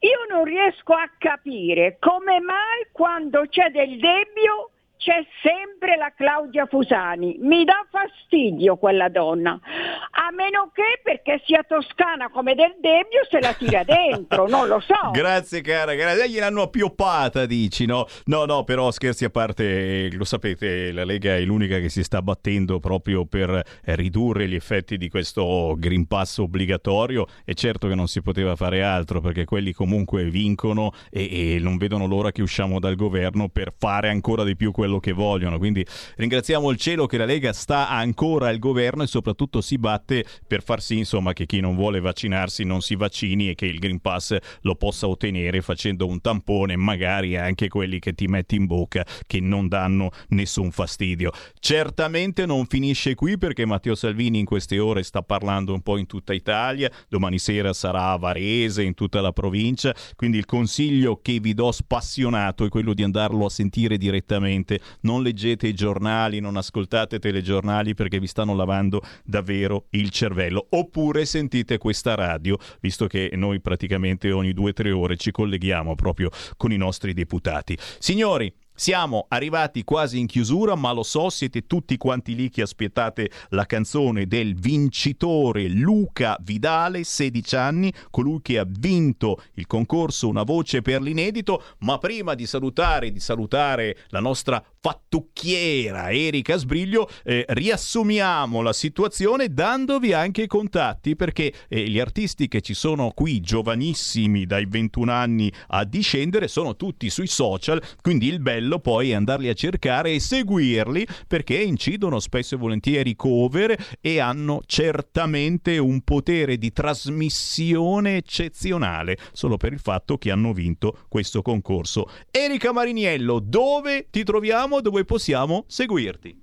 io 0.00 0.18
non 0.28 0.44
riesco 0.44 0.94
a 0.94 1.08
capire 1.18 1.96
come 2.00 2.40
mai 2.40 2.88
quando 2.90 3.46
c'è 3.48 3.70
del 3.70 3.98
debito 3.98 4.71
c'è 5.02 5.26
sempre 5.42 5.96
la 5.96 6.12
Claudia 6.16 6.66
Fusani. 6.66 7.36
Mi 7.40 7.64
dà 7.64 7.84
fastidio 7.90 8.76
quella 8.76 9.08
donna. 9.08 9.50
A 9.50 10.30
meno 10.32 10.70
che 10.72 11.00
perché 11.02 11.42
sia 11.44 11.64
toscana 11.66 12.30
come 12.30 12.54
del 12.54 12.76
Debbio 12.80 13.26
se 13.28 13.40
la 13.40 13.52
tira 13.52 13.82
dentro, 13.84 14.46
non 14.46 14.68
lo 14.68 14.78
so. 14.78 15.10
Grazie 15.10 15.60
cara, 15.60 15.94
grazie. 15.94 16.28
Gliel'hanno 16.28 16.62
appioppata, 16.62 17.46
dici, 17.46 17.84
no? 17.84 18.06
No, 18.26 18.44
no, 18.44 18.62
però 18.62 18.92
scherzi 18.92 19.24
a 19.24 19.30
parte, 19.30 20.08
lo 20.12 20.24
sapete, 20.24 20.92
la 20.92 21.04
Lega 21.04 21.34
è 21.34 21.40
l'unica 21.40 21.78
che 21.78 21.88
si 21.88 22.04
sta 22.04 22.22
battendo 22.22 22.78
proprio 22.78 23.26
per 23.26 23.50
eh, 23.50 23.96
ridurre 23.96 24.46
gli 24.46 24.54
effetti 24.54 24.96
di 24.96 25.08
questo 25.08 25.74
Green 25.76 26.06
Pass 26.06 26.38
obbligatorio 26.38 27.26
e 27.44 27.54
certo 27.54 27.88
che 27.88 27.96
non 27.96 28.06
si 28.06 28.22
poteva 28.22 28.54
fare 28.54 28.84
altro 28.84 29.20
perché 29.20 29.44
quelli 29.44 29.72
comunque 29.72 30.24
vincono 30.24 30.92
e, 31.10 31.54
e 31.54 31.58
non 31.58 31.76
vedono 31.76 32.06
l'ora 32.06 32.30
che 32.30 32.42
usciamo 32.42 32.78
dal 32.78 32.94
governo 32.94 33.48
per 33.48 33.72
fare 33.76 34.08
ancora 34.08 34.44
di 34.44 34.54
più 34.54 34.70
quello 34.70 34.91
quello 34.92 35.00
che 35.00 35.12
vogliono. 35.12 35.58
Quindi 35.58 35.86
ringraziamo 36.16 36.70
il 36.70 36.76
cielo 36.76 37.06
che 37.06 37.16
la 37.16 37.24
Lega 37.24 37.52
sta 37.52 37.88
ancora 37.88 38.48
al 38.48 38.58
governo 38.58 39.02
e 39.02 39.06
soprattutto 39.06 39.60
si 39.60 39.78
batte 39.78 40.24
per 40.46 40.62
far 40.62 40.82
sì 40.82 40.98
insomma, 40.98 41.32
che 41.32 41.46
chi 41.46 41.60
non 41.60 41.74
vuole 41.74 42.00
vaccinarsi 42.00 42.64
non 42.64 42.82
si 42.82 42.96
vaccini 42.96 43.50
e 43.50 43.54
che 43.54 43.66
il 43.66 43.78
Green 43.78 44.00
Pass 44.00 44.36
lo 44.62 44.74
possa 44.74 45.08
ottenere 45.08 45.62
facendo 45.62 46.06
un 46.06 46.20
tampone, 46.20 46.76
magari 46.76 47.36
anche 47.36 47.68
quelli 47.68 47.98
che 47.98 48.12
ti 48.12 48.26
metti 48.26 48.56
in 48.56 48.66
bocca 48.66 49.04
che 49.26 49.40
non 49.40 49.68
danno 49.68 50.10
nessun 50.28 50.70
fastidio. 50.70 51.30
Certamente 51.58 52.44
non 52.44 52.66
finisce 52.66 53.14
qui 53.14 53.38
perché 53.38 53.64
Matteo 53.64 53.94
Salvini 53.94 54.40
in 54.40 54.44
queste 54.44 54.78
ore 54.78 55.02
sta 55.02 55.22
parlando 55.22 55.72
un 55.72 55.80
po' 55.80 55.96
in 55.96 56.06
tutta 56.06 56.34
Italia, 56.34 56.90
domani 57.08 57.38
sera 57.38 57.72
sarà 57.72 58.10
a 58.10 58.16
Varese, 58.16 58.82
in 58.82 58.94
tutta 58.94 59.20
la 59.20 59.32
provincia, 59.32 59.94
quindi 60.16 60.38
il 60.38 60.46
consiglio 60.46 61.20
che 61.22 61.38
vi 61.40 61.54
do 61.54 61.70
spassionato 61.72 62.64
è 62.64 62.68
quello 62.68 62.92
di 62.94 63.02
andarlo 63.02 63.46
a 63.46 63.50
sentire 63.50 63.96
direttamente 63.96 64.80
non 65.00 65.22
leggete 65.22 65.66
i 65.66 65.74
giornali, 65.74 66.40
non 66.40 66.56
ascoltate 66.56 67.18
telegiornali 67.18 67.94
perché 67.94 68.18
vi 68.18 68.26
stanno 68.26 68.54
lavando 68.54 69.02
davvero 69.24 69.86
il 69.90 70.10
cervello. 70.10 70.66
Oppure 70.70 71.24
sentite 71.24 71.78
questa 71.78 72.14
radio, 72.14 72.56
visto 72.80 73.06
che 73.06 73.30
noi 73.34 73.60
praticamente 73.60 74.30
ogni 74.32 74.52
due 74.52 74.70
o 74.70 74.72
tre 74.72 74.90
ore 74.90 75.16
ci 75.16 75.30
colleghiamo 75.30 75.94
proprio 75.94 76.30
con 76.56 76.72
i 76.72 76.76
nostri 76.76 77.12
deputati. 77.12 77.76
Signori, 77.98 78.52
Siamo 78.82 79.26
arrivati 79.28 79.84
quasi 79.84 80.18
in 80.18 80.26
chiusura, 80.26 80.74
ma 80.74 80.90
lo 80.90 81.04
so, 81.04 81.30
siete 81.30 81.68
tutti 81.68 81.96
quanti 81.96 82.34
lì 82.34 82.50
che 82.50 82.62
aspettate 82.62 83.30
la 83.50 83.64
canzone 83.64 84.26
del 84.26 84.56
vincitore 84.56 85.68
Luca 85.68 86.36
Vidale, 86.42 87.04
16 87.04 87.54
anni, 87.54 87.92
colui 88.10 88.40
che 88.42 88.58
ha 88.58 88.66
vinto 88.68 89.40
il 89.54 89.68
concorso 89.68 90.26
Una 90.26 90.42
voce 90.42 90.82
per 90.82 91.00
l'inedito, 91.00 91.62
ma 91.82 91.98
prima 91.98 92.34
di 92.34 92.44
salutare, 92.44 93.12
di 93.12 93.20
salutare 93.20 93.98
la 94.08 94.18
nostra 94.18 94.60
fattucchiera 94.80 96.10
Erika 96.10 96.56
Sbriglio, 96.56 97.08
eh, 97.22 97.44
riassumiamo 97.46 98.62
la 98.62 98.72
situazione 98.72 99.54
dandovi 99.54 100.12
anche 100.12 100.42
i 100.42 100.46
contatti 100.48 101.14
perché 101.14 101.52
eh, 101.68 101.88
gli 101.88 102.00
artisti 102.00 102.48
che 102.48 102.60
ci 102.60 102.74
sono 102.74 103.12
qui, 103.14 103.38
giovanissimi 103.38 104.44
dai 104.44 104.66
21 104.68 105.12
anni 105.12 105.52
a 105.68 105.84
discendere, 105.84 106.48
sono 106.48 106.74
tutti 106.74 107.08
sui 107.10 107.28
social, 107.28 107.80
quindi 108.00 108.26
il 108.26 108.40
bello 108.40 108.71
poi 108.78 109.10
è 109.10 109.14
andarli 109.14 109.48
a 109.48 109.54
cercare 109.54 110.12
e 110.12 110.20
seguirli 110.20 111.06
perché 111.26 111.56
incidono 111.56 112.20
spesso 112.20 112.54
e 112.54 112.58
volentieri 112.58 113.16
cover 113.16 113.76
e 114.00 114.18
hanno 114.18 114.60
certamente 114.66 115.78
un 115.78 116.00
potere 116.02 116.58
di 116.58 116.72
trasmissione 116.72 118.16
eccezionale 118.16 119.16
solo 119.32 119.56
per 119.56 119.72
il 119.72 119.80
fatto 119.80 120.18
che 120.18 120.30
hanno 120.30 120.52
vinto 120.52 120.98
questo 121.08 121.42
concorso. 121.42 122.08
Erika 122.30 122.72
Mariniello, 122.72 123.40
dove 123.40 124.08
ti 124.10 124.24
troviamo? 124.24 124.80
Dove 124.80 125.04
possiamo 125.04 125.64
seguirti? 125.66 126.40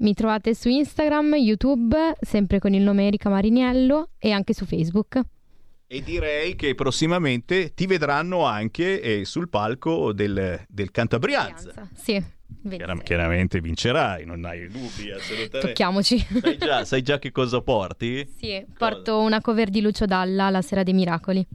Mi 0.00 0.14
trovate 0.14 0.54
su 0.54 0.68
Instagram, 0.68 1.34
YouTube, 1.34 2.14
sempre 2.20 2.60
con 2.60 2.72
il 2.72 2.82
nome 2.82 3.08
Erika 3.08 3.28
Mariniello 3.28 4.10
e 4.18 4.30
anche 4.30 4.54
su 4.54 4.64
Facebook. 4.64 5.20
E 5.90 6.02
direi 6.02 6.54
che 6.54 6.74
prossimamente 6.74 7.72
ti 7.72 7.86
vedranno 7.86 8.44
anche 8.44 9.00
eh, 9.00 9.24
sul 9.24 9.48
palco 9.48 10.12
del, 10.12 10.62
del 10.68 10.90
Cantabrianza. 10.90 11.88
Sì. 11.94 12.22
Chiar- 12.68 13.02
chiaramente 13.02 13.58
vincerai, 13.60 14.26
non 14.26 14.44
hai 14.44 14.68
dubbi 14.68 15.10
assolutamente. 15.10 15.60
Tocchiamoci. 15.60 16.18
Sai 16.42 16.58
già, 16.58 16.84
sai 16.84 17.00
già 17.00 17.18
che 17.18 17.32
cosa 17.32 17.62
porti? 17.62 18.30
Sì, 18.38 18.62
porto 18.76 19.20
una 19.20 19.40
cover 19.40 19.70
di 19.70 19.80
Lucio 19.80 20.04
Dalla, 20.04 20.50
La 20.50 20.60
Sera 20.60 20.82
dei 20.82 20.92
Miracoli. 20.92 21.46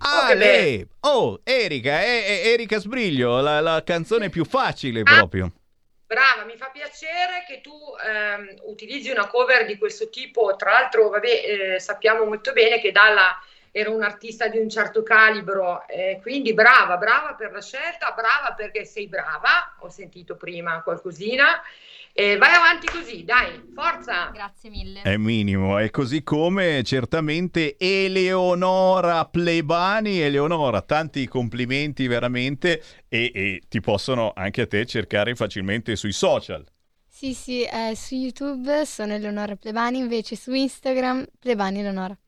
Ah, 0.00 0.34
lei! 0.34 0.86
Oh, 1.00 1.40
Erika, 1.42 2.02
è, 2.02 2.24
è 2.26 2.46
Erika 2.48 2.78
Sbriglio, 2.80 3.40
la, 3.40 3.60
la 3.60 3.82
canzone 3.82 4.28
più 4.28 4.44
facile 4.44 5.02
proprio. 5.02 5.50
Brava, 6.06 6.44
mi 6.44 6.56
fa 6.58 6.68
piacere 6.70 7.44
che 7.46 7.62
tu 7.62 7.72
ehm, 7.72 8.68
utilizzi 8.70 9.10
una 9.10 9.28
cover 9.28 9.64
di 9.64 9.78
questo 9.78 10.10
tipo. 10.10 10.54
Tra 10.56 10.72
l'altro, 10.72 11.08
vabbè, 11.08 11.74
eh, 11.74 11.80
sappiamo 11.80 12.26
molto 12.26 12.52
bene 12.52 12.80
che 12.80 12.92
Dalla 12.92 13.34
era 13.78 13.90
un 13.90 14.02
artista 14.02 14.48
di 14.48 14.58
un 14.58 14.68
certo 14.68 15.02
calibro, 15.02 15.86
eh, 15.86 16.18
quindi 16.20 16.52
brava, 16.52 16.96
brava 16.96 17.34
per 17.34 17.52
la 17.52 17.62
scelta, 17.62 18.12
brava 18.14 18.54
perché 18.54 18.84
sei 18.84 19.06
brava. 19.06 19.76
Ho 19.80 19.88
sentito 19.88 20.36
prima 20.36 20.82
qualcosina. 20.82 21.62
Eh, 22.12 22.36
vai 22.36 22.52
avanti 22.52 22.88
così, 22.88 23.22
dai, 23.24 23.70
forza. 23.72 24.30
Grazie 24.32 24.70
mille. 24.70 25.02
È 25.02 25.16
minimo, 25.16 25.78
e 25.78 25.90
così 25.90 26.24
come 26.24 26.82
certamente 26.82 27.76
Eleonora 27.78 29.24
Plebani. 29.26 30.20
Eleonora, 30.20 30.82
tanti 30.82 31.28
complimenti 31.28 32.08
veramente 32.08 32.82
e, 33.08 33.30
e 33.32 33.62
ti 33.68 33.80
possono 33.80 34.32
anche 34.34 34.62
a 34.62 34.66
te 34.66 34.84
cercare 34.84 35.36
facilmente 35.36 35.94
sui 35.94 36.12
social. 36.12 36.66
Sì, 37.06 37.34
sì, 37.34 37.62
eh, 37.62 37.94
su 37.94 38.16
YouTube 38.16 38.84
sono 38.84 39.14
Eleonora 39.14 39.54
Plebani, 39.54 39.98
invece 39.98 40.34
su 40.34 40.52
Instagram 40.52 41.24
Plebani 41.38 41.80
Eleonora. 41.80 42.18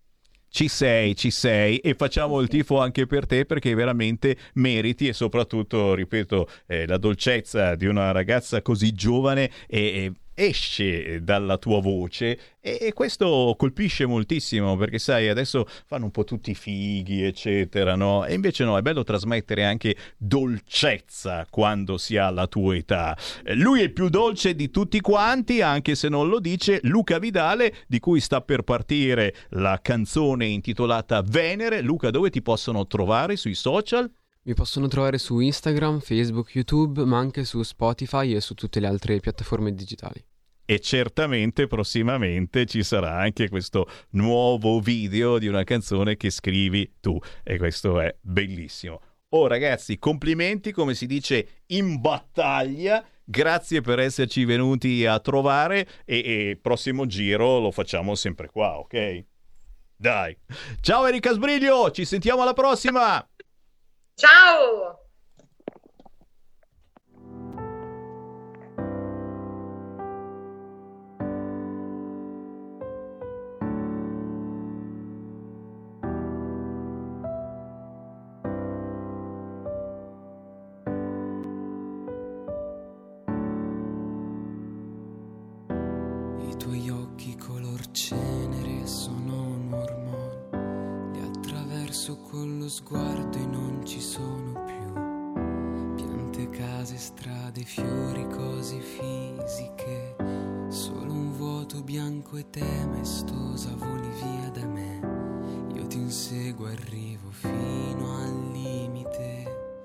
Ci 0.53 0.67
sei, 0.67 1.15
ci 1.15 1.31
sei 1.31 1.79
e 1.79 1.95
facciamo 1.95 2.41
il 2.41 2.49
tifo 2.49 2.81
anche 2.81 3.07
per 3.07 3.25
te 3.25 3.45
perché 3.45 3.73
veramente 3.75 4.37
meriti 4.55 5.07
e 5.07 5.13
soprattutto, 5.13 5.95
ripeto, 5.95 6.49
eh, 6.67 6.89
la 6.89 6.99
dolcezza 6.99 7.77
di 7.77 7.87
una 7.87 8.11
ragazza 8.11 8.61
così 8.61 8.93
giovane 8.93 9.49
e, 9.69 9.79
e 9.79 10.13
esce 10.41 11.23
dalla 11.23 11.59
tua 11.59 11.81
voce 11.81 12.39
e, 12.61 12.93
questo 12.95 13.55
colpisce 13.59 14.07
moltissimo 14.07 14.75
perché 14.77 14.99
sai 14.99 15.29
adesso 15.29 15.67
fanno 15.85 16.07
un 16.07 16.11
po' 16.11 16.25
tutti 16.25 16.55
fighi 16.55 17.23
eccetera 17.23 17.95
no 17.95 18.25
e 18.25 18.33
invece 18.33 18.65
no 18.65 18.79
è 18.79 18.83
bello 18.83 19.05
trasmettere 19.05 19.65
anche 19.65 19.95
dolcezza 20.17 21.47
quando 21.51 21.99
si 21.99 22.17
ha 22.17 22.31
la 22.31 22.47
tua 22.47 22.75
età 22.75 23.15
Eh, 23.45 23.55
lui 23.55 23.81
è 23.81 23.85
il 23.85 23.93
più 23.93 24.09
dolce 24.09 24.55
di 24.55 24.71
tutti 24.71 25.01
quanti 25.03 25.61
anche 25.61 25.95
se 25.95 26.09
non 26.09 26.29
lo 26.29 26.41
dice 26.41 26.81
Luca 26.85 27.19
Vidale 27.19 27.75
di 27.87 27.99
cui 27.99 28.21
sta 28.21 28.41
per 28.41 28.63
partire 28.63 29.35
la 29.51 29.79
canzone 29.83 30.47
intitolata 30.47 31.23
Venere 31.23 31.83
Luca 31.83 32.11
dove 32.11 32.31
ti 32.31 32.41
possono 32.41 32.87
trovare 32.87 33.37
sui 33.37 33.55
social? 33.55 34.11
Mi 34.43 34.55
possono 34.55 34.89
trovare 34.89 35.19
su 35.19 35.39
Instagram, 35.39 36.01
Facebook, 36.01 36.55
YouTube, 36.55 37.05
ma 37.05 37.19
anche 37.19 37.45
su 37.45 37.63
Spotify 37.63 38.35
e 38.35 38.41
su 38.41 38.55
tutte 38.55 38.81
le 38.81 38.87
altre 38.87 39.21
piattaforme 39.21 39.75
digitali. 39.75 40.25
E 40.71 40.79
certamente 40.79 41.67
prossimamente 41.67 42.65
ci 42.65 42.85
sarà 42.85 43.17
anche 43.17 43.49
questo 43.49 43.91
nuovo 44.11 44.79
video 44.79 45.41
di 45.41 45.49
una 45.49 45.65
canzone 45.65 46.17
che 46.17 46.31
scrivi 46.31 46.99
tu 47.01 47.19
e 47.43 47.59
questo 47.59 47.99
è 47.99 48.15
bellissimo. 48.21 49.01
Oh 49.31 49.49
ragazzi, 49.49 49.99
complimenti 49.99 50.71
come 50.71 50.95
si 50.95 51.07
dice 51.07 51.65
in 51.67 52.01
battaglia. 52.01 53.05
Grazie 53.25 53.81
per 53.81 53.99
esserci 53.99 54.45
venuti 54.45 55.05
a 55.07 55.19
trovare 55.19 55.89
e, 56.05 56.19
e 56.19 56.59
prossimo 56.63 57.05
giro 57.07 57.59
lo 57.59 57.73
facciamo 57.73 58.15
sempre 58.15 58.47
qua, 58.47 58.79
ok? 58.79 59.25
Dai. 59.97 60.39
Ciao 60.81 61.05
Erika 61.05 61.33
Sbriglio, 61.33 61.91
ci 61.91 62.05
sentiamo 62.05 62.43
alla 62.43 62.55
prossima. 62.55 63.29
Ciao! 64.15 65.00
Attraverso 91.91 92.17
con 92.31 92.59
lo 92.61 92.69
sguardo 92.69 93.37
e 93.37 93.47
non 93.47 93.85
ci 93.85 94.01
sono 94.01 94.53
più. 94.65 94.93
Piante, 95.97 96.49
case, 96.51 96.97
strade, 96.97 97.63
fiori, 97.63 98.27
cose 98.29 98.79
fisiche, 98.79 100.15
solo 100.69 101.13
un 101.13 101.33
vuoto 101.33 101.83
bianco 101.83 102.37
e 102.37 102.49
te 102.49 102.87
maestosa 102.87 103.75
voli 103.75 104.09
via 104.23 104.51
da 104.51 104.65
me. 104.67 105.01
Io 105.75 105.87
ti 105.89 105.99
inseguo, 105.99 106.67
arrivo 106.67 107.31
fino 107.31 108.17
al 108.19 108.51
limite, 108.53 109.83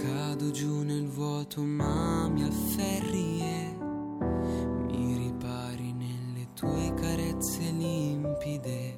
cado 0.00 0.50
giù 0.52 0.82
nel 0.82 1.08
vuoto 1.08 1.62
ma 1.62 2.28
mi 2.28 2.44
afferri 2.44 3.40
e 3.40 3.76
mi 3.80 5.16
ripari 5.16 5.92
nelle 5.92 6.46
tue 6.54 6.94
carezze 6.94 7.68
limpide, 7.70 8.91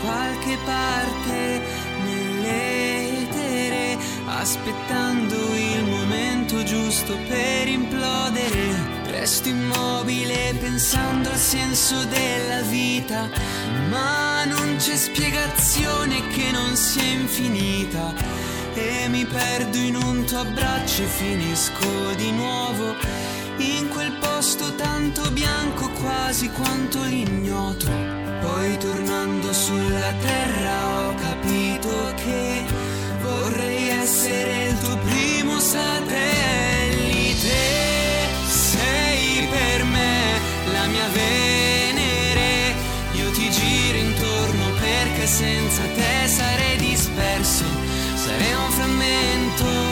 qualche 0.00 0.58
parte 0.64 1.60
nell'etere, 2.04 3.98
aspettando 4.26 5.36
il 5.54 5.84
momento 5.84 6.62
giusto 6.62 7.16
per 7.28 7.68
implodere. 7.68 8.96
Resto 9.06 9.48
immobile 9.48 10.54
pensando 10.60 11.30
al 11.30 11.36
senso 11.36 12.04
della 12.04 12.60
vita, 12.62 13.28
ma 13.90 14.44
non 14.44 14.76
c'è 14.76 14.96
spiegazione 14.96 16.26
che 16.28 16.50
non 16.52 16.76
sia 16.76 17.02
infinita 17.02 18.14
e 18.74 19.08
mi 19.08 19.24
perdo 19.24 19.78
in 19.78 19.96
un 19.96 20.24
tuo 20.24 20.38
abbraccio 20.40 21.02
e 21.02 21.06
finisco 21.06 22.14
di 22.16 22.30
nuovo 22.30 22.94
in 23.58 23.88
quel 23.88 24.12
posto 24.20 24.74
tanto 24.76 25.30
bianco 25.32 25.90
quasi 25.90 26.48
quanto 26.50 27.02
l'ignoto. 27.02 28.17
Poi 28.58 28.76
tornando 28.78 29.52
sulla 29.52 30.12
terra 30.20 31.06
ho 31.06 31.14
capito 31.14 32.12
che 32.16 32.64
vorrei 33.22 33.88
essere 33.88 34.70
il 34.70 34.78
tuo 34.80 34.98
primo 34.98 35.60
satellite. 35.60 35.96
Sei 38.48 39.46
per 39.46 39.84
me 39.84 40.40
la 40.72 40.86
mia 40.86 41.06
Venere, 41.12 42.74
io 43.12 43.30
ti 43.30 43.48
giro 43.48 43.98
intorno 43.98 44.72
perché 44.80 45.26
senza 45.28 45.82
te 45.94 46.26
sarei 46.26 46.78
disperso, 46.78 47.64
sarei 48.16 48.54
un 48.54 48.70
frammento. 48.72 49.87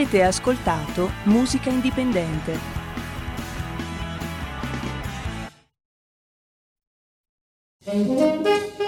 Avete 0.00 0.22
ascoltato 0.22 1.10
Musica 1.24 1.68
Indipendente. 1.68 2.58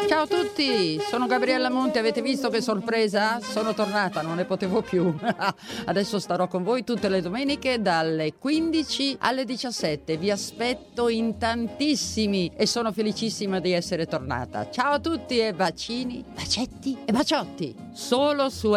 Ciao 0.09 0.23
a 0.23 0.27
tutti, 0.27 0.99
sono 1.01 1.27
Gabriella 1.27 1.69
Monti, 1.69 1.99
avete 1.99 2.23
visto 2.23 2.49
che 2.49 2.63
sorpresa? 2.63 3.41
Sono 3.41 3.75
tornata, 3.75 4.23
non 4.23 4.37
ne 4.37 4.47
potevo 4.47 4.81
più. 4.81 5.15
Adesso 5.85 6.19
starò 6.19 6.49
con 6.49 6.63
voi 6.63 6.83
tutte 6.83 7.11
le 7.11 7.21
domeniche 7.21 7.83
dalle 7.83 8.33
15 8.39 9.19
alle 9.21 9.45
17. 9.45 10.17
Vi 10.17 10.31
aspetto 10.31 11.09
in 11.09 11.37
tantissimi 11.37 12.51
e 12.57 12.65
sono 12.65 12.91
felicissima 12.91 13.61
di 13.61 13.73
essere 13.73 14.07
tornata. 14.07 14.71
Ciao 14.71 14.95
a 14.95 14.99
tutti 14.99 15.39
e 15.39 15.53
bacini, 15.53 16.25
bacetti 16.27 17.01
e 17.05 17.13
baciotti. 17.13 17.77
Solo 17.93 18.49
su 18.49 18.73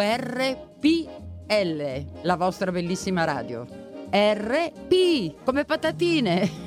RPL, 1.46 2.22
la 2.22 2.36
vostra 2.36 2.72
bellissima 2.72 3.24
radio. 3.24 3.66
RP 4.10 5.34
come 5.44 5.64
patatine. 5.64 6.50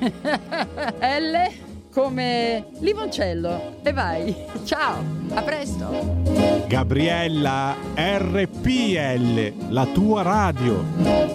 L 0.98 1.68
come 1.92 2.66
limoncello. 2.78 3.80
E 3.82 3.92
vai. 3.92 4.34
Ciao, 4.64 5.02
a 5.34 5.42
presto. 5.42 6.22
Gabriella 6.66 7.76
RPL, 7.94 9.68
la 9.68 9.86
tua 9.86 10.22
radio. 10.22 10.82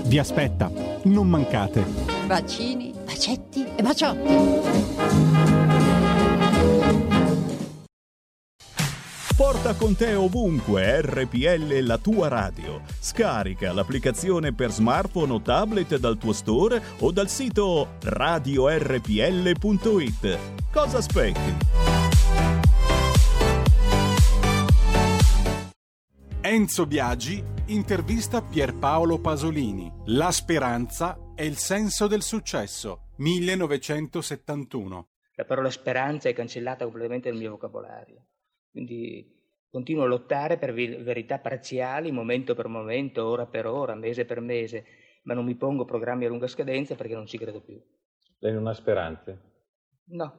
Vi 0.06 0.18
aspetta, 0.18 0.72
non 1.04 1.28
mancate. 1.28 1.84
Bacini, 2.26 2.94
bacetti 3.06 3.66
e 3.76 3.82
baciotti. 3.84 5.35
Porta 9.36 9.76
con 9.76 9.98
te 9.98 10.16
ovunque 10.16 11.02
RPL 11.02 11.80
la 11.82 11.98
tua 11.98 12.30
radio. 12.30 12.80
Scarica 13.02 13.74
l'applicazione 13.74 14.54
per 14.54 14.72
smartphone 14.72 15.34
o 15.34 15.42
tablet 15.42 15.98
dal 15.98 16.18
tuo 16.18 16.32
store 16.32 16.82
o 17.00 17.12
dal 17.12 17.28
sito 17.28 17.98
radiorpl.it. 18.02 18.80
Cosa 20.72 21.00
aspetti? 21.00 21.54
Enzo 26.40 26.86
Biagi 26.86 27.44
intervista 27.66 28.42
Pierpaolo 28.42 29.20
Pasolini. 29.20 29.92
La 30.06 30.32
speranza 30.32 31.34
è 31.36 31.42
il 31.42 31.58
senso 31.58 32.08
del 32.08 32.22
successo. 32.22 33.08
1971. 33.18 35.08
La 35.34 35.44
parola 35.44 35.70
speranza 35.70 36.30
è 36.30 36.34
cancellata 36.34 36.86
completamente 36.86 37.28
dal 37.28 37.38
mio 37.38 37.52
vocabolario. 37.52 38.28
Quindi 38.76 39.26
continuo 39.70 40.04
a 40.04 40.08
lottare 40.08 40.58
per 40.58 40.74
verità 40.74 41.40
parziali, 41.40 42.12
momento 42.12 42.56
per 42.56 42.68
momento, 42.68 43.26
ora 43.26 43.46
per 43.46 43.68
ora, 43.68 43.96
mese 43.96 44.26
per 44.26 44.42
mese, 44.42 44.86
ma 45.24 45.34
non 45.34 45.46
mi 45.46 45.56
pongo 45.56 45.86
programmi 45.86 46.26
a 46.26 46.28
lunga 46.28 46.48
scadenza 46.48 46.94
perché 46.96 47.14
non 47.14 47.26
ci 47.26 47.38
credo 47.38 47.62
più. 47.62 47.82
Lei 48.40 48.52
non 48.52 48.68
ha 48.68 48.74
speranze? 48.74 49.40
No, 50.08 50.34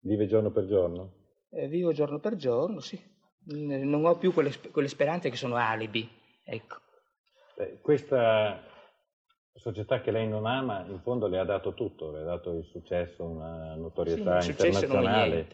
Vive 0.00 0.26
giorno 0.26 0.50
per 0.50 0.66
giorno? 0.66 1.12
eh, 1.50 1.68
vivo 1.68 1.92
giorno 1.92 2.18
per 2.18 2.36
giorno, 2.36 2.80
sì. 2.80 2.98
Non 3.44 4.06
ho 4.06 4.16
più 4.16 4.32
quelle, 4.32 4.52
quelle 4.70 4.88
speranze 4.88 5.28
che 5.28 5.36
sono 5.36 5.56
alibi. 5.56 6.08
Ecco. 6.44 6.80
Beh, 7.56 7.80
questa 7.80 8.62
società 9.54 10.00
che 10.00 10.10
lei 10.10 10.26
non 10.26 10.46
ama, 10.46 10.84
in 10.86 11.00
fondo 11.02 11.26
le 11.28 11.38
ha 11.38 11.44
dato 11.44 11.74
tutto, 11.74 12.10
le 12.10 12.20
ha 12.20 12.24
dato 12.24 12.56
il 12.56 12.64
successo, 12.64 13.24
una 13.24 13.74
Sì, 13.74 13.80
notorietà 13.80 14.36
il 14.36 14.42
successo 14.42 14.84
internazionale. 14.86 15.46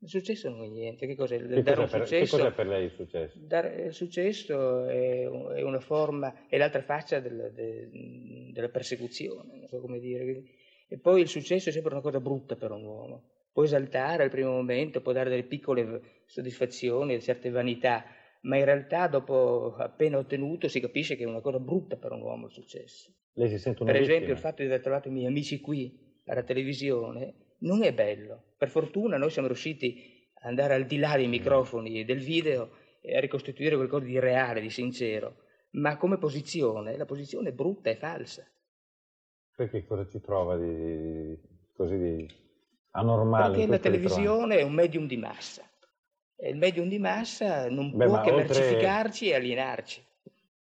Il 0.00 0.08
successo 0.08 0.48
non 0.48 0.62
è 0.64 0.68
niente. 0.68 1.06
Che 1.06 1.16
cos'è? 1.16 1.38
Che 1.38 1.62
Dare 1.62 1.76
cos'è, 1.82 1.90
per, 1.90 2.00
che 2.00 2.06
successo, 2.06 2.36
cos'è 2.36 2.52
per 2.52 2.66
lei 2.66 2.84
il 2.84 2.90
successo? 2.92 3.38
Dare 3.40 3.82
il 3.86 3.92
successo 3.92 4.84
è, 4.86 5.22
è 5.22 5.62
una 5.62 5.80
forma, 5.80 6.46
è 6.48 6.56
l'altra 6.56 6.82
faccia 6.82 7.18
del- 7.20 7.50
de- 7.52 8.50
della 8.52 8.68
persecuzione, 8.68 9.56
non 9.58 9.66
so 9.66 9.80
come 9.80 9.98
dire. 9.98 10.42
E 10.88 10.98
poi 10.98 11.20
il 11.20 11.28
successo 11.28 11.68
è 11.68 11.72
sempre 11.72 11.92
una 11.92 12.00
cosa 12.02 12.20
brutta 12.20 12.54
per 12.56 12.70
un 12.70 12.84
uomo. 12.84 13.24
Può 13.52 13.64
esaltare 13.64 14.22
al 14.22 14.30
primo 14.30 14.52
momento, 14.52 15.00
può 15.00 15.12
dare 15.12 15.30
delle 15.30 15.42
piccole 15.42 16.22
soddisfazioni, 16.26 17.20
certe 17.20 17.50
vanità, 17.50 18.04
ma 18.42 18.56
in 18.56 18.64
realtà 18.64 19.08
dopo 19.08 19.74
appena 19.74 20.18
ottenuto 20.18 20.68
si 20.68 20.78
capisce 20.78 21.16
che 21.16 21.24
è 21.24 21.26
una 21.26 21.40
cosa 21.40 21.58
brutta 21.58 21.96
per 21.96 22.12
un 22.12 22.22
uomo 22.22 22.46
il 22.46 22.52
successo. 22.52 23.12
Lei 23.32 23.48
si 23.48 23.58
sente 23.58 23.82
una 23.82 23.90
Per 23.92 24.00
esempio 24.00 24.26
vittima? 24.28 24.36
il 24.38 24.44
fatto 24.44 24.62
di 24.62 24.68
aver 24.68 24.80
trovato 24.80 25.08
i 25.08 25.10
miei 25.10 25.26
amici 25.26 25.60
qui 25.60 26.20
alla 26.26 26.42
televisione 26.44 27.34
non 27.58 27.82
è 27.82 27.92
bello. 27.92 28.42
Per 28.56 28.68
fortuna 28.68 29.16
noi 29.16 29.30
siamo 29.30 29.48
riusciti 29.48 30.28
ad 30.34 30.48
andare 30.48 30.74
al 30.74 30.84
di 30.84 30.98
là 30.98 31.16
dei 31.16 31.28
microfoni 31.28 32.00
e 32.00 32.04
del 32.04 32.20
video 32.20 32.70
e 33.00 33.16
a 33.16 33.20
ricostituire 33.20 33.76
qualcosa 33.76 34.04
di 34.04 34.18
reale, 34.18 34.60
di 34.60 34.70
sincero. 34.70 35.36
Ma 35.70 35.96
come 35.96 36.18
posizione, 36.18 36.96
la 36.96 37.04
posizione 37.04 37.50
è 37.50 37.52
brutta 37.52 37.90
e 37.90 37.96
falsa. 37.96 38.46
Perché 39.54 39.84
cosa 39.84 40.06
ci 40.08 40.20
trova 40.20 40.56
di, 40.56 41.36
così 41.74 41.98
di 41.98 42.28
anormale? 42.92 43.56
Perché 43.56 43.70
la 43.70 43.78
televisione 43.78 44.58
è 44.58 44.62
un 44.62 44.72
medium 44.72 45.06
di 45.06 45.16
massa. 45.16 45.62
E 46.36 46.50
il 46.50 46.56
medium 46.56 46.88
di 46.88 46.98
massa 46.98 47.68
non 47.68 47.90
Beh, 47.94 48.06
può 48.06 48.20
che 48.20 48.30
oltre- 48.30 48.46
mercificarci 48.46 49.28
e 49.30 49.34
alienarci. 49.34 50.06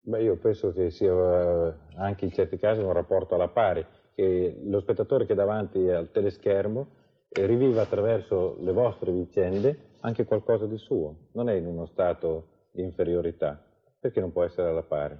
Beh, 0.01 0.23
io 0.23 0.37
penso 0.37 0.73
che 0.73 0.91
sia 0.91 1.13
eh, 1.13 1.75
anche 1.97 2.25
in 2.25 2.33
certi 2.33 2.57
casi 2.57 2.81
un 2.81 2.93
rapporto 2.93 3.35
alla 3.35 3.49
pari, 3.49 3.85
che 4.17 4.57
lo 4.65 4.81
spettatore 4.81 5.27
che 5.27 5.35
è 5.35 5.37
davanti 5.37 5.91
al 5.91 6.11
teleschermo 6.11 6.89
eh, 7.29 7.45
riviva 7.45 7.83
attraverso 7.83 8.57
le 8.61 8.73
vostre 8.73 9.13
vicende 9.13 9.91
anche 10.01 10.25
qualcosa 10.25 10.65
di 10.65 10.79
suo, 10.79 11.29
non 11.33 11.51
è 11.51 11.55
in 11.55 11.67
uno 11.67 11.85
stato 11.85 12.69
di 12.73 12.83
inferiorità, 12.83 13.63
perché 14.01 14.21
non 14.21 14.33
può 14.33 14.43
essere 14.43 14.71
alla 14.71 14.83
pari. 14.83 15.17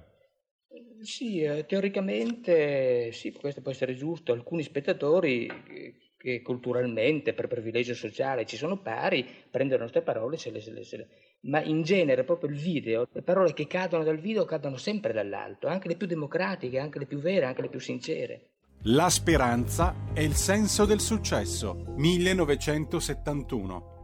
Sì, 1.01 1.41
eh, 1.43 1.65
teoricamente 1.67 3.11
sì, 3.11 3.31
questo 3.31 3.61
può 3.61 3.69
essere 3.69 3.93
giusto. 3.93 4.31
Alcuni 4.33 4.63
spettatori 4.63 5.45
eh, 5.45 6.13
che 6.17 6.41
culturalmente, 6.41 7.33
per 7.33 7.47
privilegio 7.47 7.93
sociale, 7.93 8.45
ci 8.45 8.57
sono 8.57 8.81
pari, 8.81 9.23
prendono 9.51 9.77
le 9.77 9.83
nostre 9.83 10.01
parole, 10.01 10.37
se 10.37 10.49
le, 10.49 10.59
se 10.59 10.71
le- 10.71 10.83
se 10.83 10.97
le- 10.97 11.07
ma 11.41 11.61
in 11.61 11.83
genere 11.83 12.23
proprio 12.23 12.49
il 12.49 12.55
video, 12.57 13.07
le 13.11 13.21
parole 13.21 13.53
che 13.53 13.67
cadono 13.67 14.03
dal 14.03 14.17
video 14.17 14.43
cadono 14.45 14.77
sempre 14.77 15.13
dall'alto, 15.13 15.67
anche 15.67 15.87
le 15.87 15.95
più 15.95 16.07
democratiche, 16.07 16.79
anche 16.79 16.97
le 16.97 17.05
più 17.05 17.19
vere, 17.19 17.45
anche 17.45 17.61
le 17.61 17.69
più 17.69 17.79
sincere. 17.79 18.53
La 18.83 19.09
speranza 19.09 19.95
è 20.13 20.21
il 20.21 20.35
senso 20.35 20.85
del 20.85 21.01
successo. 21.01 21.83
1971. 21.95 23.95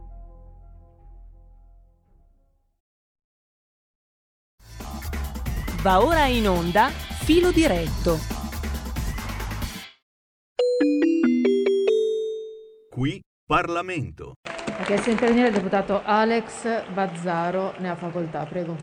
Va 5.80 6.02
ora 6.02 6.26
in 6.26 6.48
onda 6.48 6.88
Filo 6.88 7.52
diretto. 7.52 8.18
Qui 12.90 13.22
Parlamento. 13.46 14.32
Ha 14.42 14.84
chiesto 14.84 15.06
di 15.06 15.12
intervenire 15.12 15.48
il 15.48 15.54
deputato 15.54 16.02
Alex 16.02 16.90
Bazzaro, 16.90 17.74
ne 17.78 17.90
ha 17.90 17.96
facoltà, 17.96 18.44
prego. 18.44 18.76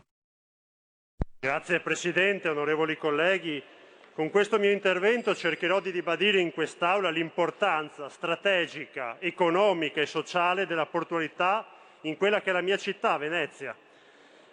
Grazie 1.38 1.80
Presidente, 1.80 2.48
onorevoli 2.48 2.96
colleghi. 2.96 3.62
Con 4.14 4.28
questo 4.28 4.58
mio 4.58 4.70
intervento 4.70 5.34
cercherò 5.34 5.80
di 5.80 5.88
ribadire 5.88 6.38
in 6.38 6.52
quest'Aula 6.52 7.08
l'importanza 7.08 8.10
strategica, 8.10 9.16
economica 9.18 10.02
e 10.02 10.06
sociale 10.06 10.66
della 10.66 10.84
portualità 10.84 11.66
in 12.02 12.18
quella 12.18 12.42
che 12.42 12.50
è 12.50 12.52
la 12.52 12.60
mia 12.60 12.76
città, 12.76 13.16
Venezia. 13.16 13.74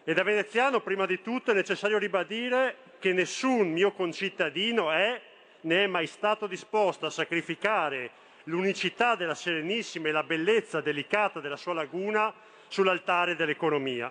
E 0.06 0.14
da 0.14 0.24
veneziano, 0.24 0.80
prima 0.80 1.06
di 1.06 1.22
tutto, 1.22 1.52
è 1.52 1.54
necessario 1.54 1.98
ribadire 1.98 2.78
che 3.00 3.12
nessun 3.12 3.70
mio 3.70 3.92
concittadino 3.92 4.92
è 4.92 5.20
né 5.62 5.84
è 5.84 5.88
mai 5.88 6.08
stato 6.08 6.48
disposto 6.48 7.06
a 7.06 7.10
sacrificare 7.10 8.12
l'unicità 8.46 9.16
della 9.16 9.36
Serenissima 9.36 10.08
e 10.08 10.14
la 10.14 10.24
bellezza 10.24 10.80
delicata 10.80 11.42
della 11.42 11.58
sua 11.58 11.74
laguna 11.74 12.34
sull'altare 12.70 13.36
dell'economia. 13.36 14.10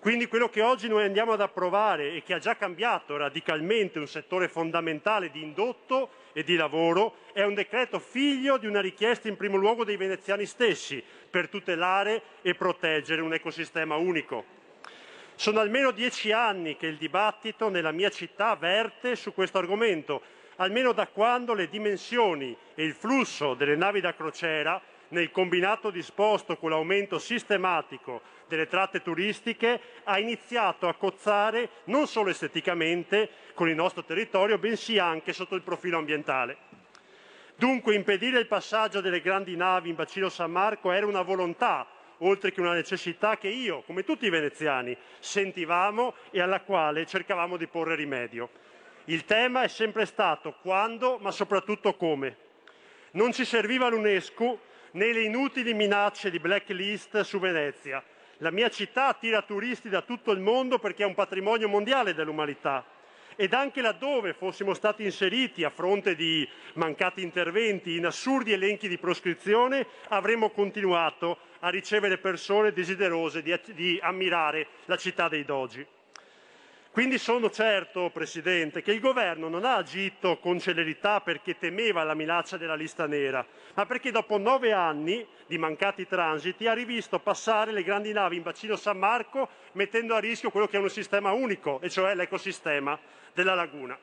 Quindi 0.00 0.28
quello 0.28 0.48
che 0.48 0.62
oggi 0.62 0.88
noi 0.88 1.04
andiamo 1.04 1.34
ad 1.34 1.42
approvare 1.42 2.14
e 2.14 2.22
che 2.22 2.32
ha 2.32 2.38
già 2.38 2.56
cambiato 2.56 3.18
radicalmente 3.18 3.98
un 3.98 4.06
settore 4.06 4.48
fondamentale 4.48 5.30
di 5.30 5.42
indotto 5.42 6.08
e 6.32 6.42
di 6.42 6.56
lavoro 6.56 7.16
è 7.34 7.42
un 7.42 7.52
decreto 7.52 7.98
figlio 7.98 8.56
di 8.56 8.66
una 8.66 8.80
richiesta 8.80 9.28
in 9.28 9.36
primo 9.36 9.58
luogo 9.58 9.84
dei 9.84 9.98
veneziani 9.98 10.46
stessi 10.46 11.04
per 11.28 11.50
tutelare 11.50 12.22
e 12.40 12.54
proteggere 12.54 13.20
un 13.20 13.34
ecosistema 13.34 13.96
unico. 13.96 14.42
Sono 15.34 15.60
almeno 15.60 15.90
dieci 15.90 16.32
anni 16.32 16.78
che 16.78 16.86
il 16.86 16.96
dibattito 16.96 17.68
nella 17.68 17.92
mia 17.92 18.08
città 18.08 18.56
verte 18.56 19.16
su 19.16 19.34
questo 19.34 19.58
argomento, 19.58 20.22
almeno 20.56 20.92
da 20.92 21.08
quando 21.08 21.52
le 21.52 21.68
dimensioni 21.68 22.56
e 22.74 22.84
il 22.84 22.94
flusso 22.94 23.52
delle 23.52 23.76
navi 23.76 24.00
da 24.00 24.14
crociera 24.14 24.80
nel 25.08 25.30
combinato 25.30 25.90
disposto 25.90 26.56
con 26.56 26.70
l'aumento 26.70 27.18
sistematico 27.18 28.38
delle 28.50 28.66
tratte 28.66 29.00
turistiche 29.00 29.80
ha 30.02 30.18
iniziato 30.18 30.88
a 30.88 30.94
cozzare 30.94 31.68
non 31.84 32.08
solo 32.08 32.30
esteticamente 32.30 33.30
con 33.54 33.68
il 33.68 33.76
nostro 33.76 34.02
territorio, 34.02 34.58
bensì 34.58 34.98
anche 34.98 35.32
sotto 35.32 35.54
il 35.54 35.62
profilo 35.62 35.98
ambientale. 35.98 36.56
Dunque 37.54 37.94
impedire 37.94 38.40
il 38.40 38.48
passaggio 38.48 39.00
delle 39.00 39.20
grandi 39.20 39.54
navi 39.54 39.90
in 39.90 39.94
bacino 39.94 40.28
San 40.28 40.50
Marco 40.50 40.90
era 40.90 41.06
una 41.06 41.22
volontà, 41.22 41.86
oltre 42.18 42.50
che 42.50 42.60
una 42.60 42.72
necessità 42.72 43.36
che 43.36 43.48
io, 43.48 43.82
come 43.82 44.02
tutti 44.02 44.26
i 44.26 44.30
veneziani, 44.30 44.96
sentivamo 45.20 46.14
e 46.32 46.40
alla 46.40 46.60
quale 46.60 47.06
cercavamo 47.06 47.56
di 47.56 47.68
porre 47.68 47.94
rimedio. 47.94 48.50
Il 49.04 49.24
tema 49.26 49.62
è 49.62 49.68
sempre 49.68 50.06
stato 50.06 50.56
quando, 50.60 51.18
ma 51.18 51.30
soprattutto 51.30 51.94
come. 51.94 52.36
Non 53.12 53.32
ci 53.32 53.44
serviva 53.44 53.88
l'UNESCO 53.88 54.60
né 54.92 55.12
le 55.12 55.22
inutili 55.22 55.72
minacce 55.72 56.30
di 56.30 56.40
blacklist 56.40 57.20
su 57.20 57.38
Venezia. 57.38 58.02
La 58.42 58.50
mia 58.50 58.70
città 58.70 59.08
attira 59.08 59.42
turisti 59.42 59.90
da 59.90 60.00
tutto 60.00 60.30
il 60.30 60.40
mondo 60.40 60.78
perché 60.78 61.02
è 61.02 61.06
un 61.06 61.14
patrimonio 61.14 61.68
mondiale 61.68 62.14
dell'umanità 62.14 62.82
ed 63.36 63.52
anche 63.52 63.82
laddove 63.82 64.32
fossimo 64.32 64.72
stati 64.72 65.04
inseriti 65.04 65.62
a 65.62 65.68
fronte 65.68 66.14
di 66.14 66.48
mancati 66.74 67.22
interventi 67.22 67.96
in 67.96 68.06
assurdi 68.06 68.52
elenchi 68.52 68.88
di 68.88 68.96
proscrizione, 68.96 69.86
avremmo 70.08 70.50
continuato 70.50 71.36
a 71.60 71.68
ricevere 71.68 72.16
persone 72.16 72.72
desiderose 72.72 73.42
di, 73.42 73.58
di 73.74 73.98
ammirare 74.02 74.68
la 74.86 74.96
città 74.96 75.28
dei 75.28 75.44
dogi. 75.44 75.86
Quindi 76.92 77.18
sono 77.18 77.50
certo, 77.50 78.10
Presidente, 78.10 78.82
che 78.82 78.90
il 78.90 78.98
Governo 78.98 79.48
non 79.48 79.64
ha 79.64 79.76
agito 79.76 80.38
con 80.38 80.58
celerità 80.58 81.20
perché 81.20 81.56
temeva 81.56 82.02
la 82.02 82.14
minaccia 82.14 82.56
della 82.56 82.74
lista 82.74 83.06
nera, 83.06 83.46
ma 83.74 83.86
perché 83.86 84.10
dopo 84.10 84.38
nove 84.38 84.72
anni 84.72 85.24
di 85.46 85.56
mancati 85.56 86.08
transiti 86.08 86.66
ha 86.66 86.72
rivisto 86.72 87.20
passare 87.20 87.70
le 87.70 87.84
grandi 87.84 88.12
navi 88.12 88.36
in 88.36 88.42
bacino 88.42 88.74
San 88.74 88.98
Marco 88.98 89.48
mettendo 89.72 90.16
a 90.16 90.18
rischio 90.18 90.50
quello 90.50 90.66
che 90.66 90.78
è 90.78 90.80
un 90.80 90.90
sistema 90.90 91.30
unico, 91.30 91.80
e 91.80 91.88
cioè 91.90 92.12
l'ecosistema 92.16 92.98
della 93.34 93.54
laguna. 93.54 93.96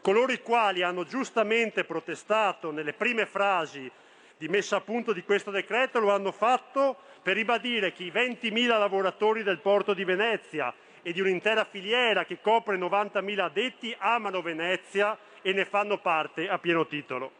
Coloro 0.00 0.32
i 0.32 0.40
quali 0.40 0.82
hanno 0.82 1.04
giustamente 1.04 1.84
protestato 1.84 2.70
nelle 2.70 2.94
prime 2.94 3.26
frasi 3.26 3.90
di 4.38 4.48
messa 4.48 4.76
a 4.76 4.80
punto 4.80 5.12
di 5.12 5.22
questo 5.24 5.50
decreto 5.50 6.00
lo 6.00 6.10
hanno 6.10 6.32
fatto 6.32 6.96
per 7.22 7.34
ribadire 7.34 7.92
che 7.92 8.04
i 8.04 8.10
20.000 8.10 8.66
lavoratori 8.66 9.42
del 9.42 9.58
porto 9.58 9.92
di 9.92 10.04
Venezia 10.04 10.72
e 11.02 11.12
di 11.12 11.20
un'intera 11.20 11.64
filiera 11.64 12.24
che 12.24 12.40
copre 12.40 12.76
90.000 12.76 13.38
addetti 13.38 13.94
amano 13.98 14.42
Venezia 14.42 15.16
e 15.42 15.52
ne 15.52 15.64
fanno 15.64 15.98
parte 15.98 16.48
a 16.48 16.58
pieno 16.58 16.86
titolo. 16.86 17.32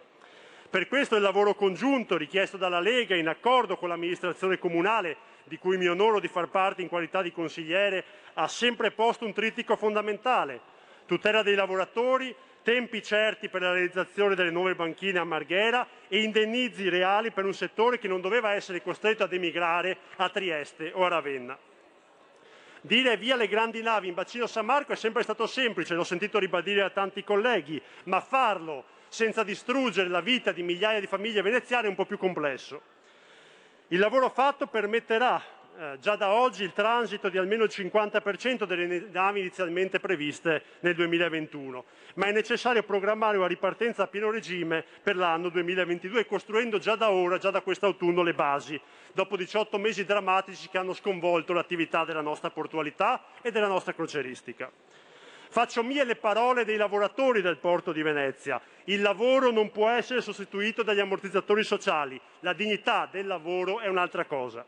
Per 0.71 0.87
questo 0.87 1.17
il 1.17 1.23
lavoro 1.23 1.55
congiunto 1.55 2.17
richiesto 2.17 2.57
dalla 2.57 2.79
Lega 2.79 3.17
in 3.17 3.27
accordo 3.27 3.77
con 3.77 3.89
l'amministrazione 3.89 4.59
comunale, 4.59 5.17
di 5.45 5.59
cui 5.59 5.77
mi 5.77 5.89
onoro 5.89 6.21
di 6.21 6.29
far 6.29 6.49
parte 6.49 6.81
in 6.81 6.89
qualità 6.89 7.23
di 7.23 7.33
consigliere, 7.33 8.05
ha 8.35 8.47
sempre 8.47 8.93
posto 8.93 9.27
un 9.27 9.33
trittico 9.33 9.75
fondamentale. 9.75 10.61
Tutela 11.07 11.43
dei 11.43 11.57
lavoratori, 11.57 12.33
tempi 12.63 13.03
certi 13.03 13.49
per 13.49 13.63
la 13.63 13.73
realizzazione 13.73 14.37
delle 14.37 14.53
nuove 14.53 14.77
banchine 14.77 15.19
a 15.19 15.25
Marghera 15.25 15.85
e 16.07 16.23
indennizi 16.23 16.89
reali 16.89 17.33
per 17.33 17.47
un 17.47 17.55
settore 17.55 17.99
che 17.99 18.07
non 18.07 18.21
doveva 18.21 18.53
essere 18.53 18.81
costretto 18.81 19.25
ad 19.25 19.33
emigrare 19.33 19.97
a 20.17 20.29
Trieste 20.29 20.93
o 20.95 21.05
a 21.05 21.09
Ravenna. 21.09 21.59
Dire 22.83 23.17
via 23.17 23.37
le 23.37 23.47
grandi 23.47 23.83
navi 23.83 24.09
in 24.09 24.15
bacino 24.15 24.47
San 24.47 24.65
Marco 24.65 24.93
è 24.93 24.97
sempre 24.97 25.23
stato 25.23 25.47
semplice, 25.47 25.95
l'ho 25.95 26.05
sentito 26.05 26.39
ribadire 26.39 26.81
da 26.81 26.91
tanti 26.91 27.23
colleghi, 27.23 27.81
ma 28.05 28.21
farlo 28.21 28.85
senza 29.09 29.43
distruggere 29.43 30.09
la 30.09 30.21
vita 30.21 30.53
di 30.53 30.63
migliaia 30.63 31.01
di 31.01 31.07
famiglie 31.07 31.43
veneziane 31.43 31.87
è 31.87 31.91
un 31.91 31.97
po' 31.97 32.07
più 32.07 32.17
complesso. 32.17 32.81
Il 33.89 33.99
lavoro 33.99 34.31
fatto 34.31 34.67
permetterà 34.67 35.43
eh, 35.79 35.99
già 36.01 36.17
da 36.17 36.33
oggi 36.33 36.63
il 36.63 36.73
transito 36.73 37.29
di 37.29 37.39
almeno 37.39 37.65
il 37.65 37.71
50% 37.73 38.65
delle 38.65 39.09
navi 39.11 39.41
inizialmente 39.41 40.01
previste 40.01 40.63
nel 40.81 40.95
2021, 40.95 41.85
ma 42.15 42.27
è 42.27 42.33
necessario 42.33 42.83
programmare 42.83 43.37
una 43.37 43.47
ripartenza 43.47 44.03
a 44.03 44.07
pieno 44.07 44.31
regime 44.31 44.85
per 45.03 45.17
l'anno 45.17 45.49
2022 45.49 46.27
costruendo 46.27 46.79
già 46.79 46.97
da 46.97 47.11
ora, 47.11 47.39
già 47.39 47.51
da 47.51 47.63
quest'autunno, 47.63 48.23
le 48.23 48.35
basi, 48.35 48.81
dopo 49.13 49.37
18 49.37 49.79
mesi 49.79 50.05
drammatici 50.05 50.69
che 50.69 50.79
hanno 50.79 50.93
sconvolto 50.93 51.53
l'attività 51.53 52.05
della 52.05 52.21
nostra 52.21 52.51
portualità 52.51 53.25
e 53.41 53.51
della 53.51 53.69
nostra 53.69 53.95
croceristica. 53.95 54.71
Faccio 55.53 55.83
mie 55.83 56.05
le 56.05 56.15
parole 56.15 56.65
dei 56.65 56.77
lavoratori 56.77 57.43
del 57.43 57.57
porto 57.57 57.91
di 57.91 58.03
Venezia. 58.03 58.61
Il 58.85 59.03
lavoro 59.03 59.51
non 59.51 59.73
può 59.73 59.89
essere 59.89 60.21
sostituito 60.21 60.85
dagli 60.85 61.01
ammortizzatori 61.01 61.65
sociali. 61.65 62.21
La 62.41 62.53
dignità 62.53 63.09
del 63.11 63.27
lavoro 63.27 63.81
è 63.81 63.89
un'altra 63.89 64.27
cosa. 64.27 64.65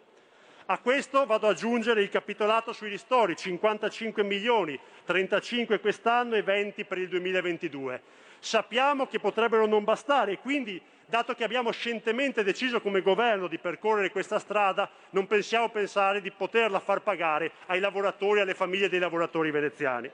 A 0.67 0.79
questo 0.79 1.27
vado 1.27 1.49
ad 1.49 1.55
aggiungere 1.55 2.03
il 2.03 2.09
capitolato 2.09 2.73
sui 2.73 2.89
ristori, 2.89 3.35
55 3.35 4.23
milioni, 4.23 4.79
35 5.05 5.81
quest'anno 5.81 6.37
e 6.37 6.43
20 6.43 6.85
per 6.85 6.99
il 6.99 7.09
2022. 7.09 8.01
Sappiamo 8.39 9.07
che 9.09 9.19
potrebbero 9.19 9.67
non 9.67 9.83
bastare 9.83 10.33
e 10.33 10.39
quindi, 10.39 10.81
dato 11.07 11.35
che 11.35 11.43
abbiamo 11.43 11.73
scientemente 11.73 12.45
deciso 12.45 12.81
come 12.81 13.03
governo 13.03 13.49
di 13.49 13.59
percorrere 13.59 14.13
questa 14.13 14.39
strada, 14.39 14.89
non 15.11 15.27
pensiamo 15.27 15.69
pensare 15.69 16.21
di 16.21 16.31
poterla 16.31 16.79
far 16.79 17.03
pagare 17.03 17.51
ai 17.67 17.81
lavoratori 17.81 18.39
e 18.39 18.43
alle 18.43 18.55
famiglie 18.55 18.89
dei 18.89 19.01
lavoratori 19.01 19.51
veneziani. 19.51 20.09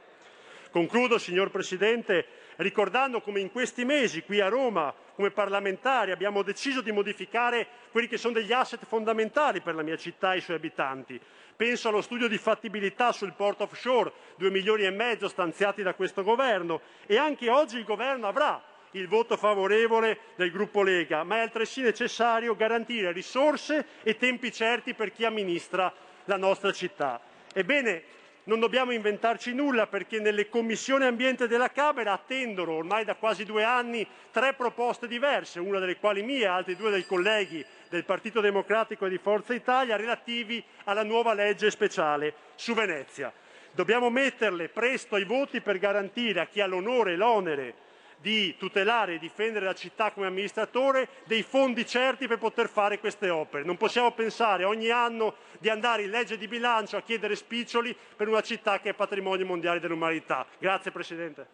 Concludo, 0.71 1.19
signor 1.19 1.51
Presidente, 1.51 2.27
ricordando 2.59 3.21
come 3.21 3.41
in 3.41 3.51
questi 3.51 3.85
mesi 3.85 4.23
qui 4.23 4.41
a 4.41 4.49
Roma, 4.49 4.93
come 5.15 5.31
parlamentari, 5.31 6.11
abbiamo 6.11 6.43
deciso 6.43 6.81
di 6.81 6.93
modificare 6.93 7.67
quelli 7.91 8.09
che 8.09 8.17
sono 8.17 8.35
degli 8.35 8.53
asset 8.53 8.85
fondamentali 8.85 9.61
per 9.61 9.75
la 9.75 9.83
mia 9.83 9.97
città 9.97 10.33
e 10.33 10.39
i 10.39 10.41
suoi 10.41 10.57
abitanti. 10.57 11.21
Penso 11.57 11.89
allo 11.89 12.03
studio 12.03 12.29
di 12.29 12.39
fattibilità 12.39 13.13
sul 13.13 13.33
port 13.33 13.61
offshore, 13.61 14.13
due 14.37 14.51
milioni 14.51 14.85
e 14.85 14.91
mezzo 14.91 15.29
stanziati 15.29 15.83
da 15.83 15.95
questo 15.95 16.23
governo 16.23 16.81
e 17.07 17.17
anche 17.17 17.51
oggi 17.51 17.79
il 17.79 17.85
governo 17.85 18.29
avrà 18.29 18.63
il 18.93 19.09
voto 19.09 19.37
favorevole 19.37 20.19
del 20.37 20.51
gruppo 20.51 20.83
Lega, 20.83 21.23
ma 21.23 21.37
è 21.37 21.41
altresì 21.41 21.83
necessario 21.83 22.57
garantire 22.57 23.13
risorse 23.13 23.87
e 24.03 24.17
tempi 24.17 24.53
certi 24.53 24.95
per 24.95 25.13
chi 25.13 25.25
amministra 25.25 25.93
la 26.25 26.37
nostra 26.37 26.73
città. 26.73 27.21
Ebbene, 27.53 28.03
non 28.49 28.61
dobbiamo 28.61 28.93
inventarci 28.93 29.53
nulla 29.53 29.87
perché 29.87 30.21
nelle 30.21 30.49
commissioni 30.49 31.05
ambiente 31.05 31.47
della 31.47 31.71
Camera 31.71 32.13
attendono 32.13 32.73
ormai 32.73 33.05
da 33.05 33.15
quasi 33.15 33.45
due 33.45 33.63
anni 33.63 34.07
tre 34.31 34.55
proposte 34.55 35.07
diverse, 35.07 35.61
una 35.61 35.79
delle 35.79 35.99
quali 35.99 36.23
mia, 36.23 36.55
altre 36.55 36.75
due 36.75 36.91
dei 36.91 37.05
colleghi 37.05 37.65
del 37.91 38.05
Partito 38.05 38.41
Democratico 38.41 39.05
e 39.05 39.11
di 39.11 39.19
Forza 39.19 39.53
Italia, 39.53 39.97
relativi 39.97 40.65
alla 40.85 41.05
nuova 41.05 41.35
legge 41.35 41.71
speciale 41.71 42.35
su 42.55 42.73
Venezia. 42.73 43.31
Dobbiamo 43.73 44.09
metterle 44.09 44.71
presto 44.71 45.17
ai 45.17 45.25
voti 45.25 45.61
per 45.61 45.79
garantire 45.79 46.41
a 46.41 46.47
chi 46.47 46.63
ha 46.63 46.67
l'onore 46.67 47.13
e 47.13 47.17
l'onere 47.17 47.75
di 48.21 48.57
tutelare 48.57 49.15
e 49.15 49.19
difendere 49.19 49.65
la 49.65 49.75
città 49.75 50.11
come 50.11 50.27
amministratore 50.27 51.09
dei 51.27 51.43
fondi 51.43 51.87
certi 51.87 52.27
per 52.27 52.39
poter 52.39 52.69
fare 52.69 52.99
queste 52.99 53.31
opere. 53.31 53.65
Non 53.65 53.77
possiamo 53.77 54.13
pensare 54.13 54.65
ogni 54.65 54.91
anno 54.91 55.37
di 55.59 55.69
andare 55.69 56.03
in 56.03 56.11
legge 56.11 56.37
di 56.37 56.49
bilancio 56.49 56.97
a 56.97 57.03
chiedere 57.03 57.37
spiccioli 57.37 57.97
per 58.17 58.29
una 58.29 58.41
città 58.41 58.81
che 58.81 58.91
è 58.91 58.95
patrimonio 58.95 59.47
mondiale 59.47 59.81
dell'umanità. 59.81 60.47
Grazie 60.59 60.91
Presidente. 60.91 61.49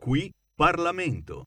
Qui 0.00 0.32
Parlamento. 0.54 1.44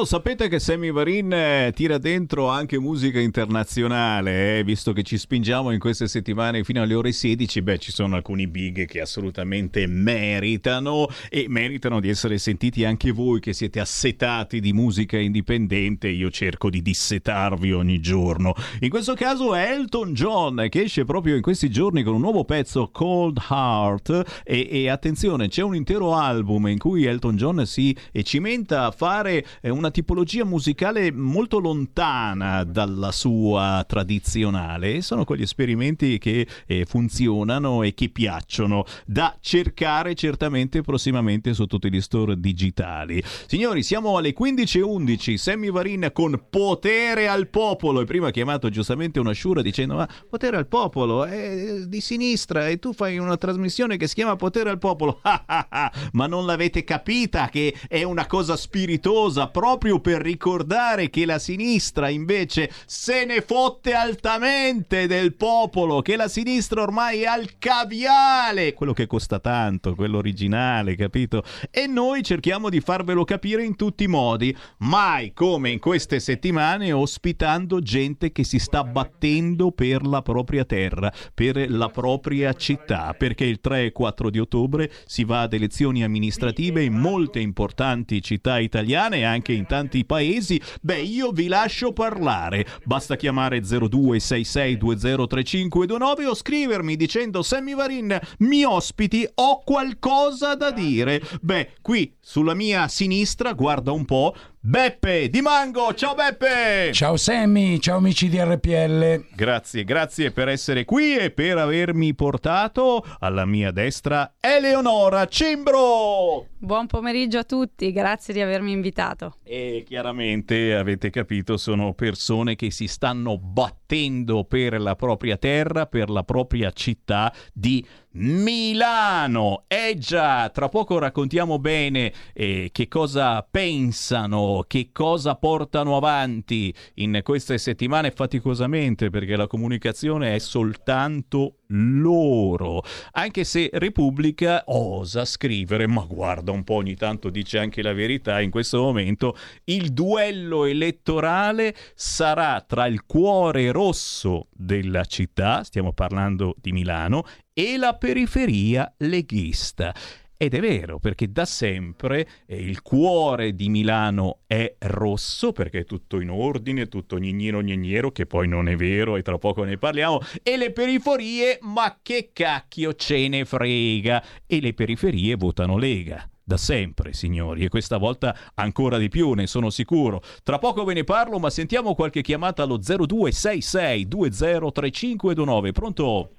Lo 0.00 0.06
sapete 0.06 0.48
che 0.48 0.58
Sammy 0.58 0.90
Varin 0.90 1.30
eh, 1.30 1.72
tira 1.74 1.98
dentro 1.98 2.48
anche 2.48 2.78
musica 2.78 3.20
internazionale, 3.20 4.56
eh? 4.56 4.64
visto 4.64 4.94
che 4.94 5.02
ci 5.02 5.18
spingiamo 5.18 5.72
in 5.72 5.78
queste 5.78 6.08
settimane 6.08 6.64
fino 6.64 6.80
alle 6.80 6.94
ore 6.94 7.12
16, 7.12 7.60
beh, 7.60 7.78
ci 7.78 7.92
sono 7.92 8.16
alcuni 8.16 8.46
big 8.46 8.86
che 8.86 9.02
assolutamente 9.02 9.86
meritano 9.86 11.06
e 11.28 11.44
meritano 11.48 12.00
di 12.00 12.08
essere 12.08 12.38
sentiti 12.38 12.82
anche 12.86 13.10
voi 13.10 13.40
che 13.40 13.52
siete 13.52 13.78
assetati 13.78 14.58
di 14.60 14.72
musica 14.72 15.18
indipendente, 15.18 16.08
io 16.08 16.30
cerco 16.30 16.70
di 16.70 16.80
dissetarvi 16.80 17.70
ogni 17.70 18.00
giorno. 18.00 18.54
In 18.80 18.88
questo 18.88 19.12
caso 19.12 19.54
è 19.54 19.70
Elton 19.70 20.14
John 20.14 20.66
che 20.70 20.80
esce 20.80 21.04
proprio 21.04 21.36
in 21.36 21.42
questi 21.42 21.68
giorni 21.68 22.02
con 22.02 22.14
un 22.14 22.22
nuovo 22.22 22.46
pezzo 22.46 22.88
Cold 22.90 23.38
Heart 23.50 24.42
e, 24.44 24.66
e 24.70 24.88
attenzione, 24.88 25.48
c'è 25.48 25.60
un 25.60 25.74
intero 25.74 26.14
album 26.14 26.68
in 26.68 26.78
cui 26.78 27.04
Elton 27.04 27.36
John 27.36 27.66
si 27.66 27.94
cimenta 28.22 28.86
a 28.86 28.90
fare 28.92 29.44
eh, 29.60 29.68
una 29.90 29.98
tipologia 29.98 30.44
musicale 30.44 31.10
molto 31.10 31.58
lontana 31.58 32.62
dalla 32.62 33.10
sua 33.10 33.84
tradizionale 33.86 35.02
sono 35.02 35.24
quegli 35.24 35.42
esperimenti 35.42 36.18
che 36.18 36.46
eh, 36.66 36.84
funzionano 36.84 37.82
e 37.82 37.92
che 37.92 38.08
piacciono 38.08 38.84
da 39.04 39.36
cercare 39.40 40.14
certamente 40.14 40.82
prossimamente 40.82 41.54
su 41.54 41.66
tutti 41.66 41.90
gli 41.90 42.00
store 42.00 42.38
digitali. 42.38 43.22
Signori, 43.46 43.82
siamo 43.82 44.16
alle 44.16 44.32
15.11, 44.32 45.34
Sammy 45.34 45.70
Varin 45.70 46.10
con 46.12 46.40
Potere 46.48 47.26
al 47.26 47.48
Popolo 47.48 48.00
e 48.00 48.04
prima 48.04 48.28
ha 48.28 48.30
chiamato 48.30 48.68
giustamente 48.70 49.18
una 49.18 49.32
sciura 49.32 49.60
dicendo 49.60 49.96
ma 49.96 50.08
Potere 50.28 50.56
al 50.56 50.68
Popolo 50.68 51.24
è 51.24 51.80
di 51.86 52.00
sinistra 52.00 52.68
e 52.68 52.78
tu 52.78 52.92
fai 52.92 53.18
una 53.18 53.36
trasmissione 53.36 53.96
che 53.96 54.06
si 54.06 54.14
chiama 54.14 54.36
Potere 54.36 54.70
al 54.70 54.78
Popolo. 54.78 55.20
ma 56.12 56.26
non 56.26 56.46
l'avete 56.46 56.84
capita 56.84 57.48
che 57.48 57.74
è 57.88 58.04
una 58.04 58.26
cosa 58.26 58.56
spiritosa 58.56 59.48
proprio 59.48 59.78
per 59.80 60.20
ricordare 60.20 61.08
che 61.08 61.24
la 61.24 61.38
sinistra 61.38 62.10
invece 62.10 62.70
se 62.84 63.24
ne 63.24 63.40
fotte 63.40 63.94
altamente 63.94 65.06
del 65.06 65.34
popolo, 65.34 66.02
che 66.02 66.16
la 66.16 66.28
sinistra 66.28 66.82
ormai 66.82 67.22
è 67.22 67.24
al 67.24 67.56
caviale, 67.58 68.74
quello 68.74 68.92
che 68.92 69.06
costa 69.06 69.38
tanto, 69.38 69.94
quello 69.94 70.18
originale, 70.18 70.96
capito? 70.96 71.42
E 71.70 71.86
noi 71.86 72.22
cerchiamo 72.22 72.68
di 72.68 72.80
farvelo 72.80 73.24
capire 73.24 73.64
in 73.64 73.74
tutti 73.74 74.04
i 74.04 74.06
modi, 74.06 74.54
mai 74.80 75.32
come 75.32 75.70
in 75.70 75.78
queste 75.78 76.20
settimane 76.20 76.92
ospitando 76.92 77.80
gente 77.80 78.32
che 78.32 78.44
si 78.44 78.58
sta 78.58 78.84
battendo 78.84 79.72
per 79.72 80.06
la 80.06 80.20
propria 80.20 80.66
terra, 80.66 81.10
per 81.32 81.70
la 81.70 81.88
propria 81.88 82.52
città, 82.52 83.14
perché 83.16 83.46
il 83.46 83.60
3 83.60 83.86
e 83.86 83.92
4 83.92 84.28
di 84.28 84.38
ottobre 84.38 84.90
si 85.06 85.24
va 85.24 85.40
ad 85.40 85.54
elezioni 85.54 86.04
amministrative 86.04 86.82
in 86.82 86.92
molte 86.94 87.40
importanti 87.40 88.20
città 88.20 88.58
italiane 88.58 89.18
e 89.18 89.24
anche 89.24 89.54
in 89.54 89.68
tanti 89.70 90.04
paesi, 90.04 90.60
beh 90.82 90.98
io 90.98 91.30
vi 91.30 91.46
lascio 91.46 91.92
parlare. 91.92 92.66
Basta 92.82 93.14
chiamare 93.14 93.60
0266203529 93.60 96.26
o 96.26 96.34
scrivermi 96.34 96.96
dicendo 96.96 97.44
Sammy 97.44 97.76
Varin 97.76 98.18
mi 98.38 98.64
ospiti, 98.64 99.24
ho 99.32 99.62
qualcosa 99.62 100.56
da 100.56 100.72
dire. 100.72 101.22
Beh, 101.40 101.74
qui 101.80 102.12
sulla 102.20 102.54
mia 102.54 102.88
sinistra, 102.88 103.52
guarda 103.52 103.92
un 103.92 104.04
po', 104.04 104.34
Beppe 104.62 105.30
Di 105.30 105.40
Mango, 105.40 105.94
ciao 105.94 106.14
Beppe! 106.14 106.92
Ciao 106.92 107.16
Sammy, 107.16 107.78
ciao 107.78 107.96
amici 107.96 108.28
di 108.28 108.38
RPL. 108.38 109.24
Grazie, 109.34 109.84
grazie 109.84 110.32
per 110.32 110.48
essere 110.48 110.84
qui 110.84 111.16
e 111.16 111.30
per 111.30 111.56
avermi 111.56 112.14
portato 112.14 113.02
alla 113.20 113.46
mia 113.46 113.70
destra 113.70 114.34
Eleonora 114.38 115.24
Cimbro! 115.28 116.48
Buon 116.58 116.86
pomeriggio 116.88 117.38
a 117.38 117.44
tutti, 117.44 117.90
grazie 117.90 118.34
di 118.34 118.42
avermi 118.42 118.70
invitato. 118.70 119.36
E 119.44 119.82
chiaramente 119.86 120.74
avete 120.74 121.08
capito, 121.08 121.56
sono 121.56 121.94
persone 121.94 122.54
che 122.54 122.70
si 122.70 122.86
stanno 122.86 123.38
battendo 123.38 124.44
per 124.44 124.78
la 124.78 124.94
propria 124.94 125.38
terra, 125.38 125.86
per 125.86 126.10
la 126.10 126.22
propria 126.22 126.70
città 126.70 127.32
di 127.54 127.82
Milano. 128.12 129.64
Eh 129.68 129.96
già, 129.96 130.48
tra 130.50 130.68
poco 130.68 130.98
raccontiamo 130.98 131.58
bene 131.58 132.12
eh, 132.32 132.70
che 132.72 132.88
cosa 132.88 133.46
pensano, 133.48 134.64
che 134.66 134.90
cosa 134.92 135.36
portano 135.36 135.96
avanti 135.96 136.74
in 136.94 137.20
queste 137.22 137.58
settimane 137.58 138.10
faticosamente, 138.10 139.10
perché 139.10 139.36
la 139.36 139.46
comunicazione 139.46 140.34
è 140.34 140.38
soltanto 140.38 141.54
loro. 141.68 142.82
Anche 143.12 143.44
se 143.44 143.70
Repubblica 143.72 144.64
osa 144.66 145.24
scrivere, 145.24 145.86
ma 145.86 146.04
guarda 146.04 146.50
un 146.50 146.64
po', 146.64 146.74
ogni 146.74 146.96
tanto 146.96 147.30
dice 147.30 147.58
anche 147.58 147.82
la 147.82 147.92
verità, 147.92 148.40
in 148.40 148.50
questo 148.50 148.80
momento 148.80 149.36
il 149.64 149.92
duello 149.92 150.64
elettorale 150.64 151.74
sarà 151.94 152.60
tra 152.66 152.86
il 152.86 153.04
cuore 153.06 153.70
rosso 153.70 154.48
della 154.50 155.04
città, 155.04 155.62
stiamo 155.62 155.92
parlando 155.92 156.56
di 156.60 156.72
Milano, 156.72 157.24
e 157.52 157.76
la 157.76 157.94
periferia 157.94 158.92
leghista. 158.98 159.94
Ed 160.42 160.54
è 160.54 160.60
vero, 160.60 160.98
perché 160.98 161.30
da 161.30 161.44
sempre 161.44 162.26
eh, 162.46 162.56
il 162.56 162.80
cuore 162.80 163.54
di 163.54 163.68
Milano 163.68 164.38
è 164.46 164.74
rosso, 164.78 165.52
perché 165.52 165.80
è 165.80 165.84
tutto 165.84 166.18
in 166.18 166.30
ordine, 166.30 166.86
tutto 166.86 167.18
gnignino 167.18 167.60
gnignero, 167.60 168.10
che 168.10 168.24
poi 168.24 168.48
non 168.48 168.66
è 168.66 168.74
vero 168.74 169.16
e 169.16 169.22
tra 169.22 169.36
poco 169.36 169.64
ne 169.64 169.76
parliamo, 169.76 170.18
e 170.42 170.56
le 170.56 170.72
periferie, 170.72 171.58
ma 171.60 171.98
che 172.00 172.30
cacchio 172.32 172.94
ce 172.94 173.28
ne 173.28 173.44
frega! 173.44 174.24
E 174.46 174.62
le 174.62 174.72
periferie 174.72 175.36
votano 175.36 175.76
Lega. 175.76 176.26
Da 176.42 176.56
sempre, 176.56 177.12
signori, 177.12 177.64
e 177.64 177.68
questa 177.68 177.98
volta 177.98 178.34
ancora 178.54 178.96
di 178.96 179.10
più, 179.10 179.34
ne 179.34 179.46
sono 179.46 179.68
sicuro. 179.68 180.22
Tra 180.42 180.58
poco 180.58 180.84
ve 180.84 180.94
ne 180.94 181.04
parlo, 181.04 181.38
ma 181.38 181.50
sentiamo 181.50 181.94
qualche 181.94 182.22
chiamata 182.22 182.62
allo 182.62 182.78
0266 182.78 184.08
203529. 184.08 185.72
Pronto? 185.72 186.30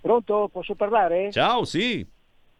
Pronto? 0.00 0.48
Posso 0.50 0.74
parlare? 0.74 1.30
Ciao, 1.30 1.64
sì. 1.64 2.06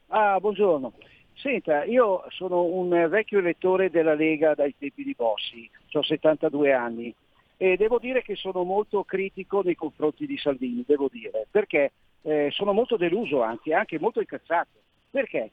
Ah, 0.09 0.39
buongiorno. 0.39 0.93
Senta, 1.35 1.85
io 1.85 2.25
sono 2.29 2.65
un 2.65 2.91
vecchio 3.09 3.39
elettore 3.39 3.89
della 3.91 4.15
Lega 4.15 4.55
dai 4.55 4.75
tempi 4.77 5.05
di 5.05 5.15
Bossi, 5.17 5.69
ho 5.93 6.03
72 6.03 6.73
anni 6.73 7.15
e 7.57 7.77
devo 7.77 7.99
dire 7.99 8.23
che 8.23 8.37
sono 8.37 8.63
molto 8.63 9.05
critico 9.05 9.63
nei 9.63 9.75
confronti 9.75 10.27
di 10.27 10.37
Salvini, 10.37 10.85
devo 10.87 11.09
dire, 11.11 11.47
perché 11.51 11.93
eh, 12.23 12.49
sono 12.53 12.73
molto 12.73 12.97
deluso 12.97 13.43
anche, 13.43 13.73
anche 13.73 13.99
molto 13.99 14.21
incazzato. 14.21 14.79
Perché? 15.11 15.51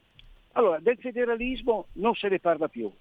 Allora, 0.54 0.80
del 0.80 0.98
federalismo 0.98 1.88
non 1.94 2.16
se 2.16 2.28
ne 2.30 2.40
parla 2.40 2.68
più. 2.68 2.92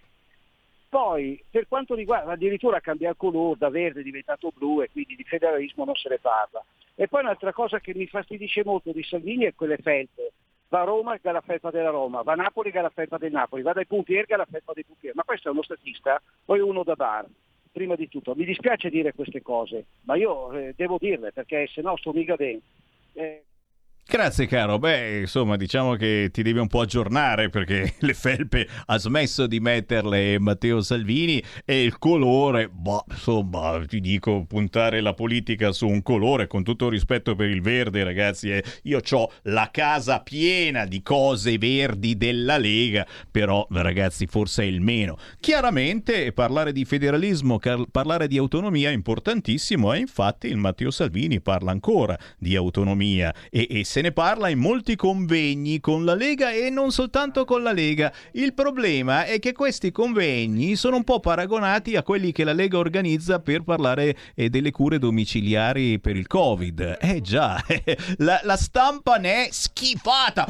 Poi, 0.97 1.39
per 1.51 1.69
quanto 1.69 1.95
riguarda, 1.95 2.33
addirittura 2.33 2.81
cambia 2.81 3.11
il 3.11 3.17
colore, 3.19 3.59
da 3.59 3.69
verde 3.69 4.01
è 4.01 4.03
diventato 4.03 4.51
blu 4.51 4.81
e 4.81 4.89
quindi 4.91 5.15
di 5.15 5.25
federalismo 5.25 5.85
non 5.85 5.95
se 5.95 6.09
ne 6.09 6.19
parla. 6.19 6.65
E 6.95 7.07
poi 7.07 7.21
un'altra 7.21 7.53
cosa 7.53 7.81
che 7.81 7.93
mi 7.95 8.07
fastidisce 8.07 8.65
molto 8.65 8.93
di 8.93 9.03
Salvini 9.03 9.45
è 9.45 9.55
quelle 9.55 9.77
felpe. 9.77 10.33
Va 10.69 10.81
a 10.81 10.85
Roma 10.85 11.15
e 11.15 11.21
la 11.21 11.43
felpa 11.43 11.71
della 11.71 11.91
Roma, 11.91 12.23
va 12.23 12.33
a 12.33 12.37
Napoli 12.37 12.71
e 12.71 12.81
la 12.81 12.89
felpa 12.89 13.19
del 13.19 13.31
Napoli, 13.31 13.61
va 13.61 13.75
dai 13.75 13.85
Pompieri 13.85 14.25
e 14.27 14.37
la 14.37 14.47
felpa 14.51 14.73
dei 14.73 14.85
Pompieri. 14.85 15.15
Ma 15.15 15.25
questo 15.25 15.49
è 15.49 15.51
uno 15.51 15.63
statista 15.63 16.19
o 16.47 16.57
è 16.57 16.63
uno 16.63 16.83
da 16.83 16.95
bar? 16.95 17.27
Prima 17.71 17.95
di 17.95 18.09
tutto, 18.09 18.35
mi 18.35 18.47
dispiace 18.47 18.89
dire 18.89 19.13
queste 19.13 19.43
cose, 19.43 19.85
ma 20.05 20.17
io 20.17 20.51
eh, 20.53 20.73
devo 20.75 20.97
dirle 20.99 21.31
perché 21.31 21.67
se 21.67 21.83
no 21.83 21.99
sto 21.99 22.15
mica 22.15 22.37
dentro. 22.37 22.69
Eh, 23.13 23.45
Grazie 24.09 24.47
caro, 24.47 24.79
beh 24.79 25.19
insomma 25.23 25.57
diciamo 25.57 25.95
che 25.95 26.29
ti 26.33 26.45
devi 26.45 26.61
un 26.61 26.69
po' 26.69 26.83
aggiornare 26.83 27.49
perché 27.49 27.95
le 27.99 28.15
felpe 28.15 28.69
ha 28.87 28.99
smesso 28.99 29.49
di 29.49 29.59
metterle 29.59 30.39
Matteo 30.39 30.81
Salvini 30.81 31.43
e 31.65 31.83
il 31.83 31.99
colore, 31.99 32.69
boh 32.69 33.05
insomma 33.11 33.85
ti 33.85 34.01
dico 34.01 34.45
puntare 34.47 35.01
la 35.01 35.13
politica 35.13 35.73
su 35.73 35.89
un 35.89 36.03
colore 36.03 36.47
con 36.47 36.63
tutto 36.63 36.89
rispetto 36.89 37.35
per 37.35 37.49
il 37.49 37.61
verde 37.61 38.05
ragazzi, 38.05 38.53
eh, 38.53 38.63
io 38.83 39.01
ho 39.11 39.33
la 39.43 39.71
casa 39.73 40.21
piena 40.21 40.85
di 40.85 41.03
cose 41.03 41.59
verdi 41.59 42.17
della 42.17 42.59
Lega, 42.59 43.05
però 43.29 43.67
ragazzi 43.71 44.27
forse 44.27 44.63
è 44.63 44.67
il 44.67 44.83
meno. 44.83 45.19
Chiaramente 45.41 46.33
parlare 46.33 46.71
di 46.71 46.85
federalismo, 46.85 47.59
car- 47.59 47.87
parlare 47.91 48.29
di 48.29 48.39
autonomia 48.39 48.91
è 48.91 48.93
importantissimo 48.93 49.93
e 49.93 49.99
infatti 49.99 50.47
il 50.47 50.59
Matteo 50.59 50.93
Salvini 50.93 51.41
parla 51.41 51.73
ancora 51.73 52.17
di 52.39 52.55
autonomia 52.55 53.35
e, 53.51 53.67
e 53.69 53.83
se 53.97 54.03
ne 54.03 54.13
parla 54.13 54.51
in 54.51 54.59
molti 54.59 54.95
convegni 54.95 55.81
con 55.81 56.05
la 56.05 56.15
Lega 56.15 56.53
e 56.53 56.69
non 56.69 56.93
soltanto 56.93 57.47
con 57.47 57.63
la 57.63 57.73
Lega. 57.73 58.13
Il 58.33 58.53
problema 58.53 59.25
è 59.25 59.39
che 59.39 59.55
questi 59.55 59.91
convegni 59.91 60.77
sono 60.77 60.97
un 60.97 61.03
po' 61.03 61.19
paragonati 61.19 61.97
a 61.97 62.03
quelli 62.03 62.31
che 62.31 62.45
la 62.45 62.53
Lega 62.53 62.77
organizza 62.77 63.41
per 63.41 63.63
parlare 63.63 64.15
eh, 64.35 64.51
delle 64.51 64.71
cure 64.71 64.99
domiciliari 64.99 65.99
per 65.99 66.15
il 66.15 66.27
Covid. 66.27 66.99
Eh 67.01 67.23
già, 67.23 67.59
la, 68.19 68.39
la 68.43 68.57
stampa 68.59 69.17
ne 69.17 69.47
è 69.47 69.49
schifata. 69.51 70.47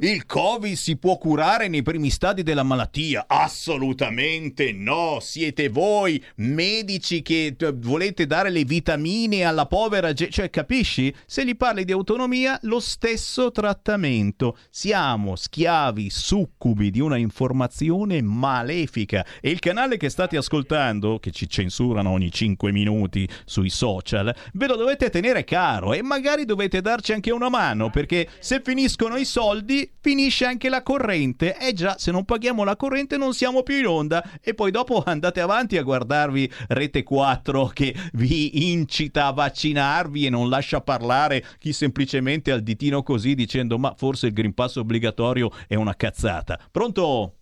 Il 0.00 0.24
Covid 0.24 0.74
si 0.74 0.96
può 0.96 1.18
curare 1.18 1.68
nei 1.68 1.82
primi 1.82 2.08
stadi 2.08 2.42
della 2.42 2.62
malattia? 2.62 3.26
Assolutamente 3.28 4.72
no. 4.72 5.18
Siete 5.20 5.68
voi 5.68 6.24
medici 6.36 7.20
che 7.20 7.54
eh, 7.58 7.72
volete 7.76 8.26
dare 8.26 8.48
le 8.48 8.64
vitamine 8.64 9.42
alla 9.42 9.66
povera 9.66 10.14
gente. 10.14 10.32
Cioè, 10.32 10.48
capisci? 10.48 11.14
Se 11.26 11.44
gli 11.44 11.56
parli 11.56 11.84
di 11.84 11.92
autonomia, 11.92 12.58
lo 12.62 12.84
stesso 12.86 13.50
trattamento. 13.50 14.56
Siamo 14.70 15.34
schiavi, 15.34 16.08
succubi 16.08 16.90
di 16.90 17.00
una 17.00 17.16
informazione 17.16 18.22
malefica. 18.22 19.26
E 19.40 19.50
il 19.50 19.58
canale 19.58 19.96
che 19.96 20.08
state 20.08 20.36
ascoltando, 20.36 21.18
che 21.18 21.32
ci 21.32 21.48
censurano 21.48 22.10
ogni 22.10 22.30
5 22.30 22.70
minuti 22.70 23.28
sui 23.44 23.68
social, 23.68 24.34
ve 24.52 24.66
lo 24.68 24.76
dovete 24.76 25.10
tenere 25.10 25.44
caro 25.44 25.92
e 25.92 26.00
magari 26.00 26.44
dovete 26.44 26.80
darci 26.80 27.12
anche 27.12 27.32
una 27.32 27.48
mano 27.48 27.90
perché 27.90 28.28
se 28.38 28.62
finiscono 28.64 29.16
i 29.16 29.24
soldi 29.24 29.90
finisce 30.00 30.46
anche 30.46 30.68
la 30.68 30.82
corrente. 30.82 31.58
Eh 31.58 31.72
già, 31.72 31.96
se 31.98 32.12
non 32.12 32.24
paghiamo 32.24 32.62
la 32.62 32.76
corrente 32.76 33.16
non 33.16 33.34
siamo 33.34 33.64
più 33.64 33.78
in 33.78 33.86
onda 33.86 34.38
e 34.40 34.54
poi 34.54 34.70
dopo 34.70 35.02
andate 35.04 35.40
avanti 35.40 35.76
a 35.76 35.82
guardarvi 35.82 36.50
Rete 36.68 37.02
4 37.02 37.66
che 37.74 37.94
vi 38.12 38.70
incita 38.70 39.26
a 39.26 39.32
vaccinarvi 39.32 40.26
e 40.26 40.30
non 40.30 40.48
lascia 40.48 40.80
parlare 40.80 41.44
chi 41.58 41.72
semplicemente 41.72 42.52
al 42.52 42.62
ditino 42.76 43.02
così 43.02 43.34
dicendo 43.34 43.78
ma 43.78 43.94
forse 43.96 44.26
il 44.26 44.34
Green 44.34 44.52
Pass 44.52 44.76
obbligatorio 44.76 45.50
è 45.66 45.74
una 45.74 45.94
cazzata. 45.96 46.58
Pronto? 46.70 47.32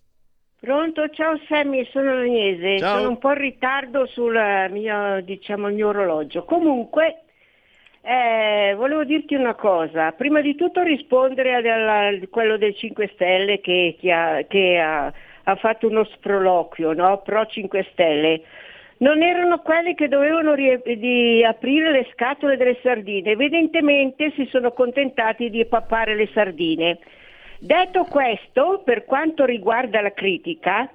Pronto, 0.59 1.09
ciao 1.09 1.37
Sammy, 1.47 1.87
sono 1.91 2.11
Agnese, 2.13 2.79
Ciao. 2.79 2.97
sono 2.97 3.09
un 3.09 3.17
po' 3.19 3.29
in 3.29 3.37
ritardo 3.37 4.07
sul 4.07 4.35
eh, 4.35 4.67
mio, 4.69 5.21
diciamo, 5.21 5.67
il 5.67 5.75
mio 5.75 5.89
orologio. 5.89 6.43
Comunque, 6.43 7.25
eh, 8.01 8.73
volevo 8.75 9.03
dirti 9.03 9.35
una 9.35 9.53
cosa, 9.53 10.11
prima 10.13 10.41
di 10.41 10.55
tutto 10.55 10.81
rispondere 10.81 11.53
a 11.53 12.27
quello 12.29 12.57
del 12.57 12.75
5 12.75 13.11
Stelle 13.13 13.59
che, 13.59 13.97
che 13.99 14.11
ha, 14.11 14.43
che 14.47 14.79
ha- 14.79 15.13
ha 15.43 15.55
fatto 15.57 15.87
uno 15.87 16.03
sproloquio, 16.05 16.93
no? 16.93 17.21
Pro 17.21 17.45
5 17.45 17.87
Stelle. 17.91 18.41
Non 18.97 19.21
erano 19.21 19.59
quelli 19.59 19.93
che 19.93 20.07
dovevano 20.07 20.53
rie- 20.53 20.81
di 20.97 21.43
aprire 21.43 21.91
le 21.91 22.07
scatole 22.13 22.55
delle 22.55 22.77
sardine, 22.81 23.31
evidentemente 23.31 24.31
si 24.35 24.45
sono 24.45 24.71
contentati 24.71 25.49
di 25.49 25.65
pappare 25.65 26.15
le 26.15 26.29
sardine. 26.33 26.99
Detto 27.59 28.05
questo, 28.05 28.81
per 28.85 29.03
quanto 29.03 29.43
riguarda 29.43 29.99
la 29.99 30.13
critica, 30.13 30.89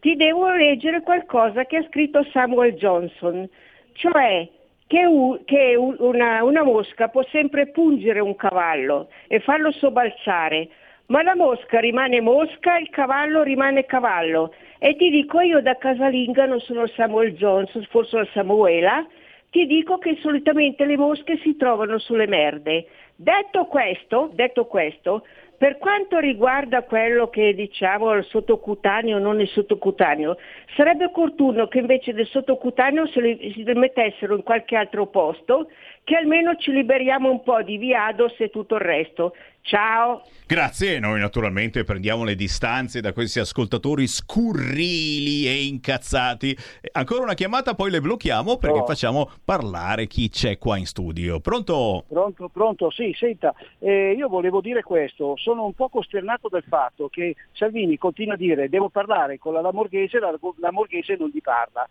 ti 0.00 0.16
devo 0.16 0.50
leggere 0.50 1.02
qualcosa 1.02 1.64
che 1.64 1.76
ha 1.76 1.86
scritto 1.88 2.24
Samuel 2.32 2.74
Johnson, 2.74 3.48
cioè 3.92 4.48
che, 4.86 5.04
u- 5.06 5.44
che 5.44 5.76
una, 5.76 6.42
una 6.42 6.62
mosca 6.62 7.08
può 7.08 7.22
sempre 7.30 7.68
pungere 7.68 8.20
un 8.20 8.34
cavallo 8.34 9.08
e 9.28 9.40
farlo 9.40 9.70
sobbalzare, 9.70 10.68
ma 11.06 11.22
la 11.22 11.36
mosca 11.36 11.78
rimane 11.78 12.20
mosca, 12.20 12.78
il 12.78 12.90
cavallo 12.90 13.42
rimane 13.42 13.86
cavallo. 13.86 14.52
E 14.86 14.96
ti 14.96 15.08
dico 15.08 15.40
io 15.40 15.62
da 15.62 15.78
casalinga, 15.78 16.44
non 16.44 16.60
sono 16.60 16.86
Samuel 16.88 17.32
Johnson, 17.36 17.86
forse 17.88 18.10
sono 18.10 18.28
Samuela, 18.34 19.06
ti 19.48 19.64
dico 19.64 19.96
che 19.96 20.18
solitamente 20.20 20.84
le 20.84 20.98
mosche 20.98 21.38
si 21.38 21.56
trovano 21.56 21.96
sulle 21.96 22.26
merde. 22.26 22.84
Detto 23.16 23.64
questo, 23.64 24.28
detto 24.34 24.66
questo, 24.66 25.24
per 25.56 25.78
quanto 25.78 26.18
riguarda 26.18 26.82
quello 26.82 27.30
che 27.30 27.54
diciamo 27.54 28.12
il 28.12 28.24
sottocutaneo 28.24 29.18
non 29.18 29.40
il 29.40 29.48
sottocutaneo, 29.48 30.36
sarebbe 30.76 31.06
opportuno 31.06 31.66
che 31.68 31.78
invece 31.78 32.12
del 32.12 32.26
sottocutaneo 32.26 33.06
se 33.06 33.22
li 33.22 33.64
mettessero 33.74 34.36
in 34.36 34.42
qualche 34.42 34.76
altro 34.76 35.06
posto, 35.06 35.70
che 36.02 36.14
almeno 36.14 36.56
ci 36.56 36.72
liberiamo 36.72 37.30
un 37.30 37.42
po' 37.42 37.62
di 37.62 37.78
Viados 37.78 38.34
e 38.38 38.50
tutto 38.50 38.74
il 38.74 38.82
resto. 38.82 39.34
Ciao! 39.66 40.20
Grazie, 40.46 40.98
noi 40.98 41.18
naturalmente 41.20 41.84
prendiamo 41.84 42.22
le 42.22 42.34
distanze 42.34 43.00
da 43.00 43.14
questi 43.14 43.38
ascoltatori 43.38 44.06
scurrili 44.06 45.46
e 45.48 45.64
incazzati. 45.64 46.54
Ancora 46.92 47.22
una 47.22 47.32
chiamata, 47.32 47.72
poi 47.72 47.90
le 47.90 48.02
blocchiamo 48.02 48.58
perché 48.58 48.80
No. 48.80 48.84
facciamo 48.84 49.30
parlare 49.42 50.06
chi 50.06 50.28
c'è 50.28 50.58
qua 50.58 50.76
in 50.76 50.84
studio. 50.84 51.40
Pronto? 51.40 52.04
Pronto, 52.06 52.50
pronto, 52.50 52.90
sì, 52.90 53.14
senta, 53.18 53.54
eh, 53.78 54.12
io 54.12 54.28
volevo 54.28 54.60
dire 54.60 54.82
questo, 54.82 55.34
sono 55.38 55.64
un 55.64 55.72
po' 55.72 55.88
costernato 55.88 56.48
del 56.50 56.64
fatto 56.68 57.08
che 57.08 57.34
Salvini 57.52 57.96
continua 57.96 58.34
a 58.34 58.36
dire 58.36 58.68
devo 58.68 58.90
parlare 58.90 59.38
con 59.38 59.54
la 59.54 59.62
Lamorghese, 59.62 60.18
la, 60.18 60.30
la 60.30 60.38
Lamorghese 60.58 61.16
non 61.18 61.30
gli 61.32 61.40
parla. 61.40 61.88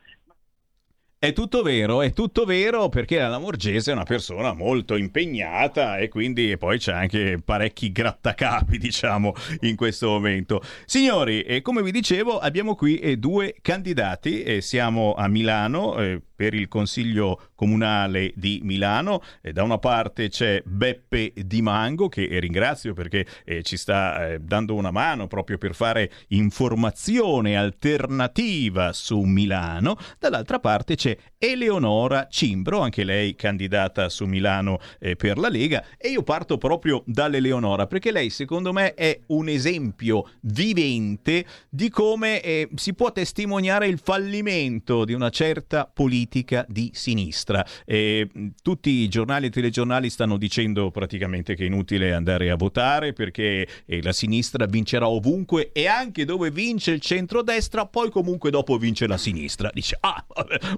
È 1.23 1.31
tutto 1.31 1.61
vero, 1.61 2.01
è 2.01 2.11
tutto 2.11 2.43
vero 2.43 2.89
perché 2.89 3.17
la 3.17 3.29
Lamorgese 3.29 3.91
è 3.91 3.93
una 3.93 4.03
persona 4.03 4.51
molto 4.51 4.97
impegnata 4.97 5.97
e 5.97 6.09
quindi 6.09 6.57
poi 6.57 6.77
c'è 6.77 6.91
anche 6.91 7.39
parecchi 7.41 7.93
grattacapi, 7.93 8.75
diciamo, 8.77 9.33
in 9.61 9.77
questo 9.77 10.09
momento. 10.09 10.61
Signori, 10.83 11.43
e 11.43 11.61
come 11.61 11.81
vi 11.81 11.91
dicevo, 11.91 12.39
abbiamo 12.39 12.75
qui 12.75 12.97
eh, 12.97 13.15
due 13.15 13.55
candidati, 13.61 14.43
e 14.43 14.59
siamo 14.59 15.13
a 15.13 15.29
Milano 15.29 15.97
eh, 15.97 16.21
per 16.43 16.53
il 16.55 16.67
Consiglio 16.67 17.39
Comunale 17.55 18.33
di 18.35 18.59
Milano. 18.63 19.21
E 19.41 19.53
da 19.53 19.63
una 19.63 19.77
parte 19.77 20.27
c'è 20.27 20.61
Beppe 20.65 21.31
Di 21.33 21.61
Mango, 21.61 22.09
che 22.09 22.27
ringrazio 22.41 22.93
perché 22.93 23.25
eh, 23.45 23.63
ci 23.63 23.77
sta 23.77 24.27
eh, 24.27 24.39
dando 24.39 24.75
una 24.75 24.91
mano 24.91 25.27
proprio 25.27 25.57
per 25.57 25.73
fare 25.73 26.11
informazione 26.29 27.55
alternativa 27.55 28.91
su 28.91 29.21
Milano. 29.21 29.97
Dall'altra 30.19 30.59
parte 30.59 30.95
c'è 30.95 31.15
Eleonora 31.37 32.27
Cimbro, 32.29 32.81
anche 32.81 33.05
lei 33.05 33.35
candidata 33.35 34.09
su 34.09 34.25
Milano 34.25 34.79
eh, 34.99 35.15
per 35.15 35.37
la 35.37 35.47
Lega. 35.47 35.85
E 35.97 36.09
io 36.09 36.23
parto 36.23 36.57
proprio 36.57 37.03
dall'Eleonora 37.05 37.87
perché 37.87 38.11
lei, 38.11 38.29
secondo 38.29 38.73
me, 38.73 38.95
è 38.95 39.17
un 39.27 39.47
esempio 39.47 40.29
vivente 40.41 41.45
di 41.69 41.89
come 41.89 42.41
eh, 42.41 42.67
si 42.75 42.93
può 42.93 43.13
testimoniare 43.13 43.87
il 43.87 43.99
fallimento 44.03 45.05
di 45.05 45.13
una 45.13 45.29
certa 45.29 45.85
politica 45.85 46.31
di 46.67 46.89
sinistra. 46.93 47.65
Eh, 47.85 48.27
tutti 48.61 48.89
i 48.89 49.07
giornali 49.07 49.47
e 49.47 49.49
telegiornali 49.51 50.09
stanno 50.09 50.37
dicendo 50.37 50.89
praticamente 50.89 51.55
che 51.55 51.63
è 51.63 51.67
inutile 51.67 52.13
andare 52.13 52.49
a 52.49 52.55
votare 52.55 53.13
perché 53.13 53.67
eh, 53.85 54.01
la 54.01 54.11
sinistra 54.11 54.65
vincerà 54.65 55.07
ovunque 55.07 55.71
e 55.71 55.87
anche 55.87 56.25
dove 56.25 56.49
vince 56.49 56.91
il 56.91 57.01
centrodestra, 57.01 57.85
poi 57.85 58.09
comunque 58.09 58.49
dopo 58.49 58.77
vince 58.77 59.05
la 59.05 59.17
sinistra. 59.17 59.69
Dice, 59.71 59.97
ah, 59.99 60.25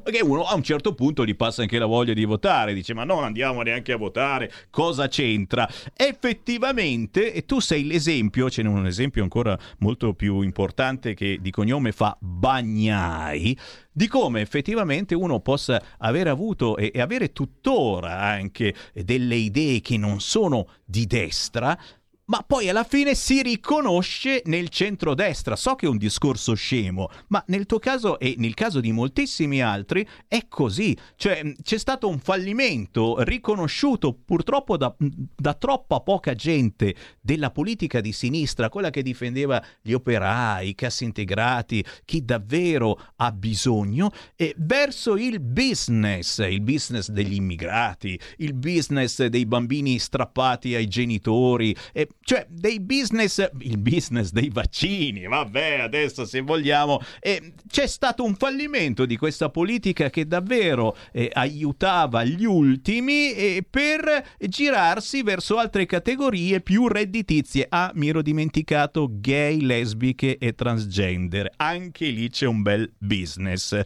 perché 0.03 0.21
uno 0.21 0.43
a 0.43 0.55
un 0.55 0.63
certo 0.63 0.93
punto 0.93 1.25
gli 1.25 1.35
passa 1.35 1.61
anche 1.61 1.79
la 1.79 1.85
voglia 1.85 2.13
di 2.13 2.25
votare, 2.25 2.73
dice, 2.73 2.93
ma 2.93 3.03
non 3.03 3.23
andiamo 3.23 3.61
neanche 3.61 3.93
a 3.93 3.97
votare, 3.97 4.51
cosa 4.69 5.07
c'entra? 5.07 5.69
Effettivamente, 5.95 7.33
e 7.33 7.45
tu 7.45 7.59
sei 7.59 7.85
l'esempio, 7.85 8.49
ce 8.49 8.63
n'è 8.63 8.69
un 8.69 8.85
esempio 8.85 9.23
ancora 9.23 9.57
molto 9.79 10.13
più 10.13 10.41
importante 10.41 11.13
che 11.13 11.37
di 11.41 11.51
cognome 11.51 11.91
fa 11.91 12.17
Bagnai, 12.19 13.57
di 13.97 14.09
come 14.09 14.41
effettivamente 14.41 15.15
uno 15.15 15.39
possa 15.39 15.81
aver 15.99 16.27
avuto 16.27 16.75
e, 16.75 16.91
e 16.93 16.99
avere 16.99 17.31
tuttora 17.31 18.19
anche 18.19 18.75
delle 18.91 19.35
idee 19.35 19.79
che 19.79 19.95
non 19.95 20.19
sono 20.19 20.67
di 20.83 21.07
destra, 21.07 21.79
ma 22.25 22.43
poi 22.45 22.69
alla 22.69 22.83
fine 22.83 23.13
si 23.13 23.41
riconosce 23.41 24.41
nel 24.45 24.69
centrodestra. 24.69 25.55
So 25.55 25.75
che 25.75 25.85
è 25.85 25.89
un 25.89 25.97
discorso 25.97 26.53
scemo, 26.53 27.09
ma 27.27 27.43
nel 27.47 27.65
tuo 27.65 27.79
caso 27.79 28.19
e 28.19 28.35
nel 28.37 28.53
caso 28.53 28.79
di 28.79 28.91
moltissimi 28.91 29.61
altri 29.61 30.07
è 30.27 30.47
così. 30.47 30.97
Cioè 31.15 31.53
c'è 31.61 31.77
stato 31.77 32.07
un 32.07 32.19
fallimento 32.19 33.21
riconosciuto 33.23 34.13
purtroppo 34.13 34.77
da, 34.77 34.95
da 34.97 35.53
troppa 35.53 35.99
poca 35.99 36.33
gente 36.33 36.95
della 37.21 37.51
politica 37.51 38.01
di 38.01 38.11
sinistra, 38.11 38.69
quella 38.69 38.89
che 38.89 39.03
difendeva 39.03 39.63
gli 39.81 39.93
operai, 39.93 40.69
i 40.69 40.75
cassi 40.75 41.03
integrati, 41.03 41.83
chi 42.05 42.25
davvero 42.25 42.99
ha 43.17 43.31
bisogno, 43.31 44.11
e 44.35 44.55
verso 44.57 45.15
il 45.15 45.39
business, 45.39 46.39
il 46.39 46.61
business 46.61 47.09
degli 47.09 47.35
immigrati, 47.35 48.19
il 48.37 48.53
business 48.53 49.23
dei 49.25 49.45
bambini 49.45 49.99
strappati 49.99 50.73
ai 50.75 50.87
genitori, 50.87 51.75
e 51.93 52.09
cioè 52.25 52.43
dei 52.49 52.79
business, 52.79 53.47
il 53.59 53.77
business 53.77 54.31
dei 54.31 54.49
vaccini, 54.49 55.27
vabbè, 55.27 55.77
adesso 55.81 56.25
se 56.25 56.41
vogliamo, 56.41 56.99
e 57.19 57.53
c'è 57.69 57.85
stato 57.85 58.23
un 58.23 58.33
fallimento 58.33 59.05
di 59.05 59.15
questa 59.15 59.49
politica 59.49 60.09
che 60.09 60.25
davvero 60.25 60.97
eh, 61.11 61.29
aiutava 61.31 62.23
gli 62.23 62.43
ultimi 62.43 63.31
eh, 63.31 63.63
per 63.69 64.37
girarsi 64.39 65.21
verso 65.21 65.57
altre 65.57 65.85
categorie 65.85 66.61
più 66.61 66.87
redditizie. 66.87 67.67
Ah, 67.69 67.91
mi 67.93 68.09
ero 68.09 68.23
dimenticato 68.23 69.07
gay, 69.07 69.61
lesbiche 69.61 70.39
e 70.39 70.55
transgender. 70.55 71.51
Anche 71.57 72.07
lì 72.07 72.31
c'è 72.31 72.47
un 72.47 72.63
bel 72.63 72.91
business. 72.97 73.79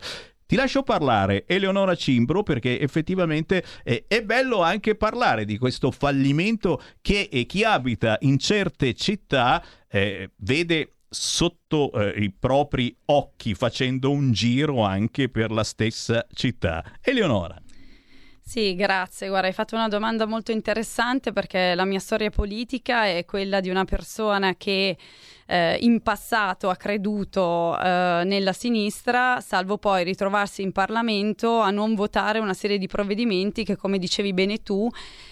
Ti 0.50 0.56
lascio 0.56 0.82
parlare 0.82 1.46
Eleonora 1.46 1.94
Cimbro 1.94 2.42
perché 2.42 2.80
effettivamente 2.80 3.64
eh, 3.84 4.06
è 4.08 4.24
bello 4.24 4.64
anche 4.64 4.96
parlare 4.96 5.46
di 5.46 5.60
questo 5.60 5.92
fallimento 5.92 6.82
che 7.02 7.30
eh, 7.32 7.46
chi 7.46 7.64
abita 7.64 8.18
in 8.22 8.40
certe 8.40 8.96
città 8.96 9.64
eh, 9.88 10.32
vede 10.38 10.96
sotto 11.08 11.92
eh, 11.92 12.24
i 12.24 12.32
propri 12.32 12.98
occhi 13.06 13.54
facendo 13.54 14.10
un 14.10 14.32
giro 14.32 14.82
anche 14.82 15.30
per 15.30 15.52
la 15.52 15.64
stessa 15.64 16.26
città. 16.34 16.84
Eleonora. 17.00 17.62
Sì, 18.42 18.74
grazie. 18.74 19.28
Guarda, 19.28 19.46
hai 19.46 19.54
fatto 19.54 19.76
una 19.76 19.88
domanda 19.88 20.26
molto 20.26 20.52
interessante 20.52 21.32
perché 21.32 21.76
la 21.76 21.86
mia 21.86 22.00
storia 22.00 22.32
politica 22.32 23.06
è 23.06 23.24
quella 23.24 23.60
di 23.60 23.70
una 23.70 23.86
persona 23.86 24.56
che 24.56 24.98
eh, 25.50 25.78
in 25.82 26.02
passato 26.02 26.70
ha 26.70 26.76
creduto 26.76 27.76
eh, 27.80 28.22
nella 28.24 28.54
sinistra, 28.54 29.42
salvo 29.42 29.80
poi 29.80 30.04
ritrovarsi 30.04 30.62
in 30.62 30.72
Parlamento 30.72 31.60
a 31.60 31.72
non 31.72 31.96
votare 31.96 32.38
una 32.38 32.54
serie 32.54 32.78
di 32.78 32.86
provvedimenti 32.86 33.64
che, 33.64 33.76
come 33.76 33.98
dicevi 33.98 34.32
bene 34.32 34.62
tu, 34.62 34.88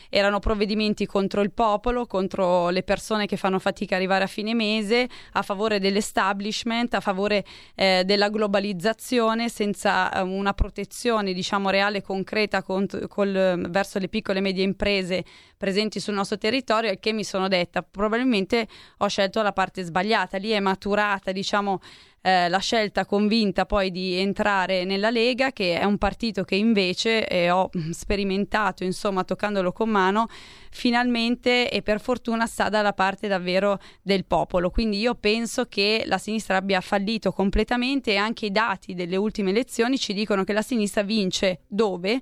erano 0.10 0.40
provvedimenti 0.40 1.06
contro 1.06 1.42
il 1.42 1.52
popolo, 1.52 2.06
contro 2.06 2.70
le 2.70 2.84
persone 2.84 3.26
che 3.26 3.38
fanno 3.38 3.60
fatica 3.60 3.96
a 3.96 3.98
arrivare 3.98 4.24
a 4.24 4.28
fine 4.28 4.54
mese, 4.54 5.08
a 5.34 5.42
favore 5.42 5.80
dell'establishment, 5.80 6.94
a 6.94 7.00
favore 7.00 7.46
eh, 7.76 8.04
della 8.06 8.30
globalizzazione, 8.30 9.50
senza 9.50 10.12
eh, 10.12 10.22
una 10.22 10.54
protezione 10.54 11.34
diciamo 11.34 11.70
reale 11.70 12.00
e 12.00 12.02
concreta 12.02 12.64
cont- 12.64 13.08
col- 13.08 13.68
verso 13.70 14.00
le 14.00 14.08
piccole 14.08 14.40
e 14.40 14.42
medie 14.42 14.64
imprese 14.64 15.24
presenti 15.58 16.00
sul 16.00 16.14
nostro 16.14 16.38
territorio 16.38 16.92
e 16.92 17.00
che 17.00 17.14
mi 17.14 17.24
sono 17.24 17.48
detta 17.48 17.82
probabilmente 17.82 18.68
ho 18.98 19.08
scelto 19.08 19.42
la 19.42 19.54
parte 19.54 19.84
sbagliata, 19.84 20.38
lì 20.38 20.52
è 20.52 20.60
maturata 20.60 21.32
diciamo 21.32 21.80
eh, 22.28 22.50
la 22.50 22.58
scelta 22.58 23.06
convinta 23.06 23.66
poi 23.66 23.90
di 23.90 24.16
entrare 24.16 24.84
nella 24.84 25.10
Lega, 25.10 25.54
che 25.54 25.80
è 25.80 25.86
un 25.86 25.98
partito 25.98 26.44
che 26.44 26.56
invece 26.56 27.26
eh, 27.26 27.50
ho 27.50 27.70
sperimentato, 27.92 28.84
insomma, 28.84 29.24
toccandolo 29.24 29.72
con 29.72 29.90
mano, 29.90 30.28
finalmente 30.70 31.72
e 31.72 31.82
per 31.82 32.02
fortuna 32.02 32.46
sta 32.46 32.68
dalla 32.68 32.92
parte 32.92 33.30
davvero 33.30 33.80
del 34.02 34.26
popolo. 34.26 34.72
Quindi 34.72 35.00
io 35.00 35.16
penso 35.16 35.68
che 35.70 36.04
la 36.06 36.18
sinistra 36.18 36.58
abbia 36.58 36.82
fallito 36.82 37.32
completamente 37.32 38.12
e 38.12 38.18
anche 38.18 38.48
i 38.48 38.52
dati 38.52 38.94
delle 38.94 39.16
ultime 39.16 39.52
elezioni 39.52 39.98
ci 39.98 40.12
dicono 40.12 40.44
che 40.44 40.52
la 40.52 40.62
sinistra 40.62 41.04
vince 41.04 41.62
dove? 41.66 42.20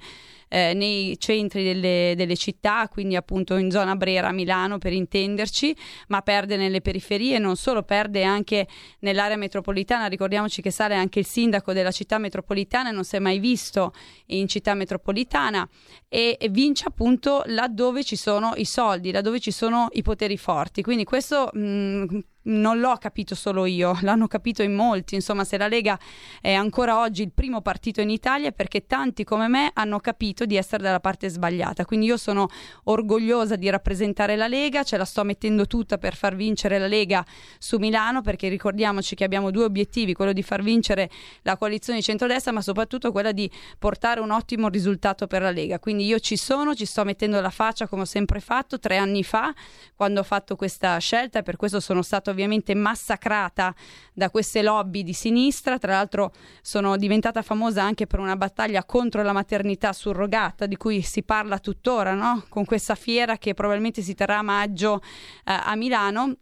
Eh, 0.48 0.74
nei 0.74 1.18
centri 1.20 1.64
delle, 1.64 2.14
delle, 2.16 2.36
città, 2.36 2.88
quindi 2.88 3.16
appunto 3.16 3.58
in 3.58 3.72
zona 3.72 3.96
Brera, 3.96 4.32
Milano 4.32 4.78
per 4.78 4.94
intenderci, 4.94 5.76
ma 6.08 6.22
perde 6.22 6.56
nelle 6.56 6.82
periferie, 6.82 7.40
non 7.40 7.56
solo 7.56 7.84
perde 7.84 8.24
anche 8.24 8.68
nell'area 9.00 9.38
metropolitana. 9.38 10.06
Ricordiamoci 10.06 10.62
che 10.62 10.72
sale 10.72 10.96
anche 10.96 11.20
il 11.20 11.26
sindaco 11.26 11.74
della 11.74 11.92
città 11.92 12.18
metropolitana, 12.18 12.92
non 12.92 13.04
si 13.04 13.16
è 13.16 13.20
mai 13.20 13.40
visto 13.40 13.94
in 14.28 14.48
città 14.48 14.76
metropolitana 14.76 15.68
e, 16.08 16.38
e 16.40 16.50
vince 16.50 16.86
appunto 16.88 17.44
laddove 17.48 18.04
ci 18.04 18.16
sono 18.16 18.54
i 18.56 18.66
soldi, 18.66 19.12
laddove 19.12 19.40
ci 19.40 19.52
sono 19.52 19.88
i 19.94 20.04
poteri 20.04 20.38
forti. 20.38 20.82
Quindi 20.82 21.04
questo 21.04 21.50
mh, 21.52 22.20
non 22.46 22.80
l'ho 22.80 22.96
capito 22.98 23.36
solo 23.36 23.66
io, 23.66 23.98
l'hanno 24.02 24.28
capito 24.28 24.64
in 24.64 24.74
molti. 24.74 25.16
Insomma, 25.16 25.44
se 25.44 25.58
la 25.58 25.68
Lega 25.68 25.98
è 26.42 26.54
ancora 26.54 27.00
oggi 27.00 27.22
il 27.22 27.32
primo 27.32 27.62
partito 27.62 28.02
in 28.02 28.10
Italia 28.10 28.50
è 28.50 28.52
perché 28.52 28.86
tanti 28.86 29.24
come 29.24 29.48
me 29.48 29.72
hanno 29.74 30.00
capito 30.00 30.46
di 30.46 30.56
essere 30.56 30.84
dalla 30.84 31.00
parte 31.00 31.30
sbagliata. 31.30 31.86
Quindi 31.86 32.06
io 32.08 32.18
sono 32.18 32.48
orgogliosa 32.84 33.56
di 33.56 33.70
rappresentare 33.70 34.36
la 34.36 34.48
Lega, 34.48 34.84
ce 34.84 34.98
la 34.98 35.06
sto 35.06 35.24
mettendo 35.24 35.68
tutta 35.68 35.98
per 35.98 36.16
far 36.16 36.36
vincere 36.36 36.78
la 36.78 36.88
Lega 36.88 37.26
su 37.58 37.78
Milano, 37.78 38.22
perché 38.22 38.50
ricordiamoci 38.50 39.16
che 39.16 39.24
abbiamo 39.24 39.52
due 39.52 39.64
obiettivi, 39.64 40.14
quello 40.14 40.34
di 40.34 40.44
far 40.44 40.62
vincere 40.62 41.10
la 41.42 41.58
coalizione 41.58 42.00
di 42.00 42.06
centrodestra, 42.06 42.52
ma 42.52 42.62
soprattutto 42.62 43.12
quella 43.12 43.32
di 43.32 43.50
portare 43.80 44.20
un 44.20 44.32
ottimo 44.32 44.68
risultato 44.68 45.28
per 45.28 45.42
la 45.42 45.52
Lega. 45.52 45.80
Quindi 45.80 46.06
io 46.06 46.20
ci 46.20 46.38
sono, 46.38 46.76
ci 46.76 46.86
sto 46.86 47.04
mettendo 47.04 47.42
la 47.42 47.50
faccia 47.50 47.88
come 47.88 48.04
ho 48.04 48.06
sempre 48.06 48.40
fatto 48.40 48.80
tre 48.80 48.98
anni 48.98 49.24
fa, 49.24 49.54
quando 49.96 50.20
ho 50.20 50.24
fatto 50.24 50.56
questa 50.56 50.98
scelta 50.98 51.40
e 51.40 51.44
per 51.44 51.56
questo 51.56 51.80
sono 51.80 52.02
stato 52.02 52.34
ovviamente 52.36 52.76
massacrata 52.76 53.74
da 54.14 54.30
queste 54.30 54.62
lobby 54.62 55.04
di 55.04 55.14
sinistra. 55.14 55.80
Tra 55.80 55.94
l'altro 55.94 56.32
sono 56.62 56.98
diventata 56.98 57.42
famosa 57.42 57.82
anche 57.82 58.06
per 58.06 58.20
una 58.20 58.36
battaglia 58.36 58.84
contro 58.84 59.24
la 59.24 59.34
maternità 59.34 59.94
surrogata, 59.94 60.66
di 60.68 60.78
cui 60.78 61.02
si 61.02 61.24
parla 61.24 61.58
tuttora, 61.58 62.14
no? 62.14 62.46
con 62.50 62.66
questa 62.66 62.96
fiera 62.96 63.38
che 63.38 63.54
probabilmente 63.54 64.02
si 64.02 64.14
terrà 64.14 64.40
a 64.40 64.44
maggio 64.44 65.02
eh, 65.46 65.54
a 65.54 65.76
Milano. 65.76 66.36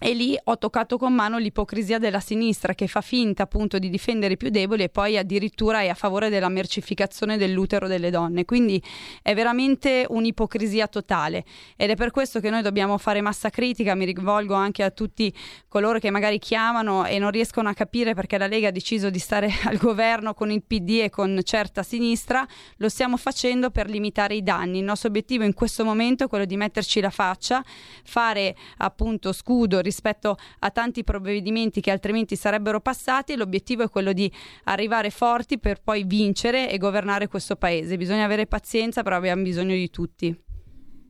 E 0.00 0.12
lì 0.12 0.36
ho 0.42 0.58
toccato 0.58 0.98
con 0.98 1.14
mano 1.14 1.38
l'ipocrisia 1.38 1.98
della 1.98 2.18
sinistra 2.18 2.74
che 2.74 2.88
fa 2.88 3.00
finta 3.00 3.44
appunto 3.44 3.78
di 3.78 3.88
difendere 3.88 4.34
i 4.34 4.36
più 4.36 4.50
deboli 4.50 4.82
e 4.82 4.88
poi 4.88 5.16
addirittura 5.16 5.82
è 5.82 5.88
a 5.88 5.94
favore 5.94 6.30
della 6.30 6.48
mercificazione 6.48 7.36
dell'utero 7.36 7.86
delle 7.86 8.10
donne. 8.10 8.44
Quindi 8.44 8.82
è 9.22 9.34
veramente 9.34 10.04
un'ipocrisia 10.08 10.88
totale 10.88 11.44
ed 11.76 11.90
è 11.90 11.94
per 11.94 12.10
questo 12.10 12.40
che 12.40 12.50
noi 12.50 12.60
dobbiamo 12.60 12.98
fare 12.98 13.20
massa 13.20 13.50
critica. 13.50 13.94
Mi 13.94 14.04
rivolgo 14.04 14.54
anche 14.54 14.82
a 14.82 14.90
tutti 14.90 15.32
coloro 15.68 16.00
che 16.00 16.10
magari 16.10 16.40
chiamano 16.40 17.06
e 17.06 17.20
non 17.20 17.30
riescono 17.30 17.68
a 17.68 17.72
capire 17.72 18.14
perché 18.14 18.36
la 18.36 18.48
Lega 18.48 18.68
ha 18.68 18.72
deciso 18.72 19.10
di 19.10 19.20
stare 19.20 19.48
al 19.64 19.76
governo 19.76 20.34
con 20.34 20.50
il 20.50 20.64
PD 20.64 21.02
e 21.04 21.08
con 21.08 21.38
certa 21.44 21.84
sinistra. 21.84 22.44
Lo 22.78 22.88
stiamo 22.88 23.16
facendo 23.16 23.70
per 23.70 23.88
limitare 23.88 24.34
i 24.34 24.42
danni. 24.42 24.78
Il 24.78 24.84
nostro 24.84 25.08
obiettivo 25.08 25.44
in 25.44 25.54
questo 25.54 25.84
momento 25.84 26.24
è 26.24 26.26
quello 26.26 26.46
di 26.46 26.56
metterci 26.56 27.00
la 27.00 27.10
faccia, 27.10 27.64
fare 28.02 28.56
appunto 28.78 29.32
scudo 29.32 29.82
rispetto 29.84 30.36
a 30.60 30.70
tanti 30.70 31.04
provvedimenti 31.04 31.80
che 31.80 31.92
altrimenti 31.92 32.34
sarebbero 32.34 32.80
passati. 32.80 33.36
L'obiettivo 33.36 33.84
è 33.84 33.88
quello 33.88 34.12
di 34.12 34.30
arrivare 34.64 35.10
forti 35.10 35.58
per 35.60 35.80
poi 35.80 36.02
vincere 36.04 36.68
e 36.68 36.78
governare 36.78 37.28
questo 37.28 37.54
paese. 37.54 37.96
Bisogna 37.96 38.24
avere 38.24 38.46
pazienza, 38.46 39.04
però 39.04 39.16
abbiamo 39.16 39.42
bisogno 39.42 39.74
di 39.74 39.90
tutti. 39.90 40.43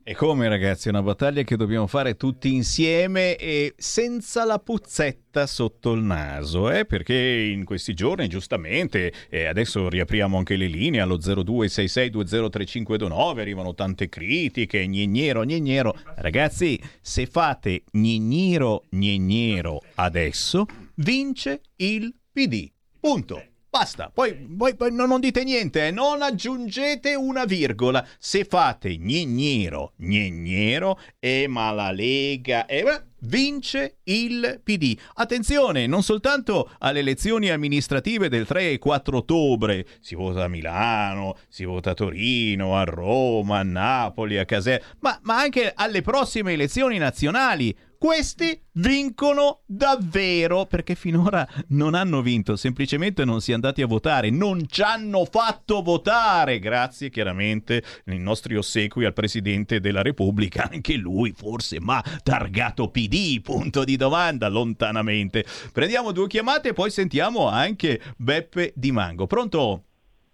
E 0.07 0.15
come 0.15 0.49
ragazzi, 0.49 0.89
è 0.89 0.91
una 0.91 1.01
battaglia 1.01 1.41
che 1.45 1.57
dobbiamo 1.57 1.87
fare 1.87 2.19
tutti 2.19 2.53
insieme 2.53 3.37
e 3.37 3.73
senza 3.79 4.45
la 4.45 4.59
puzzetta 4.59 5.47
sotto 5.47 5.93
il 5.93 6.03
naso, 6.03 6.71
eh? 6.71 6.85
perché 6.85 7.15
in 7.15 7.65
questi 7.65 7.95
giorni 7.95 8.29
giustamente, 8.29 9.11
e 9.31 9.47
adesso 9.47 9.89
riapriamo 9.89 10.37
anche 10.37 10.57
le 10.57 10.67
linee 10.67 11.01
allo 11.01 11.17
0266203529, 11.17 13.39
arrivano 13.39 13.73
tante 13.73 14.11
critiche, 14.11 14.87
gnignero, 14.87 15.43
gnignero. 15.43 15.97
Ragazzi, 16.17 16.79
se 17.01 17.25
fate 17.25 17.85
gnignero, 17.93 18.85
gnignero 18.91 19.81
adesso, 19.95 20.67
vince 20.97 21.63
il 21.77 22.15
PD. 22.31 22.71
Punto. 23.01 23.54
Basta, 23.75 24.09
poi, 24.15 24.35
poi, 24.57 24.77
poi 24.77 24.93
non, 24.93 25.09
non 25.09 25.19
dite 25.19 25.43
niente, 25.43 25.89
eh. 25.89 25.91
non 25.91 26.23
aggiungete 26.23 27.17
una 27.17 27.45
virgola. 27.45 28.07
Se 28.21 28.45
fate 28.45 28.97
gnignero, 28.97 29.95
gnignero, 29.97 30.97
e 31.19 31.49
ma 31.49 31.73
la 31.73 31.91
Lega, 31.91 32.67
e 32.67 32.85
vince 33.23 33.97
il 34.05 34.61
PD. 34.63 34.97
Attenzione, 35.15 35.89
non 35.89 36.05
soltanto 36.05 36.71
alle 36.79 37.01
elezioni 37.01 37.51
amministrative 37.51 38.29
del 38.29 38.47
3 38.47 38.71
e 38.71 38.79
4 38.79 39.17
ottobre, 39.17 39.85
si 39.99 40.15
vota 40.15 40.45
a 40.45 40.49
Milano, 40.49 41.37
si 41.49 41.65
vota 41.65 41.91
a 41.91 41.95
Torino, 41.95 42.77
a 42.77 42.85
Roma, 42.85 43.59
a 43.59 43.63
Napoli, 43.65 44.39
a 44.39 44.45
Caserta, 44.45 44.87
ma, 45.01 45.19
ma 45.23 45.41
anche 45.41 45.73
alle 45.75 46.01
prossime 46.01 46.53
elezioni 46.53 46.97
nazionali 46.99 47.77
questi 48.05 48.61
vincono 48.73 49.61
davvero 49.65 50.67
perché 50.67 50.95
finora 50.95 51.49
non 51.69 51.95
hanno 51.95 52.21
vinto, 52.21 52.55
semplicemente 52.55 53.25
non 53.25 53.41
si 53.41 53.53
è 53.53 53.55
andati 53.55 53.81
a 53.81 53.87
votare, 53.87 54.29
non 54.29 54.69
ci 54.69 54.83
hanno 54.83 55.25
fatto 55.25 55.81
votare. 55.81 56.59
Grazie 56.59 57.09
chiaramente 57.09 57.83
ai 58.05 58.19
nostri 58.19 58.57
ossequi 58.57 59.07
al 59.07 59.15
Presidente 59.15 59.81
della 59.81 60.03
Repubblica, 60.03 60.69
anche 60.71 60.97
lui 60.97 61.33
forse 61.35 61.81
ma 61.81 62.05
targato 62.23 62.91
PD, 62.91 63.41
punto 63.41 63.85
di 63.85 63.97
domanda 63.97 64.49
lontanamente. 64.49 65.43
Prendiamo 65.73 66.13
due 66.13 66.27
chiamate 66.27 66.69
e 66.69 66.73
poi 66.75 66.91
sentiamo 66.91 67.49
anche 67.49 67.99
Beppe 68.19 68.75
Di 68.77 68.93
Mango. 68.93 69.27
Pronto? 69.27 69.83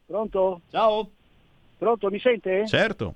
Pronto? 0.07 0.63
Ciao. 0.73 1.09
Pronto, 1.79 2.11
mi 2.11 2.19
sente? 2.19 2.67
Certo. 2.67 3.15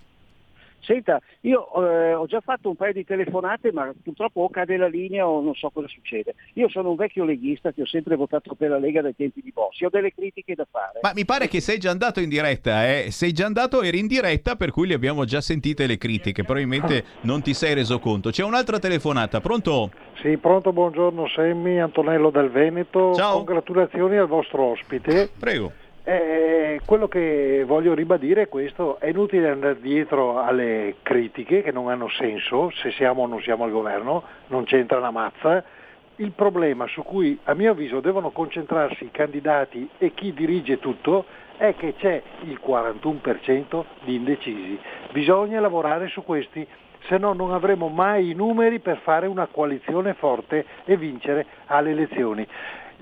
Senta, 0.84 1.20
io 1.40 1.66
eh, 1.82 2.14
ho 2.14 2.26
già 2.26 2.40
fatto 2.40 2.68
un 2.68 2.76
paio 2.76 2.92
di 2.92 3.04
telefonate, 3.04 3.72
ma 3.72 3.92
purtroppo 4.02 4.42
o 4.42 4.50
cade 4.50 4.76
la 4.76 4.86
linea 4.86 5.26
o 5.26 5.40
non 5.40 5.54
so 5.54 5.70
cosa 5.70 5.88
succede. 5.88 6.34
Io 6.54 6.68
sono 6.68 6.90
un 6.90 6.96
vecchio 6.96 7.24
leghista 7.24 7.72
che 7.72 7.82
ho 7.82 7.86
sempre 7.86 8.16
votato 8.16 8.54
per 8.54 8.70
la 8.70 8.78
Lega 8.78 9.00
dai 9.00 9.16
tempi 9.16 9.40
di 9.40 9.50
Bossi, 9.52 9.84
ho 9.84 9.88
delle 9.88 10.12
critiche 10.12 10.54
da 10.54 10.66
fare. 10.70 11.00
Ma 11.02 11.12
mi 11.14 11.24
pare 11.24 11.48
che 11.48 11.60
sei 11.60 11.78
già 11.78 11.90
andato 11.90 12.20
in 12.20 12.28
diretta, 12.28 12.86
eh? 12.86 13.10
Sei 13.10 13.32
già 13.32 13.46
andato, 13.46 13.82
eri 13.82 13.98
in 13.98 14.06
diretta, 14.06 14.56
per 14.56 14.70
cui 14.70 14.86
le 14.86 14.94
abbiamo 14.94 15.24
già 15.24 15.40
sentite 15.40 15.86
le 15.86 15.96
critiche. 15.96 16.44
Probabilmente 16.44 17.04
non 17.22 17.42
ti 17.42 17.54
sei 17.54 17.74
reso 17.74 17.98
conto. 17.98 18.30
C'è 18.30 18.44
un'altra 18.44 18.78
telefonata, 18.78 19.40
pronto? 19.40 19.90
Sì, 20.20 20.36
pronto, 20.36 20.72
buongiorno 20.72 21.28
Semmi, 21.28 21.80
Antonello 21.80 22.30
del 22.30 22.50
Veneto. 22.50 23.14
Ciao. 23.14 23.36
Congratulazioni 23.36 24.16
al 24.16 24.26
vostro 24.26 24.70
ospite. 24.70 25.30
Prego. 25.38 25.72
Eh, 26.06 26.82
quello 26.84 27.08
che 27.08 27.64
voglio 27.66 27.94
ribadire 27.94 28.42
è 28.42 28.48
questo, 28.48 29.00
è 29.00 29.08
inutile 29.08 29.48
andare 29.48 29.80
dietro 29.80 30.38
alle 30.38 30.96
critiche 31.00 31.62
che 31.62 31.72
non 31.72 31.88
hanno 31.88 32.10
senso, 32.10 32.70
se 32.74 32.90
siamo 32.90 33.22
o 33.22 33.26
non 33.26 33.40
siamo 33.40 33.64
al 33.64 33.70
governo, 33.70 34.22
non 34.48 34.64
c'entra 34.64 34.98
una 34.98 35.10
mazza. 35.10 35.64
Il 36.16 36.32
problema 36.32 36.86
su 36.88 37.02
cui 37.02 37.38
a 37.44 37.54
mio 37.54 37.70
avviso 37.70 38.00
devono 38.00 38.32
concentrarsi 38.32 39.04
i 39.04 39.10
candidati 39.10 39.88
e 39.96 40.12
chi 40.12 40.34
dirige 40.34 40.78
tutto 40.78 41.24
è 41.56 41.74
che 41.74 41.94
c'è 41.96 42.22
il 42.42 42.60
41% 42.62 43.84
di 44.04 44.16
indecisi. 44.16 44.78
Bisogna 45.10 45.58
lavorare 45.58 46.08
su 46.08 46.22
questi, 46.22 46.66
se 47.06 47.16
no 47.16 47.32
non 47.32 47.52
avremo 47.52 47.88
mai 47.88 48.28
i 48.28 48.34
numeri 48.34 48.78
per 48.78 48.98
fare 48.98 49.26
una 49.26 49.48
coalizione 49.50 50.12
forte 50.12 50.66
e 50.84 50.98
vincere 50.98 51.46
alle 51.64 51.92
elezioni. 51.92 52.46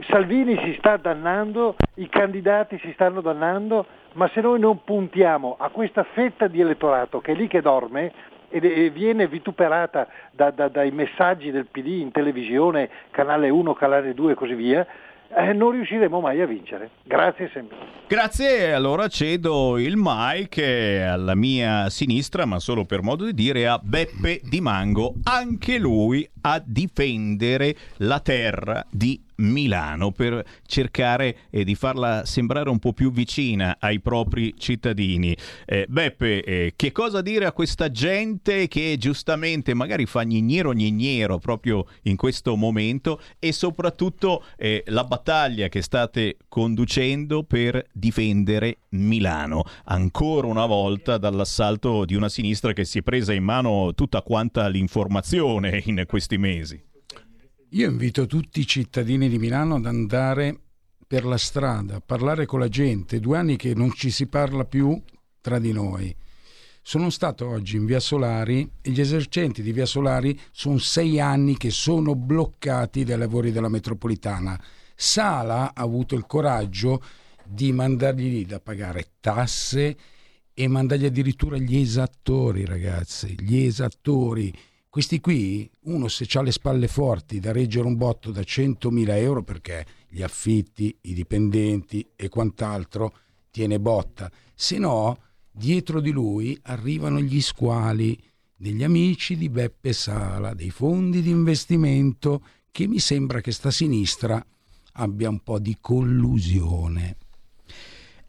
Salvini 0.08 0.58
si 0.64 0.74
sta 0.78 0.96
dannando, 0.96 1.76
i 1.94 2.08
candidati 2.08 2.78
si 2.82 2.90
stanno 2.94 3.20
dannando, 3.20 3.86
ma 4.14 4.28
se 4.32 4.40
noi 4.40 4.58
non 4.58 4.82
puntiamo 4.84 5.56
a 5.58 5.68
questa 5.70 6.04
fetta 6.12 6.46
di 6.46 6.60
elettorato 6.60 7.20
che 7.20 7.32
è 7.32 7.34
lì 7.34 7.48
che 7.48 7.60
dorme 7.60 8.12
e 8.48 8.90
viene 8.90 9.26
vituperata 9.28 10.06
da- 10.30 10.50
da- 10.50 10.68
dai 10.68 10.90
messaggi 10.90 11.50
del 11.50 11.68
PD 11.70 12.00
in 12.00 12.10
televisione, 12.10 12.90
canale 13.10 13.48
1, 13.48 13.72
canale 13.72 14.12
2 14.12 14.32
e 14.32 14.34
così 14.34 14.54
via, 14.54 14.86
eh, 15.34 15.54
non 15.54 15.70
riusciremo 15.70 16.20
mai 16.20 16.42
a 16.42 16.46
vincere. 16.46 16.90
Grazie 17.04 17.48
sempre. 17.52 17.78
Grazie, 18.06 18.74
allora 18.74 19.08
cedo 19.08 19.78
il 19.78 19.94
mic 19.96 20.58
eh, 20.58 21.00
alla 21.00 21.34
mia 21.34 21.88
sinistra, 21.88 22.44
ma 22.44 22.58
solo 22.58 22.84
per 22.84 23.02
modo 23.02 23.24
di 23.24 23.32
dire, 23.32 23.66
a 23.66 23.80
Beppe 23.82 24.40
Di 24.42 24.60
Mango, 24.60 25.14
anche 25.24 25.78
lui 25.78 26.28
a 26.42 26.62
difendere 26.62 27.74
la 27.98 28.20
terra 28.20 28.84
di 28.90 29.18
Milano 29.42 30.10
per 30.12 30.44
cercare 30.66 31.36
eh, 31.50 31.64
di 31.64 31.74
farla 31.74 32.24
sembrare 32.24 32.70
un 32.70 32.78
po' 32.78 32.92
più 32.92 33.12
vicina 33.12 33.76
ai 33.78 34.00
propri 34.00 34.54
cittadini. 34.56 35.36
Eh, 35.64 35.86
Beppe, 35.88 36.42
eh, 36.42 36.72
che 36.76 36.92
cosa 36.92 37.20
dire 37.20 37.46
a 37.46 37.52
questa 37.52 37.90
gente 37.90 38.68
che 38.68 38.96
giustamente 38.98 39.74
magari 39.74 40.06
fa 40.06 40.22
gnignero 40.22 40.72
gnignero 40.72 41.38
proprio 41.38 41.86
in 42.02 42.16
questo 42.16 42.56
momento 42.56 43.20
e 43.38 43.52
soprattutto 43.52 44.44
eh, 44.56 44.82
la 44.86 45.04
battaglia 45.04 45.68
che 45.68 45.82
state 45.82 46.36
conducendo 46.48 47.42
per 47.42 47.84
difendere 47.92 48.78
Milano, 48.90 49.64
ancora 49.84 50.46
una 50.46 50.66
volta 50.66 51.18
dall'assalto 51.18 52.04
di 52.04 52.14
una 52.14 52.28
sinistra 52.28 52.72
che 52.72 52.84
si 52.84 52.98
è 52.98 53.02
presa 53.02 53.32
in 53.32 53.44
mano 53.44 53.92
tutta 53.94 54.22
quanta 54.22 54.68
l'informazione 54.68 55.82
in 55.86 56.04
questi 56.06 56.38
mesi. 56.38 56.91
Io 57.74 57.88
invito 57.88 58.26
tutti 58.26 58.60
i 58.60 58.66
cittadini 58.66 59.30
di 59.30 59.38
Milano 59.38 59.76
ad 59.76 59.86
andare 59.86 60.60
per 61.06 61.24
la 61.24 61.38
strada, 61.38 61.96
a 61.96 62.02
parlare 62.04 62.44
con 62.44 62.60
la 62.60 62.68
gente. 62.68 63.18
Due 63.18 63.38
anni 63.38 63.56
che 63.56 63.74
non 63.74 63.92
ci 63.92 64.10
si 64.10 64.26
parla 64.26 64.66
più 64.66 65.00
tra 65.40 65.58
di 65.58 65.72
noi. 65.72 66.14
Sono 66.82 67.08
stato 67.08 67.48
oggi 67.48 67.76
in 67.76 67.86
via 67.86 67.98
Solari 67.98 68.70
e 68.82 68.90
gli 68.90 69.00
esercenti 69.00 69.62
di 69.62 69.72
via 69.72 69.86
Solari 69.86 70.38
sono 70.50 70.76
sei 70.76 71.18
anni 71.18 71.56
che 71.56 71.70
sono 71.70 72.14
bloccati 72.14 73.04
dai 73.04 73.16
lavori 73.16 73.52
della 73.52 73.70
metropolitana. 73.70 74.62
Sala 74.94 75.72
ha 75.72 75.82
avuto 75.82 76.14
il 76.14 76.26
coraggio 76.26 77.02
di 77.42 77.72
mandargli 77.72 78.28
lì 78.28 78.44
da 78.44 78.60
pagare 78.60 79.12
tasse 79.18 79.96
e 80.52 80.68
mandargli 80.68 81.06
addirittura 81.06 81.56
gli 81.56 81.78
esattori, 81.78 82.66
ragazzi, 82.66 83.34
gli 83.40 83.64
esattori. 83.64 84.52
Questi 84.92 85.20
qui, 85.20 85.70
uno 85.84 86.06
se 86.08 86.26
ha 86.34 86.42
le 86.42 86.52
spalle 86.52 86.86
forti 86.86 87.40
da 87.40 87.50
reggere 87.50 87.86
un 87.86 87.96
botto 87.96 88.30
da 88.30 88.42
100.000 88.42 89.16
euro 89.16 89.42
perché 89.42 89.86
gli 90.06 90.20
affitti, 90.20 90.94
i 91.00 91.14
dipendenti 91.14 92.06
e 92.14 92.28
quant'altro 92.28 93.14
tiene 93.50 93.80
botta, 93.80 94.30
se 94.54 94.76
no 94.76 95.18
dietro 95.50 95.98
di 95.98 96.10
lui 96.10 96.58
arrivano 96.64 97.22
gli 97.22 97.40
squali 97.40 98.22
degli 98.54 98.84
amici 98.84 99.34
di 99.34 99.48
Beppe 99.48 99.94
Sala, 99.94 100.52
dei 100.52 100.68
fondi 100.68 101.22
di 101.22 101.30
investimento 101.30 102.44
che 102.70 102.86
mi 102.86 102.98
sembra 102.98 103.40
che 103.40 103.50
sta 103.50 103.70
sinistra 103.70 104.44
abbia 104.96 105.30
un 105.30 105.40
po' 105.40 105.58
di 105.58 105.74
collusione. 105.80 107.16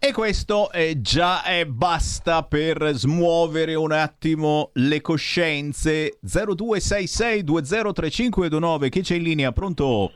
E 0.05 0.11
questo 0.11 0.69
è 0.69 0.99
già 0.99 1.43
è 1.43 1.65
basta 1.65 2.43
per 2.43 2.89
smuovere 2.91 3.73
un 3.73 3.93
attimo 3.93 4.71
le 4.73 4.99
coscienze. 4.99 6.19
0266203529, 6.25 8.89
chi 8.89 8.99
c'è 8.99 9.15
in 9.15 9.23
linea? 9.23 9.53
Pronto? 9.53 10.11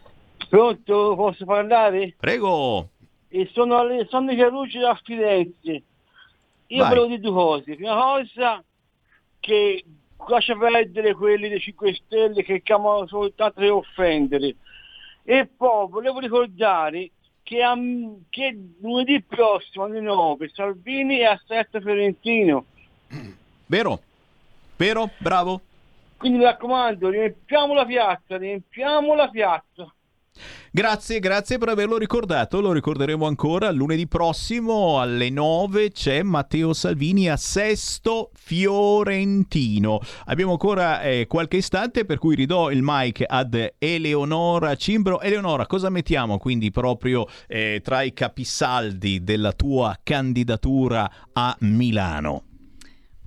Pronto, 0.49 1.15
posso 1.15 1.45
parlare? 1.45 2.15
Prego. 2.19 2.89
E 3.29 3.49
sono 3.53 3.77
Alessandro 3.77 4.35
Chiarucci 4.35 4.77
da 4.77 4.99
Firenze. 5.01 5.83
Io 6.67 6.79
Vai. 6.79 6.89
volevo 6.89 7.05
dire 7.05 7.21
due 7.21 7.31
cose. 7.31 7.75
Prima 7.75 7.95
cosa 7.95 8.61
che 9.39 9.85
lascia 10.27 10.57
perdere 10.57 11.13
quelli 11.13 11.47
dei 11.47 11.61
5 11.61 11.93
Stelle 11.93 12.43
che 12.43 12.61
chiamano 12.61 13.07
soltanto 13.07 13.61
per 13.61 13.71
offendere. 13.71 14.53
E 15.23 15.47
poi 15.47 15.87
volevo 15.87 16.19
ricordare 16.19 17.11
che, 17.47 17.63
a- 17.63 17.77
che 18.29 18.59
lunedì 18.81 19.21
prossimo 19.21 19.85
alle 19.85 20.01
9 20.01 20.49
Salvini 20.53 21.19
è 21.19 21.23
a 21.23 21.41
Setta 21.47 21.79
Fiorentino. 21.79 22.65
Vero? 23.67 24.01
Vero? 24.75 25.11
Bravo. 25.17 25.61
Quindi 26.17 26.39
mi 26.39 26.43
raccomando, 26.43 27.07
riempiamo 27.07 27.73
la 27.73 27.85
piazza, 27.85 28.35
riempiamo 28.35 29.15
la 29.15 29.29
piazza. 29.29 29.89
Grazie, 30.71 31.19
grazie 31.19 31.57
per 31.57 31.69
averlo 31.69 31.97
ricordato. 31.97 32.61
Lo 32.61 32.71
ricorderemo 32.71 33.25
ancora. 33.25 33.71
Lunedì 33.71 34.07
prossimo 34.07 34.99
alle 34.99 35.29
9 35.29 35.91
c'è 35.91 36.23
Matteo 36.23 36.73
Salvini 36.73 37.29
a 37.29 37.37
Sesto 37.37 38.31
Fiorentino. 38.33 39.99
Abbiamo 40.25 40.51
ancora 40.51 41.01
eh, 41.01 41.25
qualche 41.27 41.57
istante 41.57 42.05
per 42.05 42.17
cui 42.19 42.35
ridò 42.35 42.69
il 42.71 42.81
mic 42.83 43.23
ad 43.25 43.73
Eleonora 43.77 44.75
Cimbro. 44.75 45.21
Eleonora, 45.21 45.65
cosa 45.65 45.89
mettiamo 45.89 46.37
quindi 46.37 46.71
proprio 46.71 47.25
eh, 47.47 47.81
tra 47.83 48.01
i 48.01 48.13
capisaldi 48.13 49.23
della 49.23 49.53
tua 49.53 49.97
candidatura 50.03 51.09
a 51.33 51.55
Milano? 51.61 52.46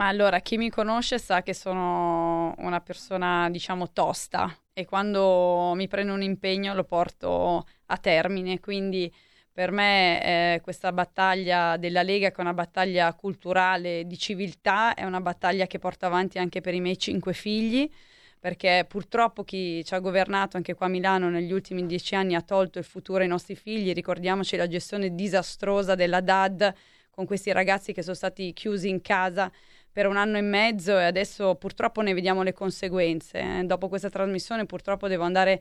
Ma 0.01 0.09
allora, 0.09 0.41
chi 0.41 0.57
mi 0.57 0.71
conosce 0.71 1.19
sa 1.19 1.43
che 1.43 1.53
sono 1.53 2.55
una 2.57 2.81
persona, 2.81 3.51
diciamo, 3.51 3.93
tosta 3.93 4.51
e 4.73 4.87
quando 4.87 5.75
mi 5.75 5.89
prendo 5.89 6.15
un 6.15 6.23
impegno 6.23 6.73
lo 6.73 6.85
porto 6.85 7.67
a 7.85 7.97
termine. 7.99 8.61
Quindi 8.61 9.13
per 9.53 9.71
me 9.71 10.55
eh, 10.55 10.61
questa 10.63 10.91
battaglia 10.91 11.77
della 11.77 12.01
Lega, 12.01 12.31
che 12.31 12.37
è 12.37 12.41
una 12.41 12.55
battaglia 12.55 13.13
culturale 13.13 14.07
di 14.07 14.17
civiltà, 14.17 14.95
è 14.95 15.05
una 15.05 15.21
battaglia 15.21 15.67
che 15.67 15.79
porto 15.79 16.07
avanti 16.07 16.39
anche 16.39 16.63
per 16.63 16.73
i 16.73 16.81
miei 16.81 16.97
cinque 16.97 17.35
figli, 17.35 17.87
perché 18.39 18.87
purtroppo 18.89 19.45
chi 19.45 19.85
ci 19.85 19.93
ha 19.93 19.99
governato 19.99 20.57
anche 20.57 20.73
qua 20.73 20.87
a 20.87 20.89
Milano 20.89 21.29
negli 21.29 21.53
ultimi 21.53 21.85
dieci 21.85 22.15
anni 22.15 22.35
ha 22.35 22.41
tolto 22.41 22.79
il 22.79 22.87
futuro 22.87 23.21
ai 23.21 23.29
nostri 23.29 23.55
figli. 23.55 23.93
Ricordiamoci 23.93 24.57
la 24.57 24.67
gestione 24.67 25.15
disastrosa 25.15 25.95
della 25.95 26.23
DAD 26.23 26.75
con 27.11 27.27
questi 27.27 27.53
ragazzi 27.53 27.93
che 27.93 28.01
sono 28.01 28.15
stati 28.15 28.55
chiusi 28.55 28.89
in 28.89 29.03
casa 29.03 29.53
per 29.93 30.07
un 30.07 30.17
anno 30.17 30.37
e 30.37 30.43
mezzo 30.43 30.99
e 30.99 31.05
adesso 31.05 31.55
purtroppo 31.57 32.01
ne 32.01 32.15
vediamo 32.15 32.43
le 32.43 32.53
conseguenze. 32.53 33.39
eh. 33.39 33.65
Dopo 33.65 33.89
questa 33.89 34.11
trasmissione 34.11 34.67
purtroppo 34.67 35.09
devo 35.09 35.25
andare 35.25 35.61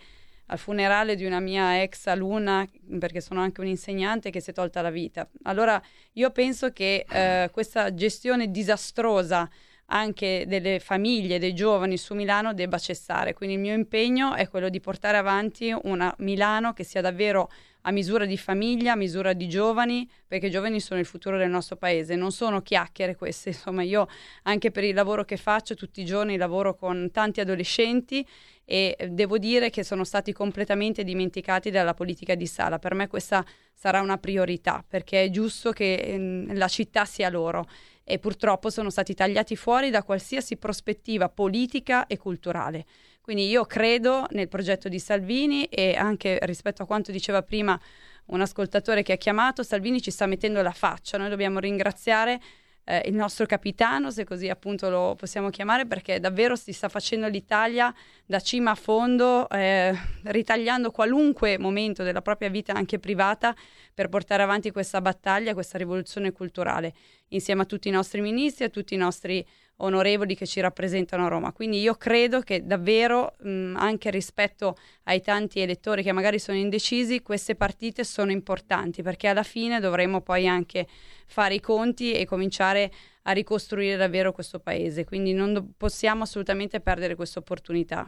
al 0.52 0.58
funerale 0.58 1.16
di 1.16 1.26
una 1.26 1.40
mia 1.40 1.82
ex 1.82 2.08
alunna, 2.08 2.68
perché 3.00 3.22
sono 3.22 3.40
anche 3.40 3.62
un'insegnante, 3.62 4.32
che 4.32 4.40
si 4.40 4.50
è 4.50 4.54
tolta 4.54 4.82
la 4.82 4.90
vita. 4.90 5.28
Allora 5.44 5.80
io 6.14 6.32
penso 6.32 6.72
che 6.72 7.06
eh, 7.08 7.50
questa 7.52 7.94
gestione 7.94 8.50
disastrosa 8.50 9.48
anche 9.90 10.46
delle 10.48 10.80
famiglie, 10.80 11.40
dei 11.40 11.54
giovani 11.54 11.98
su 11.98 12.14
Milano 12.14 12.54
debba 12.54 12.78
cessare. 12.78 13.34
Quindi 13.34 13.56
il 13.56 13.62
mio 13.62 13.74
impegno 13.74 14.34
è 14.34 14.48
quello 14.48 14.70
di 14.70 14.80
portare 14.80 15.18
avanti 15.18 15.76
una 15.84 16.14
Milano 16.20 16.74
che 16.74 16.84
sia 16.84 17.02
davvero 17.02 17.50
a 17.84 17.92
misura 17.92 18.26
di 18.26 18.38
famiglia, 18.38 18.92
a 18.92 18.96
misura 18.96 19.34
di 19.34 19.48
giovani, 19.48 20.08
perché 20.28 20.48
i 20.48 20.52
giovani 20.52 20.80
sono 20.80 21.00
il 21.00 21.06
futuro 21.06 21.38
del 21.38 21.50
nostro 21.50 21.78
paese, 21.78 22.16
non 22.16 22.32
sono 22.32 22.62
chiacchiere 22.62 23.16
queste, 23.16 23.50
insomma 23.56 23.84
io 23.84 24.08
anche 24.44 24.70
per 24.70 24.84
il 24.84 24.94
lavoro 24.94 25.24
che 25.24 25.38
faccio 25.38 25.76
tutti 25.76 26.02
i 26.02 26.06
giorni 26.06 26.38
lavoro 26.38 26.76
con 26.76 27.10
tanti 27.12 27.40
adolescenti 27.40 28.26
e 28.66 28.96
devo 29.10 29.38
dire 29.38 29.70
che 29.70 29.84
sono 29.84 30.04
stati 30.04 30.34
completamente 30.34 31.04
dimenticati 31.04 31.72
dalla 31.72 31.94
politica 31.94 32.36
di 32.36 32.46
sala. 32.46 32.78
Per 32.78 32.94
me 32.94 33.08
questa 33.08 33.44
sarà 33.74 34.02
una 34.02 34.18
priorità 34.18 34.84
perché 34.88 35.24
è 35.24 35.30
giusto 35.30 35.72
che 35.72 35.96
ehm, 35.96 36.56
la 36.56 36.68
città 36.68 37.06
sia 37.06 37.30
loro 37.30 37.66
e 38.10 38.18
purtroppo 38.18 38.72
sono 38.72 38.90
stati 38.90 39.14
tagliati 39.14 39.56
fuori 39.56 39.92
da 39.92 40.02
qualsiasi 40.02 40.58
prospettiva 40.58 41.30
politica 41.30 42.08
e 42.08 42.18
culturale. 42.18 42.86
Quindi 43.22 43.48
io 43.48 43.66
credo 43.66 44.26
nel 44.32 44.48
progetto 44.48 44.90
di 44.90 44.98
Salvini 44.98 45.66
e 45.66 45.96
anche 45.96 46.40
rispetto 46.42 46.82
a 46.82 46.88
quanto 46.88 47.12
diceva 47.12 47.44
prima 47.44 47.80
un 48.26 48.42
ascoltatore 48.42 49.04
che 49.04 49.14
ha 49.14 49.18
chiamato, 49.18 49.62
Salvini 49.62 50.02
ci 50.02 50.10
sta 50.10 50.26
mettendo 50.26 50.62
la 50.64 50.72
faccia, 50.72 51.20
noi 51.20 51.30
dobbiamo 51.30 51.60
ringraziare 51.60 52.42
eh, 52.90 53.04
il 53.06 53.14
nostro 53.14 53.46
capitano, 53.46 54.10
se 54.10 54.24
così 54.24 54.50
appunto 54.50 54.90
lo 54.90 55.16
possiamo 55.16 55.52
chiamare, 55.52 55.86
perché 55.86 56.20
davvero 56.20 56.56
si 56.56 56.74
sta 56.74 56.90
facendo 56.90 57.28
l'Italia 57.28 57.94
da 58.26 58.40
cima 58.40 58.72
a 58.72 58.76
fondo, 58.76 59.48
eh, 59.48 59.96
ritagliando 60.24 60.90
qualunque 60.90 61.60
momento 61.60 62.02
della 62.02 62.24
propria 62.24 62.50
vita 62.50 62.74
anche 62.74 62.98
privata 62.98 63.56
per 63.94 64.10
portare 64.10 64.42
avanti 64.42 64.72
questa 64.72 65.02
battaglia, 65.02 65.54
questa 65.54 65.78
rivoluzione 65.78 66.32
culturale, 66.32 66.94
insieme 67.30 67.62
a 67.62 67.66
tutti 67.66 67.90
i 67.90 67.92
nostri 67.92 68.22
ministri, 68.22 68.66
a 68.66 68.70
tutti 68.70 68.96
i 68.96 68.98
nostri 68.98 69.46
onorevoli 69.82 70.36
che 70.36 70.48
ci 70.48 70.60
rappresentano 70.60 71.26
a 71.26 71.28
Roma. 71.28 71.52
Quindi 71.52 71.80
io 71.80 71.96
credo 71.96 72.42
che 72.42 72.66
davvero, 72.66 73.36
mh, 73.40 73.76
anche 73.78 74.10
rispetto 74.10 74.76
ai 75.04 75.22
tanti 75.22 75.60
elettori 75.60 76.04
che 76.04 76.12
magari 76.12 76.40
sono 76.40 76.58
indecisi, 76.58 77.22
queste 77.22 77.56
partite 77.56 78.04
sono 78.04 78.32
importanti 78.32 79.02
perché 79.02 79.28
alla 79.28 79.44
fine 79.44 79.80
dovremo 79.80 80.22
poi 80.22 80.48
anche 80.48 80.88
fare 81.28 81.56
i 81.56 81.60
conti 81.60 82.14
e 82.14 82.26
cominciare 82.26 82.92
a 83.24 83.32
ricostruire 83.32 83.96
davvero 83.96 84.32
questo 84.32 84.60
paese. 84.60 85.06
Quindi 85.06 85.34
non 85.34 85.54
do- 85.54 85.68
possiamo 85.78 86.24
assolutamente 86.24 86.80
perdere 86.80 87.16
questa 87.16 87.40
opportunità. 87.40 88.08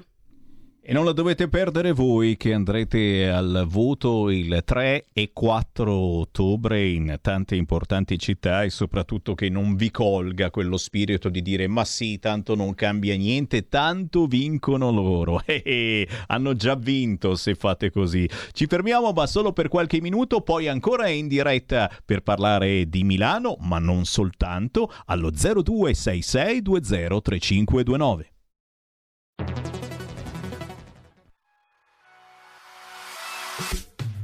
E 0.84 0.94
non 0.94 1.06
la 1.06 1.12
dovete 1.12 1.48
perdere 1.48 1.92
voi 1.92 2.36
che 2.38 2.54
andrete 2.54 3.30
al 3.30 3.68
voto 3.70 4.32
il 4.32 4.64
3 4.66 5.06
e 5.14 5.30
4 5.32 5.94
ottobre 5.94 6.90
in 6.90 7.20
tante 7.22 7.56
importanti 7.56 8.18
città 8.18 8.64
e 8.64 8.72
soprattutto 8.72 9.36
che 9.36 9.48
non 9.48 9.76
vi 9.76 9.92
colga 9.92 10.50
quello 10.50 10.78
spirito 10.78 11.30
di 11.30 11.44
dire 11.44 11.68
ma 11.68 11.86
sì, 11.86 12.18
tanto 12.18 12.56
non 12.56 12.74
cambia 12.74 13.16
niente, 13.16 13.68
tanto 13.68 14.26
vincono 14.26 14.90
loro. 14.90 15.40
Eh, 15.52 15.62
eh, 15.66 16.08
hanno 16.28 16.56
già 16.56 16.76
vinto 16.76 17.36
se 17.36 17.56
fate 17.56 17.92
così. 17.92 18.28
Ci 18.52 18.66
fermiamo 18.66 19.12
ma 19.12 19.28
solo 19.28 19.54
per 19.54 19.68
qualche 19.68 20.02
minuto, 20.02 20.42
poi 20.42 20.68
ancora 20.68 21.10
in 21.10 21.28
diretta 21.28 21.92
per 22.06 22.22
parlare 22.22 22.90
di 22.90 23.04
Milano, 23.04 23.58
ma 23.60 23.78
non 23.78 24.06
soltanto, 24.06 24.92
allo 25.06 25.30
0266203529. 25.30 28.30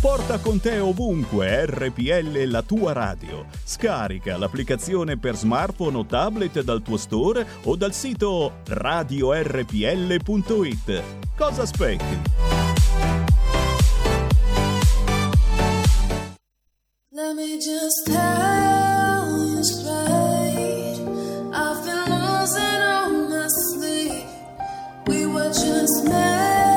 Porta 0.00 0.38
con 0.38 0.60
te 0.60 0.78
ovunque 0.78 1.66
RPL 1.66 2.44
la 2.44 2.62
tua 2.62 2.92
radio. 2.92 3.46
Scarica 3.64 4.36
l'applicazione 4.36 5.18
per 5.18 5.36
smartphone 5.36 5.96
o 5.96 6.06
tablet 6.06 6.62
dal 6.62 6.82
tuo 6.82 6.96
store 6.96 7.44
o 7.64 7.74
dal 7.74 7.92
sito 7.92 8.60
radiorpl.it. 8.64 9.42
Cosa 11.36 11.62
aspetti? 11.62 12.20
Let 17.10 17.34
me 17.34 17.58
just 17.58 18.06
tell 18.06 19.26
you 19.48 19.64
straight. 19.64 21.00
I've 21.52 21.82
been 21.84 22.04
losing 22.08 22.82
all 22.84 23.10
my 23.28 23.48
sleep. 23.48 24.28
We 25.08 25.26
were 25.26 25.48
just 25.48 26.04
meant 26.06 26.67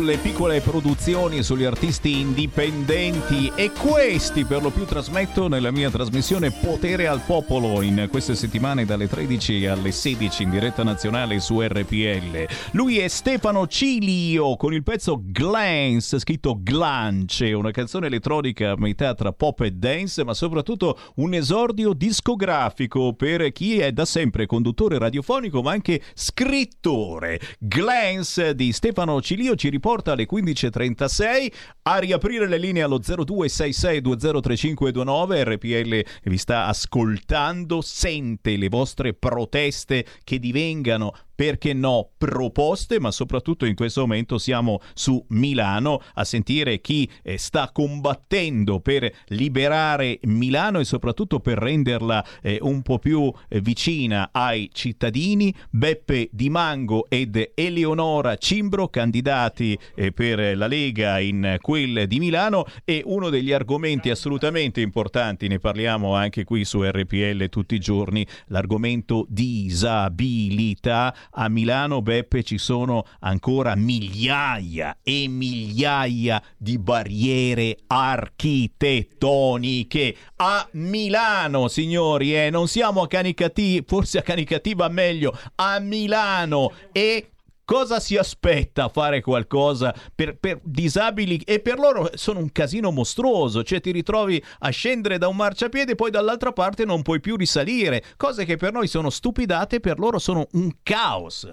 sulle 0.00 0.16
piccole 0.16 0.62
produzioni, 0.62 1.42
sugli 1.42 1.64
artisti 1.64 2.20
indipendenti 2.20 3.52
e 3.54 3.70
questi 3.70 4.46
per 4.46 4.62
lo 4.62 4.70
più 4.70 4.86
trasmetto 4.86 5.46
nella 5.46 5.70
mia 5.70 5.90
trasmissione 5.90 6.50
Potere 6.50 7.06
al 7.06 7.20
Popolo 7.20 7.82
in 7.82 8.08
queste 8.10 8.34
settimane 8.34 8.86
dalle 8.86 9.06
13 9.06 9.66
alle 9.66 9.92
16 9.92 10.44
in 10.44 10.48
diretta 10.48 10.82
nazionale 10.82 11.38
su 11.38 11.60
RPL. 11.60 12.48
Lui 12.70 12.98
è 12.98 13.08
Stefano 13.08 13.66
Cilio 13.66 14.56
con 14.56 14.72
il 14.72 14.82
pezzo 14.82 15.20
Glance, 15.22 16.18
scritto 16.18 16.58
Glance, 16.58 17.52
una 17.52 17.70
canzone 17.70 18.06
elettronica 18.06 18.70
a 18.70 18.76
metà 18.78 19.12
tra 19.12 19.34
pop 19.34 19.60
e 19.60 19.72
dance, 19.72 20.24
ma 20.24 20.32
soprattutto 20.32 20.98
un 21.16 21.34
esordio 21.34 21.92
discografico 21.92 23.12
per 23.12 23.52
chi 23.52 23.80
è 23.80 23.92
da 23.92 24.06
sempre 24.06 24.46
conduttore 24.46 24.96
radiofonico 24.96 25.60
ma 25.60 25.72
anche 25.72 26.00
scrittore. 26.14 27.38
Glance 27.58 28.54
di 28.54 28.72
Stefano 28.72 29.20
Cilio 29.20 29.54
ci 29.56 29.68
riporta 29.68 29.88
alle 29.90 30.28
15.36 30.30 31.50
a 31.82 31.98
riaprire 31.98 32.46
le 32.46 32.58
linee 32.58 32.82
allo 32.82 32.98
0266203529. 32.98 35.44
RPL 35.44 36.04
vi 36.24 36.38
sta 36.38 36.66
ascoltando, 36.66 37.80
sente 37.80 38.56
le 38.56 38.68
vostre 38.68 39.14
proteste 39.14 40.04
che 40.22 40.38
divengano 40.38 41.14
perché 41.40 41.72
no, 41.72 42.10
proposte, 42.18 43.00
ma 43.00 43.10
soprattutto 43.10 43.64
in 43.64 43.74
questo 43.74 44.02
momento 44.02 44.36
siamo 44.36 44.78
su 44.92 45.24
Milano 45.28 46.02
a 46.12 46.24
sentire 46.24 46.82
chi 46.82 47.08
eh, 47.22 47.38
sta 47.38 47.70
combattendo 47.72 48.80
per 48.80 49.10
liberare 49.28 50.18
Milano 50.24 50.80
e 50.80 50.84
soprattutto 50.84 51.40
per 51.40 51.56
renderla 51.56 52.22
eh, 52.42 52.58
un 52.60 52.82
po' 52.82 52.98
più 52.98 53.32
eh, 53.48 53.58
vicina 53.62 54.28
ai 54.32 54.68
cittadini. 54.70 55.54
Beppe 55.70 56.28
Di 56.30 56.50
Mango 56.50 57.06
ed 57.08 57.52
Eleonora 57.54 58.36
Cimbro, 58.36 58.88
candidati 58.88 59.78
per 60.12 60.58
la 60.58 60.66
Lega 60.66 61.20
in 61.20 61.56
quel 61.62 62.06
di 62.06 62.18
Milano 62.18 62.66
e 62.84 63.00
uno 63.06 63.30
degli 63.30 63.52
argomenti 63.52 64.10
assolutamente 64.10 64.82
importanti, 64.82 65.48
ne 65.48 65.58
parliamo 65.58 66.14
anche 66.14 66.44
qui 66.44 66.66
su 66.66 66.82
RPL 66.82 67.48
tutti 67.48 67.76
i 67.76 67.80
giorni, 67.80 68.26
l'argomento 68.48 69.24
disabilità. 69.26 71.14
A 71.32 71.48
Milano, 71.48 72.02
Beppe, 72.02 72.42
ci 72.42 72.58
sono 72.58 73.06
ancora 73.20 73.76
migliaia 73.76 74.98
e 75.02 75.28
migliaia 75.28 76.42
di 76.56 76.76
barriere 76.78 77.76
architettoniche. 77.86 80.16
A 80.36 80.66
Milano, 80.72 81.68
signori, 81.68 82.36
eh, 82.36 82.50
non 82.50 82.66
siamo 82.66 83.02
a 83.02 83.08
Canicativa, 83.08 83.84
forse 83.86 84.18
a 84.18 84.22
Canicativa 84.22 84.88
meglio, 84.88 85.38
a 85.56 85.78
Milano 85.78 86.72
e 86.92 87.30
cosa 87.70 88.00
si 88.00 88.16
aspetta 88.16 88.86
a 88.86 88.88
fare 88.88 89.20
qualcosa 89.20 89.94
per, 90.12 90.36
per 90.38 90.58
disabili 90.64 91.40
e 91.44 91.60
per 91.60 91.78
loro 91.78 92.10
sono 92.14 92.40
un 92.40 92.50
casino 92.50 92.90
mostruoso, 92.90 93.62
cioè 93.62 93.80
ti 93.80 93.92
ritrovi 93.92 94.42
a 94.58 94.70
scendere 94.70 95.18
da 95.18 95.28
un 95.28 95.36
marciapiede 95.36 95.92
e 95.92 95.94
poi 95.94 96.10
dall'altra 96.10 96.50
parte 96.50 96.84
non 96.84 97.02
puoi 97.02 97.20
più 97.20 97.36
risalire, 97.36 98.02
cose 98.16 98.44
che 98.44 98.56
per 98.56 98.72
noi 98.72 98.88
sono 98.88 99.08
stupidate, 99.08 99.78
per 99.78 100.00
loro 100.00 100.18
sono 100.18 100.48
un 100.54 100.78
caos. 100.82 101.48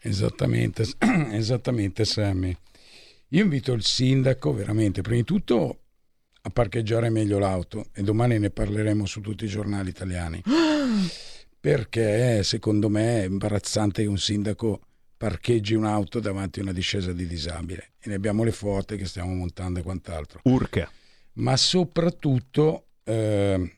Esattamente, 0.00 0.84
esattamente 1.30 2.04
Sammy. 2.04 2.56
Io 3.28 3.42
invito 3.44 3.72
il 3.72 3.84
sindaco 3.84 4.52
veramente, 4.52 5.00
prima 5.00 5.18
di 5.18 5.24
tutto, 5.24 5.78
a 6.42 6.50
parcheggiare 6.50 7.08
meglio 7.08 7.38
l'auto 7.38 7.84
e 7.92 8.02
domani 8.02 8.36
ne 8.40 8.50
parleremo 8.50 9.06
su 9.06 9.20
tutti 9.20 9.44
i 9.44 9.48
giornali 9.48 9.90
italiani. 9.90 10.42
Perché 11.60 12.42
secondo 12.42 12.88
me 12.88 13.20
è 13.20 13.26
imbarazzante 13.26 14.02
che 14.02 14.08
un 14.08 14.18
sindaco 14.18 14.80
parcheggi 15.22 15.74
un'auto 15.74 16.18
davanti 16.18 16.58
a 16.58 16.62
una 16.64 16.72
discesa 16.72 17.12
di 17.12 17.28
disabile 17.28 17.92
e 18.00 18.08
ne 18.08 18.16
abbiamo 18.16 18.42
le 18.42 18.50
foto 18.50 18.96
che 18.96 19.04
stiamo 19.04 19.32
montando 19.32 19.78
e 19.78 19.84
quant'altro. 19.84 20.40
Urca. 20.42 20.90
Ma 21.34 21.56
soprattutto 21.56 22.86
eh, 23.04 23.76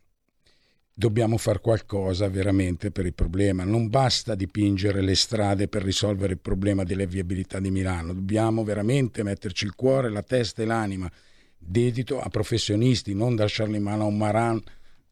dobbiamo 0.90 1.36
fare 1.36 1.60
qualcosa 1.60 2.31
veramente 2.31 2.90
per 2.90 3.05
il 3.05 3.12
problema. 3.12 3.62
Non 3.62 3.90
basta 3.90 4.34
dipingere 4.34 5.02
le 5.02 5.14
strade 5.14 5.68
per 5.68 5.82
risolvere 5.82 6.32
il 6.32 6.39
problema 6.39 6.82
della 6.82 7.05
viabilità 7.05 7.60
di 7.60 7.70
Milano, 7.70 8.14
dobbiamo 8.14 8.64
veramente 8.64 9.23
metterci 9.23 9.66
il 9.66 9.74
cuore, 9.74 10.08
la 10.08 10.23
testa 10.23 10.62
e 10.62 10.64
l'anima 10.64 11.12
dedito 11.58 12.23
a 12.23 12.31
professionisti, 12.31 13.12
non 13.12 13.36
lasciarli 13.36 13.76
in 13.76 13.82
mano 13.82 14.05
a 14.05 14.06
un 14.06 14.16
maran 14.16 14.62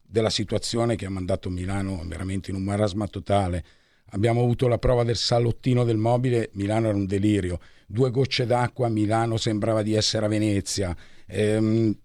della 0.01 0.31
situazione 0.31 0.97
che 0.97 1.05
ha 1.05 1.11
mandato 1.11 1.51
Milano 1.51 2.03
veramente 2.07 2.49
in 2.49 2.57
un 2.57 2.63
marasma 2.63 3.07
totale. 3.07 3.63
Abbiamo 4.15 4.43
avuto 4.43 4.69
la 4.69 4.79
prova 4.79 5.05
del 5.05 5.17
salottino 5.17 5.85
del 5.85 5.97
mobile, 5.97 6.51
Milano 6.53 6.89
era 6.89 6.97
un 6.97 7.07
delirio. 7.07 7.61
Due 7.87 8.11
gocce 8.11 8.45
d'acqua, 8.45 8.89
Milano 8.89 9.37
sembrava 9.37 9.83
di 9.83 9.95
essere 9.95 10.27
a 10.27 10.29
Venezia. 10.29 10.95
Ehm, 11.27 11.97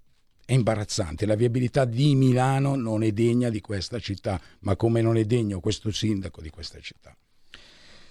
è 0.45 0.53
imbarazzante. 0.53 1.26
La 1.26 1.36
viabilità 1.36 1.84
di 1.84 2.16
Milano 2.16 2.76
non 2.76 3.03
è 3.03 3.11
degna 3.11 3.50
di 3.50 3.60
questa 3.60 4.00
città, 4.00 4.40
ma 4.60 4.77
come 4.77 5.02
non 5.02 5.18
è 5.18 5.26
degno 5.26 5.60
questo 5.60 5.92
sindaco 5.92 6.42
di 6.42 6.50
questa 6.50 6.80
città. 6.80 7.17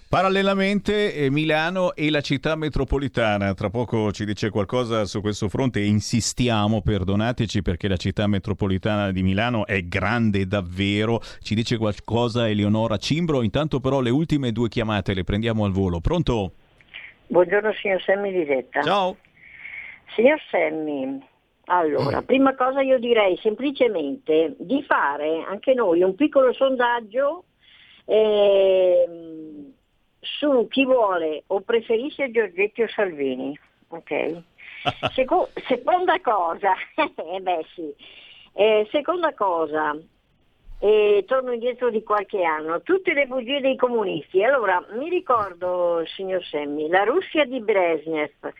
Parallelamente 0.09 1.13
eh, 1.13 1.29
Milano 1.29 1.93
e 1.93 2.09
la 2.09 2.21
città 2.21 2.55
metropolitana, 2.55 3.53
tra 3.53 3.69
poco 3.69 4.13
ci 4.13 4.23
dice 4.23 4.49
qualcosa 4.49 5.03
su 5.03 5.19
questo 5.19 5.49
fronte 5.49 5.81
e 5.81 5.85
insistiamo, 5.85 6.81
perdonateci 6.81 7.61
perché 7.61 7.89
la 7.89 7.97
città 7.97 8.25
metropolitana 8.25 9.11
di 9.11 9.21
Milano 9.21 9.65
è 9.65 9.81
grande 9.81 10.47
davvero, 10.47 11.19
ci 11.41 11.55
dice 11.55 11.75
qualcosa 11.75 12.47
Eleonora 12.47 12.95
Cimbro, 12.95 13.41
intanto 13.41 13.81
però 13.81 13.99
le 13.99 14.09
ultime 14.09 14.53
due 14.53 14.69
chiamate 14.69 15.13
le 15.13 15.25
prendiamo 15.25 15.65
al 15.65 15.73
volo, 15.73 15.99
pronto? 15.99 16.53
Buongiorno 17.27 17.73
signor 17.73 18.01
Semmi 18.01 18.31
di 18.31 18.45
Retta. 18.45 18.81
Ciao. 18.83 19.17
Signor 20.15 20.39
Semmi, 20.49 21.21
allora, 21.65 22.21
prima 22.21 22.55
cosa 22.55 22.79
io 22.79 22.97
direi 22.97 23.37
semplicemente 23.41 24.55
di 24.57 24.81
fare 24.83 25.43
anche 25.45 25.73
noi 25.73 26.01
un 26.01 26.15
piccolo 26.15 26.53
sondaggio 26.53 27.43
ehm, 28.05 29.66
su 30.39 30.67
chi 30.69 30.85
vuole 30.85 31.43
o 31.47 31.61
preferisce 31.61 32.31
Giorgetti 32.31 32.81
o 32.81 32.87
Salvini. 32.87 33.57
ok? 33.89 34.41
Seco- 35.13 35.49
seconda 35.67 36.19
cosa, 36.21 36.73
eh 36.95 37.39
beh 37.39 37.65
sì, 37.73 37.93
Eh, 38.53 38.87
seconda 38.91 39.33
cosa, 39.33 39.95
e 40.79 41.23
torno 41.27 41.51
indietro 41.51 41.89
di 41.89 42.03
qualche 42.03 42.43
anno, 42.43 42.81
tutte 42.81 43.13
le 43.13 43.25
bugie 43.25 43.59
dei 43.59 43.75
comunisti. 43.75 44.43
Allora, 44.43 44.83
mi 44.91 45.09
ricordo, 45.09 46.03
signor 46.05 46.43
Semmi, 46.43 46.87
la 46.87 47.03
Russia 47.03 47.45
di 47.45 47.59
Brezhnev, 47.59 48.51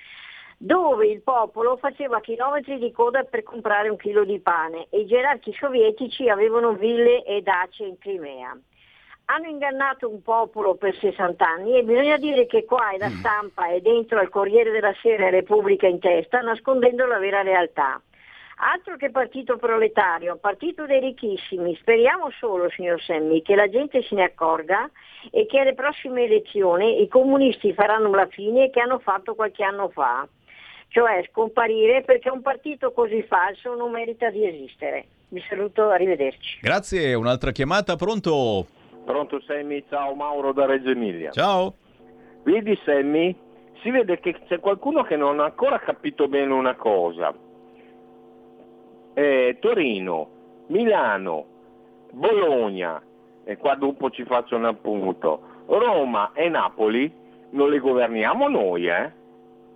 dove 0.58 1.08
il 1.08 1.22
popolo 1.22 1.78
faceva 1.78 2.20
chilometri 2.20 2.80
di 2.80 2.92
coda 2.92 3.24
per 3.24 3.44
comprare 3.44 3.90
un 3.90 3.98
chilo 3.98 4.24
di 4.24 4.40
pane 4.40 4.88
e 4.90 5.02
i 5.02 5.06
gerarchi 5.06 5.54
sovietici 5.54 6.28
avevano 6.30 6.74
ville 6.74 7.24
e 7.24 7.42
dace 7.42 7.84
in 7.84 7.98
Crimea. 8.00 8.58
Hanno 9.30 9.48
ingannato 9.50 10.10
un 10.10 10.22
popolo 10.22 10.76
per 10.76 10.96
60 10.96 11.46
anni 11.46 11.78
e 11.78 11.84
bisogna 11.84 12.16
dire 12.16 12.46
che 12.46 12.64
qua 12.64 12.92
è 12.92 12.98
la 12.98 13.10
stampa 13.10 13.68
e 13.68 13.82
dentro 13.82 14.20
al 14.20 14.30
Corriere 14.30 14.72
della 14.72 14.94
Sera 15.02 15.28
e 15.28 15.32
Repubblica 15.32 15.86
in 15.86 16.00
testa, 16.00 16.40
nascondendo 16.40 17.06
la 17.06 17.18
vera 17.20 17.42
realtà. 17.42 18.02
Altro 18.60 18.96
che 18.96 19.12
partito 19.12 19.58
proletario, 19.58 20.38
partito 20.38 20.86
dei 20.86 21.02
ricchissimi. 21.02 21.76
Speriamo 21.76 22.32
solo, 22.40 22.70
signor 22.70 23.02
Semmi, 23.02 23.42
che 23.42 23.56
la 23.56 23.68
gente 23.68 24.02
se 24.02 24.16
ne 24.16 24.24
accorga 24.24 24.90
e 25.30 25.46
che 25.46 25.60
alle 25.60 25.74
prossime 25.74 26.24
elezioni 26.24 27.02
i 27.02 27.10
comunisti 27.10 27.74
faranno 27.74 28.10
la 28.12 28.28
fine 28.28 28.70
che 28.70 28.80
hanno 28.80 29.00
fatto 29.00 29.36
qualche 29.36 29.64
anno 29.64 29.90
fa, 29.90 30.26
cioè 30.88 31.28
scomparire 31.30 32.02
perché 32.04 32.30
un 32.30 32.42
partito 32.42 32.94
così 32.94 33.22
falso 33.24 33.76
non 33.76 33.92
merita 33.92 34.30
di 34.30 34.48
esistere. 34.48 35.06
Vi 35.28 35.44
saluto, 35.50 35.90
arrivederci. 35.90 36.60
Grazie, 36.62 37.14
un'altra 37.14 37.52
chiamata, 37.52 37.98
pronto? 37.98 38.77
Pronto 39.08 39.40
Sammy? 39.40 39.86
Ciao 39.88 40.14
Mauro 40.16 40.52
da 40.52 40.66
Reggio 40.66 40.90
Emilia. 40.90 41.32
Ciao. 41.32 41.76
Vedi 42.44 42.78
Sammy? 42.84 43.34
Si 43.82 43.90
vede 43.90 44.20
che 44.20 44.36
c'è 44.48 44.60
qualcuno 44.60 45.04
che 45.04 45.16
non 45.16 45.40
ha 45.40 45.46
ancora 45.46 45.80
capito 45.80 46.28
bene 46.28 46.52
una 46.52 46.76
cosa. 46.76 47.34
Eh, 49.14 49.58
Torino, 49.62 50.30
Milano, 50.68 51.46
Bologna, 52.12 53.02
e 53.46 53.56
qua 53.56 53.76
dopo 53.76 54.10
ci 54.10 54.26
faccio 54.26 54.58
un 54.58 54.66
appunto, 54.66 55.42
Roma 55.68 56.34
e 56.34 56.50
Napoli 56.50 57.10
non 57.52 57.70
le 57.70 57.80
governiamo 57.80 58.50
noi, 58.50 58.88
eh? 58.88 59.10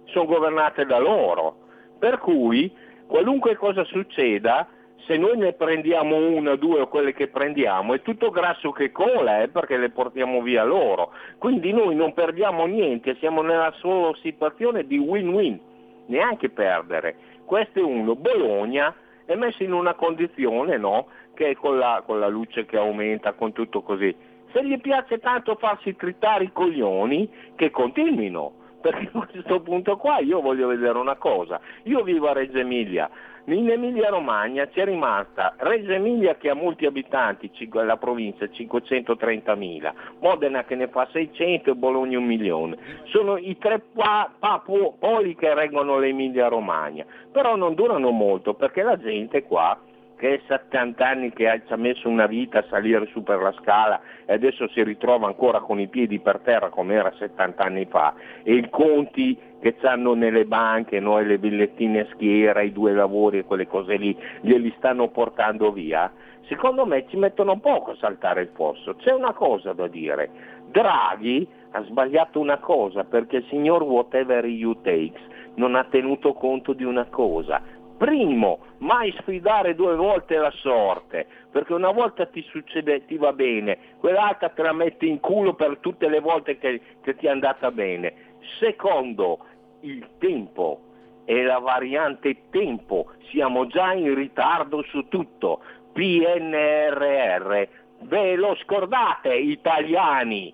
Sono 0.07 0.25
governate 0.25 0.85
da 0.85 0.99
loro. 0.99 1.55
Per 1.97 2.17
cui 2.17 2.69
qualunque 3.07 3.55
cosa 3.55 3.85
succeda, 3.85 4.67
se 5.05 5.17
noi 5.17 5.37
ne 5.37 5.53
prendiamo 5.53 6.15
una, 6.15 6.55
due 6.55 6.81
o 6.81 6.87
quelle 6.87 7.13
che 7.13 7.27
prendiamo, 7.27 7.93
è 7.93 8.01
tutto 8.01 8.29
grasso 8.29 8.71
che 8.71 8.91
cola, 8.91 9.41
eh, 9.41 9.47
perché 9.47 9.77
le 9.77 9.89
portiamo 9.89 10.41
via 10.41 10.63
loro. 10.63 11.11
Quindi 11.37 11.71
noi 11.71 11.95
non 11.95 12.13
perdiamo 12.13 12.65
niente, 12.65 13.15
siamo 13.15 13.41
nella 13.41 13.73
sola 13.77 14.15
situazione 14.21 14.85
di 14.85 14.97
win-win, 14.97 15.59
neanche 16.07 16.49
perdere. 16.49 17.15
Questo 17.45 17.79
è 17.79 17.83
uno. 17.83 18.15
Bologna 18.15 18.93
è 19.25 19.35
messo 19.35 19.63
in 19.63 19.73
una 19.73 19.93
condizione, 19.93 20.77
no? 20.77 21.07
Che 21.33 21.55
con 21.55 21.77
la, 21.77 22.03
con 22.05 22.19
la 22.19 22.27
luce 22.27 22.65
che 22.65 22.77
aumenta, 22.77 23.33
con 23.33 23.51
tutto 23.53 23.81
così. 23.81 24.15
Se 24.51 24.65
gli 24.65 24.79
piace 24.79 25.19
tanto 25.19 25.55
farsi 25.55 25.95
tritare 25.95 26.45
i 26.45 26.51
coglioni, 26.51 27.29
che 27.55 27.71
continuino. 27.71 28.59
Perché 28.81 29.09
a 29.13 29.27
questo 29.27 29.61
punto 29.61 29.95
qua 29.97 30.19
io 30.19 30.41
voglio 30.41 30.67
vedere 30.67 30.97
una 30.97 31.15
cosa. 31.15 31.59
Io 31.83 32.01
vivo 32.03 32.29
a 32.29 32.33
Reggio 32.33 32.57
Emilia, 32.57 33.09
in 33.45 33.69
Emilia 33.69 34.09
Romagna 34.09 34.67
c'è 34.67 34.85
rimasta 34.85 35.55
Reggio 35.57 35.91
Emilia 35.91 36.35
che 36.35 36.49
ha 36.49 36.53
molti 36.53 36.85
abitanti, 36.85 37.51
la 37.71 37.97
provincia 37.97 38.45
530.000, 38.45 39.93
Modena 40.19 40.63
che 40.63 40.75
ne 40.75 40.87
fa 40.87 41.07
600 41.11 41.71
e 41.71 41.75
Bologna 41.75 42.17
un 42.17 42.25
milione. 42.25 42.77
Sono 43.05 43.37
i 43.37 43.57
tre 43.57 43.79
pa- 43.79 44.31
papo- 44.37 44.95
poli 44.99 45.35
che 45.35 45.53
reggono 45.53 45.97
l'Emilia 45.97 46.47
Romagna, 46.47 47.05
però 47.31 47.55
non 47.55 47.73
durano 47.73 48.11
molto 48.11 48.53
perché 48.53 48.83
la 48.83 48.97
gente 48.97 49.43
qua 49.43 49.77
che 50.21 50.35
è 50.35 50.41
70 50.45 51.03
anni 51.03 51.33
che 51.33 51.63
ci 51.65 51.73
ha 51.73 51.77
messo 51.77 52.07
una 52.07 52.27
vita 52.27 52.59
a 52.59 52.65
salire 52.69 53.07
su 53.07 53.23
per 53.23 53.41
la 53.41 53.51
scala 53.53 53.99
e 54.27 54.33
adesso 54.33 54.67
si 54.67 54.83
ritrova 54.83 55.25
ancora 55.25 55.61
con 55.61 55.79
i 55.79 55.87
piedi 55.87 56.19
per 56.19 56.41
terra 56.43 56.69
come 56.69 56.93
era 56.93 57.11
70 57.17 57.63
anni 57.63 57.87
fa. 57.89 58.13
E 58.43 58.53
i 58.53 58.69
conti 58.69 59.35
che 59.59 59.75
hanno 59.81 60.13
nelle 60.13 60.45
banche, 60.45 60.99
no, 60.99 61.19
le 61.19 61.39
villettine 61.39 62.01
a 62.01 62.07
schiera, 62.13 62.61
i 62.61 62.71
due 62.71 62.93
lavori 62.93 63.39
e 63.39 63.45
quelle 63.45 63.65
cose 63.65 63.95
lì, 63.95 64.15
glieli 64.41 64.71
stanno 64.77 65.07
portando 65.07 65.71
via, 65.71 66.11
secondo 66.47 66.85
me 66.85 67.07
ci 67.09 67.17
mettono 67.17 67.57
poco 67.59 67.91
a 67.91 67.95
saltare 67.95 68.41
il 68.41 68.49
fosso. 68.53 68.93
C'è 68.97 69.11
una 69.11 69.33
cosa 69.33 69.73
da 69.73 69.87
dire, 69.87 70.29
Draghi 70.69 71.47
ha 71.71 71.83
sbagliato 71.85 72.39
una 72.39 72.59
cosa 72.59 73.03
perché 73.05 73.37
il 73.37 73.45
signor 73.49 73.81
whatever 73.81 74.45
you 74.45 74.79
takes 74.83 75.19
non 75.55 75.73
ha 75.73 75.83
tenuto 75.85 76.33
conto 76.33 76.73
di 76.73 76.83
una 76.83 77.05
cosa, 77.05 77.79
Primo, 78.01 78.57
mai 78.79 79.13
sfidare 79.19 79.75
due 79.75 79.95
volte 79.95 80.35
la 80.35 80.49
sorte, 80.49 81.27
perché 81.51 81.73
una 81.73 81.91
volta 81.91 82.25
ti 82.25 82.43
succede, 82.49 83.05
ti 83.05 83.15
va 83.15 83.31
bene, 83.31 83.77
quell'altra 83.99 84.49
te 84.49 84.63
la 84.63 84.73
metti 84.73 85.07
in 85.07 85.19
culo 85.19 85.53
per 85.53 85.77
tutte 85.81 86.09
le 86.09 86.19
volte 86.19 86.57
che, 86.57 86.81
che 87.03 87.15
ti 87.15 87.27
è 87.27 87.29
andata 87.29 87.69
bene. 87.69 88.39
Secondo, 88.59 89.45
il 89.81 90.03
tempo 90.17 90.81
e 91.25 91.43
la 91.43 91.59
variante 91.59 92.49
tempo, 92.49 93.11
siamo 93.29 93.67
già 93.67 93.93
in 93.93 94.15
ritardo 94.15 94.81
su 94.89 95.07
tutto. 95.07 95.61
PNRR, 95.93 97.67
ve 97.99 98.35
lo 98.35 98.55
scordate 98.63 99.35
italiani? 99.35 100.51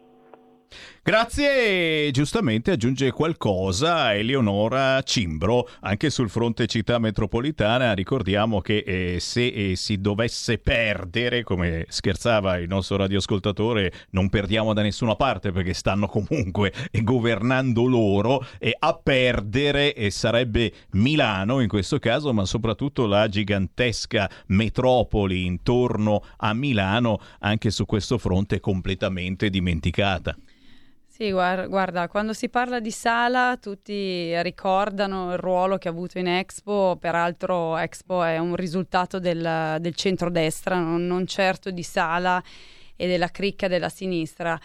Grazie, 1.08 2.12
giustamente 2.12 2.72
aggiunge 2.72 3.12
qualcosa 3.12 4.14
Eleonora 4.14 5.02
Cimbro, 5.04 5.66
anche 5.80 6.10
sul 6.10 6.30
fronte 6.30 6.68
città 6.68 7.00
metropolitana. 7.00 7.94
Ricordiamo 7.94 8.60
che 8.60 8.80
eh, 8.80 9.18
se 9.22 9.48
eh, 9.48 9.76
si 9.78 10.02
dovesse 10.02 10.58
perdere, 10.58 11.44
come 11.44 11.86
scherzava 11.88 12.58
il 12.58 12.68
nostro 12.68 12.98
radioascoltatore, 12.98 13.94
non 14.10 14.28
perdiamo 14.28 14.74
da 14.74 14.82
nessuna 14.82 15.16
parte 15.16 15.54
perché 15.54 15.74
stanno 15.74 16.08
comunque 16.08 16.74
governando 16.92 17.86
loro 17.86 18.46
e 18.60 18.76
a 18.78 18.94
perdere 18.94 19.94
eh, 19.94 20.12
sarebbe 20.12 20.74
Milano 20.92 21.62
in 21.62 21.70
questo 21.70 22.00
caso, 22.00 22.34
ma 22.34 22.44
soprattutto 22.44 23.06
la 23.06 23.30
gigantesca 23.30 24.30
metropoli 24.48 25.46
intorno 25.46 26.22
a 26.36 26.54
Milano, 26.54 27.22
anche 27.40 27.72
su 27.72 27.86
questo 27.86 28.18
fronte 28.18 28.60
completamente 28.60 29.50
dimenticata. 29.50 30.36
Sì, 31.18 31.32
guar- 31.32 31.68
guarda, 31.68 32.08
quando 32.08 32.32
si 32.32 32.48
parla 32.48 32.80
di 32.80 32.92
Sala 32.92 33.58
tutti 33.60 34.40
ricordano 34.44 35.32
il 35.32 35.40
ruolo 35.40 35.80
che 35.80 35.88
ha 35.88 35.92
avuto 35.92 36.20
in 36.20 36.28
Expo, 36.28 36.96
peraltro 37.00 37.76
Expo 37.76 38.22
è 38.22 38.38
un 38.38 38.56
risultato 38.56 39.18
del, 39.18 39.78
del 39.80 39.96
centrodestra, 39.96 40.78
non, 40.78 41.08
non 41.08 41.26
certo 41.26 41.72
di 41.72 41.82
Sala 41.82 42.40
e 42.96 43.08
della 43.08 43.30
cricca 43.30 43.68
della 43.68 43.90
sinistra. 43.90 44.60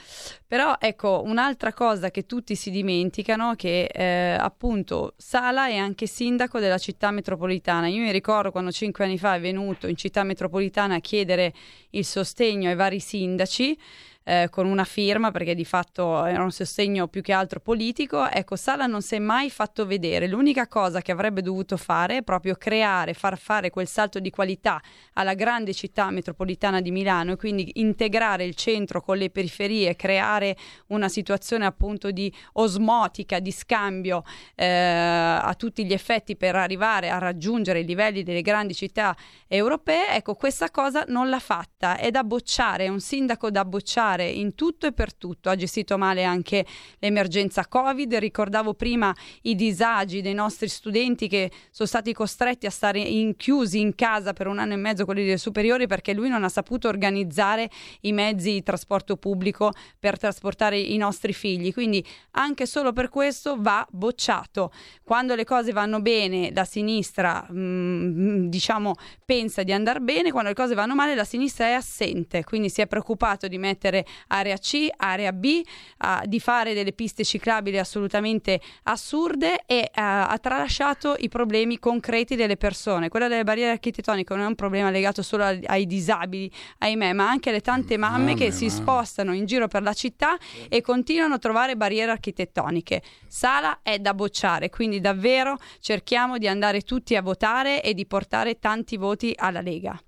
Però 0.46 0.76
ecco, 0.78 1.22
un'altra 1.24 1.72
cosa 1.72 2.10
che 2.10 2.26
tutti 2.26 2.54
si 2.54 2.70
dimenticano 2.70 3.52
è 3.52 3.56
che 3.56 3.84
eh, 3.84 4.36
appunto 4.38 5.14
Sala 5.16 5.68
è 5.68 5.76
anche 5.78 6.06
sindaco 6.06 6.58
della 6.58 6.76
città 6.76 7.10
metropolitana. 7.12 7.86
Io 7.86 8.02
mi 8.02 8.12
ricordo 8.12 8.50
quando 8.50 8.70
cinque 8.72 9.04
anni 9.04 9.16
fa 9.16 9.36
è 9.36 9.40
venuto 9.40 9.86
in 9.86 9.96
città 9.96 10.22
metropolitana 10.22 10.96
a 10.96 11.00
chiedere 11.00 11.54
il 11.92 12.04
sostegno 12.04 12.68
ai 12.68 12.76
vari 12.76 13.00
sindaci 13.00 13.78
eh, 14.24 14.48
con 14.50 14.66
una 14.66 14.84
firma 14.84 15.30
perché 15.30 15.54
di 15.54 15.64
fatto 15.64 16.24
era 16.24 16.42
un 16.42 16.50
sostegno 16.50 17.08
più 17.08 17.22
che 17.22 17.32
altro 17.32 17.60
politico. 17.60 18.28
Ecco, 18.28 18.56
Sala 18.56 18.86
non 18.86 19.02
si 19.02 19.16
è 19.16 19.18
mai 19.18 19.50
fatto 19.50 19.86
vedere. 19.86 20.28
L'unica 20.28 20.68
cosa 20.68 21.00
che 21.00 21.12
avrebbe 21.12 21.42
dovuto 21.42 21.76
fare 21.76 22.18
è 22.18 22.22
proprio 22.22 22.54
creare, 22.54 23.14
far 23.14 23.38
fare 23.38 23.70
quel 23.70 23.86
salto 23.86 24.20
di 24.20 24.30
qualità 24.30 24.80
alla 25.14 25.34
grande 25.34 25.72
città 25.72 26.10
metropolitana 26.10 26.80
di 26.80 26.90
Milano 26.90 27.32
e 27.32 27.36
quindi 27.36 27.72
integrare 27.74 28.44
il 28.44 28.54
centro 28.54 29.00
con 29.02 29.16
le 29.16 29.30
periferie, 29.30 29.96
creare 29.96 30.56
una 30.88 31.08
situazione 31.08 31.66
appunto 31.66 32.10
di 32.10 32.32
osmotica, 32.54 33.40
di 33.40 33.50
scambio 33.50 34.24
eh, 34.54 34.66
a 34.66 35.54
tutti 35.56 35.84
gli 35.84 35.92
effetti 35.92 36.36
per 36.36 36.56
arrivare 36.56 37.10
a 37.10 37.18
raggiungere 37.18 37.80
i 37.80 37.84
livelli 37.84 38.22
delle 38.22 38.42
grandi 38.42 38.74
città 38.74 39.16
europee. 39.48 40.10
Ecco, 40.10 40.34
questa 40.34 40.70
cosa 40.70 41.04
non 41.08 41.28
l'ha 41.28 41.38
fatta, 41.38 41.96
è 41.96 42.10
da 42.10 42.24
bocciare, 42.24 42.84
è 42.84 42.88
un 42.88 43.00
sindaco 43.00 43.50
da 43.50 43.64
bocciare 43.64 44.11
in 44.20 44.54
tutto 44.54 44.86
e 44.86 44.92
per 44.92 45.14
tutto. 45.14 45.48
Ha 45.48 45.56
gestito 45.56 45.96
male 45.96 46.24
anche 46.24 46.66
l'emergenza 46.98 47.66
Covid. 47.66 48.14
Ricordavo 48.14 48.74
prima 48.74 49.14
i 49.42 49.54
disagi 49.54 50.20
dei 50.20 50.34
nostri 50.34 50.68
studenti 50.68 51.28
che 51.28 51.50
sono 51.70 51.88
stati 51.88 52.12
costretti 52.12 52.66
a 52.66 52.70
stare 52.70 53.00
in, 53.00 53.36
chiusi 53.36 53.80
in 53.80 53.94
casa 53.94 54.32
per 54.32 54.46
un 54.46 54.58
anno 54.58 54.74
e 54.74 54.76
mezzo 54.76 55.04
quelli 55.04 55.24
delle 55.24 55.38
superiori 55.38 55.86
perché 55.86 56.12
lui 56.12 56.28
non 56.28 56.44
ha 56.44 56.48
saputo 56.48 56.88
organizzare 56.88 57.70
i 58.02 58.12
mezzi 58.12 58.52
di 58.52 58.62
trasporto 58.62 59.16
pubblico 59.16 59.72
per 59.98 60.18
trasportare 60.18 60.78
i 60.78 60.96
nostri 60.96 61.32
figli. 61.32 61.72
Quindi 61.72 62.04
anche 62.32 62.66
solo 62.66 62.92
per 62.92 63.08
questo 63.08 63.56
va 63.58 63.86
bocciato. 63.90 64.72
Quando 65.02 65.34
le 65.34 65.44
cose 65.44 65.72
vanno 65.72 66.00
bene, 66.00 66.50
la 66.52 66.64
sinistra 66.64 67.46
mm, 67.50 68.46
diciamo 68.46 68.94
pensa 69.24 69.62
di 69.62 69.72
andare 69.72 70.00
bene, 70.00 70.30
quando 70.30 70.50
le 70.50 70.54
cose 70.54 70.74
vanno 70.74 70.94
male 70.94 71.14
la 71.14 71.24
sinistra 71.24 71.66
è 71.66 71.72
assente, 71.72 72.44
quindi 72.44 72.68
si 72.68 72.80
è 72.80 72.86
preoccupato 72.86 73.48
di 73.48 73.58
mettere 73.58 74.01
area 74.28 74.56
C, 74.56 74.88
area 74.96 75.32
B, 75.32 75.60
ah, 75.98 76.22
di 76.26 76.40
fare 76.40 76.74
delle 76.74 76.92
piste 76.92 77.24
ciclabili 77.24 77.78
assolutamente 77.78 78.60
assurde 78.84 79.62
e 79.66 79.90
ah, 79.94 80.28
ha 80.28 80.38
tralasciato 80.38 81.14
i 81.18 81.28
problemi 81.28 81.78
concreti 81.78 82.36
delle 82.36 82.56
persone. 82.56 83.08
Quella 83.08 83.28
delle 83.28 83.44
barriere 83.44 83.72
architettoniche 83.72 84.34
non 84.34 84.44
è 84.44 84.46
un 84.46 84.54
problema 84.54 84.90
legato 84.90 85.22
solo 85.22 85.44
ai, 85.44 85.60
ai 85.66 85.86
disabili, 85.86 86.50
ahimè, 86.78 87.12
ma 87.12 87.28
anche 87.28 87.50
alle 87.50 87.60
tante 87.60 87.96
mamme 87.96 88.34
che 88.34 88.50
si 88.50 88.68
spostano 88.68 89.34
in 89.34 89.46
giro 89.46 89.68
per 89.68 89.82
la 89.82 89.92
città 89.92 90.36
e 90.68 90.80
continuano 90.80 91.34
a 91.34 91.38
trovare 91.38 91.76
barriere 91.76 92.10
architettoniche. 92.10 93.02
Sala 93.26 93.80
è 93.82 93.98
da 93.98 94.14
bocciare, 94.14 94.70
quindi 94.70 95.00
davvero 95.00 95.58
cerchiamo 95.80 96.38
di 96.38 96.48
andare 96.48 96.82
tutti 96.82 97.16
a 97.16 97.22
votare 97.22 97.82
e 97.82 97.94
di 97.94 98.06
portare 98.06 98.58
tanti 98.58 98.96
voti 98.96 99.32
alla 99.36 99.60
Lega. 99.60 99.98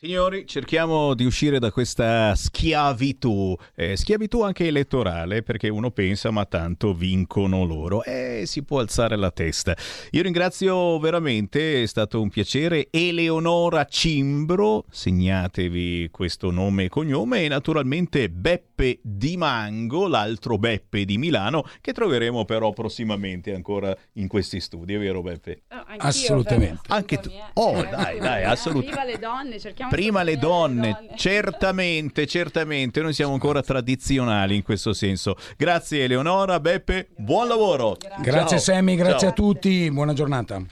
Signori, 0.00 0.46
cerchiamo 0.46 1.12
di 1.14 1.24
uscire 1.24 1.58
da 1.58 1.72
questa 1.72 2.32
schiavitù, 2.36 3.56
eh, 3.74 3.96
schiavitù 3.96 4.42
anche 4.42 4.68
elettorale, 4.68 5.42
perché 5.42 5.68
uno 5.68 5.90
pensa 5.90 6.30
ma 6.30 6.44
tanto 6.44 6.94
vincono 6.94 7.64
loro 7.64 8.04
e 8.04 8.44
si 8.46 8.62
può 8.62 8.78
alzare 8.78 9.16
la 9.16 9.32
testa. 9.32 9.76
Io 10.12 10.22
ringrazio 10.22 11.00
veramente, 11.00 11.82
è 11.82 11.86
stato 11.86 12.22
un 12.22 12.28
piacere, 12.28 12.86
Eleonora 12.92 13.86
Cimbro, 13.86 14.84
segnatevi 14.88 16.10
questo 16.12 16.52
nome 16.52 16.84
e 16.84 16.88
cognome, 16.88 17.42
e 17.42 17.48
naturalmente 17.48 18.30
Beppe 18.30 19.00
Di 19.02 19.36
Mango, 19.36 20.06
l'altro 20.06 20.58
Beppe 20.58 21.04
di 21.04 21.18
Milano, 21.18 21.64
che 21.80 21.92
troveremo 21.92 22.44
però 22.44 22.70
prossimamente 22.70 23.52
ancora 23.52 23.92
in 24.12 24.28
questi 24.28 24.60
studi, 24.60 24.94
è 24.94 24.98
vero 25.00 25.22
Beppe? 25.22 25.62
anch'io, 25.88 26.06
Assolutamente. 26.06 26.82
Anche 26.86 27.18
tu. 27.18 27.30
Oh, 27.54 27.82
dai, 27.82 28.20
dai, 28.20 28.44
assolutamente. 28.44 28.90
Viva 28.90 29.04
le 29.04 29.18
donne, 29.18 29.58
cerchiamo 29.58 29.87
prima 29.88 30.22
le 30.22 30.36
donne, 30.36 31.08
certamente, 31.16 32.26
certamente, 32.26 33.00
noi 33.00 33.12
siamo 33.12 33.32
ancora 33.32 33.62
tradizionali 33.62 34.56
in 34.56 34.62
questo 34.62 34.92
senso. 34.92 35.36
Grazie 35.56 36.04
Eleonora, 36.04 36.60
Beppe, 36.60 37.08
buon 37.16 37.48
lavoro. 37.48 37.96
Grazie. 38.20 38.58
Sammy, 38.58 38.94
grazie 38.94 39.18
Ciao. 39.18 39.30
a 39.30 39.32
tutti, 39.32 39.90
buona 39.90 40.12
giornata. 40.12 40.62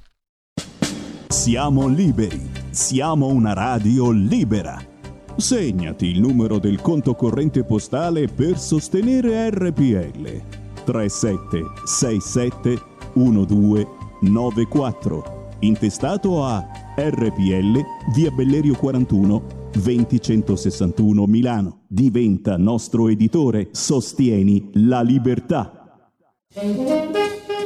Siamo 1.28 1.88
liberi, 1.88 2.50
siamo 2.70 3.26
una 3.26 3.52
radio 3.52 4.10
libera. 4.10 4.80
Segnati 5.36 6.06
il 6.06 6.20
numero 6.20 6.58
del 6.58 6.80
conto 6.80 7.14
corrente 7.14 7.62
postale 7.64 8.26
per 8.26 8.58
sostenere 8.58 9.50
RPL. 9.50 10.42
3767 10.84 12.82
1294. 13.12 15.34
Intestato 15.60 16.44
a 16.44 16.85
RPL, 16.96 17.84
via 18.14 18.30
Bellerio 18.30 18.74
41, 18.74 19.70
20161 19.72 21.26
Milano. 21.26 21.82
Diventa 21.86 22.56
nostro 22.56 23.08
editore, 23.08 23.68
sostieni 23.72 24.70
la 24.72 25.02
libertà. 25.02 26.10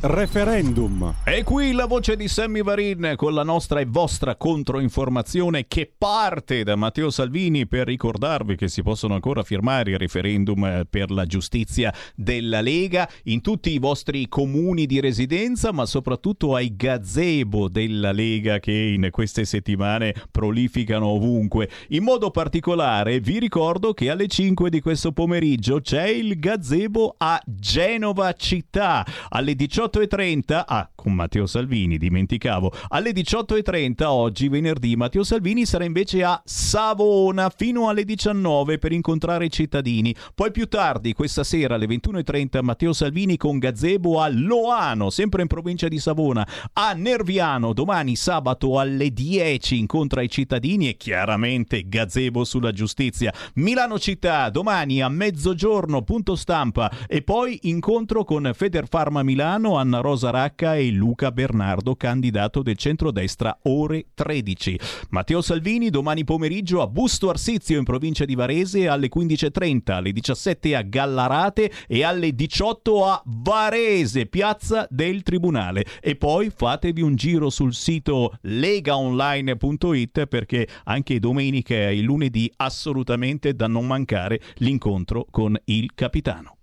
Referendum. 0.00 1.14
E 1.24 1.42
qui 1.42 1.72
la 1.72 1.86
voce 1.86 2.14
di 2.14 2.28
Sammy 2.28 2.62
Varin 2.62 3.14
con 3.16 3.34
la 3.34 3.42
nostra 3.42 3.80
e 3.80 3.84
vostra 3.84 4.36
controinformazione 4.36 5.66
che 5.66 5.90
parte 5.96 6.62
da 6.62 6.76
Matteo 6.76 7.10
Salvini 7.10 7.66
per 7.66 7.86
ricordarvi 7.86 8.54
che 8.54 8.68
si 8.68 8.82
possono 8.82 9.14
ancora 9.14 9.42
firmare 9.42 9.90
i 9.90 9.98
referendum 9.98 10.64
eh, 10.64 10.86
per 10.88 11.10
la 11.10 11.26
giustizia 11.26 11.92
della 12.14 12.60
Lega 12.60 13.08
in 13.24 13.40
tutti 13.40 13.72
i 13.72 13.78
vostri 13.78 14.28
comuni 14.28 14.86
di 14.86 15.00
residenza, 15.00 15.72
ma 15.72 15.84
soprattutto 15.84 16.54
ai 16.54 16.76
gazebo 16.76 17.68
della 17.68 18.12
Lega 18.12 18.60
che 18.60 18.72
in 18.72 19.08
queste 19.10 19.44
settimane 19.44 20.14
prolificano 20.30 21.06
ovunque. 21.06 21.68
In 21.88 22.04
modo 22.04 22.30
particolare 22.30 23.18
vi 23.18 23.40
ricordo 23.40 23.94
che 23.94 24.10
alle 24.10 24.28
5 24.28 24.70
di 24.70 24.80
questo 24.80 25.10
pomeriggio 25.10 25.80
c'è 25.80 26.06
il 26.06 26.38
gazebo 26.38 27.14
a 27.18 27.40
Genova 27.44 28.32
città. 28.34 29.04
Alle 29.30 29.54
18.30, 29.88 30.64
ah, 30.66 30.90
con 30.94 31.14
Matteo 31.14 31.46
Salvini, 31.46 31.96
dimenticavo, 31.96 32.72
alle 32.88 33.10
18.30 33.10 34.04
oggi, 34.04 34.48
venerdì, 34.48 34.94
Matteo 34.96 35.24
Salvini 35.24 35.64
sarà 35.64 35.84
invece 35.84 36.22
a 36.22 36.40
Savona 36.44 37.50
fino 37.54 37.88
alle 37.88 38.04
19 38.04 38.78
per 38.78 38.92
incontrare 38.92 39.46
i 39.46 39.50
cittadini. 39.50 40.14
Poi 40.34 40.50
più 40.50 40.68
tardi, 40.68 41.14
questa 41.14 41.42
sera 41.42 41.76
alle 41.76 41.86
21.30, 41.86 42.62
Matteo 42.62 42.92
Salvini 42.92 43.36
con 43.36 43.58
gazebo 43.58 44.20
a 44.20 44.28
Loano, 44.28 45.10
sempre 45.10 45.42
in 45.42 45.48
provincia 45.48 45.88
di 45.88 45.98
Savona, 45.98 46.46
a 46.74 46.92
Nerviano. 46.92 47.72
Domani 47.72 48.14
sabato 48.16 48.78
alle 48.78 49.10
10 49.12 49.78
incontra 49.78 50.22
i 50.22 50.28
cittadini 50.28 50.88
e 50.88 50.96
chiaramente 50.96 51.88
gazebo 51.88 52.44
sulla 52.44 52.72
giustizia. 52.72 53.32
Milano 53.54 53.98
città, 53.98 54.50
domani 54.50 55.00
a 55.00 55.08
mezzogiorno, 55.08 56.02
punto 56.02 56.36
stampa 56.36 56.90
e 57.06 57.22
poi 57.22 57.58
incontro 57.62 58.24
con 58.24 58.50
Federfarma 58.54 59.22
Milano, 59.22 59.77
Anna 59.78 60.00
Rosa 60.00 60.30
Racca 60.30 60.76
e 60.76 60.90
Luca 60.90 61.32
Bernardo, 61.32 61.96
candidato 61.96 62.62
del 62.62 62.76
centrodestra, 62.76 63.58
ore 63.62 64.06
13. 64.14 64.78
Matteo 65.10 65.40
Salvini 65.40 65.90
domani 65.90 66.24
pomeriggio 66.24 66.82
a 66.82 66.86
Busto 66.86 67.30
Arsizio 67.30 67.78
in 67.78 67.84
provincia 67.84 68.24
di 68.24 68.34
Varese 68.34 68.88
alle 68.88 69.08
15.30, 69.08 69.92
alle 69.92 70.12
17 70.12 70.76
a 70.76 70.82
Gallarate 70.82 71.70
e 71.86 72.04
alle 72.04 72.34
18 72.34 73.06
a 73.06 73.22
Varese, 73.24 74.26
piazza 74.26 74.86
del 74.90 75.22
Tribunale. 75.22 75.84
E 76.00 76.16
poi 76.16 76.50
fatevi 76.54 77.00
un 77.00 77.14
giro 77.14 77.50
sul 77.50 77.74
sito 77.74 78.36
legaonline.it 78.42 80.26
perché 80.26 80.68
anche 80.84 81.18
domenica 81.18 81.74
e 81.74 82.00
lunedì 82.00 82.52
assolutamente 82.56 83.54
da 83.54 83.66
non 83.66 83.86
mancare 83.86 84.40
l'incontro 84.56 85.26
con 85.30 85.56
il 85.64 85.90
capitano. 85.94 86.56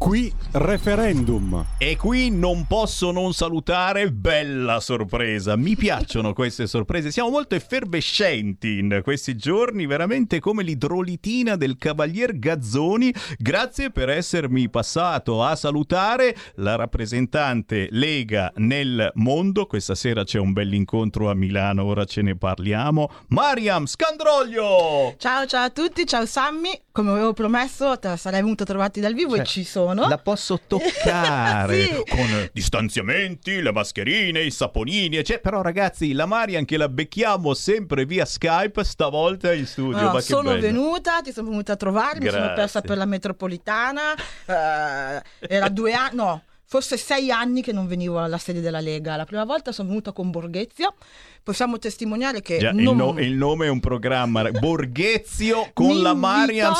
Qui 0.00 0.32
referendum. 0.52 1.62
E 1.76 1.94
qui 1.98 2.30
non 2.30 2.66
posso 2.66 3.10
non 3.10 3.34
salutare, 3.34 4.10
bella 4.10 4.80
sorpresa. 4.80 5.56
Mi 5.56 5.76
piacciono 5.76 6.32
queste 6.32 6.66
sorprese. 6.66 7.10
Siamo 7.10 7.28
molto 7.28 7.54
effervescenti 7.54 8.78
in 8.78 9.02
questi 9.04 9.36
giorni, 9.36 9.84
veramente 9.84 10.40
come 10.40 10.62
l'idrolitina 10.62 11.54
del 11.56 11.76
Cavalier 11.76 12.38
Gazzoni. 12.38 13.12
Grazie 13.36 13.90
per 13.90 14.08
essermi 14.08 14.70
passato 14.70 15.44
a 15.44 15.54
salutare 15.54 16.34
la 16.54 16.76
rappresentante 16.76 17.88
Lega 17.90 18.50
nel 18.56 19.10
mondo. 19.16 19.66
Questa 19.66 19.94
sera 19.94 20.24
c'è 20.24 20.38
un 20.38 20.54
bell'incontro 20.54 21.28
a 21.30 21.34
Milano, 21.34 21.84
ora 21.84 22.06
ce 22.06 22.22
ne 22.22 22.36
parliamo. 22.36 23.10
Mariam 23.28 23.84
Scandroglio! 23.84 25.14
Ciao 25.18 25.44
ciao 25.44 25.64
a 25.64 25.70
tutti, 25.70 26.06
ciao 26.06 26.24
Sammy, 26.24 26.72
come 26.90 27.10
avevo 27.10 27.34
promesso 27.34 27.98
te 27.98 28.16
sarei 28.16 28.40
venuto 28.40 28.62
a 28.62 28.66
trovarti 28.66 29.00
dal 29.00 29.12
vivo 29.12 29.34
Cioè, 29.34 29.40
e 29.42 29.44
ci 29.44 29.62
sono. 29.62 29.89
La 29.94 30.18
posso 30.18 30.60
toccare 30.66 31.84
Sì. 31.90 32.02
con 32.08 32.48
distanziamenti, 32.52 33.60
le 33.60 33.72
mascherine, 33.72 34.42
i 34.42 34.50
saponini, 34.50 35.16
eccetera. 35.16 35.38
Però 35.50 35.62
ragazzi, 35.62 36.12
la 36.12 36.26
Marian 36.26 36.64
che 36.64 36.76
la 36.76 36.88
becchiamo 36.88 37.54
sempre 37.54 38.04
via 38.04 38.24
Skype, 38.24 38.84
stavolta 38.84 39.52
in 39.52 39.66
studio. 39.66 40.00
No, 40.00 40.12
Ma 40.12 40.20
sono 40.20 40.58
venuta, 40.58 41.20
ti 41.22 41.32
sono 41.32 41.48
venuta 41.48 41.72
a 41.72 41.76
trovare, 41.76 42.20
mi 42.20 42.28
sono 42.28 42.52
persa 42.54 42.80
per 42.80 42.96
la 42.96 43.04
metropolitana, 43.06 44.14
eh, 44.46 45.22
era 45.38 45.68
due 45.68 45.92
anni, 45.92 46.16
no, 46.16 46.42
forse 46.64 46.96
sei 46.96 47.30
anni 47.30 47.62
che 47.62 47.72
non 47.72 47.86
venivo 47.86 48.20
alla 48.22 48.38
sede 48.38 48.60
della 48.60 48.80
Lega. 48.80 49.16
La 49.16 49.24
prima 49.24 49.44
volta 49.44 49.72
sono 49.72 49.88
venuta 49.88 50.12
con 50.12 50.30
Borghezio, 50.30 50.94
possiamo 51.42 51.78
testimoniare 51.78 52.42
che 52.42 52.58
Già, 52.58 52.70
il, 52.70 52.76
non... 52.76 52.96
no- 52.96 53.18
il 53.18 53.32
nome 53.32 53.66
è 53.66 53.68
un 53.68 53.80
programma. 53.80 54.50
Borghezio 54.50 55.70
con 55.74 55.86
Mi 55.88 56.00
la 56.02 56.14
Marian 56.14 56.74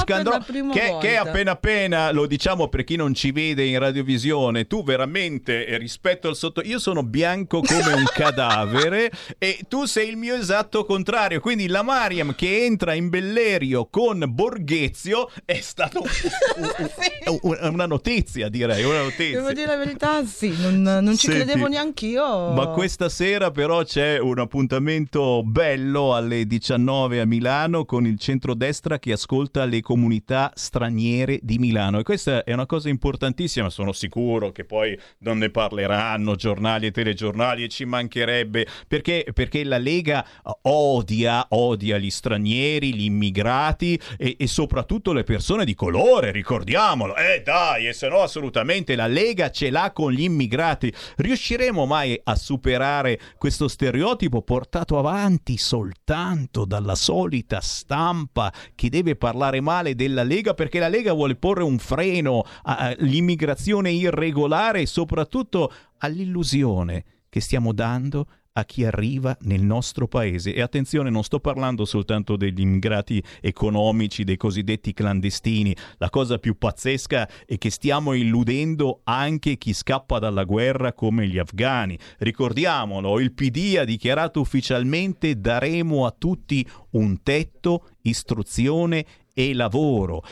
prima 0.46 0.72
che, 0.72 0.96
che 1.00 1.16
appena 1.16 1.52
appena 1.52 2.10
lo 2.12 2.26
diciamo 2.26 2.68
per 2.68 2.84
chi 2.84 2.96
non 2.96 3.14
ci 3.14 3.32
vede 3.32 3.64
in 3.64 3.78
radiovisione 3.78 4.66
tu 4.66 4.82
veramente 4.82 5.66
eh, 5.66 5.76
rispetto 5.78 6.28
al 6.28 6.36
sotto 6.36 6.60
io 6.62 6.78
sono 6.78 7.02
bianco 7.02 7.60
come 7.60 7.92
un 7.92 8.04
cadavere 8.12 9.10
e 9.38 9.60
tu 9.68 9.84
sei 9.84 10.08
il 10.08 10.16
mio 10.16 10.34
esatto 10.36 10.84
contrario. 10.84 11.40
Quindi 11.40 11.66
la 11.68 11.82
Mariam 11.82 12.34
che 12.34 12.64
entra 12.64 12.94
in 12.94 13.08
Bellerio 13.08 13.86
con 13.90 14.24
Borghezio 14.28 15.30
è 15.44 15.60
stato 15.60 16.02
un- 17.26 17.38
un- 17.42 17.58
una 17.72 17.86
notizia 17.86 18.48
direi 18.48 18.84
una 18.84 19.02
notizia. 19.02 19.38
Devo 19.40 19.52
dire 19.52 19.66
la 19.66 19.76
verità, 19.76 20.24
sì, 20.24 20.54
non, 20.60 20.82
non 20.82 21.16
ci 21.16 21.26
Senti, 21.28 21.44
credevo 21.44 21.66
neanch'io. 21.68 22.50
Ma 22.52 22.66
questa 22.68 23.08
sera 23.08 23.50
però 23.50 23.82
c'è 23.84 24.18
un 24.18 24.38
appuntamento 24.50 25.44
bello 25.44 26.12
alle 26.12 26.44
19 26.44 27.20
a 27.20 27.24
Milano 27.24 27.84
con 27.84 28.04
il 28.04 28.18
centrodestra 28.18 28.98
che 28.98 29.12
ascolta 29.12 29.64
le 29.64 29.80
comunità 29.80 30.50
straniere 30.56 31.38
di 31.40 31.58
Milano 31.58 32.00
e 32.00 32.02
questa 32.02 32.42
è 32.42 32.52
una 32.52 32.66
cosa 32.66 32.88
importantissima, 32.88 33.70
sono 33.70 33.92
sicuro 33.92 34.50
che 34.50 34.64
poi 34.64 34.98
non 35.18 35.38
ne 35.38 35.50
parleranno 35.50 36.34
giornali 36.34 36.86
e 36.86 36.90
telegiornali 36.90 37.62
e 37.62 37.68
ci 37.68 37.84
mancherebbe 37.84 38.66
perché, 38.88 39.24
perché 39.32 39.62
la 39.62 39.78
Lega 39.78 40.26
odia, 40.62 41.46
odia 41.50 41.98
gli 41.98 42.10
stranieri, 42.10 42.92
gli 42.92 43.04
immigrati 43.04 44.00
e, 44.18 44.34
e 44.36 44.46
soprattutto 44.48 45.12
le 45.12 45.22
persone 45.22 45.64
di 45.64 45.76
colore, 45.76 46.32
ricordiamolo. 46.32 47.14
Eh 47.14 47.42
dai, 47.44 47.86
e 47.86 47.92
se 47.92 48.08
no 48.08 48.18
assolutamente 48.18 48.96
la 48.96 49.06
Lega 49.06 49.52
ce 49.52 49.70
l'ha 49.70 49.92
con 49.92 50.10
gli 50.10 50.22
immigrati. 50.22 50.92
Riusciremo 51.18 51.86
mai 51.86 52.20
a 52.24 52.34
superare 52.34 53.20
questo 53.38 53.68
stereotipo 53.68 54.38
portato 54.42 54.98
avanti 54.98 55.56
soltanto 55.56 56.64
dalla 56.64 56.94
solita 56.94 57.60
stampa 57.60 58.52
che 58.74 58.88
deve 58.88 59.16
parlare 59.16 59.60
male 59.60 59.94
della 59.94 60.22
Lega 60.22 60.54
perché 60.54 60.78
la 60.78 60.88
Lega 60.88 61.12
vuole 61.12 61.36
porre 61.36 61.62
un 61.62 61.78
freno 61.78 62.44
all'immigrazione 62.62 63.90
irregolare 63.90 64.82
e 64.82 64.86
soprattutto 64.86 65.72
all'illusione 65.98 67.04
che 67.28 67.40
stiamo 67.40 67.72
dando 67.72 68.26
a 68.52 68.64
chi 68.64 68.84
arriva 68.84 69.36
nel 69.42 69.62
nostro 69.62 70.08
paese. 70.08 70.52
E 70.54 70.60
attenzione, 70.60 71.10
non 71.10 71.22
sto 71.22 71.38
parlando 71.40 71.84
soltanto 71.84 72.36
degli 72.36 72.60
immigrati 72.60 73.22
economici, 73.40 74.24
dei 74.24 74.36
cosiddetti 74.36 74.92
clandestini. 74.92 75.74
La 75.98 76.10
cosa 76.10 76.38
più 76.38 76.56
pazzesca 76.58 77.28
è 77.46 77.58
che 77.58 77.70
stiamo 77.70 78.14
illudendo 78.14 79.00
anche 79.04 79.56
chi 79.56 79.72
scappa 79.72 80.18
dalla 80.18 80.44
guerra 80.44 80.92
come 80.92 81.28
gli 81.28 81.38
afghani. 81.38 81.98
Ricordiamolo, 82.18 83.20
il 83.20 83.32
PD 83.32 83.76
ha 83.78 83.84
dichiarato 83.84 84.40
ufficialmente 84.40 85.38
daremo 85.38 86.06
a 86.06 86.14
tutti 86.16 86.66
un 86.90 87.22
tetto, 87.22 87.90
istruzione 88.02 89.04
e 89.32 89.54
lavoro. 89.54 90.22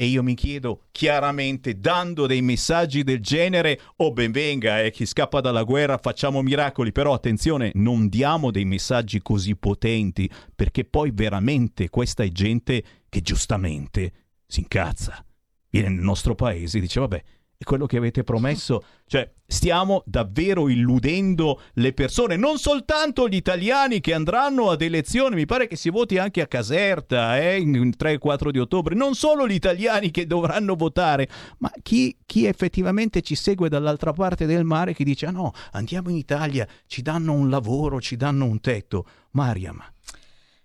E 0.00 0.06
io 0.06 0.22
mi 0.22 0.32
chiedo 0.34 0.84
chiaramente, 0.92 1.78
dando 1.78 2.26
dei 2.26 2.40
messaggi 2.40 3.02
del 3.02 3.20
genere, 3.20 3.78
oh 3.96 4.14
ben 4.14 4.32
venga, 4.32 4.80
eh, 4.80 4.90
chi 4.90 5.04
scappa 5.04 5.42
dalla 5.42 5.62
guerra 5.62 5.98
facciamo 5.98 6.40
miracoli, 6.40 6.90
però 6.90 7.12
attenzione, 7.12 7.70
non 7.74 8.08
diamo 8.08 8.50
dei 8.50 8.64
messaggi 8.64 9.20
così 9.20 9.56
potenti, 9.56 10.26
perché 10.56 10.86
poi 10.86 11.10
veramente 11.12 11.90
questa 11.90 12.22
è 12.22 12.28
gente 12.28 12.82
che 13.10 13.20
giustamente 13.20 14.12
si 14.46 14.60
incazza. 14.60 15.22
Viene 15.68 15.90
nel 15.90 16.02
nostro 16.02 16.34
paese 16.34 16.78
e 16.78 16.80
dice, 16.80 16.98
vabbè, 17.00 17.22
quello 17.64 17.86
che 17.86 17.98
avete 17.98 18.24
promesso. 18.24 18.82
Cioè, 19.06 19.30
stiamo 19.46 20.02
davvero 20.06 20.68
illudendo 20.68 21.60
le 21.74 21.92
persone, 21.92 22.36
non 22.36 22.58
soltanto 22.58 23.28
gli 23.28 23.34
italiani 23.34 24.00
che 24.00 24.14
andranno 24.14 24.70
ad 24.70 24.80
elezioni, 24.80 25.34
mi 25.34 25.46
pare 25.46 25.66
che 25.66 25.76
si 25.76 25.90
voti 25.90 26.18
anche 26.18 26.40
a 26.40 26.46
Caserta 26.46 27.38
eh, 27.38 27.56
il 27.56 27.96
3 27.96 28.12
e 28.12 28.18
4 28.18 28.50
di 28.50 28.58
ottobre, 28.58 28.94
non 28.94 29.14
solo 29.14 29.46
gli 29.46 29.54
italiani 29.54 30.10
che 30.10 30.26
dovranno 30.26 30.76
votare, 30.76 31.28
ma 31.58 31.70
chi, 31.82 32.16
chi 32.24 32.46
effettivamente 32.46 33.22
ci 33.22 33.34
segue 33.34 33.68
dall'altra 33.68 34.12
parte 34.12 34.46
del 34.46 34.64
mare 34.64 34.94
che 34.94 35.04
dice, 35.04 35.26
ah 35.26 35.32
no, 35.32 35.52
andiamo 35.72 36.10
in 36.10 36.16
Italia, 36.16 36.66
ci 36.86 37.02
danno 37.02 37.32
un 37.32 37.50
lavoro, 37.50 38.00
ci 38.00 38.16
danno 38.16 38.44
un 38.44 38.60
tetto. 38.60 39.04
Mariam. 39.32 39.80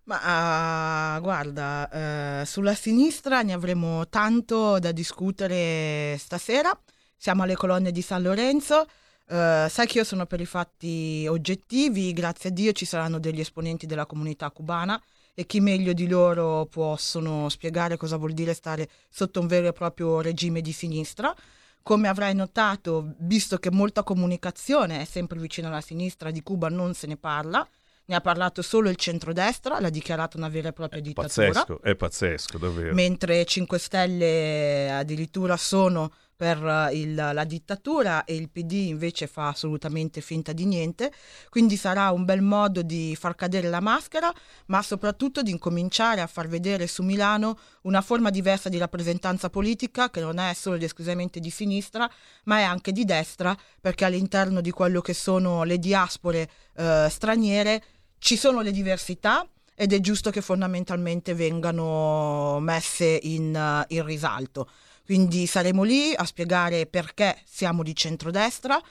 Ma 0.06 1.16
ah, 1.16 1.19
guarda, 1.19 2.42
eh, 2.42 2.45
sulla 2.45 2.75
sinistra 2.75 3.42
ne 3.42 3.53
avremo 3.53 4.08
tanto 4.08 4.77
da 4.77 4.92
discutere 4.92 6.16
stasera. 6.19 6.80
Siamo 7.17 7.42
alle 7.42 7.56
colonne 7.56 7.92
di 7.92 8.03
San 8.03 8.22
Lorenzo. 8.22 8.85
Eh, 9.27 9.66
sai 9.67 9.88
che 9.88 9.98
io 9.98 10.03
sono 10.03 10.27
per 10.27 10.42
i 10.42 10.45
fatti 10.45 11.25
oggettivi, 11.27 12.14
grazie 12.14 12.51
a 12.51 12.53
Dio 12.53 12.72
ci 12.74 12.85
saranno 12.85 13.17
degli 13.17 13.40
esponenti 13.40 13.88
della 13.88 14.06
comunità 14.06 14.51
cubana 14.51 15.01
e 15.34 15.48
chi 15.48 15.59
meglio 15.59 15.93
di 15.93 16.08
loro 16.08 16.67
possono 16.67 17.50
spiegare 17.50 17.98
cosa 17.98 18.17
vuol 18.17 18.34
dire 18.34 18.53
stare 18.53 18.88
sotto 19.09 19.40
un 19.40 19.48
vero 19.48 19.69
e 19.69 19.74
proprio 19.74 20.22
regime 20.22 20.61
di 20.61 20.72
sinistra. 20.72 21.34
Come 21.82 22.08
avrai 22.08 22.35
notato, 22.35 23.16
visto 23.19 23.58
che 23.58 23.72
molta 23.72 24.03
comunicazione 24.03 25.01
è 25.01 25.06
sempre 25.06 25.40
vicino 25.40 25.67
alla 25.69 25.82
sinistra, 25.82 26.30
di 26.30 26.43
Cuba 26.43 26.69
non 26.69 26.93
se 26.93 27.08
ne 27.08 27.17
parla 27.17 27.67
ne 28.08 28.16
ha 28.16 28.22
parlato 28.22 28.61
solo 28.61 28.90
il 28.90 28.95
centrodestra, 28.98 29.80
l'ha 29.80 29.90
dichiarato 29.90 30.38
una 30.38 30.50
vera 30.50 30.69
e 30.69 30.74
propria 30.74 31.01
dittatura. 31.01 31.48
Pazzesco, 31.51 31.82
è 31.82 31.95
pazzesco, 31.95 32.58
davvero. 32.58 32.93
Mentre 32.93 33.45
5 33.45 33.80
Stelle 33.80 34.92
addirittura 34.92 35.58
sono 35.58 36.11
per 36.35 36.61
eh, 36.61 36.98
il- 37.00 37.16
la 37.16 37.43
dittatura 37.45 38.25
e 38.25 38.35
il 38.35 38.50
PD 38.50 38.74
invece 38.90 39.25
fa 39.25 39.48
assolutamente 39.48 40.19
finta 40.19 40.51
di 40.51 40.66
niente. 40.66 41.11
Quindi 41.50 41.77
sarà 41.77 42.11
un 42.11 42.25
bel 42.25 42.42
modo 42.42 42.82
di 42.82 43.16
far 43.17 43.35
cadere 43.35 43.69
la 43.69 43.80
maschera, 43.80 44.32
ma 44.67 44.82
soprattutto 44.82 45.42
di 45.42 45.51
incominciare 45.51 46.19
a 46.22 46.27
far 46.27 46.48
vedere 46.50 46.88
su 46.88 47.03
Milano 47.03 47.58
una 47.84 48.01
forma 48.01 48.30
diversa 48.32 48.67
di 48.67 48.77
rappresentanza 48.77 49.50
politica 49.50 50.09
che 50.09 50.19
non 50.19 50.38
è 50.38 50.53
solo 50.53 50.75
ed 50.75 50.84
esclusivamente 50.84 51.40
di 51.40 51.50
sinistra, 51.50 52.09
ma 52.43 52.58
è 52.59 52.64
anche 52.64 52.92
di 52.92 53.06
destra, 53.06 53.56
perché 53.80 54.03
all'interno 54.03 54.59
di 54.59 54.72
quello 54.72 55.00
che 55.00 55.14
sono 55.14 55.64
le 55.64 55.80
diaspore 55.80 56.50
eh, 56.75 57.08
straniere 57.09 57.82
ci 58.25 58.37
sono 58.37 58.61
le 58.61 58.71
diversità 58.71 59.47
ed 59.75 59.93
è 59.93 59.99
giusto 59.99 60.31
che 60.31 60.41
fondamentalmente 60.41 61.35
vengano 61.35 62.57
messe 62.59 63.19
in, 63.21 63.55
eh, 63.55 63.85
in 63.89 64.03
risalto. 64.03 64.67
Quindi 65.05 65.45
saremo 65.45 65.83
lì 65.83 66.11
a 66.15 66.25
spiegare 66.25 66.87
perché 66.87 67.39
siamo 67.45 67.83
di 67.83 67.95
centrodestra, 67.95 68.81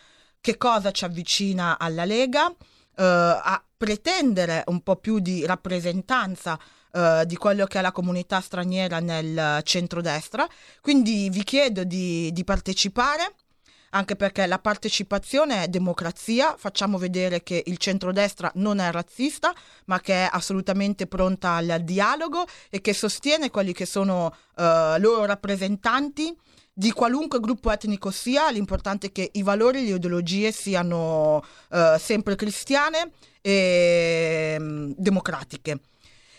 che 0.41 0.57
cosa 0.57 0.93
ci 0.93 1.05
avvicina 1.05 1.81
alla 1.81 2.05
Lega, 2.05 2.49
eh, 2.49 3.03
a 3.03 3.61
pretendere 3.77 4.63
un 4.69 4.83
po' 4.85 4.95
più 4.95 5.19
di 5.19 5.45
rappresentanza 5.45 6.57
eh, 6.93 7.25
di 7.27 7.35
quello 7.35 7.67
che 7.67 7.81
è 7.81 7.83
la 7.83 7.91
comunità 7.91 8.41
straniera 8.41 9.01
nel 9.01 9.63
centrodestra. 9.65 10.47
Quindi 10.81 11.29
vi 11.29 11.43
chiedo 11.43 11.83
di, 11.83 12.31
di 12.33 12.45
partecipare 12.45 13.35
anche 13.95 14.17
perché 14.17 14.47
la 14.47 14.59
partecipazione 14.59 15.65
è 15.65 15.69
democrazia, 15.69 16.57
facciamo 16.59 16.99
vedere 16.99 17.43
che 17.43 17.63
il 17.67 17.79
centrodestra 17.79 18.51
non 18.57 18.79
è 18.79 18.91
razzista, 18.91 19.55
ma 19.87 20.01
che 20.01 20.27
è 20.27 20.29
assolutamente 20.31 21.07
pronta 21.07 21.53
al 21.53 21.81
dialogo 21.83 22.45
e 22.71 22.81
che 22.81 22.93
sostiene 22.93 23.51
quelli 23.51 23.73
che 23.73 23.87
sono 23.87 24.35
eh, 24.57 24.97
loro 24.99 25.25
rappresentanti 25.25 26.37
di 26.73 26.91
qualunque 26.91 27.39
gruppo 27.39 27.71
etnico 27.71 28.11
sia, 28.11 28.51
l'importante 28.51 29.07
è 29.07 29.13
che 29.13 29.31
i 29.35 29.43
valori 29.45 29.79
e 29.79 29.83
le 29.83 29.95
ideologie 29.95 30.51
siano 30.51 31.45
eh, 31.71 31.97
sempre 32.01 32.35
cristiane 32.35 33.13
e 33.41 34.57
mm, 34.59 34.93
democratiche. 34.97 35.79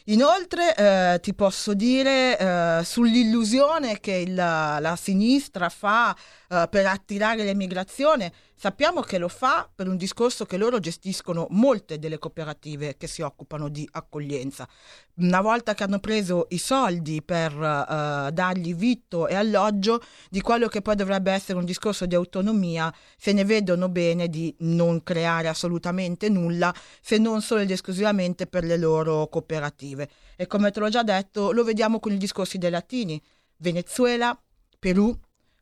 Inoltre 0.07 0.75
eh, 0.75 1.19
ti 1.19 1.33
posso 1.33 1.73
dire 1.73 2.37
eh, 2.37 2.83
sull'illusione 2.83 3.99
che 3.99 4.13
il- 4.13 4.35
la 4.35 4.95
sinistra 5.01 5.69
fa 5.69 6.15
eh, 6.49 6.67
per 6.69 6.85
attirare 6.85 7.43
l'emigrazione, 7.43 8.31
sappiamo 8.55 9.01
che 9.01 9.17
lo 9.17 9.27
fa 9.27 9.69
per 9.73 9.87
un 9.87 9.97
discorso 9.97 10.45
che 10.45 10.57
loro 10.57 10.79
gestiscono 10.79 11.47
molte 11.51 11.99
delle 11.99 12.17
cooperative 12.17 12.95
che 12.97 13.07
si 13.07 13.21
occupano 13.21 13.69
di 13.69 13.87
accoglienza. 13.91 14.67
Una 15.15 15.41
volta 15.41 15.73
che 15.73 15.83
hanno 15.83 15.99
preso 15.99 16.47
i 16.49 16.57
soldi 16.57 17.21
per 17.21 17.51
eh, 17.51 18.31
dargli 18.31 18.73
vitto 18.73 19.27
e 19.27 19.35
alloggio 19.35 20.01
di 20.29 20.41
quello 20.41 20.67
che 20.67 20.81
poi 20.81 20.95
dovrebbe 20.95 21.31
essere 21.31 21.57
un 21.57 21.65
discorso 21.65 22.05
di 22.05 22.15
autonomia, 22.15 22.93
se 23.17 23.33
ne 23.33 23.43
vedono 23.43 23.89
bene 23.89 24.29
di 24.29 24.53
non 24.59 25.03
creare 25.03 25.47
assolutamente 25.47 26.29
nulla 26.29 26.73
se 27.01 27.17
non 27.17 27.41
solo 27.41 27.61
ed 27.61 27.71
esclusivamente 27.71 28.47
per 28.47 28.63
le 28.63 28.77
loro 28.77 29.27
cooperative. 29.27 30.09
E 30.35 30.47
come 30.47 30.71
te 30.71 30.79
l'ho 30.79 30.89
già 30.89 31.03
detto, 31.03 31.51
lo 31.51 31.63
vediamo 31.63 31.99
con 31.99 32.11
i 32.11 32.17
discorsi 32.17 32.57
dei 32.57 32.71
latini. 32.71 33.21
Venezuela, 33.57 34.37
Perù, 34.79 35.17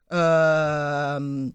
ehm, 0.10 1.54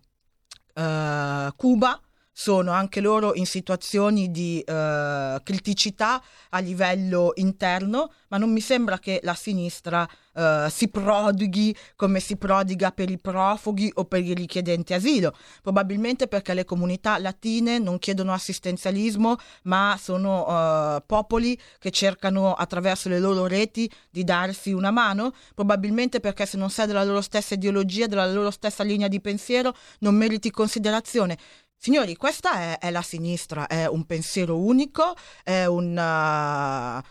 eh, 0.78 1.50
Cuba 1.56 2.00
sono 2.40 2.70
anche 2.70 3.00
loro 3.00 3.34
in 3.34 3.46
situazioni 3.46 4.30
di 4.30 4.60
eh, 4.60 5.40
criticità 5.42 6.22
a 6.50 6.60
livello 6.60 7.32
interno, 7.34 8.12
ma 8.28 8.36
non 8.36 8.52
mi 8.52 8.60
sembra 8.60 9.00
che 9.00 9.18
la 9.24 9.34
sinistra 9.34 10.08
eh, 10.34 10.68
si 10.70 10.86
prodighi 10.86 11.74
come 11.96 12.20
si 12.20 12.36
prodiga 12.36 12.92
per 12.92 13.10
i 13.10 13.18
profughi 13.18 13.90
o 13.92 14.04
per 14.04 14.22
i 14.22 14.34
richiedenti 14.34 14.94
asilo, 14.94 15.34
probabilmente 15.62 16.28
perché 16.28 16.54
le 16.54 16.64
comunità 16.64 17.18
latine 17.18 17.80
non 17.80 17.98
chiedono 17.98 18.32
assistenzialismo, 18.32 19.34
ma 19.64 19.98
sono 20.00 20.46
eh, 20.46 21.02
popoli 21.04 21.60
che 21.80 21.90
cercano 21.90 22.54
attraverso 22.54 23.08
le 23.08 23.18
loro 23.18 23.48
reti 23.48 23.90
di 24.08 24.22
darsi 24.22 24.70
una 24.70 24.92
mano, 24.92 25.32
probabilmente 25.56 26.20
perché 26.20 26.46
se 26.46 26.56
non 26.56 26.70
sei 26.70 26.86
della 26.86 27.02
loro 27.02 27.20
stessa 27.20 27.54
ideologia, 27.54 28.06
della 28.06 28.30
loro 28.30 28.52
stessa 28.52 28.84
linea 28.84 29.08
di 29.08 29.20
pensiero, 29.20 29.74
non 29.98 30.14
meriti 30.14 30.52
considerazione. 30.52 31.36
Signori, 31.80 32.16
questa 32.16 32.54
è, 32.54 32.78
è 32.78 32.90
la 32.90 33.02
sinistra, 33.02 33.68
è 33.68 33.86
un 33.86 34.04
pensiero 34.04 34.58
unico, 34.58 35.14
è 35.44 35.64
una, 35.64 37.02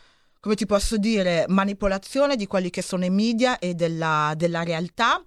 come 0.41 0.55
ti 0.55 0.65
posso 0.65 0.97
dire, 0.97 1.45
manipolazione 1.47 2.35
di 2.35 2.47
quelli 2.47 2.69
che 2.69 2.81
sono 2.81 3.05
i 3.05 3.09
media 3.09 3.59
e 3.59 3.75
della, 3.75 4.33
della 4.35 4.63
realtà. 4.63 5.23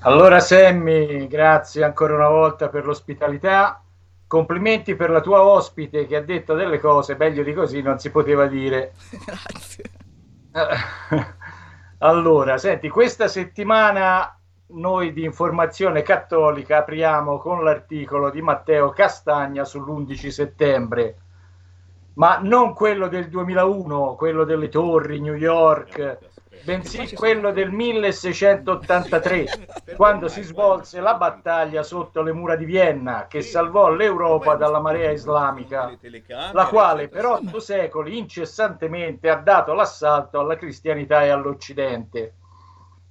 Allora 0.01 0.41
Sammy, 0.41 1.27
grazie 1.29 1.85
ancora 1.85 2.15
una 2.15 2.29
volta 2.29 2.69
per 2.69 2.85
l'ospitalità. 2.85 3.83
Complimenti 4.27 4.97
per 4.97 5.11
la 5.11 5.21
tua 5.21 5.43
ospite 5.43 6.07
che 6.07 6.17
ha 6.17 6.23
detto 6.23 6.55
delle 6.55 6.81
cose 6.81 7.17
meglio 7.17 7.43
di 7.43 7.53
così 7.55 7.81
non 7.83 7.99
si 7.99 8.11
poteva 8.11 8.47
dire. 8.47 8.95
Grazie. 9.25 9.85
Allora, 11.99 12.59
senti, 12.59 12.91
questa 12.91 13.29
settimana 13.29 14.39
noi 14.67 15.15
di 15.15 15.25
Informazione 15.25 16.03
Cattolica 16.03 16.79
apriamo 16.79 17.39
con 17.39 17.65
l'articolo 17.65 18.29
di 18.29 18.43
Matteo 18.43 18.91
Castagna 18.91 19.63
sull'11 19.63 20.29
settembre, 20.29 21.17
ma 22.15 22.39
non 22.43 22.75
quello 22.75 23.09
del 23.09 23.31
2001, 23.31 24.17
quello 24.17 24.45
delle 24.45 24.69
torri, 24.69 25.21
New 25.21 25.35
York, 25.35 26.19
bensì 26.65 27.15
quello 27.15 27.53
del 27.53 27.71
1683, 27.71 29.45
quando 29.97 30.29
si 30.29 30.43
svolse 30.43 31.01
la 31.01 31.15
battaglia 31.15 31.83
sotto 31.83 32.23
le 32.23 32.33
mura 32.33 32.57
di 32.57 32.65
Vienna 32.65 33.27
che 33.29 33.43
salvò 33.43 33.91
l'Europa 33.91 34.55
dalla 34.55 34.81
marea 34.81 35.11
islamica, 35.11 35.93
la 36.53 36.67
quale 36.67 37.09
per 37.09 37.27
otto 37.27 37.61
secoli 37.61 38.17
incessantemente 38.17 39.29
ha 39.29 39.37
dato 39.37 39.75
l'assalto 39.75 40.41
alla 40.41 40.57
cristianità 40.57 41.23
e 41.23 41.29
all'Occidente. 41.29 42.37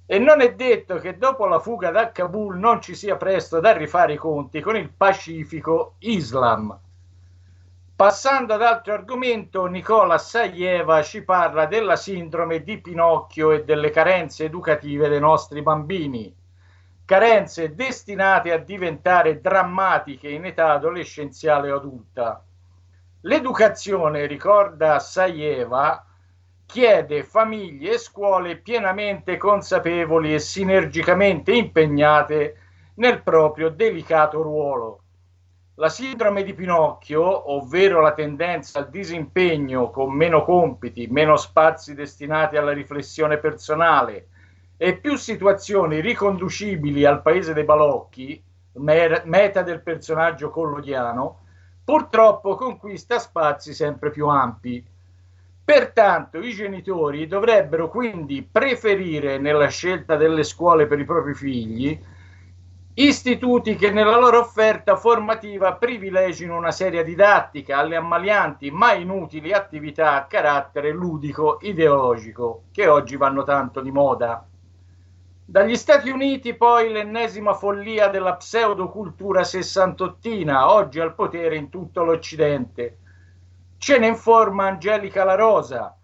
E 0.06 0.18
non 0.18 0.42
è 0.42 0.54
detto 0.54 0.96
che 0.96 1.16
dopo 1.16 1.46
la 1.46 1.60
fuga 1.60 1.90
da 1.90 2.12
Kabul 2.12 2.58
non 2.58 2.82
ci 2.82 2.94
sia 2.94 3.16
presto 3.16 3.60
da 3.60 3.72
rifare 3.72 4.14
i 4.14 4.18
conti 4.18 4.60
con 4.60 4.76
il 4.76 4.90
pacifico 4.90 5.94
Islam. 6.00 6.78
Passando 7.96 8.54
ad 8.54 8.62
altro 8.62 8.92
argomento, 8.92 9.66
Nicola 9.66 10.18
Saieva 10.18 11.00
ci 11.02 11.22
parla 11.22 11.66
della 11.66 11.94
sindrome 11.94 12.64
di 12.64 12.80
Pinocchio 12.80 13.52
e 13.52 13.62
delle 13.62 13.90
carenze 13.90 14.46
educative 14.46 15.08
dei 15.08 15.20
nostri 15.20 15.62
bambini. 15.62 16.34
Carenze 17.04 17.72
destinate 17.76 18.50
a 18.50 18.58
diventare 18.58 19.40
drammatiche 19.40 20.28
in 20.28 20.44
età 20.44 20.72
adolescenziale 20.72 21.70
o 21.70 21.76
adulta. 21.76 22.44
L'educazione, 23.20 24.26
ricorda 24.26 24.98
Saieva, 24.98 26.04
chiede 26.66 27.22
famiglie 27.22 27.92
e 27.92 27.98
scuole 27.98 28.56
pienamente 28.56 29.36
consapevoli 29.36 30.34
e 30.34 30.40
sinergicamente 30.40 31.52
impegnate 31.52 32.58
nel 32.94 33.22
proprio 33.22 33.68
delicato 33.68 34.42
ruolo. 34.42 35.03
La 35.78 35.88
sindrome 35.88 36.44
di 36.44 36.54
Pinocchio, 36.54 37.52
ovvero 37.52 38.00
la 38.00 38.12
tendenza 38.12 38.78
al 38.78 38.90
disimpegno 38.90 39.90
con 39.90 40.14
meno 40.14 40.44
compiti, 40.44 41.08
meno 41.08 41.36
spazi 41.36 41.94
destinati 41.94 42.56
alla 42.56 42.72
riflessione 42.72 43.38
personale 43.38 44.28
e 44.76 44.98
più 44.98 45.16
situazioni 45.16 46.00
riconducibili 46.00 47.04
al 47.04 47.22
paese 47.22 47.54
dei 47.54 47.64
balocchi, 47.64 48.40
meta 48.74 49.62
del 49.62 49.80
personaggio 49.80 50.50
collodiano, 50.50 51.40
purtroppo 51.82 52.54
conquista 52.54 53.18
spazi 53.18 53.74
sempre 53.74 54.10
più 54.10 54.28
ampi. 54.28 54.84
Pertanto 55.64 56.38
i 56.38 56.52
genitori 56.52 57.26
dovrebbero 57.26 57.88
quindi 57.88 58.48
preferire 58.48 59.38
nella 59.38 59.68
scelta 59.68 60.14
delle 60.14 60.44
scuole 60.44 60.86
per 60.86 61.00
i 61.00 61.04
propri 61.04 61.34
figli 61.34 62.00
istituti 62.96 63.74
che 63.74 63.90
nella 63.90 64.18
loro 64.18 64.38
offerta 64.38 64.94
formativa 64.94 65.74
privilegino 65.74 66.56
una 66.56 66.70
seria 66.70 67.02
didattica 67.02 67.78
alle 67.78 67.96
ammalianti 67.96 68.70
ma 68.70 68.92
inutili 68.92 69.52
attività 69.52 70.14
a 70.14 70.26
carattere 70.26 70.92
ludico 70.92 71.58
ideologico 71.62 72.64
che 72.70 72.86
oggi 72.86 73.16
vanno 73.16 73.42
tanto 73.42 73.80
di 73.80 73.90
moda. 73.90 74.46
Dagli 75.46 75.76
Stati 75.76 76.08
Uniti 76.08 76.54
poi 76.54 76.90
l'ennesima 76.90 77.52
follia 77.54 78.08
della 78.08 78.36
pseudocultura 78.36 79.42
sessantottina, 79.42 80.72
oggi 80.72 81.00
al 81.00 81.14
potere 81.14 81.56
in 81.56 81.68
tutto 81.68 82.04
l'Occidente. 82.04 82.98
Ce 83.76 83.98
ne 83.98 84.06
informa 84.06 84.68
Angelica 84.68 85.24
La 85.24 85.34
Rosa, 85.34 85.94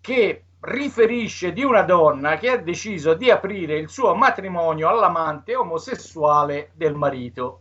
che 0.00 0.45
riferisce 0.60 1.52
di 1.52 1.62
una 1.62 1.82
donna 1.82 2.36
che 2.36 2.50
ha 2.50 2.56
deciso 2.56 3.14
di 3.14 3.30
aprire 3.30 3.76
il 3.78 3.88
suo 3.88 4.14
matrimonio 4.14 4.88
all'amante 4.88 5.54
omosessuale 5.54 6.70
del 6.74 6.94
marito. 6.94 7.60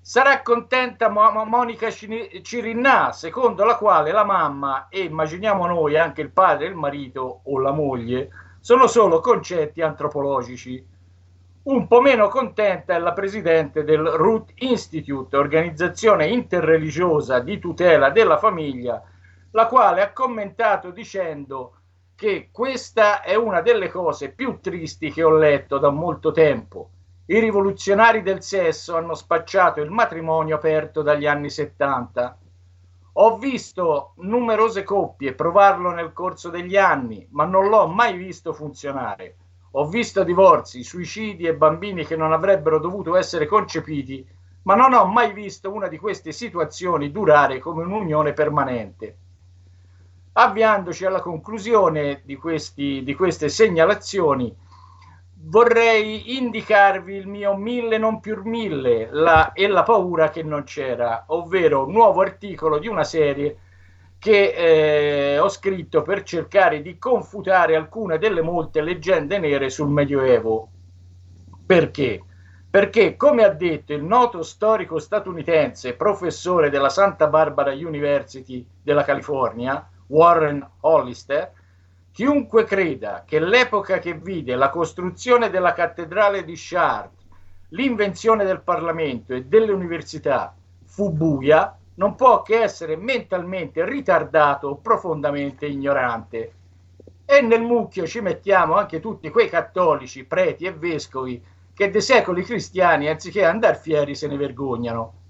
Sarà 0.00 0.42
contenta 0.42 1.08
Mo- 1.08 1.44
Monica 1.44 1.90
Cirinnà, 1.90 3.12
secondo 3.12 3.64
la 3.64 3.76
quale 3.76 4.12
la 4.12 4.24
mamma 4.24 4.88
e 4.88 5.00
immaginiamo 5.00 5.66
noi 5.66 5.96
anche 5.96 6.20
il 6.20 6.30
padre, 6.30 6.66
il 6.66 6.74
marito 6.74 7.40
o 7.44 7.58
la 7.58 7.72
moglie 7.72 8.28
sono 8.60 8.86
solo 8.86 9.20
concetti 9.20 9.80
antropologici. 9.80 10.84
Un 11.64 11.86
po' 11.86 12.02
meno 12.02 12.28
contenta 12.28 12.94
è 12.94 12.98
la 12.98 13.14
presidente 13.14 13.84
del 13.84 14.06
Root 14.06 14.52
Institute, 14.56 15.34
organizzazione 15.36 16.26
interreligiosa 16.26 17.38
di 17.38 17.58
tutela 17.58 18.10
della 18.10 18.36
famiglia, 18.36 19.02
la 19.52 19.66
quale 19.66 20.02
ha 20.02 20.12
commentato 20.12 20.90
dicendo 20.90 21.76
che 22.16 22.48
questa 22.52 23.22
è 23.22 23.34
una 23.34 23.60
delle 23.60 23.88
cose 23.88 24.30
più 24.30 24.60
tristi 24.60 25.10
che 25.10 25.22
ho 25.24 25.36
letto 25.36 25.78
da 25.78 25.90
molto 25.90 26.30
tempo. 26.30 26.90
I 27.26 27.40
rivoluzionari 27.40 28.22
del 28.22 28.42
sesso 28.42 28.96
hanno 28.96 29.14
spacciato 29.14 29.80
il 29.80 29.90
matrimonio 29.90 30.56
aperto 30.56 31.02
dagli 31.02 31.26
anni 31.26 31.50
70. 31.50 32.38
Ho 33.14 33.38
visto 33.38 34.12
numerose 34.16 34.84
coppie 34.84 35.34
provarlo 35.34 35.90
nel 35.90 36.12
corso 36.12 36.50
degli 36.50 36.76
anni, 36.76 37.26
ma 37.30 37.44
non 37.44 37.68
l'ho 37.68 37.88
mai 37.88 38.16
visto 38.16 38.52
funzionare. 38.52 39.36
Ho 39.72 39.88
visto 39.88 40.22
divorzi, 40.22 40.84
suicidi 40.84 41.46
e 41.46 41.56
bambini 41.56 42.04
che 42.04 42.14
non 42.14 42.32
avrebbero 42.32 42.78
dovuto 42.78 43.16
essere 43.16 43.46
concepiti, 43.46 44.24
ma 44.62 44.76
non 44.76 44.92
ho 44.92 45.04
mai 45.06 45.32
visto 45.32 45.72
una 45.72 45.88
di 45.88 45.98
queste 45.98 46.30
situazioni 46.30 47.10
durare 47.10 47.58
come 47.58 47.82
un'unione 47.82 48.32
permanente. 48.32 49.16
Avviandoci 50.36 51.04
alla 51.04 51.20
conclusione 51.20 52.22
di, 52.24 52.34
questi, 52.34 53.04
di 53.04 53.14
queste 53.14 53.48
segnalazioni, 53.48 54.52
vorrei 55.46 56.36
indicarvi 56.36 57.14
il 57.14 57.28
mio 57.28 57.54
mille 57.56 57.98
non 57.98 58.18
più 58.18 58.40
mille 58.42 59.08
la, 59.12 59.52
e 59.52 59.68
la 59.68 59.84
paura 59.84 60.30
che 60.30 60.42
non 60.42 60.64
c'era, 60.64 61.24
ovvero 61.28 61.86
un 61.86 61.92
nuovo 61.92 62.20
articolo 62.20 62.78
di 62.78 62.88
una 62.88 63.04
serie 63.04 63.58
che 64.18 65.34
eh, 65.34 65.38
ho 65.38 65.48
scritto 65.48 66.02
per 66.02 66.24
cercare 66.24 66.82
di 66.82 66.98
confutare 66.98 67.76
alcune 67.76 68.18
delle 68.18 68.42
molte 68.42 68.80
leggende 68.80 69.38
nere 69.38 69.70
sul 69.70 69.88
Medioevo. 69.88 70.68
Perché? 71.64 72.24
Perché, 72.68 73.16
come 73.16 73.44
ha 73.44 73.50
detto 73.50 73.92
il 73.92 74.02
noto 74.02 74.42
storico 74.42 74.98
statunitense, 74.98 75.94
professore 75.94 76.70
della 76.70 76.88
Santa 76.88 77.28
Barbara 77.28 77.72
University 77.72 78.66
della 78.82 79.04
California, 79.04 79.90
Warren 80.14 80.64
Hollister, 80.80 81.50
chiunque 82.12 82.62
creda 82.62 83.24
che 83.26 83.40
l'epoca 83.40 83.98
che 83.98 84.14
vide 84.14 84.54
la 84.54 84.70
costruzione 84.70 85.50
della 85.50 85.72
cattedrale 85.72 86.44
di 86.44 86.54
Chartres, 86.56 87.26
l'invenzione 87.70 88.44
del 88.44 88.60
Parlamento 88.60 89.34
e 89.34 89.46
delle 89.46 89.72
università 89.72 90.54
fu 90.84 91.10
buia, 91.10 91.76
non 91.96 92.14
può 92.14 92.42
che 92.42 92.62
essere 92.62 92.96
mentalmente 92.96 93.84
ritardato 93.84 94.68
o 94.68 94.76
profondamente 94.76 95.66
ignorante. 95.66 96.52
E 97.24 97.40
nel 97.40 97.62
mucchio 97.62 98.06
ci 98.06 98.20
mettiamo 98.20 98.74
anche 98.76 99.00
tutti 99.00 99.30
quei 99.30 99.48
cattolici, 99.48 100.24
preti 100.24 100.66
e 100.66 100.72
vescovi 100.72 101.42
che 101.74 101.90
dei 101.90 102.00
secoli 102.00 102.44
cristiani, 102.44 103.08
anziché 103.08 103.44
andar 103.44 103.76
fieri, 103.76 104.14
se 104.14 104.28
ne 104.28 104.36
vergognano. 104.36 105.23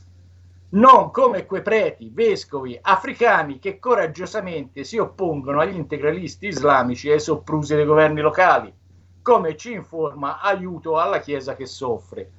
Non 0.74 1.12
come 1.12 1.46
quei 1.46 1.62
preti, 1.62 2.10
vescovi, 2.12 2.76
africani 2.82 3.60
che 3.60 3.78
coraggiosamente 3.78 4.82
si 4.82 4.98
oppongono 4.98 5.60
agli 5.60 5.76
integralisti 5.76 6.48
islamici 6.48 7.08
e 7.08 7.12
ai 7.12 7.20
soprusi 7.20 7.76
dei 7.76 7.84
governi 7.84 8.20
locali, 8.20 8.74
come 9.22 9.56
ci 9.56 9.72
informa 9.72 10.40
aiuto 10.40 10.98
alla 10.98 11.20
Chiesa 11.20 11.54
che 11.54 11.66
soffre 11.66 12.30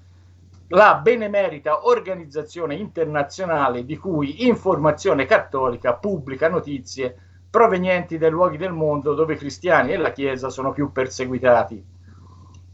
la 0.70 0.96
benemerita 0.96 1.86
organizzazione 1.88 2.76
internazionale 2.76 3.86
di 3.86 3.96
cui 3.96 4.48
Informazione 4.48 5.26
Cattolica 5.26 5.94
pubblica 5.94 6.50
notizie 6.50 7.16
provenienti 7.50 8.18
dai 8.18 8.32
luoghi 8.32 8.58
del 8.58 8.74
mondo 8.74 9.14
dove 9.14 9.36
i 9.36 9.38
cristiani 9.38 9.94
e 9.94 9.98
la 9.98 10.12
Chiesa 10.12 10.50
sono 10.50 10.74
più 10.74 10.92
perseguitati. 10.92 11.95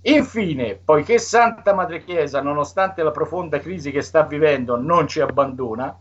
Infine, 0.04 0.78
poiché 0.84 1.20
Santa 1.20 1.76
Madre 1.76 2.04
Chiesa, 2.04 2.42
nonostante 2.42 3.04
la 3.04 3.12
profonda 3.12 3.60
crisi 3.60 3.92
che 3.92 4.02
sta 4.02 4.24
vivendo, 4.24 4.76
non 4.76 5.08
ci 5.08 5.22
abbandona, 5.22 5.96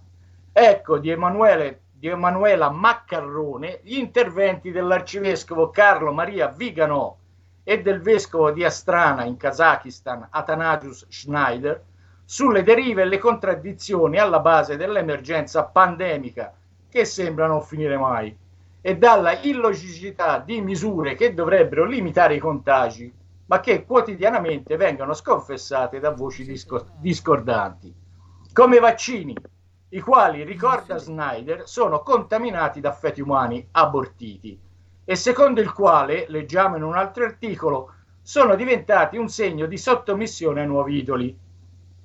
ecco 0.53 0.99
di, 0.99 1.11
Emanuele, 1.11 1.83
di 1.93 2.09
Emanuela 2.09 2.71
Maccarrone 2.71 3.81
gli 3.83 3.99
interventi 3.99 4.71
dell'arcivescovo 4.71 5.69
Carlo 5.69 6.13
Maria 6.13 6.49
Viganò 6.49 7.15
e 7.63 7.83
del 7.83 8.01
vescovo 8.01 8.51
di 8.53 8.65
Astrana 8.65 9.25
in 9.25 9.37
Kazakistan, 9.37 10.29
Athanasius 10.31 11.07
Schneider, 11.11 11.85
sulle 12.25 12.63
derive 12.63 13.03
e 13.03 13.05
le 13.05 13.19
contraddizioni 13.19 14.19
alla 14.19 14.41
base 14.41 14.79
dell'emergenza 14.79 15.65
pandemica 15.65 16.55
che 16.89 17.05
sembra 17.05 17.47
non 17.47 17.61
finire 17.61 17.99
mai 17.99 18.35
e 18.81 18.97
dalla 18.97 19.39
illogicità 19.41 20.39
di 20.39 20.63
misure 20.63 21.15
che 21.15 21.35
dovrebbero 21.35 21.85
limitare 21.85 22.37
i 22.37 22.39
contagi, 22.39 23.13
ma 23.51 23.59
che 23.59 23.85
quotidianamente 23.85 24.77
vengono 24.77 25.13
sconfessate 25.13 25.99
da 25.99 26.13
voci 26.13 26.45
disco- 26.45 26.87
discordanti, 26.99 27.93
come 28.53 28.77
i 28.77 28.81
vaccini, 28.81 29.35
i 29.89 30.01
quali, 30.01 30.45
ricorda 30.45 30.99
Snyder, 30.99 31.67
sono 31.67 32.01
contaminati 32.05 32.79
da 32.79 32.93
feti 32.93 33.21
umani 33.21 33.67
abortiti 33.73 34.57
e 35.05 35.17
secondo 35.17 35.61
il 35.61 35.73
quale, 35.73 36.27
leggiamo 36.29 36.77
in 36.77 36.85
un 36.85 36.95
altro 36.95 37.25
articolo, 37.25 37.95
sono 38.23 38.55
diventati 38.55 39.17
un 39.17 39.29
segno 39.29 39.67
di 39.67 39.79
sottomissione 39.79 40.61
ai 40.61 40.69
nuovi 40.69 40.99
idoli, 40.99 41.37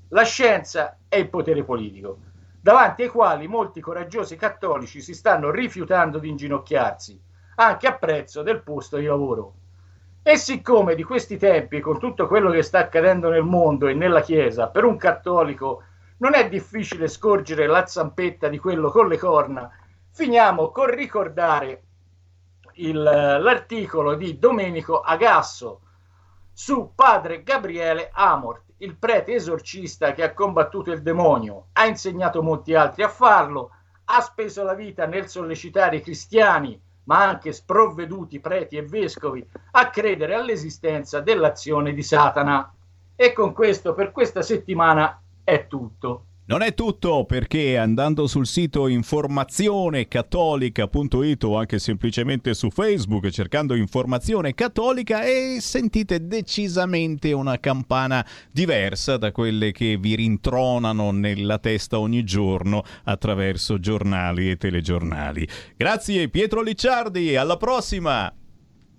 la 0.08 0.24
scienza 0.24 0.98
e 1.08 1.20
il 1.20 1.30
potere 1.30 1.64
politico, 1.64 2.22
davanti 2.60 3.04
ai 3.04 3.10
quali 3.10 3.48
molti 3.48 3.82
coraggiosi 3.82 4.36
cattolici 4.36 5.00
si 5.00 5.14
stanno 5.14 5.52
rifiutando 5.52 6.18
di 6.18 6.28
inginocchiarsi, 6.28 7.22
anche 7.58 7.86
a 7.86 7.94
prezzo 7.94 8.42
del 8.42 8.64
posto 8.64 8.98
di 8.98 9.06
lavoro. 9.06 9.54
E 10.28 10.38
siccome 10.38 10.96
di 10.96 11.04
questi 11.04 11.38
tempi, 11.38 11.80
con 11.80 12.00
tutto 12.00 12.26
quello 12.26 12.50
che 12.50 12.64
sta 12.64 12.80
accadendo 12.80 13.30
nel 13.30 13.44
mondo 13.44 13.86
e 13.86 13.94
nella 13.94 14.22
Chiesa, 14.22 14.70
per 14.70 14.84
un 14.84 14.98
cattolico 14.98 15.84
non 16.18 16.34
è 16.34 16.50
difficile 16.50 17.08
scorgere 17.08 17.68
la 17.68 17.86
zampetta 17.86 18.48
di 18.48 18.58
quello 18.58 18.90
con 18.90 19.08
le 19.08 19.20
corna, 19.20 19.70
finiamo 20.10 20.72
con 20.72 20.88
ricordare 20.88 21.84
il- 22.78 23.04
l'articolo 23.04 24.16
di 24.16 24.40
Domenico 24.40 25.00
Agasso 25.00 25.82
su 26.52 26.94
padre 26.96 27.44
Gabriele 27.44 28.10
Amort, 28.12 28.64
il 28.78 28.98
prete 28.98 29.36
esorcista 29.36 30.14
che 30.14 30.24
ha 30.24 30.34
combattuto 30.34 30.92
il 30.92 31.04
demonio, 31.04 31.68
ha 31.74 31.86
insegnato 31.86 32.42
molti 32.42 32.74
altri 32.74 33.04
a 33.04 33.10
farlo, 33.10 33.70
ha 34.06 34.22
speso 34.22 34.64
la 34.64 34.74
vita 34.74 35.06
nel 35.06 35.28
sollecitare 35.28 35.98
i 35.98 36.02
cristiani, 36.02 36.82
ma 37.06 37.28
anche 37.28 37.52
sprovveduti 37.52 38.40
preti 38.40 38.78
e 38.78 38.84
vescovi, 38.84 39.46
a 39.72 39.90
credere 39.90 40.36
all'esistenza 40.36 41.20
dell'azione 41.20 41.94
di 41.94 42.04
Satana. 42.04 42.72
E 43.16 43.34
con 43.34 43.54
questo 43.54 43.94
per 43.94 44.12
questa 44.12 44.42
settimana 44.42 45.22
è 45.44 45.68
tutto. 45.68 46.25
Non 46.48 46.62
è 46.62 46.76
tutto 46.76 47.26
perché 47.26 47.76
andando 47.76 48.28
sul 48.28 48.46
sito 48.46 48.88
informazionecattolica.it 48.88 51.44
o 51.44 51.58
anche 51.58 51.80
semplicemente 51.80 52.54
su 52.54 52.70
Facebook 52.70 53.30
cercando 53.30 53.74
informazione 53.74 54.54
cattolica 54.54 55.24
e 55.24 55.58
sentite 55.60 56.28
decisamente 56.28 57.32
una 57.32 57.60
campana 57.60 58.24
diversa 58.52 59.18
da 59.18 59.32
quelle 59.32 59.72
che 59.72 59.98
vi 59.98 60.14
rintronano 60.14 61.10
nella 61.10 61.58
testa 61.58 61.98
ogni 61.98 62.24
giorno 62.24 62.84
attraverso 63.06 63.80
giornali 63.80 64.52
e 64.52 64.58
telegiornali. 64.58 65.48
Grazie 65.76 66.30
Pietro 66.30 66.62
Licciardi, 66.62 67.36
alla 67.36 67.58
prossima! 67.58 68.32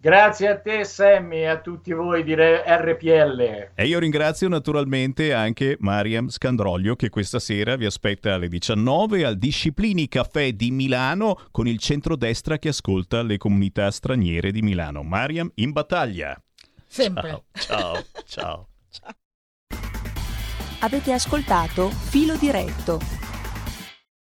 Grazie 0.00 0.48
a 0.48 0.58
te 0.58 0.84
Sammy 0.84 1.38
e 1.38 1.46
a 1.46 1.60
tutti 1.60 1.92
voi 1.92 2.22
di 2.22 2.34
Re- 2.34 2.62
RPL. 2.64 3.70
E 3.74 3.86
io 3.86 3.98
ringrazio 3.98 4.48
naturalmente 4.48 5.32
anche 5.32 5.76
Mariam 5.80 6.28
Scandroglio 6.28 6.94
che 6.96 7.08
questa 7.08 7.38
sera 7.38 7.76
vi 7.76 7.86
aspetta 7.86 8.34
alle 8.34 8.48
19 8.48 9.24
al 9.24 9.36
Disciplini 9.36 10.08
Caffè 10.08 10.52
di 10.52 10.70
Milano 10.70 11.38
con 11.50 11.66
il 11.66 11.78
centrodestra 11.78 12.58
che 12.58 12.68
ascolta 12.68 13.22
le 13.22 13.36
comunità 13.36 13.90
straniere 13.90 14.52
di 14.52 14.62
Milano. 14.62 15.02
Mariam 15.02 15.50
in 15.54 15.72
battaglia. 15.72 16.40
Sempre. 16.86 17.42
Ciao, 17.52 18.04
ciao, 18.26 18.68
ciao. 18.90 19.14
Avete 20.80 21.12
ascoltato 21.12 21.88
Filo 21.88 22.36
Diretto 22.36 23.25